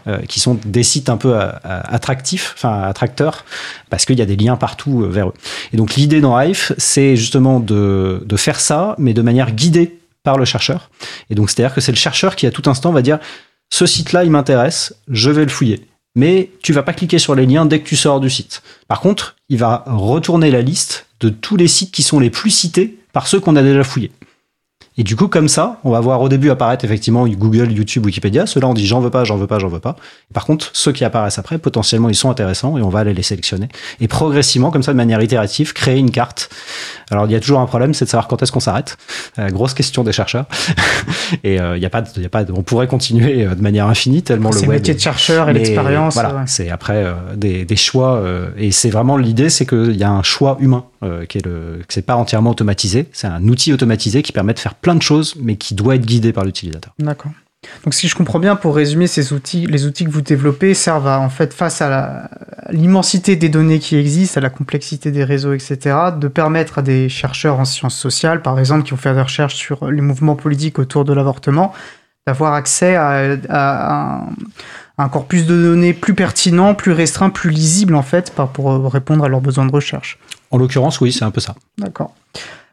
euh, 0.08 0.18
qui 0.28 0.40
sont 0.40 0.58
des 0.66 0.82
sites 0.82 1.10
un 1.10 1.18
peu 1.18 1.38
attractifs 1.64 2.56
enfin 2.58 2.82
attracteurs, 2.82 3.46
parce 3.92 4.06
qu'il 4.06 4.18
y 4.18 4.22
a 4.22 4.26
des 4.26 4.36
liens 4.36 4.56
partout 4.56 5.04
euh, 5.04 5.08
vers 5.08 5.30
eux. 5.30 5.34
Et 5.72 5.78
donc 5.78 5.96
l'idée 5.96 6.22
dans 6.22 6.40
Hive, 6.40 6.74
c'est 6.78 7.16
justement 7.16 7.60
de, 7.60 8.24
de 8.26 8.38
faire 8.38 8.60
ça, 8.60 8.96
mais 8.98 9.14
de 9.14 9.22
manière 9.22 9.52
guidée 9.52 10.00
par 10.24 10.38
le 10.38 10.46
chercheur. 10.46 10.90
Et 11.30 11.36
donc 11.36 11.50
c'est-à-dire 11.50 11.76
que 11.76 11.82
c'est 11.82 11.92
le 11.92 11.98
chercheur 11.98 12.36
qui 12.36 12.48
à 12.48 12.52
tout 12.52 12.68
instant 12.70 12.92
va 12.92 13.02
dire 13.02 13.20
ce 13.72 13.86
site-là, 13.86 14.24
il 14.24 14.32
m'intéresse, 14.32 14.96
je 15.10 15.30
vais 15.30 15.44
le 15.44 15.50
fouiller. 15.50 15.86
Mais 16.16 16.52
tu 16.64 16.74
vas 16.74 16.84
pas 16.84 16.94
cliquer 16.94 17.20
sur 17.20 17.36
les 17.36 17.46
liens 17.46 17.66
dès 17.66 17.80
que 17.80 17.88
tu 17.88 17.96
sors 17.96 18.20
du 18.20 18.30
site. 18.30 18.62
Par 18.88 19.00
contre, 19.00 19.36
il 19.50 19.58
va 19.58 19.84
retourner 19.88 20.52
la 20.52 20.62
liste 20.62 21.08
de 21.20 21.30
tous 21.30 21.56
les 21.56 21.68
sites 21.68 21.92
qui 21.92 22.04
sont 22.04 22.20
les 22.20 22.30
plus 22.30 22.50
cités 22.50 22.98
par 23.14 23.28
ceux 23.28 23.40
qu'on 23.40 23.56
a 23.56 23.64
déjà 23.64 23.84
fouillés. 23.84 24.12
Et 25.00 25.04
du 25.04 25.16
coup, 25.16 25.30
comme 25.30 25.48
ça, 25.48 25.80
on 25.86 25.92
va 25.92 26.02
voir 26.02 26.22
au 26.22 26.28
début 26.28 26.50
apparaître 26.50 26.84
effectivement 26.84 27.26
Google, 27.26 27.72
YouTube, 27.72 28.06
Wikipédia. 28.06 28.46
Ceux-là, 28.46 28.68
on 28.68 28.74
dit 28.74 28.86
j'en 28.86 29.00
veux 29.00 29.10
pas, 29.10 29.24
j'en 29.24 29.38
veux 29.38 29.48
pas, 29.48 29.58
j'en 29.58 29.70
veux 29.70 29.80
pas. 29.80 29.96
Par 30.34 30.46
contre, 30.46 30.72
ceux 30.74 30.92
qui 30.92 31.06
apparaissent 31.06 31.40
après, 31.40 31.58
potentiellement, 31.58 32.10
ils 32.10 32.16
sont 32.16 32.30
intéressants 32.30 32.78
et 32.78 32.82
on 32.82 32.90
va 32.90 33.00
aller 33.00 33.14
les 33.14 33.24
sélectionner. 33.24 33.70
Et 34.02 34.10
progressivement, 34.10 34.72
comme 34.72 34.84
ça, 34.84 34.92
de 34.92 34.98
manière 34.98 35.22
itérative, 35.22 35.72
créer 35.72 36.00
une 36.00 36.12
carte. 36.12 36.50
Alors, 37.12 37.28
il 37.28 37.32
y 37.32 37.36
a 37.36 37.40
toujours 37.40 37.62
un 37.62 37.66
problème, 37.66 37.94
c'est 37.94 38.04
de 38.04 38.10
savoir 38.10 38.28
quand 38.28 38.44
est-ce 38.44 38.52
qu'on 38.52 38.60
s'arrête. 38.60 38.98
Euh, 39.40 39.50
grosse 39.52 39.74
question 39.74 40.04
des 40.04 40.12
chercheurs. 40.12 40.48
et 41.46 41.62
euh, 41.62 41.78
il 41.78 41.82
y 41.82 41.86
a 41.86 41.90
pas, 41.90 42.04
y 42.18 42.26
a 42.26 42.30
pas, 42.30 42.44
on 42.54 42.64
pourrait 42.64 42.88
continuer 42.88 43.46
euh, 43.46 43.56
de 43.56 43.62
manière 43.62 43.88
infinie 43.88 44.22
tellement 44.22 44.50
le 44.50 44.56
C'est 44.56 44.62
web. 44.64 44.72
le 44.72 44.76
métier 44.80 44.96
de 44.96 45.00
chercheur 45.00 45.48
et 45.48 45.54
l'expérience. 45.54 46.16
Voilà, 46.16 46.36
ouais. 46.36 46.42
c'est 46.46 46.70
après 46.70 47.06
euh, 47.06 47.14
des, 47.38 47.64
des 47.64 47.76
choix 47.78 48.16
euh, 48.16 48.50
et 48.58 48.72
c'est 48.72 48.90
vraiment 48.90 49.16
l'idée, 49.16 49.50
c'est 49.50 49.66
qu'il 49.66 49.96
y 49.96 50.04
a 50.04 50.12
un 50.12 50.24
choix 50.24 50.58
humain 50.60 50.84
euh, 51.04 51.26
qui 51.26 51.38
est 51.38 51.46
le, 51.46 51.82
c'est 51.88 52.06
pas 52.06 52.16
entièrement 52.16 52.52
automatisé. 52.52 53.08
C'est 53.14 53.28
un 53.28 53.48
outil 53.48 53.72
automatisé 53.74 54.22
qui 54.22 54.32
permet 54.32 54.54
de 54.54 54.60
faire 54.60 54.76
plein 54.76 54.96
de 54.96 55.02
choses, 55.02 55.36
mais 55.42 55.56
qui 55.56 55.74
doit 55.74 55.96
être 55.96 56.06
guidé 56.06 56.34
par 56.34 56.44
l'utilisateur. 56.44 56.94
D'accord. 57.00 57.32
Donc 57.84 57.94
si 57.94 58.08
je 58.08 58.16
comprends 58.16 58.40
bien, 58.40 58.56
pour 58.56 58.76
résumer, 58.76 59.08
ces 59.08 59.34
outils, 59.34 59.66
les 59.68 59.86
outils 59.86 60.06
que 60.06 60.10
vous 60.10 60.22
développez 60.22 60.74
servent 60.74 61.08
à, 61.08 61.20
en 61.20 61.30
fait, 61.30 61.54
face 61.54 61.82
à 61.82 62.30
l'immensité 62.70 63.36
des 63.36 63.50
données 63.50 63.80
qui 63.80 63.98
existent, 63.98 64.40
à 64.40 64.42
la 64.42 64.50
complexité 64.50 65.12
des 65.12 65.24
réseaux, 65.24 65.54
etc., 65.54 65.96
de 66.18 66.28
permettre 66.28 66.80
à 66.80 66.82
des 66.82 67.10
chercheurs 67.10 67.60
en 67.60 67.66
sciences 67.66 67.98
sociales, 67.98 68.42
par 68.42 68.60
exemple, 68.60 68.84
qui 68.84 68.92
vont 68.92 68.98
faire 68.98 69.16
des 69.16 69.22
recherches 69.22 69.56
sur 69.56 69.92
les 69.92 70.02
mouvements 70.02 70.36
politiques 70.36 70.80
autour 70.80 71.04
de 71.04 71.14
l'avortement, 71.14 71.74
d'avoir 72.26 72.54
accès 72.54 72.96
à, 72.96 73.38
à 73.50 74.26
un, 74.98 75.10
corpus 75.10 75.46
de 75.46 75.62
données 75.62 75.94
plus 75.94 76.14
pertinent, 76.14 76.76
plus 76.76 76.94
restreint, 76.94 77.30
plus 77.30 77.50
lisible, 77.50 77.96
en 77.96 78.04
fait, 78.04 78.34
pour 78.54 78.92
répondre 78.92 79.26
à 79.26 79.28
leurs 79.28 79.42
besoins 79.42 79.66
de 79.66 79.72
recherche. 79.72 80.18
En 80.52 80.58
l'occurrence, 80.58 81.00
oui, 81.02 81.12
c'est 81.12 81.26
un 81.26 81.32
peu 81.32 81.42
ça. 81.42 81.56
D'accord. 81.78 82.14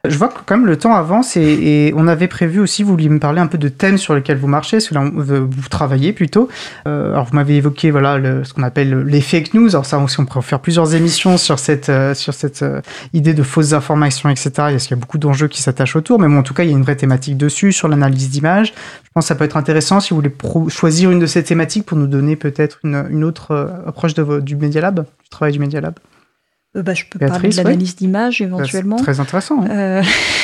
Je 0.09 0.17
vois 0.19 0.29
que 0.29 0.39
quand 0.45 0.57
même 0.57 0.67
le 0.67 0.77
temps 0.77 0.95
avance 0.95 1.37
et, 1.37 1.93
on 1.97 2.07
avait 2.07 2.29
prévu 2.29 2.61
aussi, 2.61 2.83
vous 2.83 2.91
vouliez 2.91 3.09
me 3.09 3.19
parler 3.19 3.41
un 3.41 3.47
peu 3.47 3.59
de 3.59 3.69
thèmes 3.69 3.99
sur 3.99 4.15
lesquels 4.15 4.37
vous 4.37 4.47
marchez, 4.47 4.81
sur 4.81 4.95
lesquels 4.95 5.15
vous 5.15 5.69
travaillez 5.69 6.13
plutôt. 6.13 6.49
Euh, 6.87 7.13
alors 7.13 7.25
vous 7.25 7.35
m'avez 7.35 7.57
évoqué 7.57 7.91
voilà 7.91 8.45
ce 8.45 8.53
qu'on 8.53 8.63
appelle 8.63 9.03
les 9.03 9.21
fake 9.21 9.55
news. 9.55 9.69
Alors 9.71 9.87
ça 9.87 9.99
aussi 9.99 10.21
on 10.21 10.27
pourrait 10.27 10.43
faire 10.43 10.61
plusieurs 10.61 10.95
émissions 10.95 11.37
sur 11.39 11.59
cette 11.59 11.89
euh, 11.89 12.15
sur 12.15 12.35
cette 12.35 12.63
euh, 12.63 12.81
idée 13.13 13.35
de 13.35 13.43
fausses 13.43 13.73
informations, 13.73 14.29
etc. 14.29 14.51
Parce 14.55 14.87
qu'il 14.87 14.97
y 14.97 14.99
a 14.99 15.01
beaucoup 15.01 15.19
d'enjeux 15.19 15.49
qui 15.49 15.63
s'attachent 15.63 15.97
autour, 15.97 16.19
mais 16.19 16.29
bon 16.29 16.39
en 16.39 16.43
tout 16.43 16.55
cas 16.55 16.63
il 16.63 16.71
y 16.71 16.73
a 16.73 16.77
une 16.77 16.85
vraie 16.85 16.97
thématique 16.97 17.37
dessus 17.37 17.73
sur 17.73 17.89
l'analyse 17.89 18.31
d'images. 18.31 18.75
Je 19.05 19.11
pense 19.15 19.25
que 19.25 19.29
ça 19.29 19.35
peut 19.35 19.45
être 19.45 19.57
intéressant 19.57 20.01
si 20.01 20.11
vous 20.11 20.17
voulez 20.17 20.35
choisir 20.69 21.11
une 21.11 21.19
de 21.19 21.27
ces 21.27 21.43
thématiques 21.43 21.87
pour 21.87 21.99
nous 21.99 22.07
donner 22.07 22.37
peut-être 22.37 22.79
une, 22.85 23.25
autre 23.25 23.83
approche 23.87 24.15
du 24.15 24.57
Media 24.57 24.81
Lab, 24.81 25.01
du 25.23 25.31
travail 25.31 25.53
du 25.53 25.59
Media 25.59 25.81
Lab. 25.81 25.95
Euh, 26.77 26.83
bah, 26.83 26.95
je 26.95 27.05
peux 27.09 27.19
parler 27.19 27.49
de 27.49 27.57
l'analyse 27.57 27.97
d'image 27.97 28.41
éventuellement. 28.41 28.99
C'est 28.99 29.05
Très 29.05 29.21
intéressant. 29.21 29.63
hein. 29.63 29.71
Euh, 29.71 30.03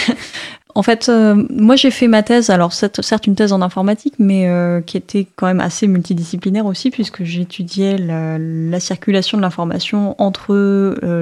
en 0.75 0.83
fait, 0.83 1.09
euh, 1.09 1.43
moi 1.51 1.77
j'ai 1.77 1.91
fait 1.91 2.09
ma 2.09 2.23
thèse, 2.23 2.51
alors 2.51 2.73
certes 2.73 3.27
une 3.27 3.35
thèse 3.35 3.53
en 3.53 3.63
informatique, 3.63 4.15
mais 4.19 4.49
qui 4.87 4.97
était 4.97 5.27
quand 5.37 5.47
même 5.47 5.61
assez 5.61 5.87
multidisciplinaire 5.87 6.67
aussi, 6.67 6.91
puisque 6.91 7.25
j'étudiais 7.25 7.99
la, 7.99 8.39
la 8.39 8.81
circulation 8.81 9.37
de 9.39 9.43
l'information 9.43 10.15
entre 10.19 10.55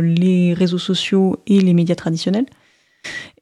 les 0.01 0.55
réseaux 0.55 0.79
sociaux 0.79 1.39
et 1.47 1.61
les 1.61 1.75
médias 1.75 1.97
traditionnels. 1.97 2.47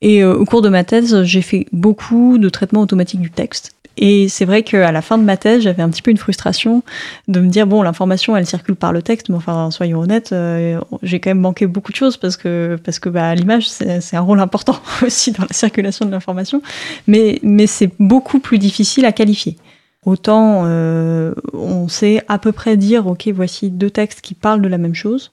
Et 0.01 0.23
euh, 0.23 0.37
au 0.37 0.45
cours 0.45 0.63
de 0.63 0.69
ma 0.69 0.85
thèse, 0.85 1.23
j'ai 1.25 1.43
fait 1.43 1.67
beaucoup 1.73 2.39
de 2.39 2.49
traitements 2.49 2.83
automatiques 2.83 3.21
du 3.21 3.31
texte. 3.31 3.75
Et 4.01 4.29
c'est 4.29 4.45
vrai 4.45 4.63
qu'à 4.63 4.93
la 4.93 5.03
fin 5.03 5.19
de 5.19 5.25
ma 5.25 5.37
thèse, 5.37 5.63
j'avais 5.63 5.83
un 5.83 5.91
petit 5.91 6.03
peu 6.03 6.13
une 6.13 6.19
frustration 6.19 6.85
de 7.27 7.41
me 7.41 7.49
dire 7.49 7.67
bon, 7.67 7.83
l'information, 7.83 8.37
elle 8.37 8.47
circule 8.47 8.77
par 8.77 8.93
le 8.93 9.03
texte, 9.03 9.29
mais 9.29 9.35
enfin, 9.35 9.73
soyons 9.73 9.99
honnêtes, 9.99 10.33
euh, 10.33 10.81
j'ai 11.03 11.19
quand 11.19 11.31
même 11.31 11.41
manqué 11.41 11.67
beaucoup 11.67 11.91
de 11.91 11.97
choses 11.97 12.17
parce 12.17 12.37
que 12.37 12.79
parce 12.85 13.01
que 13.01 13.09
bah, 13.09 13.35
l'image, 13.35 13.69
c'est 13.69 14.17
un 14.17 14.21
rôle 14.21 14.39
important 14.39 14.77
aussi 15.03 15.33
dans 15.33 15.43
la 15.43 15.53
circulation 15.53 16.07
de 16.07 16.13
l'information, 16.13 16.63
mais 17.09 17.41
mais 17.43 17.67
c'est 17.67 17.91
beaucoup 17.99 18.39
plus 18.39 18.59
difficile 18.59 19.05
à 19.05 19.11
qualifier. 19.11 19.57
Autant 20.07 20.63
euh, 20.65 21.35
on 21.53 21.89
sait 21.89 22.23
à 22.29 22.39
peu 22.39 22.53
près 22.53 22.77
dire 22.77 23.09
ok, 23.09 23.29
voici 23.35 23.69
deux 23.71 23.91
textes 23.91 24.21
qui 24.21 24.35
parlent 24.35 24.63
de 24.63 24.69
la 24.69 24.79
même 24.79 24.95
chose. 24.95 25.33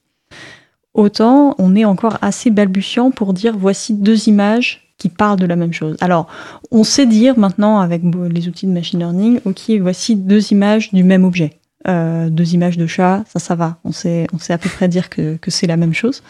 Autant 0.95 1.53
on 1.59 1.75
est 1.75 1.85
encore 1.85 2.17
assez 2.23 2.49
balbutiant 2.49 3.11
pour 3.11 3.33
dire 3.33 3.55
voici 3.55 3.93
deux 3.93 4.27
images 4.27 4.84
qui 4.97 5.09
parlent 5.09 5.39
de 5.39 5.45
la 5.45 5.55
même 5.55 5.73
chose. 5.73 5.97
Alors, 6.01 6.27
on 6.71 6.83
sait 6.83 7.05
dire 7.05 7.37
maintenant 7.37 7.79
avec 7.79 8.01
les 8.29 8.47
outils 8.47 8.67
de 8.67 8.71
machine 8.71 8.99
learning, 8.99 9.39
ok, 9.45 9.71
voici 9.81 10.15
deux 10.15 10.51
images 10.51 10.93
du 10.93 11.03
même 11.03 11.25
objet. 11.25 11.59
Euh, 11.87 12.29
deux 12.29 12.53
images 12.53 12.77
de 12.77 12.87
chat, 12.87 13.23
ça, 13.27 13.39
ça 13.39 13.55
va. 13.55 13.77
On 13.83 13.91
sait, 13.91 14.25
on 14.33 14.39
sait 14.39 14.53
à 14.53 14.57
peu 14.57 14.69
près 14.69 14.87
dire 14.87 15.09
que, 15.09 15.35
que 15.37 15.51
c'est 15.51 15.67
la 15.67 15.77
même 15.77 15.93
chose. 15.93 16.23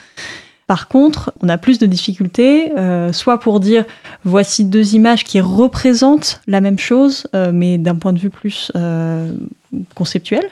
Par 0.68 0.88
contre, 0.88 1.32
on 1.41 1.49
a 1.49 1.57
plus 1.57 1.78
de 1.78 1.86
difficultés, 1.86 2.72
euh, 2.76 3.13
soit 3.13 3.39
pour 3.39 3.59
dire 3.59 3.86
voici 4.24 4.66
deux 4.66 4.95
images 4.95 5.24
qui 5.24 5.39
représentent 5.39 6.41
la 6.47 6.59
même 6.59 6.80
chose, 6.80 7.28
euh, 7.36 7.51
mais 7.53 7.78
d'un 7.78 7.95
point 7.95 8.13
de 8.13 8.20
vue 8.20 8.32
plus 8.32 8.72
conceptuel. 9.93 10.49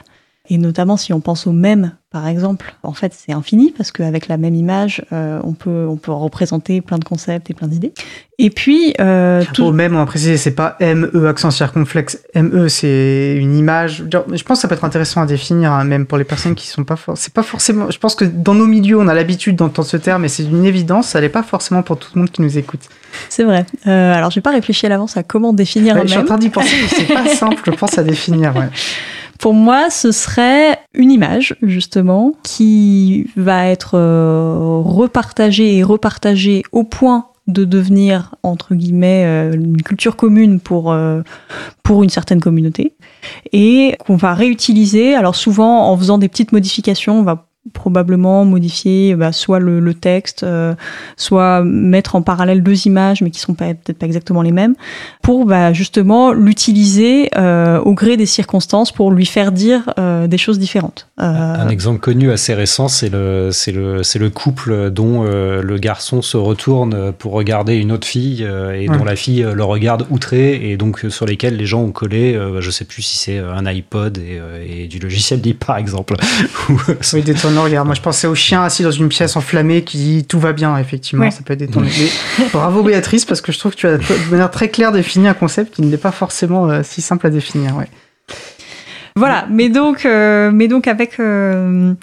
Et 0.50 0.58
notamment 0.58 0.98
si 0.98 1.14
on 1.14 1.20
pense 1.20 1.46
au 1.46 1.52
même, 1.52 1.92
par 2.10 2.28
exemple, 2.28 2.74
en 2.82 2.92
fait 2.92 3.14
c'est 3.16 3.32
infini 3.32 3.72
parce 3.74 3.90
qu'avec 3.92 4.28
la 4.28 4.36
même 4.36 4.54
image, 4.54 5.02
euh, 5.10 5.40
on 5.42 5.54
peut 5.54 5.86
on 5.88 5.96
peut 5.96 6.12
représenter 6.12 6.82
plein 6.82 6.98
de 6.98 7.04
concepts 7.04 7.48
et 7.50 7.54
plein 7.54 7.66
d'idées. 7.66 7.94
Et 8.38 8.50
puis 8.50 8.92
euh, 9.00 9.42
tout, 9.54 9.64
Au 9.64 9.72
même, 9.72 9.94
on 9.94 10.00
va 10.00 10.04
préciser, 10.06 10.36
c'est 10.36 10.50
pas 10.54 10.76
ME 10.80 11.26
accent 11.26 11.50
circonflexe. 11.50 12.18
ME, 12.34 12.68
c'est 12.68 13.36
une 13.38 13.56
image. 13.56 14.04
Je 14.10 14.42
pense 14.42 14.58
que 14.58 14.62
ça 14.62 14.68
peut 14.68 14.74
être 14.74 14.84
intéressant 14.84 15.22
à 15.22 15.26
définir, 15.26 15.72
hein, 15.72 15.84
même 15.84 16.04
pour 16.04 16.18
les 16.18 16.24
personnes 16.24 16.54
qui 16.54 16.66
sont 16.66 16.84
pas 16.84 16.96
for- 16.96 17.16
C'est 17.16 17.32
pas 17.32 17.42
forcément. 17.42 17.90
Je 17.90 17.98
pense 17.98 18.14
que 18.14 18.26
dans 18.26 18.54
nos 18.54 18.66
milieux, 18.66 18.98
on 18.98 19.08
a 19.08 19.14
l'habitude 19.14 19.56
d'entendre 19.56 19.88
ce 19.88 19.96
terme, 19.96 20.22
mais 20.22 20.28
c'est 20.28 20.44
une 20.44 20.66
évidence. 20.66 21.08
Ça 21.08 21.22
l'est 21.22 21.28
pas 21.30 21.42
forcément 21.42 21.82
pour 21.82 21.98
tout 21.98 22.10
le 22.14 22.20
monde 22.20 22.30
qui 22.30 22.42
nous 22.42 22.58
écoute. 22.58 22.80
c'est 23.30 23.44
vrai. 23.44 23.64
Euh, 23.86 24.12
alors 24.14 24.30
j'ai 24.30 24.40
pas 24.42 24.50
réfléchi 24.52 24.84
à 24.84 24.88
l'avance 24.90 25.16
à 25.16 25.22
comment 25.22 25.54
définir 25.54 25.94
Ouais, 25.94 26.02
un 26.02 26.04
je 26.04 26.10
suis 26.10 26.18
en 26.18 26.24
train 26.26 26.36
d'y 26.38 26.50
penser, 26.50 26.74
mais 26.82 26.88
c'est 26.88 27.14
pas 27.14 27.26
simple, 27.34 27.62
je 27.64 27.70
pense, 27.70 27.96
à 27.96 28.02
définir. 28.02 28.54
Ouais. 28.54 28.68
Pour 29.38 29.54
moi, 29.54 29.90
ce 29.90 30.12
serait 30.12 30.78
une 30.94 31.10
image, 31.10 31.56
justement, 31.62 32.34
qui 32.42 33.30
va 33.36 33.66
être 33.66 33.94
euh, 33.94 34.80
repartagée 34.84 35.76
et 35.76 35.82
repartagée 35.82 36.62
au 36.72 36.84
point 36.84 37.28
de 37.46 37.64
devenir, 37.64 38.36
entre 38.42 38.74
guillemets, 38.74 39.24
euh, 39.26 39.52
une 39.52 39.82
culture 39.82 40.16
commune 40.16 40.60
pour, 40.60 40.92
euh, 40.92 41.20
pour 41.82 42.02
une 42.02 42.08
certaine 42.08 42.40
communauté, 42.40 42.94
et 43.52 43.96
qu'on 44.06 44.16
va 44.16 44.34
réutiliser, 44.34 45.14
alors 45.14 45.36
souvent 45.36 45.90
en 45.90 45.96
faisant 45.98 46.16
des 46.16 46.28
petites 46.28 46.52
modifications, 46.52 47.18
on 47.18 47.22
va 47.22 47.48
probablement 47.72 48.44
modifier 48.44 49.14
bah, 49.14 49.32
soit 49.32 49.58
le, 49.58 49.80
le 49.80 49.94
texte, 49.94 50.42
euh, 50.42 50.74
soit 51.16 51.62
mettre 51.64 52.14
en 52.14 52.22
parallèle 52.22 52.62
deux 52.62 52.86
images, 52.86 53.22
mais 53.22 53.30
qui 53.30 53.40
sont 53.40 53.54
pas- 53.54 53.72
peut-être 53.74 53.98
pas 53.98 54.06
exactement 54.06 54.42
les 54.42 54.52
mêmes, 54.52 54.74
pour 55.22 55.46
bah, 55.46 55.72
justement 55.72 56.32
l'utiliser 56.32 57.30
euh, 57.36 57.78
au 57.80 57.94
gré 57.94 58.16
des 58.16 58.26
circonstances 58.26 58.92
pour 58.92 59.10
lui 59.10 59.26
faire 59.26 59.50
dire 59.52 59.92
euh, 59.98 60.26
des 60.26 60.38
choses 60.38 60.58
différentes. 60.58 61.08
Euh, 61.20 61.24
Un 61.24 61.68
exemple 61.68 62.00
connu 62.00 62.30
assez 62.30 62.54
récent, 62.54 62.88
c'est 62.88 63.08
le, 63.08 63.48
c'est 63.52 63.72
le, 63.72 64.02
c'est 64.02 64.18
le 64.18 64.30
couple 64.30 64.90
dont 64.90 65.24
euh, 65.24 65.62
le 65.62 65.78
garçon 65.78 66.20
se 66.22 66.36
retourne 66.36 67.12
pour 67.12 67.32
regarder 67.32 67.76
une 67.76 67.92
autre 67.92 68.06
fille 68.06 68.44
euh, 68.44 68.72
et 68.72 68.88
Ouais. 68.88 68.98
dont 68.98 69.04
la 69.04 69.16
fille 69.16 69.46
le 69.50 69.64
regarde 69.64 70.06
outré 70.10 70.70
et 70.70 70.76
donc 70.76 71.04
euh, 71.04 71.10
sur 71.10 71.24
lesquels 71.24 71.56
les 71.56 71.64
gens 71.64 71.80
ont 71.80 71.92
collé, 71.92 72.34
euh, 72.34 72.60
je 72.60 72.70
sais 72.70 72.84
plus 72.84 73.00
si 73.00 73.16
c'est 73.16 73.38
un 73.38 73.64
iPod 73.64 74.18
et, 74.18 74.82
et 74.82 74.86
du 74.88 74.98
logiciel 74.98 75.40
libre 75.40 75.64
par 75.66 75.78
exemple. 75.78 76.14
Oui, 77.12 77.22
le 77.54 77.60
regard. 77.60 77.84
Moi, 77.84 77.94
je 77.94 78.00
pensais 78.00 78.26
au 78.26 78.34
chien 78.34 78.62
assis 78.62 78.82
dans 78.82 78.90
une 78.90 79.08
pièce 79.08 79.36
enflammée 79.36 79.82
qui 79.82 79.98
dit 79.98 80.24
tout 80.24 80.38
va 80.38 80.52
bien, 80.52 80.76
effectivement. 80.78 81.24
Ouais. 81.24 81.30
Ça 81.30 81.42
peut 81.44 81.54
être 81.54 81.60
détourné. 81.60 81.88
Mais 82.38 82.46
bravo, 82.52 82.82
Béatrice, 82.82 83.24
parce 83.24 83.40
que 83.40 83.52
je 83.52 83.58
trouve 83.58 83.74
que 83.74 83.80
tu 83.80 83.86
as 83.86 83.98
de 83.98 84.30
manière 84.30 84.50
très 84.50 84.68
claire 84.68 84.92
défini 84.92 85.28
un 85.28 85.34
concept 85.34 85.76
qui 85.76 85.82
n'est 85.82 85.96
pas 85.96 86.12
forcément 86.12 86.68
euh, 86.70 86.82
si 86.82 87.02
simple 87.02 87.26
à 87.26 87.30
définir. 87.30 87.76
Ouais. 87.76 87.88
Voilà, 89.16 89.46
mais 89.48 89.68
donc, 89.68 90.06
euh, 90.06 90.50
mais 90.52 90.66
donc 90.66 90.88
avec, 90.88 91.20
euh, 91.20 91.94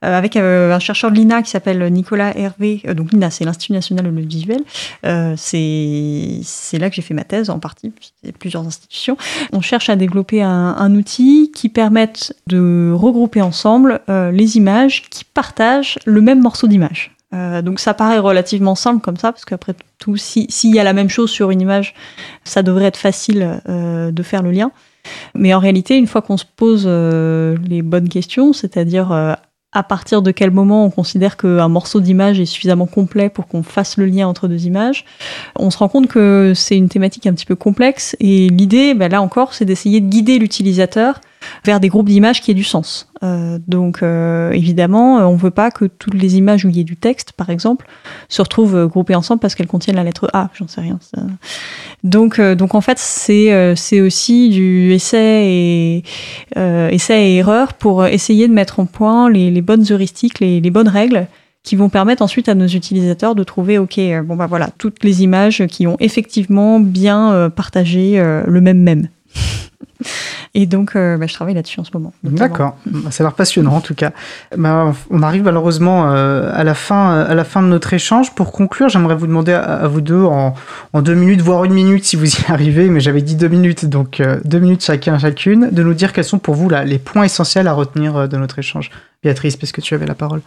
avec 0.00 0.36
euh, 0.36 0.72
un 0.72 0.78
chercheur 0.78 1.10
de 1.10 1.16
l'INA 1.16 1.42
qui 1.42 1.50
s'appelle 1.50 1.82
Nicolas 1.92 2.36
Hervé, 2.38 2.82
euh, 2.86 2.94
donc 2.94 3.12
l'INA 3.12 3.30
c'est 3.30 3.44
l'Institut 3.44 3.72
national 3.72 4.04
de 4.04 4.10
l'audiovisuel, 4.10 4.60
euh, 5.06 5.34
c'est 5.36 6.78
là 6.78 6.88
que 6.88 6.96
j'ai 6.96 7.02
fait 7.02 7.14
ma 7.14 7.24
thèse 7.24 7.50
en 7.50 7.58
partie, 7.58 7.92
plusieurs 8.38 8.66
institutions. 8.66 9.16
On 9.52 9.60
cherche 9.60 9.88
à 9.90 9.96
développer 9.96 10.42
un, 10.42 10.50
un 10.78 10.94
outil 10.94 11.50
qui 11.54 11.68
permette 11.68 12.34
de 12.46 12.92
regrouper 12.94 13.42
ensemble 13.42 14.00
euh, 14.08 14.30
les 14.30 14.56
images 14.56 15.04
qui 15.10 15.24
partagent 15.24 15.98
le 16.04 16.20
même 16.20 16.40
morceau 16.40 16.66
d'image. 16.68 17.14
Euh, 17.34 17.60
donc 17.60 17.78
ça 17.78 17.92
paraît 17.92 18.18
relativement 18.18 18.74
simple 18.74 19.02
comme 19.02 19.16
ça, 19.18 19.32
parce 19.32 19.44
qu'après 19.44 19.74
tout, 19.98 20.16
si- 20.16 20.46
s'il 20.48 20.74
y 20.74 20.78
a 20.78 20.84
la 20.84 20.94
même 20.94 21.10
chose 21.10 21.30
sur 21.30 21.50
une 21.50 21.60
image, 21.60 21.94
ça 22.44 22.62
devrait 22.62 22.86
être 22.86 22.96
facile 22.96 23.60
euh, 23.68 24.10
de 24.10 24.22
faire 24.22 24.42
le 24.42 24.50
lien. 24.50 24.70
Mais 25.34 25.52
en 25.54 25.58
réalité, 25.58 25.96
une 25.96 26.06
fois 26.06 26.22
qu'on 26.22 26.36
se 26.38 26.44
pose 26.56 26.84
euh, 26.86 27.56
les 27.66 27.82
bonnes 27.82 28.08
questions, 28.08 28.52
c'est-à-dire 28.52 29.12
euh, 29.12 29.34
à 29.78 29.84
partir 29.84 30.22
de 30.22 30.32
quel 30.32 30.50
moment 30.50 30.84
on 30.84 30.90
considère 30.90 31.36
qu'un 31.36 31.68
morceau 31.68 32.00
d'image 32.00 32.40
est 32.40 32.46
suffisamment 32.46 32.86
complet 32.86 33.28
pour 33.28 33.46
qu'on 33.46 33.62
fasse 33.62 33.96
le 33.96 34.06
lien 34.06 34.26
entre 34.26 34.48
deux 34.48 34.66
images, 34.66 35.04
on 35.56 35.70
se 35.70 35.78
rend 35.78 35.88
compte 35.88 36.08
que 36.08 36.52
c'est 36.56 36.76
une 36.76 36.88
thématique 36.88 37.28
un 37.28 37.32
petit 37.32 37.46
peu 37.46 37.54
complexe. 37.54 38.16
Et 38.18 38.48
l'idée, 38.48 38.94
ben 38.94 39.08
là 39.08 39.22
encore, 39.22 39.54
c'est 39.54 39.64
d'essayer 39.64 40.00
de 40.00 40.08
guider 40.08 40.40
l'utilisateur 40.40 41.20
vers 41.64 41.80
des 41.80 41.88
groupes 41.88 42.08
d'images 42.08 42.40
qui 42.40 42.50
aient 42.50 42.54
du 42.54 42.64
sens. 42.64 43.08
Euh, 43.22 43.58
donc 43.66 44.02
euh, 44.02 44.50
évidemment, 44.52 45.16
on 45.28 45.32
ne 45.32 45.38
veut 45.38 45.50
pas 45.50 45.70
que 45.70 45.86
toutes 45.86 46.14
les 46.14 46.36
images 46.36 46.64
où 46.64 46.68
il 46.68 46.76
y 46.76 46.80
ait 46.80 46.84
du 46.84 46.96
texte, 46.96 47.32
par 47.32 47.50
exemple, 47.50 47.86
se 48.28 48.42
retrouvent 48.42 48.86
groupées 48.86 49.14
ensemble 49.14 49.40
parce 49.40 49.54
qu'elles 49.54 49.66
contiennent 49.66 49.96
la 49.96 50.04
lettre 50.04 50.28
A. 50.32 50.50
J'en 50.54 50.68
sais 50.68 50.80
rien. 50.80 50.98
Donc, 52.04 52.40
donc 52.40 52.74
en 52.74 52.80
fait, 52.80 52.98
c'est 52.98 53.74
c'est 53.76 54.00
aussi 54.00 54.50
du 54.50 54.92
essai 54.92 55.46
et 55.46 56.02
essai 56.90 57.30
et 57.30 57.36
erreur 57.36 57.74
pour 57.74 58.06
essayer 58.06 58.48
de 58.48 58.52
mettre 58.52 58.80
en 58.80 58.86
point 58.86 59.30
les, 59.30 59.50
les 59.50 59.62
bonnes 59.62 59.84
heuristiques, 59.90 60.40
les, 60.40 60.60
les 60.60 60.70
bonnes 60.70 60.88
règles 60.88 61.26
qui 61.64 61.76
vont 61.76 61.88
permettre 61.88 62.22
ensuite 62.22 62.48
à 62.48 62.54
nos 62.54 62.66
utilisateurs 62.66 63.34
de 63.34 63.42
trouver, 63.42 63.78
ok, 63.78 64.00
bon 64.24 64.36
bah 64.36 64.46
voilà, 64.46 64.70
toutes 64.78 65.04
les 65.04 65.22
images 65.22 65.66
qui 65.66 65.86
ont 65.86 65.96
effectivement 66.00 66.80
bien 66.80 67.50
partagé 67.54 68.22
le 68.46 68.60
même 68.60 68.80
même. 68.80 69.08
Et 70.60 70.66
donc, 70.66 70.96
euh, 70.96 71.16
bah, 71.16 71.28
je 71.28 71.34
travaille 71.34 71.54
là-dessus 71.54 71.78
en 71.78 71.84
ce 71.84 71.92
moment. 71.94 72.12
D'accord, 72.24 72.76
bah, 72.84 73.12
ça 73.12 73.22
a 73.22 73.28
l'air 73.28 73.34
passionnant 73.34 73.76
en 73.76 73.80
tout 73.80 73.94
cas. 73.94 74.10
Bah, 74.56 74.92
on 75.08 75.22
arrive 75.22 75.44
malheureusement 75.44 76.10
euh, 76.10 76.50
à, 76.52 76.64
la 76.64 76.74
fin, 76.74 77.20
à 77.20 77.32
la 77.36 77.44
fin 77.44 77.62
de 77.62 77.68
notre 77.68 77.94
échange. 77.94 78.34
Pour 78.34 78.50
conclure, 78.50 78.88
j'aimerais 78.88 79.14
vous 79.14 79.28
demander 79.28 79.52
à, 79.52 79.86
vous 79.86 80.00
deux, 80.00 80.24
en, 80.24 80.54
deux 80.96 81.14
minutes, 81.14 81.42
voire 81.42 81.62
une 81.62 81.74
minute 81.74 82.04
si 82.04 82.16
vous 82.16 82.26
y 82.26 82.44
arrivez, 82.48 82.88
mais 82.88 82.98
j'avais 82.98 83.22
dit 83.22 83.36
deux 83.36 83.46
minutes, 83.46 83.86
donc 83.86 84.18
euh, 84.18 84.40
deux 84.44 84.58
minutes 84.58 84.82
chacun, 84.82 85.16
chacune, 85.16 85.68
de 85.70 85.82
nous 85.84 85.94
dire 85.94 86.12
quels 86.12 86.24
sont 86.24 86.40
pour 86.40 86.56
vous 86.56 86.68
là, 86.68 86.84
les 86.84 86.98
points 86.98 87.22
essentiels 87.22 87.68
à 87.68 87.72
retenir 87.72 88.28
de 88.28 88.36
notre 88.36 88.58
échange. 88.58 88.90
Béatrice, 89.22 89.56
puisque 89.56 89.80
tu 89.80 89.94
avais 89.94 90.06
la 90.06 90.16
parole? 90.16 90.40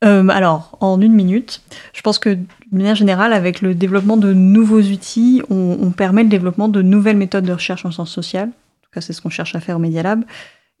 alors, 0.00 0.78
en 0.78 1.00
une 1.00 1.12
minute, 1.12 1.60
je 1.92 2.02
pense 2.02 2.20
que 2.20 2.28
de 2.30 2.46
manière 2.70 2.94
générale, 2.94 3.32
avec 3.32 3.60
le 3.60 3.74
développement 3.74 4.16
de 4.16 4.32
nouveaux 4.32 4.80
outils, 4.80 5.42
on, 5.50 5.76
on 5.82 5.90
permet 5.90 6.22
le 6.22 6.28
développement 6.28 6.68
de 6.68 6.80
nouvelles 6.80 7.16
méthodes 7.16 7.44
de 7.44 7.52
recherche 7.52 7.84
en 7.84 7.90
sciences 7.90 8.12
sociales 8.12 8.50
tout 8.90 9.00
cas, 9.00 9.00
c'est 9.00 9.12
ce 9.12 9.20
qu'on 9.20 9.30
cherche 9.30 9.54
à 9.54 9.60
faire 9.60 9.76
au 9.76 9.78
Media 9.78 10.02
Lab. 10.02 10.24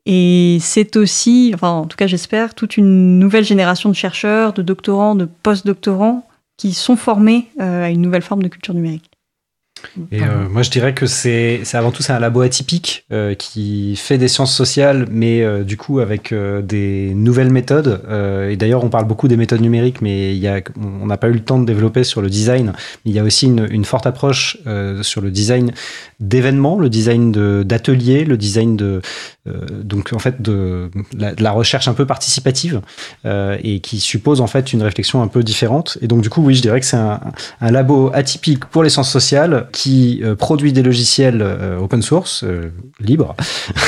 Et 0.06 0.58
c'est 0.60 0.96
aussi, 0.96 1.50
enfin, 1.54 1.70
en 1.70 1.86
tout 1.86 1.96
cas, 1.96 2.06
j'espère, 2.06 2.54
toute 2.54 2.76
une 2.76 3.18
nouvelle 3.18 3.44
génération 3.44 3.90
de 3.90 3.94
chercheurs, 3.94 4.54
de 4.54 4.62
doctorants, 4.62 5.14
de 5.14 5.26
post-doctorants 5.26 6.26
qui 6.56 6.72
sont 6.72 6.96
formés 6.96 7.48
euh, 7.60 7.84
à 7.84 7.90
une 7.90 8.00
nouvelle 8.00 8.22
forme 8.22 8.42
de 8.42 8.48
culture 8.48 8.74
numérique. 8.74 9.07
Et 10.12 10.22
euh, 10.22 10.48
moi, 10.48 10.62
je 10.62 10.70
dirais 10.70 10.94
que 10.94 11.06
c'est 11.06 11.62
avant 11.74 11.90
tout 11.90 12.02
c'est 12.02 12.12
un 12.12 12.18
labo 12.18 12.40
atypique 12.40 13.04
euh, 13.12 13.34
qui 13.34 13.96
fait 13.96 14.18
des 14.18 14.28
sciences 14.28 14.54
sociales, 14.54 15.06
mais 15.10 15.42
euh, 15.42 15.64
du 15.64 15.76
coup 15.76 16.00
avec 16.00 16.34
des 16.62 17.12
nouvelles 17.14 17.50
méthodes. 17.50 18.02
et 18.50 18.56
d'ailleurs, 18.56 18.84
on 18.84 18.88
parle 18.88 19.06
beaucoup 19.06 19.28
des 19.28 19.36
méthodes 19.36 19.60
numériques, 19.60 20.00
mais 20.00 20.36
y 20.36 20.48
a, 20.48 20.60
on 21.02 21.06
n'a 21.06 21.16
pas 21.16 21.28
eu 21.28 21.32
le 21.32 21.40
temps 21.40 21.58
de 21.58 21.64
développer 21.64 22.04
sur 22.04 22.22
le 22.22 22.30
design. 22.30 22.72
Il 23.04 23.12
y 23.12 23.18
a 23.18 23.24
aussi 23.24 23.46
une, 23.46 23.66
une 23.70 23.84
forte 23.84 24.06
approche 24.06 24.58
sur 25.02 25.20
le 25.20 25.30
design 25.30 25.72
d'événements, 26.20 26.78
le 26.78 26.88
design 26.88 27.32
d'ateliers, 27.62 28.24
le 28.24 28.36
design 28.36 28.76
de 28.76 29.00
donc 29.82 30.12
en 30.12 30.18
fait 30.18 30.42
de 30.42 30.90
la, 31.16 31.34
de 31.34 31.42
la, 31.42 31.52
recherche 31.52 31.88
un 31.88 31.94
peu 31.94 32.04
participative 32.04 32.82
et 33.24 33.80
qui 33.80 34.00
suppose 34.00 34.40
en 34.40 34.46
fait 34.46 34.72
une 34.72 34.82
réflexion 34.82 35.22
un 35.22 35.28
peu 35.28 35.42
différente. 35.42 35.98
Et 36.02 36.06
donc 36.06 36.20
du 36.20 36.30
coup, 36.30 36.42
oui, 36.42 36.54
je 36.54 36.62
dirais 36.62 36.80
que 36.80 36.86
c'est 36.86 36.96
un, 36.96 37.20
un 37.60 37.70
labo 37.70 38.10
atypique 38.12 38.66
pour 38.66 38.82
les 38.82 38.90
sciences 38.90 39.10
sociales 39.10 39.67
qui 39.72 40.20
euh, 40.22 40.34
produit 40.34 40.72
des 40.72 40.82
logiciels 40.82 41.40
euh, 41.42 41.78
open 41.78 42.02
source, 42.02 42.44
euh, 42.44 42.70
libres, 43.00 43.34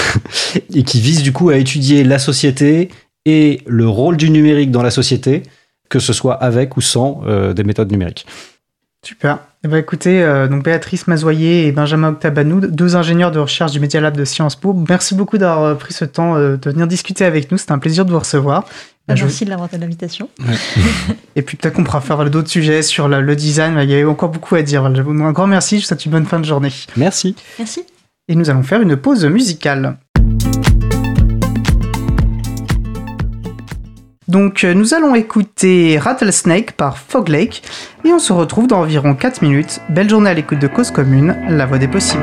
et 0.74 0.82
qui 0.82 1.01
vise 1.01 1.23
du 1.23 1.32
coup 1.32 1.51
à 1.51 1.57
étudier 1.57 2.05
la 2.05 2.19
société 2.19 2.90
et 3.27 3.62
le 3.66 3.89
rôle 3.89 4.16
du 4.16 4.31
numérique 4.31 4.70
dans 4.70 4.82
la 4.82 4.90
société, 4.90 5.43
que 5.89 5.98
ce 5.98 6.12
soit 6.12 6.35
avec 6.35 6.77
ou 6.77 6.81
sans 6.81 7.23
des 7.52 7.65
méthodes 7.65 7.90
numériques. 7.90 8.24
Super. 9.05 9.40
Eh 9.62 9.69
ben, 9.69 9.77
écoutez, 9.77 10.24
donc 10.48 10.65
Béatrice 10.65 11.07
Mazoyer 11.07 11.66
et 11.66 11.73
Benjamin 11.73 12.11
Octabanou, 12.11 12.61
deux 12.61 12.97
ingénieurs 12.97 13.31
de 13.31 13.39
recherche 13.39 13.73
du 13.73 13.81
Media 13.81 14.01
Lab 14.01 14.16
de 14.16 14.24
Sciences 14.24 14.57
Po, 14.57 14.73
merci 14.73 15.15
beaucoup 15.15 15.36
d'avoir 15.36 15.77
pris 15.77 15.93
ce 15.93 16.07
temps 16.07 16.36
de 16.39 16.59
venir 16.65 16.86
discuter 16.86 17.24
avec 17.24 17.51
nous. 17.51 17.59
C'était 17.59 17.73
un 17.73 17.78
plaisir 17.78 18.07
de 18.07 18.12
vous 18.12 18.20
recevoir. 18.20 18.65
Bah, 19.14 19.22
merci 19.22 19.44
de 19.44 19.50
l'avoir 19.50 19.68
de 19.68 19.76
l'invitation. 19.76 20.28
et 21.36 21.42
puis 21.42 21.56
peut-être 21.56 21.74
qu'on 21.74 21.84
pourra 21.84 22.00
faire 22.00 22.28
d'autres 22.30 22.48
sujets 22.48 22.82
sur 22.82 23.08
le 23.08 23.36
design. 23.36 23.78
Il 23.82 23.90
y 23.90 24.00
a 24.00 24.08
encore 24.08 24.28
beaucoup 24.28 24.54
à 24.54 24.62
dire. 24.62 24.84
Un 24.84 25.32
grand 25.32 25.46
merci. 25.46 25.76
Je 25.76 25.82
vous 25.82 25.88
souhaite 25.88 26.04
une 26.04 26.12
bonne 26.12 26.26
fin 26.26 26.38
de 26.38 26.44
journée. 26.44 26.72
Merci. 26.96 27.34
Merci. 27.58 27.84
Et 28.28 28.36
nous 28.36 28.50
allons 28.50 28.62
faire 28.62 28.80
une 28.80 28.96
pause 28.96 29.24
musicale. 29.24 29.98
Donc 34.28 34.62
euh, 34.62 34.74
nous 34.74 34.94
allons 34.94 35.16
écouter 35.16 35.98
Rattlesnake 35.98 36.72
par 36.72 36.98
Fog 36.98 37.28
Lake 37.28 37.64
et 38.04 38.12
on 38.12 38.20
se 38.20 38.32
retrouve 38.32 38.68
dans 38.68 38.78
environ 38.78 39.14
4 39.16 39.42
minutes. 39.42 39.80
Belle 39.88 40.08
journée 40.08 40.30
à 40.30 40.34
l'écoute 40.34 40.60
de 40.60 40.68
Cause 40.68 40.92
Commune, 40.92 41.36
la 41.48 41.66
voix 41.66 41.78
des 41.78 41.88
possibles. 41.88 42.22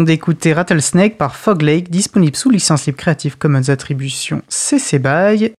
Venons 0.00 0.06
d'écouter 0.06 0.52
Rattlesnake 0.52 1.18
par 1.18 1.36
Fog 1.36 1.62
Lake, 1.62 1.90
disponible 1.90 2.36
sous 2.36 2.50
licence 2.50 2.86
libre 2.86 2.96
Creative 2.96 3.36
Commons 3.36 3.68
Attribution 3.68 4.42
CC 4.48 4.98
BY. 4.98 5.52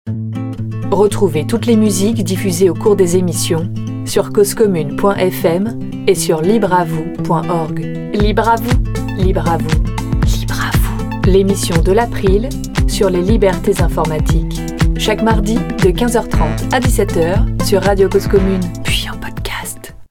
Retrouvez 0.90 1.46
toutes 1.46 1.66
les 1.66 1.76
musiques 1.76 2.24
diffusées 2.24 2.70
au 2.70 2.74
cours 2.74 2.96
des 2.96 3.18
émissions 3.18 3.72
sur 4.06 4.32
causecommune.fm 4.32 5.80
et 6.08 6.16
sur 6.16 6.42
libreavoue.org. 6.42 7.80
Libre 8.14 8.50
à 8.50 8.56
vous, 8.56 9.24
libre 9.24 9.48
à 9.48 9.58
vous, 9.58 9.84
libre 10.26 10.60
à 10.60 10.78
vous. 10.78 11.30
L'émission 11.30 11.82
de 11.82 11.92
l'April 11.92 12.50
sur 12.88 13.10
les 13.10 13.22
libertés 13.22 13.82
informatiques. 13.82 14.60
Chaque 14.98 15.22
mardi 15.22 15.56
de 15.56 15.90
15h30 15.90 16.74
à 16.74 16.80
17h 16.80 17.64
sur 17.66 17.82
Radio 17.84 18.10
Cause 18.10 18.28
Commune. 18.28 18.62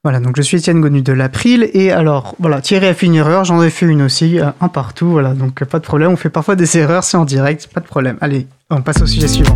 Voilà, 0.03 0.19
donc 0.19 0.35
je 0.35 0.41
suis 0.41 0.57
Étienne 0.57 0.81
Gonu 0.81 1.03
de 1.03 1.13
l'April, 1.13 1.69
et 1.73 1.91
alors, 1.91 2.33
voilà, 2.39 2.59
Thierry 2.59 2.87
a 2.87 2.95
fait 2.95 3.05
une 3.05 3.13
erreur, 3.13 3.45
j'en 3.45 3.61
ai 3.61 3.69
fait 3.69 3.85
une 3.85 4.01
aussi, 4.01 4.39
euh, 4.39 4.47
un 4.59 4.67
partout, 4.67 5.05
voilà, 5.11 5.35
donc 5.35 5.63
pas 5.63 5.77
de 5.77 5.83
problème, 5.83 6.11
on 6.11 6.15
fait 6.15 6.31
parfois 6.31 6.55
des 6.55 6.75
erreurs, 6.75 7.03
c'est 7.03 7.17
en 7.17 7.23
direct, 7.23 7.67
pas 7.71 7.81
de 7.81 7.85
problème. 7.85 8.17
Allez, 8.19 8.47
on 8.71 8.81
passe 8.81 8.99
au 9.03 9.05
sujet 9.05 9.27
suivant. 9.27 9.55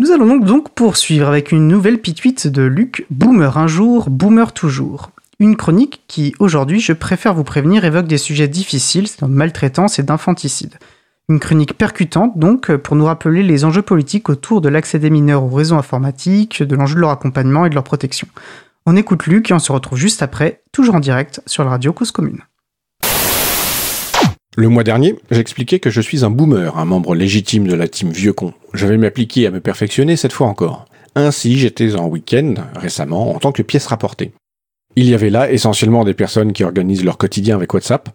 Nous 0.00 0.10
allons 0.10 0.38
donc 0.38 0.70
poursuivre 0.70 1.28
avec 1.28 1.52
une 1.52 1.68
nouvelle 1.68 1.98
pituite 1.98 2.48
de 2.48 2.62
Luc, 2.62 3.06
Boomer 3.10 3.58
un 3.58 3.68
jour, 3.68 4.10
Boomer 4.10 4.52
toujours. 4.52 5.12
Une 5.38 5.54
chronique 5.54 6.02
qui, 6.08 6.34
aujourd'hui, 6.40 6.80
je 6.80 6.94
préfère 6.94 7.34
vous 7.34 7.44
prévenir, 7.44 7.84
évoque 7.84 8.08
des 8.08 8.18
sujets 8.18 8.48
difficiles, 8.48 9.06
c'est 9.06 9.22
de 9.22 9.30
maltraitance 9.30 10.00
et 10.00 10.02
d'infanticide. 10.02 10.74
Une 11.28 11.38
chronique 11.38 11.78
percutante, 11.78 12.38
donc, 12.38 12.74
pour 12.76 12.96
nous 12.96 13.04
rappeler 13.04 13.42
les 13.42 13.64
enjeux 13.64 13.82
politiques 13.82 14.28
autour 14.28 14.60
de 14.60 14.68
l'accès 14.68 14.98
des 14.98 15.08
mineurs 15.08 15.44
aux 15.44 15.54
réseaux 15.54 15.76
informatiques, 15.76 16.62
de 16.62 16.74
l'enjeu 16.74 16.96
de 16.96 17.00
leur 17.00 17.10
accompagnement 17.10 17.64
et 17.64 17.70
de 17.70 17.74
leur 17.74 17.84
protection. 17.84 18.26
On 18.86 18.96
écoute 18.96 19.26
Luc 19.26 19.50
et 19.50 19.54
on 19.54 19.60
se 19.60 19.70
retrouve 19.70 19.98
juste 19.98 20.22
après, 20.22 20.62
toujours 20.72 20.96
en 20.96 21.00
direct, 21.00 21.40
sur 21.46 21.62
la 21.62 21.70
radio 21.70 21.92
Cause 21.92 22.10
Commune. 22.10 22.40
Le 24.56 24.68
mois 24.68 24.84
dernier, 24.84 25.14
j'expliquais 25.30 25.78
que 25.78 25.88
je 25.88 26.00
suis 26.00 26.24
un 26.24 26.30
boomer, 26.30 26.76
un 26.76 26.84
membre 26.84 27.14
légitime 27.14 27.66
de 27.66 27.74
la 27.74 27.88
team 27.88 28.10
vieux 28.10 28.34
con. 28.34 28.52
Je 28.74 28.86
vais 28.86 28.98
m'appliquer 28.98 29.46
à 29.46 29.50
me 29.50 29.60
perfectionner 29.60 30.16
cette 30.16 30.32
fois 30.32 30.48
encore. 30.48 30.84
Ainsi, 31.14 31.56
j'étais 31.58 31.94
en 31.94 32.06
week-end, 32.06 32.54
récemment, 32.74 33.34
en 33.34 33.38
tant 33.38 33.52
que 33.52 33.62
pièce 33.62 33.86
rapportée. 33.86 34.32
Il 34.96 35.08
y 35.08 35.14
avait 35.14 35.30
là 35.30 35.50
essentiellement 35.50 36.04
des 36.04 36.12
personnes 36.12 36.52
qui 36.52 36.64
organisent 36.64 37.04
leur 37.04 37.16
quotidien 37.16 37.56
avec 37.56 37.72
WhatsApp. 37.72 38.10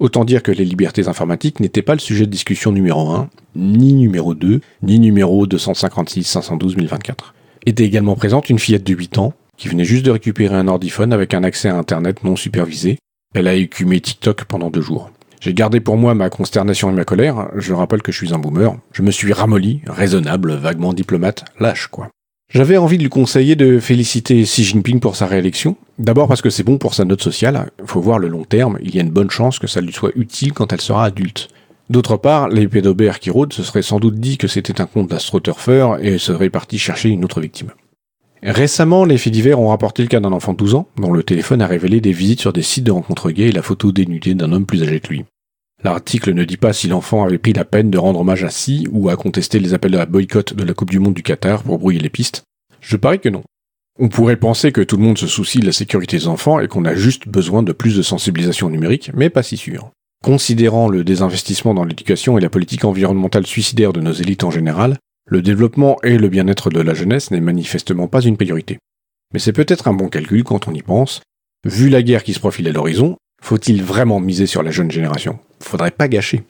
Autant 0.00 0.24
dire 0.24 0.42
que 0.42 0.50
les 0.50 0.64
libertés 0.64 1.08
informatiques 1.08 1.60
n'étaient 1.60 1.82
pas 1.82 1.92
le 1.92 2.00
sujet 2.00 2.24
de 2.24 2.30
discussion 2.30 2.72
numéro 2.72 3.10
1, 3.10 3.28
ni 3.54 3.92
numéro 3.92 4.34
2, 4.34 4.62
ni 4.82 4.98
numéro 4.98 5.46
256-512-1024. 5.46 7.34
Était 7.66 7.84
également 7.84 8.16
présente 8.16 8.48
une 8.48 8.58
fillette 8.58 8.82
de 8.82 8.94
8 8.94 9.18
ans, 9.18 9.34
qui 9.58 9.68
venait 9.68 9.84
juste 9.84 10.06
de 10.06 10.10
récupérer 10.10 10.56
un 10.56 10.68
ordiphone 10.68 11.12
avec 11.12 11.34
un 11.34 11.44
accès 11.44 11.68
à 11.68 11.76
Internet 11.76 12.24
non 12.24 12.34
supervisé. 12.34 12.98
Elle 13.34 13.46
a 13.46 13.54
écumé 13.54 14.00
TikTok 14.00 14.44
pendant 14.44 14.70
deux 14.70 14.80
jours. 14.80 15.10
J'ai 15.38 15.52
gardé 15.52 15.80
pour 15.80 15.98
moi 15.98 16.14
ma 16.14 16.30
consternation 16.30 16.88
et 16.88 16.94
ma 16.94 17.04
colère, 17.04 17.50
je 17.56 17.74
rappelle 17.74 18.00
que 18.00 18.10
je 18.10 18.16
suis 18.16 18.32
un 18.32 18.38
boomer, 18.38 18.74
je 18.92 19.02
me 19.02 19.10
suis 19.10 19.34
ramolli, 19.34 19.82
raisonnable, 19.86 20.54
vaguement 20.54 20.94
diplomate, 20.94 21.44
lâche 21.60 21.88
quoi. 21.88 22.08
J'avais 22.52 22.76
envie 22.76 22.98
de 22.98 23.04
lui 23.04 23.10
conseiller 23.10 23.54
de 23.54 23.78
féliciter 23.78 24.42
Xi 24.42 24.64
Jinping 24.64 24.98
pour 24.98 25.14
sa 25.14 25.26
réélection, 25.26 25.76
d'abord 26.00 26.26
parce 26.26 26.42
que 26.42 26.50
c'est 26.50 26.64
bon 26.64 26.78
pour 26.78 26.94
sa 26.94 27.04
note 27.04 27.22
sociale, 27.22 27.70
il 27.80 27.86
faut 27.86 28.00
voir 28.00 28.18
le 28.18 28.26
long 28.26 28.42
terme, 28.42 28.76
il 28.82 28.92
y 28.92 28.98
a 28.98 29.02
une 29.02 29.10
bonne 29.10 29.30
chance 29.30 29.60
que 29.60 29.68
ça 29.68 29.80
lui 29.80 29.92
soit 29.92 30.10
utile 30.16 30.52
quand 30.52 30.72
elle 30.72 30.80
sera 30.80 31.04
adulte. 31.04 31.48
D'autre 31.90 32.16
part, 32.16 32.48
les 32.48 32.66
pédobères 32.66 33.20
qui 33.20 33.30
rôdent 33.30 33.52
se 33.52 33.62
seraient 33.62 33.82
sans 33.82 34.00
doute 34.00 34.16
dit 34.16 34.36
que 34.36 34.48
c'était 34.48 34.80
un 34.80 34.86
compte 34.86 35.08
d'astroturfeur 35.08 36.04
et 36.04 36.18
seraient 36.18 36.50
partis 36.50 36.78
chercher 36.78 37.10
une 37.10 37.24
autre 37.24 37.40
victime. 37.40 37.70
Récemment, 38.42 39.04
les 39.04 39.18
faits 39.18 39.32
divers 39.32 39.60
ont 39.60 39.68
rapporté 39.68 40.02
le 40.02 40.08
cas 40.08 40.18
d'un 40.18 40.32
enfant 40.32 40.52
de 40.52 40.58
12 40.58 40.74
ans, 40.74 40.88
dont 40.96 41.12
le 41.12 41.22
téléphone 41.22 41.62
a 41.62 41.68
révélé 41.68 42.00
des 42.00 42.12
visites 42.12 42.40
sur 42.40 42.52
des 42.52 42.62
sites 42.62 42.84
de 42.84 42.90
rencontres 42.90 43.30
gays 43.30 43.50
et 43.50 43.52
la 43.52 43.62
photo 43.62 43.92
dénudée 43.92 44.34
d'un 44.34 44.50
homme 44.50 44.66
plus 44.66 44.82
âgé 44.82 44.98
que 44.98 45.10
lui. 45.10 45.24
L'article 45.82 46.34
ne 46.34 46.44
dit 46.44 46.58
pas 46.58 46.74
si 46.74 46.88
l'enfant 46.88 47.24
avait 47.24 47.38
pris 47.38 47.54
la 47.54 47.64
peine 47.64 47.90
de 47.90 47.96
rendre 47.96 48.20
hommage 48.20 48.44
à 48.44 48.50
Si 48.50 48.86
ou 48.90 49.08
à 49.08 49.16
contester 49.16 49.58
les 49.58 49.72
appels 49.72 49.96
à 49.96 50.04
boycott 50.04 50.52
de 50.52 50.62
la 50.62 50.74
Coupe 50.74 50.90
du 50.90 50.98
Monde 50.98 51.14
du 51.14 51.22
Qatar 51.22 51.62
pour 51.62 51.78
brouiller 51.78 52.00
les 52.00 52.10
pistes. 52.10 52.42
Je 52.80 52.96
parie 52.96 53.20
que 53.20 53.30
non. 53.30 53.42
On 53.98 54.08
pourrait 54.08 54.36
penser 54.36 54.72
que 54.72 54.82
tout 54.82 54.96
le 54.96 55.02
monde 55.02 55.18
se 55.18 55.26
soucie 55.26 55.58
de 55.58 55.66
la 55.66 55.72
sécurité 55.72 56.18
des 56.18 56.28
enfants 56.28 56.60
et 56.60 56.68
qu'on 56.68 56.84
a 56.84 56.94
juste 56.94 57.28
besoin 57.28 57.62
de 57.62 57.72
plus 57.72 57.96
de 57.96 58.02
sensibilisation 58.02 58.68
numérique, 58.68 59.10
mais 59.14 59.30
pas 59.30 59.42
si 59.42 59.56
sûr. 59.56 59.90
Considérant 60.22 60.88
le 60.88 61.02
désinvestissement 61.02 61.72
dans 61.72 61.84
l'éducation 61.84 62.36
et 62.36 62.42
la 62.42 62.50
politique 62.50 62.84
environnementale 62.84 63.46
suicidaire 63.46 63.94
de 63.94 64.00
nos 64.00 64.12
élites 64.12 64.44
en 64.44 64.50
général, 64.50 64.98
le 65.26 65.40
développement 65.40 65.96
et 66.02 66.18
le 66.18 66.28
bien-être 66.28 66.68
de 66.68 66.80
la 66.80 66.92
jeunesse 66.92 67.30
n'est 67.30 67.40
manifestement 67.40 68.06
pas 68.06 68.20
une 68.20 68.36
priorité. 68.36 68.78
Mais 69.32 69.38
c'est 69.38 69.52
peut-être 69.52 69.88
un 69.88 69.94
bon 69.94 70.08
calcul 70.08 70.44
quand 70.44 70.68
on 70.68 70.74
y 70.74 70.82
pense. 70.82 71.22
Vu 71.64 71.88
la 71.88 72.02
guerre 72.02 72.24
qui 72.24 72.34
se 72.34 72.40
profile 72.40 72.68
à 72.68 72.72
l'horizon, 72.72 73.16
faut-il 73.42 73.82
vraiment 73.82 74.20
miser 74.20 74.46
sur 74.46 74.62
la 74.62 74.70
jeune 74.70 74.90
génération? 74.90 75.38
Faudrait 75.62 75.90
pas 75.90 76.08
gâcher. 76.08 76.44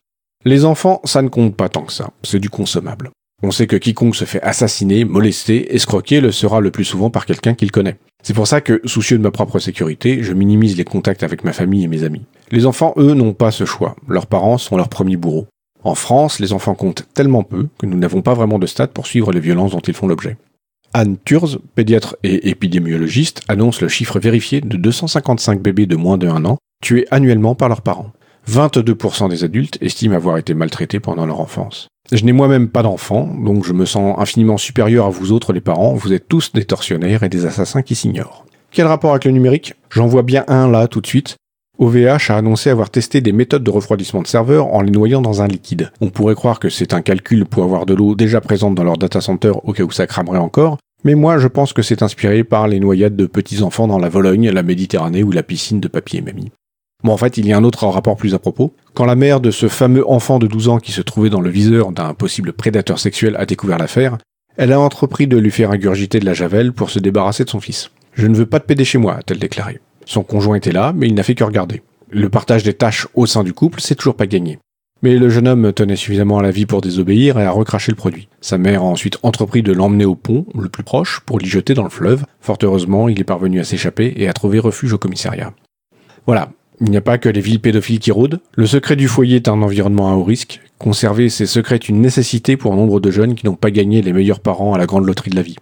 Les 0.44 0.64
enfants, 0.64 1.00
ça 1.04 1.22
ne 1.22 1.28
compte 1.28 1.56
pas 1.56 1.68
tant 1.68 1.82
que 1.82 1.92
ça, 1.92 2.10
c'est 2.22 2.38
du 2.38 2.48
consommable. 2.48 3.10
On 3.42 3.50
sait 3.50 3.66
que 3.66 3.76
quiconque 3.76 4.16
se 4.16 4.24
fait 4.24 4.42
assassiner, 4.42 5.04
molester, 5.04 5.74
escroquer 5.74 6.20
le 6.20 6.30
sera 6.30 6.60
le 6.60 6.70
plus 6.70 6.84
souvent 6.84 7.10
par 7.10 7.24
quelqu'un 7.24 7.54
qu'il 7.54 7.70
connaît. 7.70 7.96
C'est 8.22 8.34
pour 8.34 8.46
ça 8.46 8.60
que, 8.60 8.82
soucieux 8.84 9.16
de 9.16 9.22
ma 9.22 9.30
propre 9.30 9.58
sécurité, 9.58 10.22
je 10.22 10.34
minimise 10.34 10.76
les 10.76 10.84
contacts 10.84 11.22
avec 11.22 11.42
ma 11.42 11.54
famille 11.54 11.84
et 11.84 11.88
mes 11.88 12.04
amis. 12.04 12.22
Les 12.50 12.66
enfants, 12.66 12.92
eux, 12.98 13.14
n'ont 13.14 13.32
pas 13.32 13.50
ce 13.50 13.64
choix. 13.64 13.96
Leurs 14.08 14.26
parents 14.26 14.58
sont 14.58 14.76
leurs 14.76 14.90
premiers 14.90 15.16
bourreaux. 15.16 15.46
En 15.82 15.94
France, 15.94 16.38
les 16.38 16.52
enfants 16.52 16.74
comptent 16.74 17.06
tellement 17.14 17.42
peu 17.42 17.68
que 17.78 17.86
nous 17.86 17.96
n'avons 17.96 18.20
pas 18.20 18.34
vraiment 18.34 18.58
de 18.58 18.66
stats 18.66 18.88
pour 18.88 19.06
suivre 19.06 19.32
les 19.32 19.40
violences 19.40 19.72
dont 19.72 19.80
ils 19.80 19.94
font 19.94 20.06
l'objet. 20.06 20.36
Anne 20.92 21.16
Turz, 21.24 21.58
pédiatre 21.74 22.16
et 22.22 22.50
épidémiologiste, 22.50 23.42
annonce 23.48 23.80
le 23.80 23.88
chiffre 23.88 24.18
vérifié 24.18 24.60
de 24.60 24.76
255 24.76 25.62
bébés 25.62 25.86
de 25.86 25.96
moins 25.96 26.18
de 26.18 26.26
1 26.26 26.44
an 26.44 26.58
tués 26.82 27.06
annuellement 27.10 27.54
par 27.54 27.68
leurs 27.68 27.82
parents. 27.82 28.10
22% 28.50 29.28
des 29.28 29.44
adultes 29.44 29.78
estiment 29.80 30.16
avoir 30.16 30.36
été 30.38 30.54
maltraités 30.54 30.98
pendant 30.98 31.24
leur 31.24 31.40
enfance. 31.40 31.88
Je 32.10 32.24
n'ai 32.24 32.32
moi-même 32.32 32.68
pas 32.68 32.82
d'enfant, 32.82 33.28
donc 33.44 33.64
je 33.64 33.72
me 33.72 33.84
sens 33.84 34.16
infiniment 34.18 34.58
supérieur 34.58 35.06
à 35.06 35.10
vous 35.10 35.30
autres 35.30 35.52
les 35.52 35.60
parents, 35.60 35.94
vous 35.94 36.12
êtes 36.12 36.26
tous 36.26 36.52
des 36.52 36.64
tortionnaires 36.64 37.22
et 37.22 37.28
des 37.28 37.46
assassins 37.46 37.82
qui 37.82 37.94
s'ignorent. 37.94 38.44
Quel 38.72 38.86
rapport 38.86 39.12
avec 39.12 39.24
le 39.24 39.30
numérique? 39.30 39.74
J'en 39.90 40.08
vois 40.08 40.22
bien 40.22 40.44
un 40.48 40.68
là 40.68 40.88
tout 40.88 41.00
de 41.00 41.06
suite, 41.06 41.36
OVH 41.78 42.30
a 42.30 42.36
annoncé 42.36 42.68
avoir 42.68 42.90
testé 42.90 43.22
des 43.22 43.32
méthodes 43.32 43.64
de 43.64 43.70
refroidissement 43.70 44.20
de 44.20 44.26
serveurs 44.26 44.66
en 44.66 44.82
les 44.82 44.90
noyant 44.90 45.22
dans 45.22 45.40
un 45.40 45.46
liquide. 45.46 45.90
On 46.02 46.10
pourrait 46.10 46.34
croire 46.34 46.60
que 46.60 46.68
c'est 46.68 46.92
un 46.92 47.00
calcul 47.00 47.46
pour 47.46 47.64
avoir 47.64 47.86
de 47.86 47.94
l'eau 47.94 48.14
déjà 48.14 48.42
présente 48.42 48.74
dans 48.74 48.84
leur 48.84 48.98
data 48.98 49.22
center 49.22 49.52
au 49.64 49.72
cas 49.72 49.84
où 49.84 49.90
ça 49.90 50.06
cramerait 50.06 50.38
encore, 50.38 50.76
mais 51.04 51.14
moi 51.14 51.38
je 51.38 51.48
pense 51.48 51.72
que 51.72 51.80
c'est 51.80 52.02
inspiré 52.02 52.44
par 52.44 52.68
les 52.68 52.80
noyades 52.80 53.16
de 53.16 53.26
petits 53.26 53.62
enfants 53.62 53.86
dans 53.86 53.98
la 53.98 54.10
Vologne, 54.10 54.50
la 54.50 54.62
Méditerranée 54.62 55.22
ou 55.22 55.30
la 55.30 55.42
piscine 55.42 55.80
de 55.80 55.88
papier 55.88 56.18
et 56.18 56.22
mamie. 56.22 56.50
Bon, 57.02 57.12
en 57.12 57.16
fait, 57.16 57.38
il 57.38 57.46
y 57.46 57.52
a 57.52 57.56
un 57.56 57.64
autre 57.64 57.86
rapport 57.86 58.16
plus 58.16 58.34
à 58.34 58.38
propos. 58.38 58.74
Quand 58.94 59.06
la 59.06 59.14
mère 59.14 59.40
de 59.40 59.50
ce 59.50 59.68
fameux 59.68 60.08
enfant 60.08 60.38
de 60.38 60.46
12 60.46 60.68
ans 60.68 60.78
qui 60.78 60.92
se 60.92 61.00
trouvait 61.00 61.30
dans 61.30 61.40
le 61.40 61.50
viseur 61.50 61.92
d'un 61.92 62.14
possible 62.14 62.52
prédateur 62.52 62.98
sexuel 62.98 63.36
a 63.36 63.46
découvert 63.46 63.78
l'affaire, 63.78 64.18
elle 64.56 64.72
a 64.72 64.80
entrepris 64.80 65.26
de 65.26 65.38
lui 65.38 65.50
faire 65.50 65.70
ingurgiter 65.70 66.20
de 66.20 66.26
la 66.26 66.34
javel 66.34 66.72
pour 66.72 66.90
se 66.90 66.98
débarrasser 66.98 67.44
de 67.44 67.50
son 67.50 67.60
fils. 67.60 67.90
Je 68.12 68.26
ne 68.26 68.34
veux 68.34 68.46
pas 68.46 68.58
de 68.58 68.64
PD 68.64 68.84
chez 68.84 68.98
moi, 68.98 69.14
a-t-elle 69.14 69.38
déclaré. 69.38 69.80
Son 70.04 70.22
conjoint 70.22 70.56
était 70.56 70.72
là, 70.72 70.92
mais 70.94 71.06
il 71.06 71.14
n'a 71.14 71.22
fait 71.22 71.34
que 71.34 71.44
regarder. 71.44 71.82
Le 72.10 72.28
partage 72.28 72.64
des 72.64 72.74
tâches 72.74 73.06
au 73.14 73.26
sein 73.26 73.44
du 73.44 73.52
couple, 73.52 73.80
c'est 73.80 73.94
toujours 73.94 74.16
pas 74.16 74.26
gagné. 74.26 74.58
Mais 75.02 75.16
le 75.16 75.30
jeune 75.30 75.48
homme 75.48 75.72
tenait 75.72 75.96
suffisamment 75.96 76.38
à 76.38 76.42
la 76.42 76.50
vie 76.50 76.66
pour 76.66 76.82
désobéir 76.82 77.38
et 77.38 77.44
a 77.44 77.50
recraché 77.50 77.90
le 77.90 77.96
produit. 77.96 78.28
Sa 78.42 78.58
mère 78.58 78.82
a 78.82 78.86
ensuite 78.86 79.18
entrepris 79.22 79.62
de 79.62 79.72
l'emmener 79.72 80.04
au 80.04 80.14
pont, 80.14 80.44
le 80.54 80.68
plus 80.68 80.82
proche, 80.82 81.20
pour 81.20 81.38
l'y 81.38 81.46
jeter 81.46 81.72
dans 81.72 81.84
le 81.84 81.88
fleuve. 81.88 82.24
Fort 82.40 82.58
heureusement, 82.62 83.08
il 83.08 83.18
est 83.18 83.24
parvenu 83.24 83.60
à 83.60 83.64
s'échapper 83.64 84.12
et 84.16 84.28
à 84.28 84.34
trouver 84.34 84.58
refuge 84.58 84.92
au 84.92 84.98
commissariat. 84.98 85.54
Voilà. 86.26 86.50
Il 86.82 86.90
n'y 86.90 86.96
a 86.96 87.02
pas 87.02 87.18
que 87.18 87.28
les 87.28 87.42
villes 87.42 87.60
pédophiles 87.60 87.98
qui 87.98 88.10
rôdent. 88.10 88.40
Le 88.54 88.66
secret 88.66 88.96
du 88.96 89.06
foyer 89.06 89.36
est 89.36 89.48
un 89.48 89.60
environnement 89.60 90.10
à 90.10 90.14
haut 90.14 90.24
risque. 90.24 90.60
Conserver 90.78 91.28
ces 91.28 91.44
secrets 91.44 91.74
est 91.74 91.90
une 91.90 92.00
nécessité 92.00 92.56
pour 92.56 92.72
un 92.72 92.76
nombre 92.76 93.00
de 93.00 93.10
jeunes 93.10 93.34
qui 93.34 93.44
n'ont 93.44 93.54
pas 93.54 93.70
gagné 93.70 94.00
les 94.00 94.14
meilleurs 94.14 94.40
parents 94.40 94.72
à 94.72 94.78
la 94.78 94.86
grande 94.86 95.04
loterie 95.04 95.30
de 95.30 95.36
la 95.36 95.42
vie. 95.42 95.56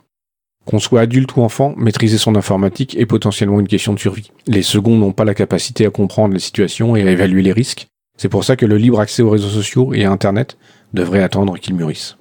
Qu'on 0.64 0.78
soit 0.78 1.00
adulte 1.00 1.34
ou 1.34 1.40
enfant, 1.40 1.74
maîtriser 1.76 2.18
son 2.18 2.36
informatique 2.36 2.96
est 2.96 3.06
potentiellement 3.06 3.58
une 3.58 3.66
question 3.66 3.94
de 3.94 3.98
survie. 3.98 4.30
Les 4.46 4.62
seconds 4.62 4.96
n'ont 4.96 5.12
pas 5.12 5.24
la 5.24 5.34
capacité 5.34 5.86
à 5.86 5.90
comprendre 5.90 6.34
les 6.34 6.40
situations 6.40 6.94
et 6.94 7.02
à 7.02 7.10
évaluer 7.10 7.42
les 7.42 7.52
risques. 7.52 7.88
C'est 8.16 8.28
pour 8.28 8.44
ça 8.44 8.54
que 8.54 8.66
le 8.66 8.76
libre 8.76 9.00
accès 9.00 9.22
aux 9.22 9.30
réseaux 9.30 9.48
sociaux 9.48 9.94
et 9.94 10.04
à 10.04 10.12
Internet 10.12 10.56
devrait 10.94 11.22
attendre 11.22 11.58
qu'ils 11.58 11.74
mûrissent. 11.74 12.16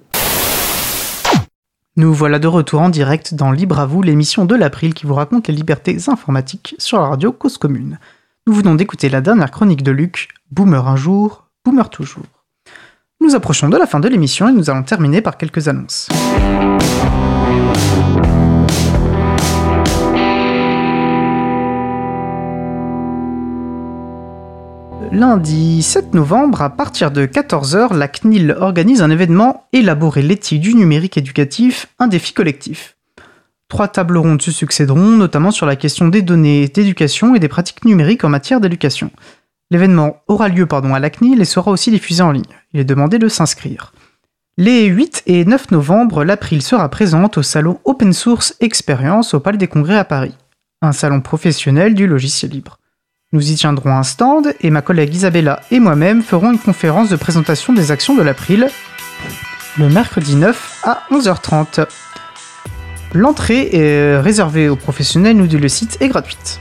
Nous 1.96 2.14
voilà 2.14 2.38
de 2.38 2.46
retour 2.46 2.80
en 2.80 2.88
direct 2.88 3.34
dans 3.34 3.50
Libre 3.50 3.78
à 3.80 3.86
vous, 3.86 4.02
l'émission 4.02 4.44
de 4.44 4.54
l'April 4.54 4.94
qui 4.94 5.06
vous 5.06 5.14
raconte 5.14 5.48
les 5.48 5.54
libertés 5.54 5.96
informatiques 6.06 6.74
sur 6.78 6.98
la 6.98 7.08
radio 7.08 7.32
Cause 7.32 7.58
Commune. 7.58 7.98
Nous 8.48 8.54
venons 8.54 8.76
d'écouter 8.76 9.10
la 9.10 9.20
dernière 9.20 9.50
chronique 9.50 9.82
de 9.82 9.90
Luc, 9.90 10.28
Boomer 10.50 10.88
un 10.88 10.96
jour, 10.96 11.50
Boomer 11.66 11.90
toujours. 11.90 12.24
Nous 13.20 13.34
approchons 13.34 13.68
de 13.68 13.76
la 13.76 13.86
fin 13.86 14.00
de 14.00 14.08
l'émission 14.08 14.48
et 14.48 14.52
nous 14.52 14.70
allons 14.70 14.84
terminer 14.84 15.20
par 15.20 15.36
quelques 15.36 15.68
annonces. 15.68 16.08
Lundi 25.12 25.82
7 25.82 26.14
novembre, 26.14 26.62
à 26.62 26.70
partir 26.70 27.10
de 27.10 27.26
14h, 27.26 27.94
la 27.94 28.08
CNIL 28.08 28.56
organise 28.58 29.02
un 29.02 29.10
événement 29.10 29.68
Élaborer 29.74 30.22
l'éthique 30.22 30.62
du 30.62 30.74
numérique 30.74 31.18
éducatif, 31.18 31.88
un 31.98 32.08
défi 32.08 32.32
collectif. 32.32 32.97
Trois 33.68 33.88
tables 33.88 34.16
rondes 34.16 34.40
se 34.40 34.50
succéderont, 34.50 35.16
notamment 35.16 35.50
sur 35.50 35.66
la 35.66 35.76
question 35.76 36.08
des 36.08 36.22
données 36.22 36.68
d'éducation 36.68 37.34
et 37.34 37.38
des 37.38 37.48
pratiques 37.48 37.84
numériques 37.84 38.24
en 38.24 38.30
matière 38.30 38.60
d'éducation. 38.60 39.10
L'événement 39.70 40.22
aura 40.26 40.48
lieu 40.48 40.64
pardon, 40.64 40.94
à 40.94 40.98
l'ACNIL 40.98 41.40
et 41.40 41.44
sera 41.44 41.70
aussi 41.70 41.90
diffusé 41.90 42.22
en 42.22 42.32
ligne. 42.32 42.44
Il 42.72 42.80
est 42.80 42.84
demandé 42.84 43.18
de 43.18 43.28
s'inscrire. 43.28 43.92
Les 44.56 44.86
8 44.86 45.24
et 45.26 45.44
9 45.44 45.70
novembre, 45.70 46.24
l'April 46.24 46.62
sera 46.62 46.88
présente 46.88 47.36
au 47.36 47.42
salon 47.42 47.78
Open 47.84 48.14
Source 48.14 48.56
Experience 48.60 49.34
au 49.34 49.40
Palais 49.40 49.58
des 49.58 49.68
Congrès 49.68 49.98
à 49.98 50.04
Paris, 50.04 50.34
un 50.80 50.92
salon 50.92 51.20
professionnel 51.20 51.94
du 51.94 52.06
logiciel 52.06 52.50
libre. 52.50 52.78
Nous 53.32 53.50
y 53.52 53.54
tiendrons 53.54 53.94
un 53.94 54.02
stand 54.02 54.54
et 54.62 54.70
ma 54.70 54.80
collègue 54.80 55.14
Isabella 55.14 55.60
et 55.70 55.78
moi-même 55.78 56.22
ferons 56.22 56.52
une 56.52 56.58
conférence 56.58 57.10
de 57.10 57.16
présentation 57.16 57.74
des 57.74 57.90
actions 57.90 58.16
de 58.16 58.22
l'April 58.22 58.70
le 59.78 59.88
mercredi 59.88 60.34
9 60.34 60.80
à 60.82 61.02
11h30. 61.10 61.86
L'entrée 63.14 63.70
est 63.72 64.18
réservée 64.20 64.68
aux 64.68 64.76
professionnels 64.76 65.40
ou 65.40 65.46
le 65.46 65.68
site 65.68 65.96
est 66.00 66.08
gratuite. 66.08 66.60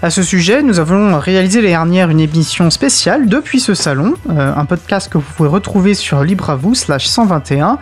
À 0.00 0.10
ce 0.10 0.22
sujet, 0.22 0.62
nous 0.62 0.78
avons 0.78 1.18
réalisé 1.18 1.60
l'année 1.60 1.72
dernière 1.72 2.10
une 2.10 2.20
émission 2.20 2.70
spéciale 2.70 3.28
depuis 3.28 3.58
ce 3.58 3.74
salon, 3.74 4.14
euh, 4.30 4.54
un 4.54 4.64
podcast 4.64 5.10
que 5.10 5.18
vous 5.18 5.24
pouvez 5.36 5.48
retrouver 5.48 5.94
sur 5.94 6.22
libre 6.22 6.56
121. 6.98 7.78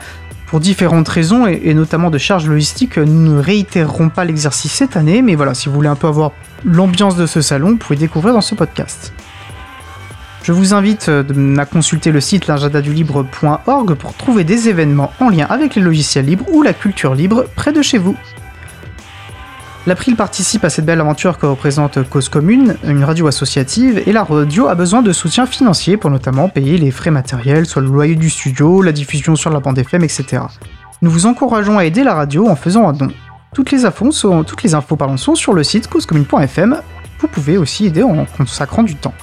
Pour 0.47 0.61
différentes 0.61 1.09
raisons 1.09 1.47
et, 1.47 1.75
notamment 1.75 2.09
de 2.09 2.17
charges 2.17 2.47
logistiques, 2.47 2.97
nous 2.97 3.35
ne 3.35 3.39
réitérerons 3.39 4.09
pas 4.09 4.25
l'exercice 4.25 4.73
cette 4.73 4.97
année, 4.97 5.21
mais 5.21 5.35
voilà, 5.35 5.53
si 5.53 5.69
vous 5.69 5.75
voulez 5.75 5.89
un 5.89 5.97
peu 5.97 6.07
avoir 6.07 6.33
l'ambiance 6.65 7.17
de 7.17 7.27
ce 7.27 7.43
salon, 7.43 7.71
vous 7.71 7.77
pouvez 7.77 7.97
découvrir 7.97 8.33
dans 8.33 8.41
ce 8.41 8.55
podcast. 8.55 9.13
Je 10.47 10.53
vous 10.53 10.75
invite 10.75 11.09
euh, 11.09 11.57
à 11.57 11.65
consulter 11.65 12.13
le 12.13 12.21
site 12.21 12.47
l'agenda-du-libre.org 12.47 13.95
pour 13.95 14.15
trouver 14.15 14.45
des 14.45 14.69
événements 14.69 15.11
en 15.19 15.29
lien 15.29 15.45
avec 15.51 15.75
les 15.75 15.83
logiciels 15.83 16.25
libres 16.25 16.45
ou 16.53 16.63
la 16.63 16.73
culture 16.73 17.17
libre 17.17 17.47
près 17.57 17.73
de 17.73 17.83
chez 17.83 17.99
vous. 17.99 18.15
L'April 19.89 20.15
participe 20.15 20.63
à 20.63 20.71
cette 20.71 20.87
belle 20.87 21.01
aventure 21.01 21.39
que 21.39 21.47
représente 21.47 22.09
Cause 22.09 22.29
Commune, 22.29 22.77
une 22.85 23.03
radio 23.03 23.27
associative, 23.27 24.01
et 24.07 24.13
la 24.13 24.23
radio 24.23 24.69
a 24.69 24.77
besoin 24.77 25.03
de 25.03 25.13
soutien 25.13 25.47
financier 25.47 25.97
pour 25.97 26.11
notamment 26.11 26.49
payer 26.49 26.79
les 26.79 26.93
frais 26.93 27.11
matériels, 27.11 27.67
soit 27.67 27.83
le 27.83 27.89
loyer 27.89 28.15
du 28.15 28.31
studio, 28.31 28.83
la 28.83 28.93
diffusion 28.93 29.35
sur 29.35 29.51
la 29.51 29.59
bande 29.59 29.79
FM, 29.79 30.05
etc. 30.05 30.45
Nous 31.03 31.11
vous 31.11 31.27
encourageons 31.27 31.77
à 31.77 31.85
aider 31.85 32.05
la 32.05 32.15
radio 32.15 32.47
en 32.47 32.55
faisant 32.55 32.89
un 32.89 32.93
don. 32.93 33.09
Toutes 33.53 33.73
les 33.73 33.85
infos 33.85 34.13
sont, 34.13 34.45
toutes 34.45 34.63
les 34.63 34.77
infos 34.77 34.97
sont 35.17 35.35
sur 35.35 35.55
le 35.55 35.65
site 35.65 35.89
causecommune.fm. 35.89 36.83
Vous 37.19 37.27
pouvez 37.27 37.59
aussi 37.59 37.87
aider 37.87 38.05
en 38.05 38.25
consacrant 38.27 38.85
du 38.85 38.95
temps. 38.95 39.15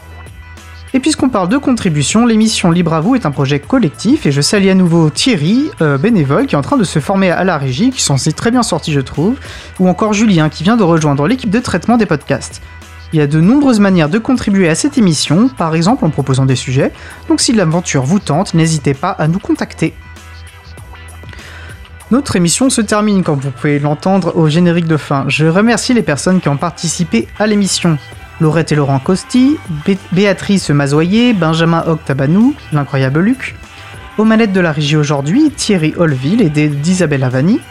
Et 0.96 1.00
puisqu'on 1.00 1.30
parle 1.30 1.50
de 1.50 1.58
contribution, 1.58 2.28
l'émission 2.28 2.70
Libre 2.70 2.94
à 2.94 3.02
vous 3.02 3.16
est 3.16 3.26
un 3.26 3.32
projet 3.32 3.60
collectif 3.60 4.28
et 4.28 4.32
je 4.32 4.42
salue 4.42 4.68
à 4.68 4.76
nouveau 4.76 5.10
Thierry, 5.10 5.72
euh, 5.82 5.98
bénévole, 5.98 6.46
qui 6.46 6.54
est 6.54 6.58
en 6.58 6.62
train 6.62 6.78
de 6.78 6.84
se 6.84 7.00
former 7.00 7.32
à 7.32 7.44
la 7.44 7.58
régie, 7.58 7.90
qui 7.90 8.04
s'en 8.04 8.16
très 8.16 8.52
bien 8.52 8.62
sorti 8.62 8.92
je 8.92 9.00
trouve, 9.00 9.36
ou 9.80 9.88
encore 9.88 10.14
Julien 10.14 10.50
qui 10.50 10.64
vient 10.64 10.78
de 10.78 10.84
rejoindre 10.84 11.28
l'équipe 11.28 11.50
de 11.50 11.60
traitement 11.60 11.98
des 11.98 12.06
podcasts. 12.06 12.62
Il 13.12 13.18
y 13.18 13.22
a 13.24 13.28
de 13.28 13.42
nombreuses 13.42 13.80
manières 13.80 14.08
de 14.10 14.20
contribuer 14.20 14.70
à 14.70 14.76
cette 14.76 15.00
émission, 15.00 15.48
par 15.48 15.74
exemple 15.74 16.06
en 16.06 16.12
proposant 16.12 16.46
des 16.46 16.56
sujets, 16.56 16.92
donc 17.28 17.42
si 17.42 17.54
l'aventure 17.54 18.04
vous 18.04 18.20
tente, 18.20 18.54
n'hésitez 18.54 18.94
pas 18.94 19.10
à 19.10 19.28
nous 19.28 19.40
contacter. 19.40 19.96
Notre 22.12 22.36
émission 22.36 22.70
se 22.70 22.82
termine, 22.82 23.24
comme 23.24 23.40
vous 23.40 23.50
pouvez 23.50 23.80
l'entendre, 23.80 24.38
au 24.38 24.48
générique 24.48 24.86
de 24.86 24.98
fin. 24.98 25.26
Je 25.28 25.48
remercie 25.48 25.96
les 25.96 26.04
personnes 26.04 26.40
qui 26.40 26.50
ont 26.50 26.58
participé 26.58 27.28
à 27.40 27.48
l'émission. 27.48 27.98
Laurette 28.44 28.74
et 28.74 28.76
Laurent 28.76 29.00
Costi, 29.00 29.58
Béatrice 30.12 30.70
Mazoyer, 30.70 31.32
Benjamin 31.32 31.82
Octabanou, 31.88 32.54
l'incroyable 32.74 33.22
Luc. 33.22 33.56
Aux 34.18 34.26
manettes 34.26 34.52
de 34.52 34.60
la 34.60 34.74
régie 34.74 34.98
aujourd'hui, 34.98 35.50
Thierry 35.50 35.94
Holville 35.96 36.42
et 36.42 36.50
d'Isabelle 36.50 37.24
Avani. 37.24 37.62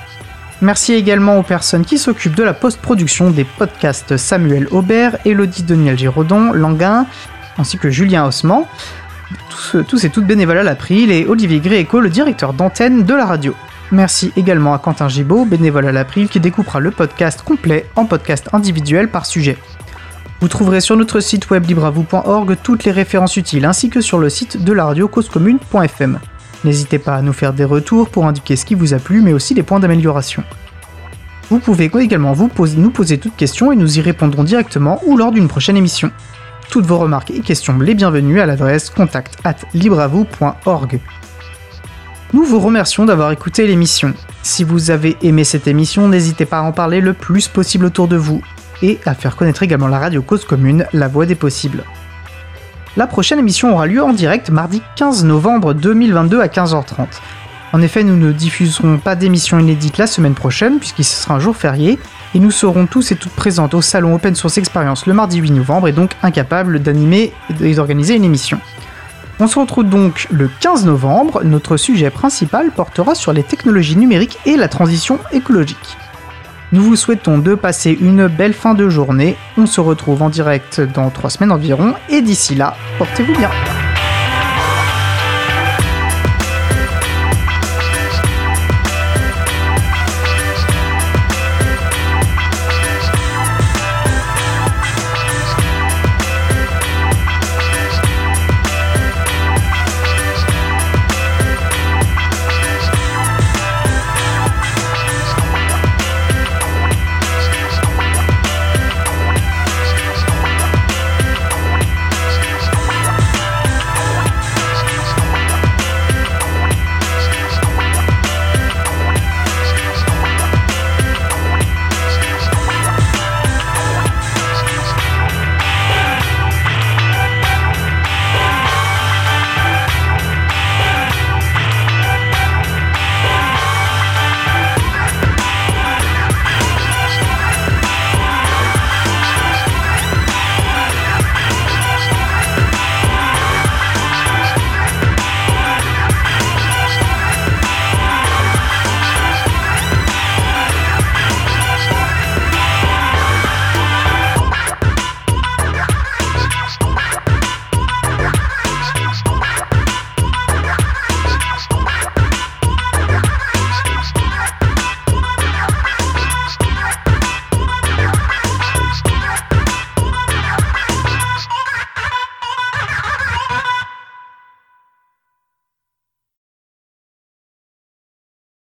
Merci 0.63 0.95
également 0.95 1.37
aux 1.39 1.43
personnes 1.43 1.85
qui 1.85 1.99
s'occupent 1.99 2.35
de 2.35 2.43
la 2.43 2.55
post-production 2.55 3.31
des 3.31 3.45
podcasts 3.45 4.17
Samuel 4.17 4.67
Aubert, 4.71 5.19
Elodie 5.27 5.63
Daniel 5.63 5.99
Giraudon, 5.99 6.53
Languin, 6.55 7.05
ainsi 7.59 7.77
que 7.77 7.91
Julien 7.91 8.25
Haussmann. 8.25 8.65
Tous, 9.51 9.85
tous 9.87 10.05
et 10.05 10.11
toutes 10.11 10.27
bénévoles 10.27 10.57
à 10.59 10.63
l'April 10.63 11.13
et 11.13 11.27
Olivier 11.27 11.61
Gréco, 11.61 12.01
le 12.01 12.09
directeur 12.09 12.55
d'antenne 12.55 13.05
de 13.05 13.13
la 13.13 13.27
radio. 13.27 13.55
Merci 13.91 14.33
également 14.37 14.73
à 14.73 14.79
Quentin 14.79 15.09
Gibaud, 15.11 15.45
bénévole 15.45 15.87
à 15.87 15.93
l'April, 15.93 16.29
qui 16.31 16.41
découpera 16.41 16.81
le 16.81 16.93
podcast 16.93 17.43
complet 17.43 17.91
en 17.95 18.07
podcast 18.07 18.49
individuel 18.55 19.09
par 19.09 19.27
sujet. 19.27 19.59
Vous 20.43 20.49
trouverez 20.49 20.81
sur 20.81 20.97
notre 20.97 21.21
site 21.21 21.51
web 21.51 21.65
libravou.org 21.67 22.57
toutes 22.65 22.83
les 22.83 22.91
références 22.91 23.37
utiles 23.37 23.65
ainsi 23.65 23.91
que 23.91 24.01
sur 24.01 24.19
le 24.19 24.29
site 24.29 24.65
de 24.65 24.73
la 24.73 24.87
radio 24.87 25.07
causecommune.fm. 25.07 26.19
N'hésitez 26.65 26.99
pas 26.99 27.15
à 27.15 27.23
nous 27.23 27.33
faire 27.33 27.53
des 27.53 27.65
retours 27.65 28.09
pour 28.09 28.27
indiquer 28.27 28.57
ce 28.57 28.65
qui 28.65 28.75
vous 28.75 28.93
a 28.93 28.99
plu 28.99 29.23
mais 29.23 29.33
aussi 29.33 29.55
des 29.55 29.63
points 29.63 29.79
d'amélioration. 29.79 30.43
Vous 31.49 31.61
pouvez 31.61 31.89
également 32.01 32.35
nous 32.35 32.91
poser 32.91 33.19
toutes 33.19 33.37
questions 33.37 33.71
et 33.71 33.77
nous 33.77 33.99
y 33.99 34.01
répondrons 34.01 34.43
directement 34.43 35.01
ou 35.07 35.17
lors 35.17 35.31
d'une 35.31 35.47
prochaine 35.47 35.77
émission. 35.77 36.11
Toutes 36.71 36.87
vos 36.87 36.99
remarques 36.99 37.31
et 37.31 37.39
questions 37.39 37.79
les 37.79 37.95
bienvenues 37.95 38.41
à 38.41 38.47
l'adresse 38.47 38.91
contact 38.91 39.39
at. 39.45 39.59
Nous 42.33 42.45
vous 42.45 42.59
remercions 42.59 43.05
d'avoir 43.05 43.31
écouté 43.31 43.69
l'émission. 43.69 44.13
Si 44.43 44.65
vous 44.65 44.91
avez 44.91 45.17
aimé 45.23 45.45
cette 45.45 45.69
émission, 45.69 46.09
n'hésitez 46.09 46.47
pas 46.47 46.59
à 46.59 46.63
en 46.63 46.73
parler 46.73 47.01
le 47.01 47.13
plus 47.13 47.47
possible 47.47 47.85
autour 47.85 48.09
de 48.09 48.17
vous 48.17 48.43
et 48.83 48.99
à 49.07 49.15
faire 49.15 49.37
connaître 49.37 49.63
également 49.63 49.89
la 49.89 49.99
radio 49.99 50.23
Cause 50.23 50.45
Commune, 50.45 50.87
la 50.93 51.09
voix 51.09 51.27
des 51.27 51.35
possibles. 51.35 51.85
La 52.97 53.07
prochaine 53.07 53.39
émission 53.39 53.73
aura 53.73 53.87
lieu 53.87 54.03
en 54.03 54.13
direct 54.13 54.51
mardi 54.51 54.83
15 54.97 55.25
novembre 55.25 55.73
2022 55.73 56.41
à 56.41 56.49
15h30. 56.49 57.07
En 57.73 57.81
effet, 57.81 58.05
nous 58.05 58.19
ne 58.19 58.33
diffuserons 58.33 58.99
pas 58.99 59.15
d'émission 59.15 59.59
inédite 59.59 59.97
la 59.97 60.07
semaine 60.07 60.35
prochaine, 60.35 60.79
puisqu'il 60.79 61.05
sera 61.05 61.37
un 61.37 61.41
jour 61.41 61.57
férié, 61.57 61.99
et 62.35 62.39
nous 62.39 62.51
serons 62.51 62.85
tous 62.87 63.13
et 63.13 63.17
toutes 63.17 63.33
présentes 63.33 63.73
au 63.73 63.81
salon 63.81 64.15
Open 64.15 64.35
Source 64.35 64.59
Experience 64.59 65.07
le 65.07 65.15
mardi 65.15 65.39
8 65.39 65.53
novembre, 65.53 65.89
et 65.89 65.93
donc 65.93 66.11
incapables 66.23 66.81
d'animer 66.81 67.33
et 67.63 67.75
d'organiser 67.75 68.15
une 68.15 68.25
émission. 68.25 68.61
On 69.41 69.47
se 69.47 69.59
retrouve 69.59 69.89
donc 69.89 70.29
le 70.31 70.51
15 70.61 70.85
novembre, 70.85 71.43
notre 71.45 71.79
sujet 71.79 72.11
principal 72.11 72.71
portera 72.71 73.15
sur 73.15 73.33
les 73.33 73.43
technologies 73.43 73.97
numériques 73.97 74.39
et 74.45 74.59
la 74.59 74.69
transition 74.69 75.19
écologique. 75.33 75.97
Nous 76.73 76.83
vous 76.83 76.97
souhaitons 76.97 77.37
de 77.37 77.55
passer 77.55 77.97
une 78.01 78.29
belle 78.29 78.55
fin 78.55 78.73
de 78.73 78.89
journée. 78.89 79.37
On 79.59 79.67
se 79.67 79.83
retrouve 79.83 80.23
en 80.23 80.31
direct 80.31 80.81
dans 80.81 81.11
trois 81.11 81.29
semaines 81.29 81.53
environ. 81.53 81.95
Et 82.09 82.23
d'ici 82.23 82.55
là, 82.55 82.75
portez-vous 82.99 83.37
bien. 83.37 83.51